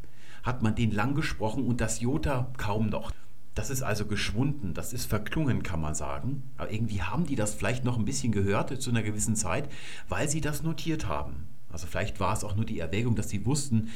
hat 0.45 0.63
man 0.63 0.77
den 0.77 0.93
lang 0.93 1.17
gesprochen 1.17 1.67
und 1.67 1.81
das 1.81 1.99
Jota 1.99 2.53
kaum 2.59 2.91
noch. 2.91 3.11
Das 3.57 3.71
ist 3.71 3.83
also 3.83 4.07
geschwunden, 4.07 4.73
das 4.73 4.93
ist 4.93 5.07
verklungen, 5.07 5.65
kann 5.65 5.81
man 5.81 5.97
sagen. 5.97 6.45
Aber 6.57 6.71
irgendwie 6.71 7.03
haben 7.03 7.27
die 7.27 7.35
das 7.35 7.55
vielleicht 7.55 7.85
noch 7.85 7.99
ein 7.99 8.05
bisschen 8.05 8.31
gehört 8.31 8.81
zu 8.81 8.91
einer 8.91 9.03
gewissen 9.03 9.35
Zeit, 9.35 9.69
weil 10.09 10.29
sie 10.29 10.41
das 10.41 10.63
notiert 10.63 11.09
haben. 11.09 11.49
Also 11.73 11.89
vielleicht 11.89 12.21
war 12.21 12.35
es 12.35 12.45
auch 12.45 12.55
nur 12.55 12.65
die 12.65 12.79
Erwägung, 12.79 13.17
dass 13.17 13.31
sie 13.31 13.45
wussten, 13.45 13.89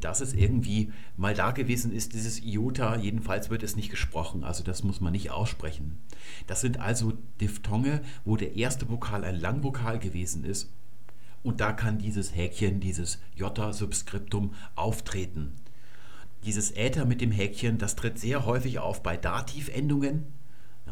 dass 0.00 0.20
es 0.20 0.32
irgendwie 0.32 0.92
mal 1.16 1.34
da 1.34 1.50
gewesen 1.50 1.92
ist, 1.92 2.14
dieses 2.14 2.42
Iota, 2.42 2.96
jedenfalls 2.96 3.50
wird 3.50 3.62
es 3.62 3.76
nicht 3.76 3.90
gesprochen, 3.90 4.44
also 4.44 4.64
das 4.64 4.82
muss 4.82 5.00
man 5.00 5.12
nicht 5.12 5.30
aussprechen. 5.30 5.98
Das 6.46 6.60
sind 6.60 6.80
also 6.80 7.12
Diphthonge, 7.40 8.02
wo 8.24 8.36
der 8.36 8.56
erste 8.56 8.88
Vokal 8.88 9.24
ein 9.24 9.40
Langvokal 9.40 9.98
gewesen 9.98 10.44
ist 10.44 10.70
und 11.42 11.60
da 11.60 11.72
kann 11.72 11.98
dieses 11.98 12.34
Häkchen, 12.34 12.80
dieses 12.80 13.18
J-Subskriptum 13.36 14.54
auftreten. 14.74 15.54
Dieses 16.44 16.72
Äther 16.76 17.04
mit 17.04 17.20
dem 17.20 17.30
Häkchen, 17.30 17.78
das 17.78 17.96
tritt 17.96 18.18
sehr 18.18 18.46
häufig 18.46 18.78
auf 18.78 19.02
bei 19.02 19.16
Dativendungen. 19.16 20.24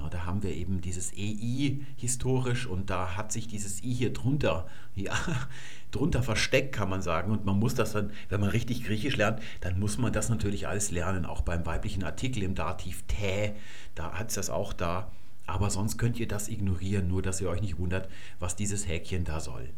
Ja, 0.00 0.08
da 0.08 0.24
haben 0.24 0.42
wir 0.42 0.54
eben 0.54 0.80
dieses 0.80 1.12
EI 1.12 1.80
historisch 1.96 2.66
und 2.66 2.90
da 2.90 3.16
hat 3.16 3.32
sich 3.32 3.48
dieses 3.48 3.82
I 3.82 3.92
hier 3.92 4.12
drunter, 4.12 4.66
ja, 4.94 5.12
drunter 5.90 6.22
versteckt, 6.22 6.74
kann 6.74 6.88
man 6.88 7.02
sagen. 7.02 7.30
Und 7.30 7.44
man 7.44 7.58
muss 7.58 7.74
das 7.74 7.92
dann, 7.92 8.10
wenn 8.28 8.40
man 8.40 8.50
richtig 8.50 8.84
Griechisch 8.84 9.16
lernt, 9.16 9.40
dann 9.60 9.78
muss 9.78 9.98
man 9.98 10.12
das 10.12 10.28
natürlich 10.28 10.68
alles 10.68 10.90
lernen. 10.90 11.26
Auch 11.26 11.42
beim 11.42 11.66
weiblichen 11.66 12.04
Artikel 12.04 12.42
im 12.42 12.54
Dativ 12.54 13.04
tä, 13.08 13.54
da 13.94 14.12
hat 14.12 14.28
es 14.28 14.36
das 14.36 14.50
auch 14.50 14.72
da. 14.72 15.10
Aber 15.46 15.68
sonst 15.70 15.98
könnt 15.98 16.18
ihr 16.18 16.28
das 16.28 16.48
ignorieren, 16.48 17.08
nur 17.08 17.22
dass 17.22 17.40
ihr 17.40 17.50
euch 17.50 17.60
nicht 17.60 17.78
wundert, 17.78 18.08
was 18.38 18.56
dieses 18.56 18.88
Häkchen 18.88 19.24
da 19.24 19.40
soll. 19.40 19.68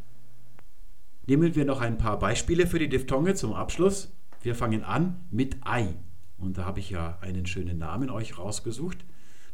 Nehmen 1.27 1.55
wir 1.55 1.65
noch 1.65 1.81
ein 1.81 1.99
paar 1.99 2.19
Beispiele 2.19 2.67
für 2.67 2.79
die 2.79 2.89
Diphthonge 2.89 3.35
zum 3.35 3.55
Abschluss. 3.55 4.13
Wir 4.43 4.55
fangen 4.55 4.85
an 4.85 5.21
mit 5.31 5.57
Ei. 5.63 5.95
Und 6.37 6.59
da 6.59 6.65
habe 6.65 6.81
ich 6.81 6.91
ja 6.91 7.19
einen 7.21 7.47
schönen 7.47 7.79
Namen 7.79 8.11
euch 8.11 8.39
rausgesucht. 8.39 9.05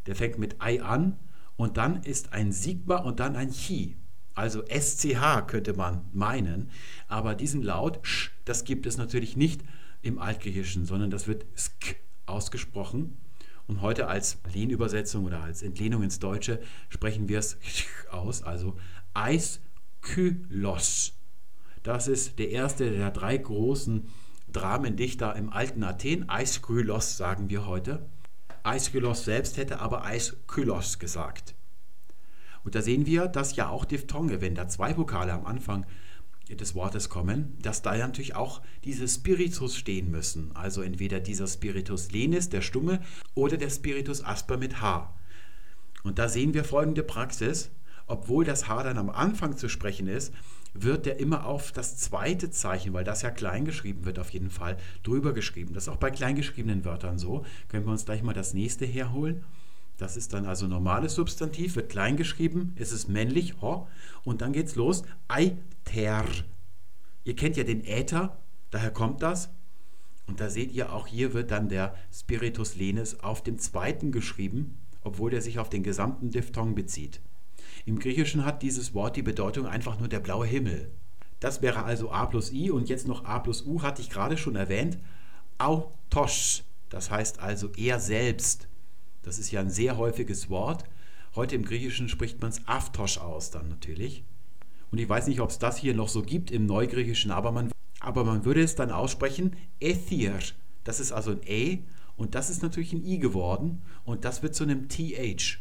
Der 0.09 0.17
fängt 0.17 0.39
mit 0.39 0.61
Ei 0.61 0.83
an 0.83 1.17
und 1.57 1.77
dann 1.77 2.03
ist 2.03 2.33
ein 2.33 2.51
Sigma 2.51 2.97
und 2.97 3.21
dann 3.21 3.37
ein 3.37 3.51
Chi. 3.51 3.97
Also 4.35 4.65
SCH 4.67 5.47
könnte 5.47 5.75
man 5.75 6.07
meinen. 6.13 6.71
Aber 7.09 7.35
diesen 7.35 7.63
Laut, 7.63 8.01
sch, 8.03 8.31
das 8.47 8.65
gibt 8.65 8.87
es 8.87 8.97
natürlich 8.97 9.37
nicht 9.37 9.63
im 10.01 10.19
Altgriechischen, 10.19 10.87
sondern 10.87 11.11
das 11.11 11.29
wird 11.29 11.45
sk 11.57 11.97
ausgesprochen. 12.25 13.19
Und 13.67 13.83
heute 13.83 14.09
als 14.09 14.39
Lehnübersetzung 14.55 15.27
oder 15.27 15.43
als 15.43 15.63
Entlehnung 15.63 16.03
ins 16.03 16.21
Deutsche 16.21 16.61
sprechen 16.89 17.29
wir 17.29 17.39
es 17.39 17.59
aus, 18.11 18.43
also 18.43 18.79
Eiskylos. 19.13 21.13
Das 21.83 22.09
ist 22.09 22.39
der 22.39 22.51
erste 22.51 22.91
der 22.91 23.11
drei 23.11 23.37
großen 23.37 24.09
Dramendichter 24.51 25.37
im 25.37 25.51
alten 25.51 25.85
Athen. 25.85 26.31
Aeschylos 26.31 27.19
sagen 27.19 27.51
wir 27.51 27.67
heute. 27.67 28.09
Aeschylos 28.69 29.25
selbst 29.25 29.57
hätte 29.57 29.81
aber 29.81 30.05
Aeschylos 30.05 30.99
gesagt. 30.99 31.55
Und 32.65 32.75
da 32.75 32.83
sehen 32.83 33.07
wir, 33.07 33.29
dass 33.29 33.57
ja 33.57 33.69
auch 33.71 33.85
Diphthonge, 33.85 34.41
wenn 34.41 34.55
da 34.55 34.69
zwei 34.69 34.97
Vokale 34.97 35.33
am 35.33 35.47
Anfang 35.47 35.87
des 36.51 36.75
Wortes 36.75 37.09
kommen, 37.09 37.57
dass 37.63 37.83
da 37.83 37.95
ja 37.95 38.07
natürlich 38.07 38.35
auch 38.35 38.63
diese 38.85 39.09
Spiritus 39.09 39.77
stehen 39.77 40.11
müssen. 40.11 40.55
Also 40.55 40.83
entweder 40.83 41.21
dieser 41.21 41.47
Spiritus 41.47 42.11
lenis, 42.11 42.49
der 42.49 42.63
Stumme, 42.63 43.01
oder 43.35 43.57
der 43.57 43.71
Spiritus 43.71 44.25
asper 44.25 44.57
mit 44.57 44.81
H. 44.81 45.15
Und 46.03 46.19
da 46.19 46.29
sehen 46.29 46.55
wir 46.55 46.65
folgende 46.65 47.03
Praxis. 47.03 47.71
Obwohl 48.07 48.45
das 48.47 48.69
H 48.69 48.83
dann 48.83 48.97
am 48.97 49.11
Anfang 49.11 49.59
zu 49.59 49.69
sprechen 49.69 50.09
ist, 50.09 50.33
wird 50.75 51.07
der 51.07 51.19
immer 51.19 51.47
auf 51.47 51.73
das 51.73 51.97
zweite 51.97 52.51
Zeichen, 52.51 52.93
weil 52.93 53.05
das 53.05 53.23
ja 53.23 53.31
klein 53.31 53.65
geschrieben 53.65 54.05
wird, 54.05 54.19
auf 54.19 54.31
jeden 54.31 54.51
Fall 54.51 54.77
drüber 55.03 55.33
geschrieben. 55.33 55.75
Das 55.75 55.85
ist 55.85 55.89
auch 55.89 55.97
bei 55.97 56.11
kleingeschriebenen 56.11 56.85
Wörtern 56.85 57.19
so. 57.19 57.45
Können 57.69 57.87
wir 57.87 57.93
uns 57.93 58.05
gleich 58.05 58.23
mal 58.23 58.35
das 58.35 58.55
nächste 58.55 58.87
herholen. 58.87 59.45
Das 59.99 60.17
ist 60.17 60.33
dann 60.33 60.47
also 60.47 60.69
normales 60.69 61.15
Substantiv, 61.15 61.75
wird 61.75 61.91
klein 61.91 62.17
geschrieben, 62.17 62.73
ist 62.77 62.93
es 62.93 63.09
männlich, 63.09 63.61
ho, 63.61 63.89
und 64.23 64.43
dann 64.43 64.53
geht's 64.53 64.77
los. 64.77 65.03
Eiter. 65.27 66.25
Ihr 67.25 67.35
kennt 67.35 67.57
ja 67.57 67.65
den 67.65 67.85
Äther, 67.85 68.39
daher 68.71 68.93
kommt 68.93 69.23
das. 69.23 69.51
Und 70.29 70.41
da 70.41 70.51
seht 70.51 70.73
ihr 70.73 70.93
auch 70.93 71.07
hier 71.07 71.33
wird 71.33 71.51
dann 71.51 71.69
der 71.69 71.95
Spiritus 72.13 72.77
lenis 72.77 73.19
auf 73.21 73.43
dem 73.43 73.59
zweiten 73.59 74.13
geschrieben, 74.13 74.79
obwohl 75.03 75.31
der 75.31 75.43
sich 75.43 75.59
auf 75.59 75.71
den 75.71 75.83
gesamten 75.83 76.31
Diphthong 76.31 76.75
bezieht. 76.75 77.21
Im 77.89 77.99
Griechischen 77.99 78.45
hat 78.45 78.63
dieses 78.63 78.93
Wort 78.93 79.17
die 79.17 79.23
Bedeutung 79.23 79.65
einfach 79.65 79.99
nur 79.99 80.09
der 80.09 80.21
blaue 80.21 80.47
Himmel. 80.47 80.91
Das 81.41 81.63
wäre 81.63 81.85
also 81.85 82.11
A 82.11 82.27
plus 82.27 82.53
I 82.53 82.71
und 82.71 82.91
jetzt 82.91 83.09
noch 83.09 83.25
A 83.25 83.39
plus 83.39 83.65
U 83.65 83.81
hatte 83.81 84.03
ich 84.03 84.11
gerade 84.11 84.37
schon 84.37 84.57
erwähnt. 84.57 84.99
Autos, 85.57 86.65
das 86.91 87.11
heißt 87.11 87.41
also 87.41 87.71
er 87.79 87.99
selbst. 87.99 88.69
Das 89.23 89.39
ist 89.39 89.53
ja 89.53 89.61
ein 89.61 89.71
sehr 89.71 89.97
häufiges 89.97 90.51
Wort. 90.51 90.85
Heute 91.35 91.55
im 91.55 91.65
Griechischen 91.65 92.11
spricht 92.11 92.43
man 92.43 92.51
es 92.51 92.61
Aftosch 92.69 93.17
aus 93.17 93.51
dann 93.53 93.71
natürlich. 93.71 94.23
Und 94.91 94.99
ich 94.99 95.09
weiß 95.09 95.27
nicht, 95.27 95.41
ob 95.41 95.49
es 95.49 95.59
das 95.59 95.79
hier 95.79 95.95
noch 95.95 96.09
so 96.09 96.21
gibt 96.21 96.51
im 96.51 96.67
Neugriechischen, 96.67 97.31
aber 97.31 97.53
man, 97.53 97.73
aber 98.01 98.23
man 98.23 98.45
würde 98.45 98.63
es 98.63 98.75
dann 98.75 98.91
aussprechen 98.91 99.57
Ethir. 99.81 100.39
Das 100.85 101.01
ist 101.01 101.13
also 101.13 101.31
ein 101.31 101.41
E 101.47 101.79
und 102.19 102.35
das 102.35 102.51
ist 102.51 102.61
natürlich 102.63 102.93
ein 102.93 103.07
I 103.07 103.19
geworden 103.19 103.81
und 104.05 104.27
das 104.27 104.43
wird 104.43 104.55
zu 104.55 104.65
einem 104.65 104.91
TH. 104.91 105.59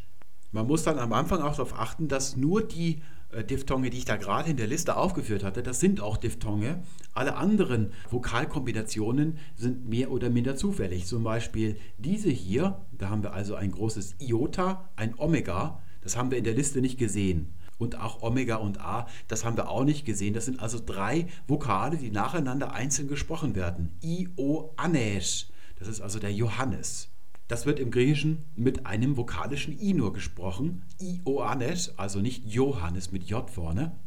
Man 0.50 0.66
muss 0.66 0.82
dann 0.82 0.98
am 0.98 1.12
Anfang 1.12 1.42
auch 1.42 1.56
darauf 1.56 1.78
achten, 1.78 2.08
dass 2.08 2.36
nur 2.36 2.62
die 2.62 3.02
äh, 3.30 3.44
Diphthonge, 3.44 3.90
die 3.90 3.98
ich 3.98 4.04
da 4.06 4.16
gerade 4.16 4.50
in 4.50 4.56
der 4.56 4.66
Liste 4.66 4.96
aufgeführt 4.96 5.44
hatte, 5.44 5.62
das 5.62 5.80
sind 5.80 6.00
auch 6.00 6.16
Diphthonge. 6.16 6.82
Alle 7.12 7.36
anderen 7.36 7.92
Vokalkombinationen 8.10 9.38
sind 9.56 9.88
mehr 9.88 10.10
oder 10.10 10.30
minder 10.30 10.56
zufällig. 10.56 11.06
Zum 11.06 11.22
Beispiel 11.22 11.76
diese 11.98 12.30
hier, 12.30 12.80
da 12.92 13.10
haben 13.10 13.22
wir 13.22 13.34
also 13.34 13.54
ein 13.54 13.72
großes 13.72 14.16
Iota, 14.20 14.88
ein 14.96 15.14
Omega, 15.18 15.82
das 16.00 16.16
haben 16.16 16.30
wir 16.30 16.38
in 16.38 16.44
der 16.44 16.54
Liste 16.54 16.80
nicht 16.80 16.98
gesehen. 16.98 17.52
Und 17.76 18.00
auch 18.00 18.22
Omega 18.22 18.56
und 18.56 18.80
A, 18.80 19.06
das 19.28 19.44
haben 19.44 19.56
wir 19.56 19.68
auch 19.68 19.84
nicht 19.84 20.04
gesehen. 20.04 20.34
Das 20.34 20.46
sind 20.46 20.60
also 20.60 20.80
drei 20.84 21.26
Vokale, 21.46 21.96
die 21.96 22.10
nacheinander 22.10 22.72
einzeln 22.72 23.06
gesprochen 23.06 23.54
werden. 23.54 23.96
Ioannes, 24.00 25.50
das 25.78 25.86
ist 25.86 26.00
also 26.00 26.18
der 26.18 26.32
Johannes. 26.32 27.08
Das 27.48 27.64
wird 27.64 27.80
im 27.80 27.90
Griechischen 27.90 28.44
mit 28.56 28.84
einem 28.84 29.16
vokalischen 29.16 29.80
I 29.80 29.94
nur 29.94 30.12
gesprochen. 30.12 30.82
Ioannes, 31.00 31.98
also 31.98 32.20
nicht 32.20 32.44
Johannes 32.44 33.10
mit 33.10 33.24
J 33.24 33.48
vorne. 33.50 33.98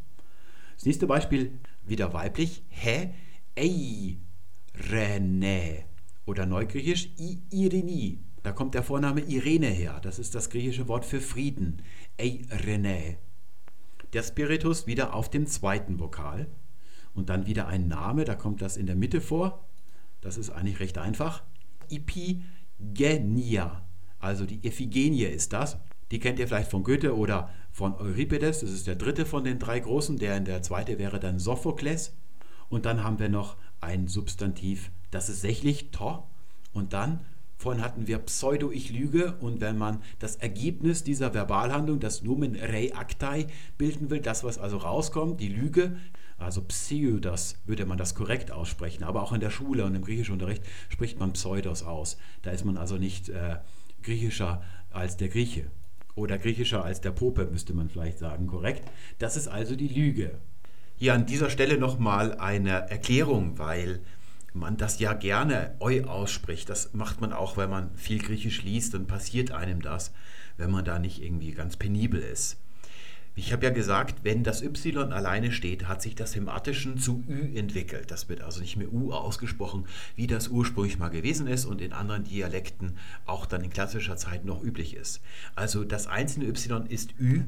Das 0.76 0.85
nächste 0.85 1.07
Beispiel 1.07 1.59
wieder 1.84 2.13
weiblich. 2.13 2.63
He, 2.69 3.09
ei, 3.57 4.18
rene. 4.91 5.85
Oder 6.26 6.45
neugriechisch 6.45 7.09
I, 7.19 7.39
Irini. 7.49 8.19
Da 8.43 8.51
kommt 8.51 8.76
der 8.76 8.84
Vorname 8.84 9.22
Irene 9.22 9.68
her. 9.68 9.99
Das 10.01 10.19
ist 10.19 10.35
das 10.35 10.51
griechische 10.51 10.88
Wort 10.88 11.05
für 11.05 11.19
Frieden. 11.19 11.81
Ei, 12.19 12.41
rene. 12.65 13.18
Der 14.13 14.22
Spiritus 14.22 14.85
wieder 14.85 15.15
auf 15.15 15.30
dem 15.30 15.47
zweiten 15.47 15.99
Vokal. 15.99 16.47
Und 17.13 17.30
dann 17.30 17.47
wieder 17.47 17.68
ein 17.68 17.88
Name, 17.88 18.23
da 18.23 18.35
kommt 18.35 18.61
das 18.61 18.77
in 18.77 18.85
der 18.85 18.95
Mitte 18.95 19.19
vor. 19.19 19.68
Das 20.22 20.38
ist 20.38 20.51
eigentlich 20.51 20.80
recht 20.80 20.99
einfach. 20.99 21.43
Ipi, 21.89 22.43
Genia. 22.93 23.83
Also 24.19 24.45
die 24.45 24.65
Iphigenie 24.65 25.23
ist 25.23 25.53
das. 25.53 25.77
Die 26.11 26.19
kennt 26.19 26.39
ihr 26.39 26.47
vielleicht 26.47 26.71
von 26.71 26.83
Goethe 26.83 27.15
oder 27.15 27.49
von 27.71 27.95
Euripides. 27.95 28.59
Das 28.59 28.71
ist 28.71 28.87
der 28.87 28.95
dritte 28.95 29.25
von 29.25 29.43
den 29.43 29.59
drei 29.59 29.79
großen. 29.79 30.17
Der 30.17 30.39
der 30.39 30.61
zweite 30.61 30.99
wäre 30.99 31.19
dann 31.19 31.39
Sophokles. 31.39 32.13
Und 32.69 32.85
dann 32.85 33.03
haben 33.03 33.19
wir 33.19 33.29
noch 33.29 33.57
ein 33.81 34.07
Substantiv, 34.07 34.91
das 35.09 35.27
ist 35.27 35.41
sächlich 35.41 35.91
to. 35.91 36.23
Und 36.73 36.93
dann 36.93 37.21
Vorhin 37.61 37.83
hatten 37.83 38.07
wir 38.07 38.17
Pseudo, 38.17 38.71
ich 38.71 38.89
lüge. 38.89 39.35
Und 39.39 39.61
wenn 39.61 39.77
man 39.77 40.01
das 40.17 40.35
Ergebnis 40.35 41.03
dieser 41.03 41.35
Verbalhandlung, 41.35 41.99
das 41.99 42.23
Nomen 42.23 42.55
Rei 42.55 42.91
Actai, 42.95 43.45
bilden 43.77 44.09
will, 44.09 44.19
das, 44.19 44.43
was 44.43 44.57
also 44.57 44.77
rauskommt, 44.77 45.39
die 45.39 45.49
Lüge, 45.49 45.95
also 46.41 46.61
Pseudos 46.61 47.57
würde 47.65 47.85
man 47.85 47.97
das 47.97 48.15
korrekt 48.15 48.51
aussprechen. 48.51 49.03
Aber 49.03 49.23
auch 49.23 49.34
in 49.34 49.39
der 49.41 49.49
Schule 49.49 49.85
und 49.85 49.95
im 49.95 50.03
Griechischunterricht 50.03 50.63
spricht 50.89 51.19
man 51.19 51.34
Pseudos 51.34 51.84
aus. 51.84 52.18
Da 52.41 52.51
ist 52.51 52.65
man 52.65 52.77
also 52.77 52.97
nicht 52.97 53.30
äh, 53.30 53.57
griechischer 54.03 54.63
als 54.89 55.18
der 55.18 55.30
Grieche. 55.30 55.72
Oder 56.15 56.38
griechischer 56.38 56.84
als 56.84 57.01
der 57.01 57.11
Pope, 57.11 57.45
müsste 57.45 57.73
man 57.73 57.89
vielleicht 57.89 58.19
sagen, 58.19 58.47
korrekt. 58.47 58.84
Das 59.19 59.38
ist 59.38 59.47
also 59.47 59.76
die 59.76 59.88
Lüge. 59.88 60.39
Hier 60.97 61.13
an 61.13 61.26
dieser 61.26 61.49
Stelle 61.49 61.77
nochmal 61.77 62.35
eine 62.38 62.89
Erklärung, 62.89 63.57
weil 63.57 64.01
man 64.53 64.77
das 64.77 64.99
ja 64.99 65.13
gerne 65.13 65.76
eu 65.80 66.03
ausspricht. 66.03 66.69
Das 66.69 66.93
macht 66.93 67.22
man 67.22 67.34
auch, 67.34 67.57
wenn 67.57 67.69
man 67.69 67.95
viel 67.95 68.19
Griechisch 68.19 68.63
liest, 68.63 68.93
dann 68.93 69.07
passiert 69.07 69.51
einem 69.51 69.81
das, 69.81 70.11
wenn 70.57 70.72
man 70.72 70.85
da 70.85 70.99
nicht 70.99 71.23
irgendwie 71.23 71.51
ganz 71.51 71.77
penibel 71.77 72.19
ist. 72.19 72.57
Ich 73.33 73.53
habe 73.53 73.63
ja 73.65 73.71
gesagt, 73.71 74.23
wenn 74.23 74.43
das 74.43 74.61
Y 74.61 75.13
alleine 75.13 75.53
steht, 75.53 75.87
hat 75.87 76.01
sich 76.01 76.15
das 76.15 76.35
im 76.35 76.49
Attischen 76.49 76.97
zu 76.97 77.23
Ü 77.29 77.57
entwickelt. 77.57 78.11
Das 78.11 78.27
wird 78.27 78.41
also 78.41 78.59
nicht 78.59 78.75
mehr 78.75 78.91
U 78.91 79.13
ausgesprochen, 79.13 79.85
wie 80.17 80.27
das 80.27 80.49
ursprünglich 80.49 80.99
mal 80.99 81.09
gewesen 81.09 81.47
ist 81.47 81.65
und 81.65 81.79
in 81.79 81.93
anderen 81.93 82.25
Dialekten 82.25 82.97
auch 83.25 83.45
dann 83.45 83.63
in 83.63 83.69
klassischer 83.69 84.17
Zeit 84.17 84.43
noch 84.43 84.61
üblich 84.61 84.95
ist. 84.95 85.21
Also 85.55 85.85
das 85.85 86.07
einzelne 86.07 86.45
Y 86.47 86.85
ist 86.87 87.13
Ü, 87.19 87.43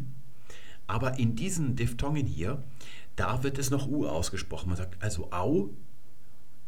aber 0.88 1.19
in 1.19 1.35
diesen 1.35 1.76
Diphthongen 1.76 2.26
hier, 2.26 2.64
da 3.18 3.43
wird 3.43 3.57
es 3.57 3.69
noch 3.69 3.88
U 3.88 4.07
ausgesprochen. 4.07 4.69
Man 4.69 4.77
sagt 4.77 5.03
also 5.03 5.34
Au, 5.34 5.69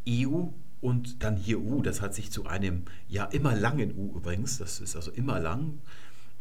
EU 0.07 0.47
und 0.81 1.23
dann 1.23 1.37
hier 1.37 1.61
U. 1.61 1.81
Das 1.81 2.01
hat 2.01 2.13
sich 2.13 2.31
zu 2.31 2.47
einem 2.47 2.83
ja 3.07 3.23
immer 3.25 3.55
langen 3.55 3.95
U 3.95 4.17
übrigens, 4.17 4.57
das 4.57 4.81
ist 4.81 4.97
also 4.97 5.11
immer 5.11 5.39
lang, 5.39 5.79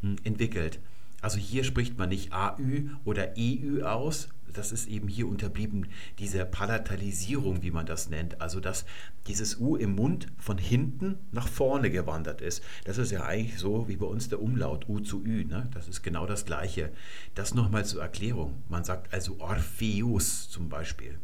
hm, 0.01 0.17
entwickelt. 0.25 0.81
Also 1.25 1.39
hier 1.39 1.65
spricht 1.65 1.97
man 1.97 2.11
nicht 2.11 2.35
AÜ 2.35 2.91
oder 3.07 3.33
EÜ 3.39 3.83
aus. 3.83 4.29
Das 4.53 4.73
ist 4.73 4.87
eben 4.87 5.09
hier 5.09 5.27
unterblieben, 5.27 5.87
diese 6.19 6.45
Palatalisierung, 6.45 7.63
wie 7.63 7.71
man 7.71 7.87
das 7.87 8.11
nennt. 8.11 8.43
Also, 8.43 8.61
dass 8.61 8.85
dieses 9.27 9.59
U 9.59 9.75
im 9.75 9.95
Mund 9.95 10.31
von 10.37 10.59
hinten 10.59 11.17
nach 11.33 11.49
vorne 11.49 11.91
gewandert 11.91 12.43
ist. 12.43 12.63
Das 12.85 12.99
ist 12.99 13.11
ja 13.11 13.25
eigentlich 13.25 13.59
so 13.59 13.89
wie 13.89 13.97
bei 13.97 14.05
uns 14.05 14.29
der 14.29 14.43
Umlaut 14.43 14.87
U 14.87 15.01
zu 15.01 15.25
Ü. 15.25 15.47
Ne? 15.47 15.67
Das 15.73 15.89
ist 15.89 16.03
genau 16.03 16.27
das 16.27 16.45
Gleiche. 16.45 16.93
Das 17.35 17.55
nochmal 17.55 17.87
zur 17.87 18.03
Erklärung. 18.03 18.63
Man 18.69 18.85
sagt 18.85 19.15
also 19.15 19.41
Orpheus 19.41 20.51
zum 20.51 20.69
Beispiel. 20.69 21.19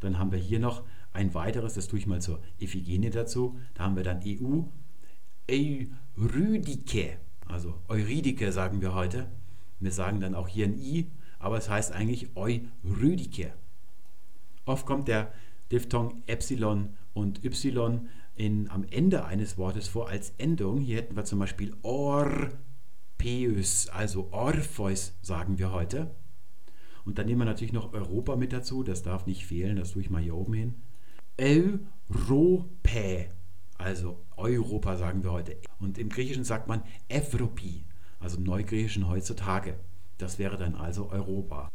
Dann 0.00 0.18
haben 0.18 0.30
wir 0.30 0.38
hier 0.38 0.60
noch 0.60 0.84
ein 1.14 1.32
weiteres, 1.32 1.72
das 1.72 1.88
tue 1.88 1.98
ich 1.98 2.06
mal 2.06 2.20
zur 2.20 2.42
Iphigenie 2.60 3.08
dazu. 3.08 3.58
Da 3.72 3.84
haben 3.84 3.96
wir 3.96 4.04
dann 4.04 4.20
EU, 4.26 4.64
Eurydike, 5.48 7.16
also 7.46 7.74
Eurydike 7.88 8.52
sagen 8.52 8.80
wir 8.80 8.94
heute. 8.94 9.26
Wir 9.80 9.92
sagen 9.92 10.20
dann 10.20 10.34
auch 10.34 10.48
hier 10.48 10.66
ein 10.66 10.78
I, 10.78 11.10
aber 11.38 11.58
es 11.58 11.68
heißt 11.68 11.92
eigentlich 11.92 12.36
Eurydike. 12.36 13.52
Oft 14.64 14.86
kommt 14.86 15.08
der 15.08 15.32
Diphthong 15.72 16.22
Epsilon 16.26 16.90
und 17.14 17.44
Y 17.44 18.08
in, 18.36 18.70
am 18.70 18.84
Ende 18.90 19.24
eines 19.24 19.58
Wortes 19.58 19.88
vor 19.88 20.08
als 20.08 20.34
Endung. 20.38 20.80
Hier 20.80 20.98
hätten 20.98 21.16
wir 21.16 21.24
zum 21.24 21.40
Beispiel 21.40 21.74
Orpeus, 21.82 22.58
also 23.88 24.28
Orpheus 24.30 25.14
sagen 25.22 25.58
wir 25.58 25.72
heute. 25.72 26.14
Und 27.04 27.18
dann 27.18 27.26
nehmen 27.26 27.40
wir 27.40 27.46
natürlich 27.46 27.72
noch 27.72 27.92
Europa 27.92 28.36
mit 28.36 28.52
dazu, 28.52 28.84
das 28.84 29.02
darf 29.02 29.26
nicht 29.26 29.44
fehlen, 29.46 29.76
das 29.76 29.90
tue 29.90 30.02
ich 30.02 30.10
mal 30.10 30.22
hier 30.22 30.36
oben 30.36 30.54
hin. 30.54 30.74
Europä, 31.36 33.28
also 33.78 34.20
Europa 34.42 34.96
sagen 34.96 35.22
wir 35.22 35.32
heute. 35.32 35.56
Und 35.80 35.98
im 35.98 36.08
Griechischen 36.08 36.44
sagt 36.44 36.68
man 36.68 36.82
Evropi, 37.08 37.84
also 38.20 38.38
im 38.38 38.44
Neugriechischen 38.44 39.08
heutzutage. 39.08 39.74
Das 40.18 40.38
wäre 40.38 40.56
dann 40.56 40.74
also 40.74 41.10
Europa. 41.10 41.70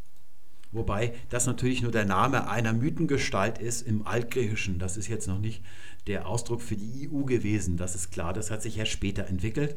Wobei 0.71 1.13
das 1.29 1.47
natürlich 1.47 1.81
nur 1.81 1.91
der 1.91 2.05
Name 2.05 2.49
einer 2.49 2.73
Mythengestalt 2.73 3.57
ist 3.57 3.81
im 3.81 4.05
Altgriechischen. 4.05 4.79
Das 4.79 4.97
ist 4.97 5.07
jetzt 5.07 5.27
noch 5.27 5.39
nicht 5.39 5.63
der 6.07 6.27
Ausdruck 6.27 6.61
für 6.61 6.75
die 6.75 7.09
EU 7.09 7.23
gewesen. 7.23 7.77
Das 7.77 7.95
ist 7.95 8.11
klar, 8.11 8.33
das 8.33 8.51
hat 8.51 8.61
sich 8.61 8.77
erst 8.77 8.91
später 8.91 9.27
entwickelt. 9.27 9.75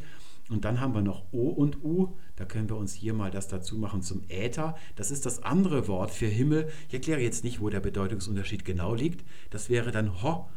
Und 0.48 0.64
dann 0.64 0.80
haben 0.80 0.94
wir 0.94 1.02
noch 1.02 1.24
O 1.30 1.48
und 1.48 1.84
U. 1.84 2.16
Da 2.34 2.44
können 2.44 2.68
wir 2.68 2.76
uns 2.76 2.92
hier 2.92 3.14
mal 3.14 3.30
das 3.30 3.46
dazu 3.46 3.76
machen 3.76 4.02
zum 4.02 4.24
Äther. 4.28 4.76
Das 4.96 5.12
ist 5.12 5.24
das 5.24 5.44
andere 5.44 5.86
Wort 5.86 6.10
für 6.10 6.26
Himmel. 6.26 6.68
Ich 6.88 6.94
erkläre 6.94 7.20
jetzt 7.20 7.44
nicht, 7.44 7.60
wo 7.60 7.70
der 7.70 7.80
Bedeutungsunterschied 7.80 8.64
genau 8.64 8.94
liegt. 8.94 9.24
Das 9.50 9.70
wäre 9.70 9.92
dann 9.92 10.22
Ho, 10.22 10.48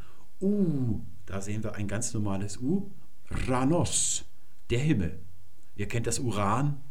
U. 0.41 1.01
Da 1.25 1.41
sehen 1.41 1.63
wir 1.63 1.75
ein 1.75 1.87
ganz 1.87 2.13
normales 2.13 2.57
U. 2.57 2.91
Ranos, 3.29 4.25
der 4.69 4.79
Himmel. 4.79 5.19
Ihr 5.75 5.87
kennt 5.87 6.07
das 6.07 6.19
Uran. 6.19 6.81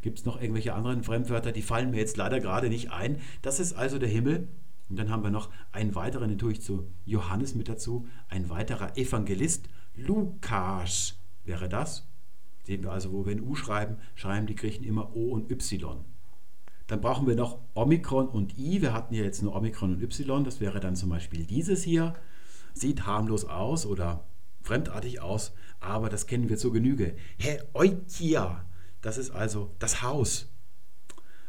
Gibt 0.00 0.18
es 0.18 0.24
noch 0.24 0.40
irgendwelche 0.40 0.74
anderen 0.74 1.02
Fremdwörter? 1.02 1.52
Die 1.52 1.62
fallen 1.62 1.90
mir 1.90 1.98
jetzt 1.98 2.16
leider 2.16 2.40
gerade 2.40 2.68
nicht 2.68 2.90
ein. 2.90 3.20
Das 3.42 3.60
ist 3.60 3.72
also 3.74 3.98
der 3.98 4.08
Himmel. 4.08 4.48
Und 4.90 4.98
dann 4.98 5.10
haben 5.10 5.22
wir 5.22 5.30
noch 5.30 5.50
einen 5.72 5.94
weiteren, 5.94 6.28
den 6.28 6.38
tue 6.38 6.52
ich 6.52 6.60
zu 6.60 6.88
Johannes 7.06 7.54
mit 7.54 7.68
dazu. 7.68 8.06
Ein 8.28 8.50
weiterer 8.50 8.96
Evangelist, 8.98 9.68
Lukas 9.96 11.16
wäre 11.44 11.68
das. 11.68 12.06
Sehen 12.64 12.82
wir 12.82 12.92
also, 12.92 13.12
wo 13.12 13.24
wir 13.24 13.32
ein 13.32 13.42
U 13.42 13.54
schreiben, 13.54 13.96
schreiben 14.14 14.46
die 14.46 14.54
Griechen 14.54 14.84
immer 14.84 15.14
O 15.14 15.30
und 15.30 15.50
Y. 15.50 16.04
Dann 16.86 17.00
brauchen 17.00 17.26
wir 17.26 17.34
noch 17.34 17.60
Omikron 17.74 18.28
und 18.28 18.58
I. 18.58 18.82
Wir 18.82 18.92
hatten 18.92 19.14
hier 19.14 19.24
jetzt 19.24 19.42
nur 19.42 19.54
Omikron 19.54 19.94
und 19.94 20.02
Y. 20.02 20.44
Das 20.44 20.60
wäre 20.60 20.80
dann 20.80 20.96
zum 20.96 21.08
Beispiel 21.08 21.46
dieses 21.46 21.82
hier. 21.82 22.14
Sieht 22.74 23.06
harmlos 23.06 23.46
aus 23.46 23.86
oder 23.86 24.26
fremdartig 24.62 25.20
aus, 25.20 25.52
aber 25.80 26.08
das 26.08 26.26
kennen 26.26 26.48
wir 26.48 26.58
zur 26.58 26.72
Genüge. 26.72 27.16
Heoikia, 27.38 28.64
das 29.00 29.18
ist 29.18 29.30
also 29.30 29.70
das 29.78 30.02
Haus. 30.02 30.50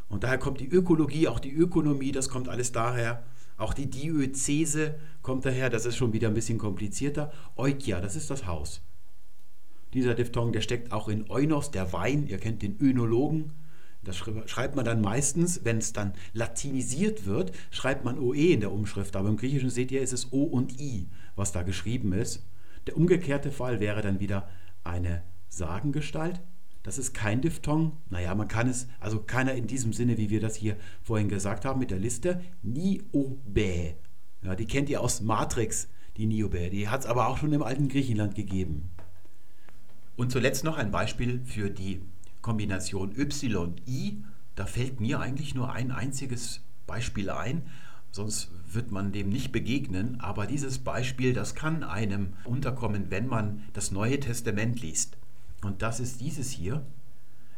Und 0.07 0.23
daher 0.23 0.37
kommt 0.37 0.59
die 0.59 0.69
Ökologie, 0.69 1.27
auch 1.27 1.39
die 1.39 1.53
Ökonomie, 1.53 2.11
das 2.11 2.29
kommt 2.29 2.47
alles 2.47 2.71
daher. 2.71 3.23
Auch 3.57 3.73
die 3.73 3.89
Diözese 3.89 4.95
kommt 5.21 5.45
daher, 5.45 5.69
das 5.69 5.85
ist 5.85 5.95
schon 5.95 6.13
wieder 6.13 6.27
ein 6.27 6.33
bisschen 6.33 6.57
komplizierter. 6.57 7.31
Oikia, 7.55 8.01
das 8.01 8.15
ist 8.15 8.29
das 8.29 8.45
Haus. 8.45 8.81
Dieser 9.93 10.13
Diphthong, 10.13 10.51
der 10.51 10.61
steckt 10.61 10.91
auch 10.91 11.07
in 11.07 11.29
Eunos, 11.29 11.71
der 11.71 11.93
Wein. 11.93 12.27
Ihr 12.27 12.37
kennt 12.37 12.61
den 12.61 12.77
Önologen. 12.81 13.53
Das 14.05 14.15
schreibt 14.15 14.75
man 14.75 14.85
dann 14.85 15.01
meistens, 15.01 15.65
wenn 15.65 15.79
es 15.79 15.91
dann 15.91 16.13
latinisiert 16.33 17.25
wird, 17.25 17.51
schreibt 17.71 18.05
man 18.05 18.19
OE 18.19 18.53
in 18.53 18.61
der 18.61 18.71
Umschrift. 18.71 19.15
Aber 19.15 19.27
im 19.27 19.37
Griechischen 19.37 19.69
seht 19.69 19.91
ihr, 19.91 20.01
ist 20.01 20.13
es 20.13 20.31
O 20.31 20.43
und 20.43 20.79
I, 20.79 21.09
was 21.35 21.51
da 21.51 21.63
geschrieben 21.63 22.13
ist. 22.13 22.45
Der 22.87 22.95
umgekehrte 22.95 23.51
Fall 23.51 23.79
wäre 23.79 24.01
dann 24.01 24.19
wieder 24.19 24.47
eine 24.83 25.23
Sagengestalt. 25.49 26.41
Das 26.83 26.99
ist 26.99 27.13
kein 27.15 27.41
Diphthong. 27.41 27.93
Naja, 28.11 28.35
man 28.35 28.47
kann 28.47 28.69
es, 28.69 28.87
also 28.99 29.19
keiner 29.19 29.53
in 29.55 29.65
diesem 29.65 29.91
Sinne, 29.91 30.17
wie 30.19 30.29
wir 30.29 30.39
das 30.39 30.55
hier 30.55 30.77
vorhin 31.01 31.29
gesagt 31.29 31.65
haben 31.65 31.79
mit 31.79 31.89
der 31.89 31.97
Liste. 31.97 32.41
Niobe. 32.61 33.95
Ja, 34.43 34.55
die 34.55 34.67
kennt 34.67 34.89
ihr 34.89 35.01
aus 35.01 35.21
Matrix, 35.21 35.87
die 36.17 36.27
Niobe. 36.27 36.69
Die 36.69 36.87
hat 36.87 37.01
es 37.01 37.07
aber 37.07 37.27
auch 37.27 37.37
schon 37.37 37.53
im 37.53 37.63
alten 37.63 37.89
Griechenland 37.89 38.35
gegeben. 38.35 38.91
Und 40.15 40.31
zuletzt 40.31 40.63
noch 40.63 40.77
ein 40.77 40.91
Beispiel 40.91 41.41
für 41.43 41.71
die 41.71 42.01
Kombination 42.45 43.11
YI. 43.15 44.23
Da 44.53 44.67
fällt 44.67 45.01
mir 45.01 45.19
eigentlich 45.19 45.55
nur 45.55 45.71
ein 45.71 45.91
einziges 45.91 46.61
Beispiel 46.85 47.31
ein, 47.31 47.63
sonst 48.11 48.51
wird 48.71 48.91
man 48.91 49.11
dem 49.11 49.29
nicht 49.29 49.51
begegnen. 49.51 50.19
Aber 50.19 50.45
dieses 50.45 50.77
Beispiel, 50.77 51.33
das 51.33 51.55
kann 51.55 51.83
einem 51.83 52.33
unterkommen, 52.43 53.09
wenn 53.09 53.25
man 53.25 53.63
das 53.73 53.89
Neue 53.89 54.19
Testament 54.19 54.79
liest. 54.79 55.17
Und 55.63 55.81
das 55.81 55.99
ist 55.99 56.21
dieses 56.21 56.51
hier. 56.51 56.85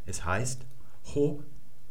Es 0.05 0.23
heißt 0.23 0.65
Ho. 1.14 1.43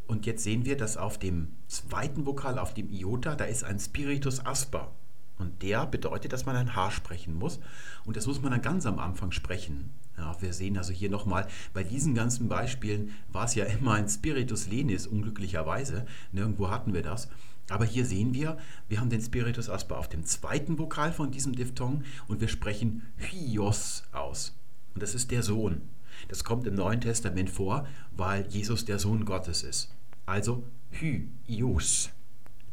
Und 0.06 0.24
jetzt 0.24 0.42
sehen 0.42 0.64
wir, 0.64 0.78
dass 0.78 0.96
auf 0.96 1.18
dem 1.18 1.48
zweiten 1.68 2.24
Vokal, 2.24 2.58
auf 2.58 2.72
dem 2.72 2.88
Iota, 2.88 3.34
da 3.36 3.44
ist 3.44 3.62
ein 3.62 3.78
Spiritus 3.78 4.46
Asper. 4.46 4.90
Und 5.38 5.62
der 5.62 5.86
bedeutet, 5.86 6.32
dass 6.32 6.46
man 6.46 6.56
ein 6.56 6.74
H 6.74 6.90
sprechen 6.92 7.34
muss. 7.34 7.60
Und 8.04 8.16
das 8.16 8.26
muss 8.26 8.40
man 8.40 8.52
dann 8.52 8.62
ganz 8.62 8.86
am 8.86 8.98
Anfang 8.98 9.32
sprechen. 9.32 9.90
Ja, 10.16 10.34
wir 10.40 10.52
sehen 10.52 10.78
also 10.78 10.92
hier 10.92 11.10
nochmal, 11.10 11.46
bei 11.74 11.84
diesen 11.84 12.14
ganzen 12.14 12.48
Beispielen 12.48 13.10
war 13.30 13.44
es 13.44 13.54
ja 13.54 13.64
immer 13.64 13.94
ein 13.94 14.08
Spiritus 14.08 14.66
Lenis, 14.66 15.06
unglücklicherweise. 15.06 16.06
Nirgendwo 16.32 16.70
hatten 16.70 16.94
wir 16.94 17.02
das. 17.02 17.28
Aber 17.68 17.84
hier 17.84 18.06
sehen 18.06 18.32
wir, 18.32 18.56
wir 18.88 19.00
haben 19.00 19.10
den 19.10 19.20
Spiritus 19.20 19.68
Asper 19.68 19.98
auf 19.98 20.08
dem 20.08 20.24
zweiten 20.24 20.78
Vokal 20.78 21.12
von 21.12 21.32
diesem 21.32 21.54
Diphthong 21.54 22.04
und 22.28 22.40
wir 22.40 22.48
sprechen 22.48 23.02
Hyos 23.16 24.04
aus. 24.12 24.56
Und 24.94 25.02
das 25.02 25.14
ist 25.14 25.30
der 25.32 25.42
Sohn. 25.42 25.82
Das 26.28 26.44
kommt 26.44 26.66
im 26.66 26.74
Neuen 26.74 27.00
Testament 27.00 27.50
vor, 27.50 27.86
weil 28.12 28.46
Jesus 28.46 28.84
der 28.84 28.98
Sohn 28.98 29.24
Gottes 29.24 29.62
ist. 29.62 29.92
Also 30.24 30.62
Hyos. 30.90 32.10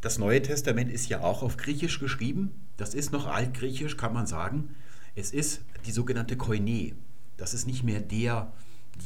Das 0.04 0.18
Neue 0.18 0.42
Testament 0.42 0.92
ist 0.92 1.08
ja 1.08 1.22
auch 1.22 1.44
auf 1.44 1.56
Griechisch 1.56 1.98
geschrieben. 1.98 2.52
Das 2.76 2.94
ist 2.94 3.14
noch 3.14 3.26
altgriechisch, 3.26 3.96
kann 3.96 4.12
man 4.12 4.28
sagen. 4.28 4.76
Es 5.16 5.32
ist 5.32 5.62
die 5.86 5.94
sogenannte 5.94 6.36
Koine. 6.36 6.92
Das 7.38 7.54
ist 7.54 7.66
nicht 7.68 7.84
mehr 7.84 8.02
der 8.02 8.52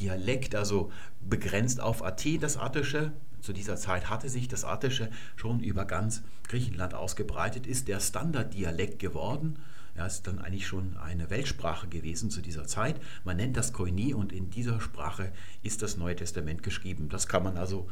Dialekt, 0.00 0.56
also 0.56 0.90
begrenzt 1.20 1.80
auf 1.80 2.04
Athen, 2.04 2.40
das 2.40 2.56
Attische. 2.56 3.12
Zu 3.40 3.52
dieser 3.52 3.76
Zeit 3.76 4.10
hatte 4.10 4.28
sich 4.28 4.48
das 4.48 4.64
Attische 4.64 5.08
schon 5.36 5.60
über 5.60 5.84
ganz 5.84 6.24
Griechenland 6.48 6.94
ausgebreitet, 6.94 7.68
ist 7.68 7.86
der 7.86 8.00
Standarddialekt 8.00 8.98
geworden 8.98 9.60
ja, 9.98 10.06
ist 10.06 10.28
dann 10.28 10.38
eigentlich 10.38 10.66
schon 10.68 10.96
eine 10.96 11.28
Weltsprache 11.28 11.88
gewesen 11.88 12.30
zu 12.30 12.40
dieser 12.40 12.68
Zeit. 12.68 13.00
Man 13.24 13.36
nennt 13.36 13.56
das 13.56 13.72
Koine 13.72 14.16
und 14.16 14.32
in 14.32 14.48
dieser 14.48 14.80
Sprache 14.80 15.32
ist 15.64 15.82
das 15.82 15.96
Neue 15.96 16.14
Testament 16.14 16.62
geschrieben. 16.62 17.08
Das 17.08 17.26
kann 17.26 17.42
man 17.42 17.56
also 17.56 17.88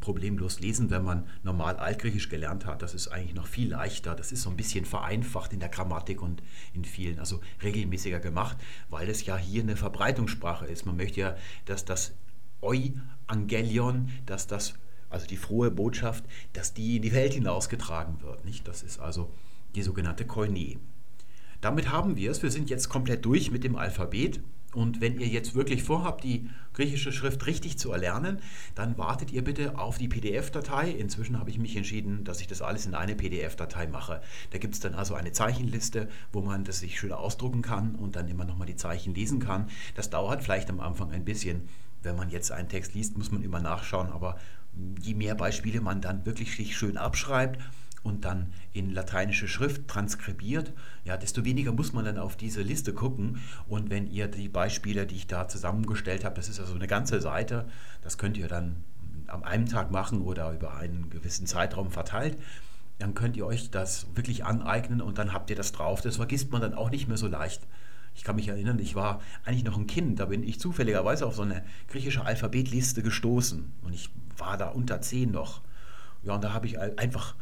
problemlos 0.00 0.60
lesen, 0.60 0.88
wenn 0.88 1.04
man 1.04 1.28
normal 1.42 1.76
Altgriechisch 1.76 2.30
gelernt 2.30 2.64
hat. 2.64 2.80
Das 2.80 2.94
ist 2.94 3.08
eigentlich 3.08 3.34
noch 3.34 3.46
viel 3.46 3.68
leichter. 3.68 4.14
Das 4.14 4.32
ist 4.32 4.40
so 4.40 4.48
ein 4.48 4.56
bisschen 4.56 4.86
vereinfacht 4.86 5.52
in 5.52 5.60
der 5.60 5.68
Grammatik 5.68 6.22
und 6.22 6.42
in 6.72 6.86
vielen, 6.86 7.18
also 7.18 7.40
regelmäßiger 7.62 8.20
gemacht, 8.20 8.56
weil 8.88 9.10
es 9.10 9.26
ja 9.26 9.36
hier 9.36 9.62
eine 9.62 9.76
Verbreitungssprache 9.76 10.64
ist. 10.64 10.86
Man 10.86 10.96
möchte 10.96 11.20
ja, 11.20 11.36
dass 11.66 11.84
das 11.84 12.14
Euangelion, 12.62 14.08
dass 14.24 14.46
das, 14.46 14.74
also 15.10 15.26
die 15.26 15.36
frohe 15.36 15.70
Botschaft, 15.70 16.24
dass 16.54 16.72
die 16.72 16.96
in 16.96 17.02
die 17.02 17.12
Welt 17.12 17.34
hinausgetragen 17.34 18.22
wird. 18.22 18.46
Nicht? 18.46 18.66
Das 18.66 18.82
ist 18.82 18.98
also 18.98 19.30
die 19.74 19.82
sogenannte 19.82 20.26
Koine. 20.26 20.78
Damit 21.60 21.90
haben 21.90 22.16
wir 22.16 22.30
es. 22.30 22.42
Wir 22.42 22.50
sind 22.50 22.70
jetzt 22.70 22.88
komplett 22.88 23.24
durch 23.24 23.50
mit 23.50 23.64
dem 23.64 23.76
Alphabet. 23.76 24.40
Und 24.72 25.00
wenn 25.00 25.18
ihr 25.18 25.26
jetzt 25.26 25.56
wirklich 25.56 25.82
vorhabt, 25.82 26.22
die 26.22 26.48
griechische 26.74 27.10
Schrift 27.10 27.44
richtig 27.46 27.76
zu 27.76 27.90
erlernen, 27.90 28.38
dann 28.76 28.96
wartet 28.96 29.32
ihr 29.32 29.42
bitte 29.42 29.76
auf 29.78 29.98
die 29.98 30.06
PDF-Datei. 30.06 30.90
Inzwischen 30.90 31.40
habe 31.40 31.50
ich 31.50 31.58
mich 31.58 31.76
entschieden, 31.76 32.22
dass 32.22 32.40
ich 32.40 32.46
das 32.46 32.62
alles 32.62 32.86
in 32.86 32.94
eine 32.94 33.16
PDF-Datei 33.16 33.88
mache. 33.88 34.22
Da 34.50 34.58
gibt 34.58 34.74
es 34.74 34.80
dann 34.80 34.94
also 34.94 35.14
eine 35.14 35.32
Zeichenliste, 35.32 36.08
wo 36.32 36.40
man 36.40 36.62
das 36.62 36.78
sich 36.78 37.00
schön 37.00 37.12
ausdrucken 37.12 37.62
kann 37.62 37.96
und 37.96 38.14
dann 38.14 38.28
immer 38.28 38.44
nochmal 38.44 38.68
die 38.68 38.76
Zeichen 38.76 39.12
lesen 39.12 39.40
kann. 39.40 39.68
Das 39.96 40.08
dauert 40.08 40.44
vielleicht 40.44 40.70
am 40.70 40.78
Anfang 40.78 41.10
ein 41.10 41.24
bisschen. 41.24 41.68
Wenn 42.02 42.16
man 42.16 42.30
jetzt 42.30 42.52
einen 42.52 42.68
Text 42.68 42.94
liest, 42.94 43.18
muss 43.18 43.32
man 43.32 43.42
immer 43.42 43.60
nachschauen, 43.60 44.08
aber 44.10 44.38
je 45.02 45.14
mehr 45.14 45.34
Beispiele 45.34 45.80
man 45.80 46.00
dann 46.00 46.24
wirklich 46.24 46.76
schön 46.76 46.96
abschreibt, 46.96 47.58
und 48.02 48.24
dann 48.24 48.52
in 48.72 48.90
lateinische 48.90 49.48
Schrift 49.48 49.88
transkribiert, 49.88 50.72
ja, 51.04 51.16
desto 51.16 51.44
weniger 51.44 51.72
muss 51.72 51.92
man 51.92 52.04
dann 52.04 52.18
auf 52.18 52.36
diese 52.36 52.62
Liste 52.62 52.94
gucken. 52.94 53.40
Und 53.68 53.90
wenn 53.90 54.10
ihr 54.10 54.28
die 54.28 54.48
Beispiele, 54.48 55.06
die 55.06 55.16
ich 55.16 55.26
da 55.26 55.48
zusammengestellt 55.48 56.24
habe, 56.24 56.34
das 56.36 56.48
ist 56.48 56.60
also 56.60 56.74
eine 56.74 56.86
ganze 56.86 57.20
Seite, 57.20 57.66
das 58.02 58.16
könnt 58.16 58.38
ihr 58.38 58.48
dann 58.48 58.76
am 59.26 59.42
einen 59.44 59.66
Tag 59.66 59.90
machen 59.90 60.22
oder 60.22 60.52
über 60.52 60.76
einen 60.76 61.10
gewissen 61.10 61.46
Zeitraum 61.46 61.90
verteilt, 61.90 62.38
dann 62.98 63.14
könnt 63.14 63.36
ihr 63.36 63.46
euch 63.46 63.70
das 63.70 64.06
wirklich 64.14 64.44
aneignen 64.44 65.00
und 65.00 65.18
dann 65.18 65.32
habt 65.32 65.50
ihr 65.50 65.56
das 65.56 65.72
drauf. 65.72 66.00
Das 66.00 66.16
vergisst 66.16 66.50
man 66.52 66.60
dann 66.60 66.74
auch 66.74 66.90
nicht 66.90 67.08
mehr 67.08 67.16
so 67.16 67.28
leicht. 67.28 67.66
Ich 68.14 68.24
kann 68.24 68.36
mich 68.36 68.48
erinnern, 68.48 68.78
ich 68.78 68.94
war 68.94 69.20
eigentlich 69.44 69.64
noch 69.64 69.78
ein 69.78 69.86
Kind, 69.86 70.18
da 70.20 70.26
bin 70.26 70.42
ich 70.42 70.58
zufälligerweise 70.58 71.26
auf 71.26 71.36
so 71.36 71.42
eine 71.42 71.62
griechische 71.88 72.24
Alphabetliste 72.24 73.02
gestoßen 73.02 73.72
und 73.82 73.92
ich 73.92 74.10
war 74.36 74.56
da 74.56 74.68
unter 74.68 75.00
zehn 75.00 75.30
noch. 75.30 75.62
Ja, 76.22 76.34
und 76.34 76.44
da 76.44 76.52
habe 76.52 76.66
ich 76.66 76.78
einfach 76.78 77.34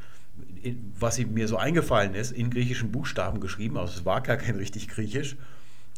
was 0.98 1.18
mir 1.18 1.48
so 1.48 1.56
eingefallen 1.56 2.14
ist, 2.14 2.32
in 2.32 2.50
griechischen 2.50 2.92
Buchstaben 2.92 3.40
geschrieben. 3.40 3.76
Also 3.76 4.00
es 4.00 4.04
war 4.04 4.20
gar 4.20 4.36
kein 4.36 4.56
richtig 4.56 4.88
griechisch. 4.88 5.36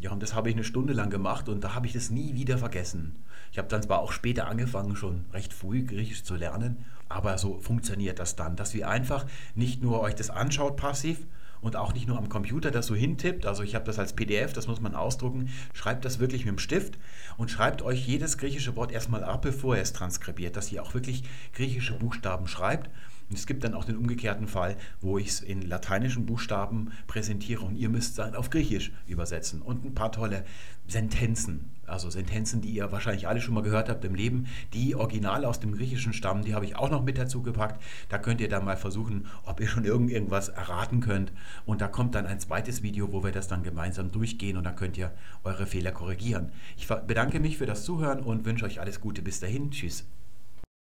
Ja, 0.00 0.12
und 0.12 0.22
das 0.22 0.34
habe 0.34 0.48
ich 0.48 0.54
eine 0.54 0.64
Stunde 0.64 0.94
lang 0.94 1.10
gemacht 1.10 1.48
und 1.48 1.62
da 1.62 1.74
habe 1.74 1.86
ich 1.86 1.92
das 1.92 2.10
nie 2.10 2.34
wieder 2.34 2.56
vergessen. 2.56 3.16
Ich 3.52 3.58
habe 3.58 3.68
dann 3.68 3.82
zwar 3.82 4.00
auch 4.00 4.12
später 4.12 4.46
angefangen, 4.46 4.96
schon 4.96 5.24
recht 5.32 5.52
früh 5.52 5.84
Griechisch 5.84 6.22
zu 6.22 6.36
lernen, 6.36 6.84
aber 7.08 7.36
so 7.36 7.58
funktioniert 7.60 8.18
das 8.18 8.36
dann, 8.36 8.56
dass 8.56 8.72
wir 8.72 8.88
einfach 8.88 9.26
nicht 9.54 9.82
nur 9.82 10.00
euch 10.00 10.14
das 10.14 10.30
anschaut 10.30 10.76
passiv, 10.76 11.18
und 11.60 11.76
auch 11.76 11.92
nicht 11.92 12.08
nur 12.08 12.18
am 12.18 12.28
Computer 12.28 12.70
das 12.70 12.86
so 12.86 12.94
hintippt. 12.94 13.46
Also 13.46 13.62
ich 13.62 13.74
habe 13.74 13.84
das 13.84 13.98
als 13.98 14.14
PDF, 14.14 14.52
das 14.52 14.66
muss 14.66 14.80
man 14.80 14.94
ausdrucken. 14.94 15.50
Schreibt 15.74 16.04
das 16.04 16.18
wirklich 16.18 16.44
mit 16.44 16.54
dem 16.54 16.58
Stift 16.58 16.98
und 17.36 17.50
schreibt 17.50 17.82
euch 17.82 18.06
jedes 18.06 18.38
griechische 18.38 18.76
Wort 18.76 18.92
erstmal 18.92 19.24
ab, 19.24 19.42
bevor 19.42 19.76
ihr 19.76 19.82
es 19.82 19.92
transkribiert, 19.92 20.56
dass 20.56 20.72
ihr 20.72 20.82
auch 20.82 20.94
wirklich 20.94 21.22
griechische 21.52 21.94
Buchstaben 21.94 22.48
schreibt 22.48 22.88
und 23.30 23.38
es 23.38 23.46
gibt 23.46 23.62
dann 23.62 23.74
auch 23.74 23.84
den 23.84 23.96
umgekehrten 23.96 24.48
Fall, 24.48 24.76
wo 25.00 25.16
ich 25.16 25.28
es 25.28 25.40
in 25.40 25.62
lateinischen 25.62 26.26
Buchstaben 26.26 26.90
präsentiere 27.06 27.64
und 27.64 27.76
ihr 27.76 27.88
müsst 27.88 28.18
es 28.18 28.34
auf 28.34 28.50
Griechisch 28.50 28.90
übersetzen. 29.06 29.62
Und 29.62 29.84
ein 29.84 29.94
paar 29.94 30.10
tolle 30.10 30.44
Sentenzen, 30.88 31.70
also 31.86 32.10
Sentenzen, 32.10 32.60
die 32.60 32.70
ihr 32.70 32.90
wahrscheinlich 32.90 33.28
alle 33.28 33.40
schon 33.40 33.54
mal 33.54 33.62
gehört 33.62 33.88
habt 33.88 34.04
im 34.04 34.16
Leben, 34.16 34.48
die 34.74 34.96
original 34.96 35.44
aus 35.44 35.60
dem 35.60 35.72
Griechischen 35.72 36.12
stammen, 36.12 36.44
die 36.44 36.54
habe 36.54 36.64
ich 36.64 36.74
auch 36.74 36.90
noch 36.90 37.04
mit 37.04 37.18
dazu 37.18 37.40
gepackt. 37.42 37.80
Da 38.08 38.18
könnt 38.18 38.40
ihr 38.40 38.48
dann 38.48 38.64
mal 38.64 38.76
versuchen, 38.76 39.26
ob 39.44 39.60
ihr 39.60 39.68
schon 39.68 39.84
irgend 39.84 40.10
irgendwas 40.10 40.48
erraten 40.48 40.98
könnt. 40.98 41.32
Und 41.64 41.80
da 41.80 41.86
kommt 41.86 42.16
dann 42.16 42.26
ein 42.26 42.40
zweites 42.40 42.82
Video, 42.82 43.12
wo 43.12 43.22
wir 43.22 43.30
das 43.30 43.46
dann 43.46 43.62
gemeinsam 43.62 44.10
durchgehen 44.10 44.56
und 44.56 44.64
dann 44.64 44.74
könnt 44.74 44.98
ihr 44.98 45.12
eure 45.44 45.66
Fehler 45.66 45.92
korrigieren. 45.92 46.50
Ich 46.76 46.88
bedanke 46.88 47.38
mich 47.38 47.58
für 47.58 47.66
das 47.66 47.84
Zuhören 47.84 48.20
und 48.20 48.44
wünsche 48.44 48.64
euch 48.64 48.80
alles 48.80 49.00
Gute. 49.00 49.22
Bis 49.22 49.38
dahin. 49.38 49.70
Tschüss. 49.70 50.04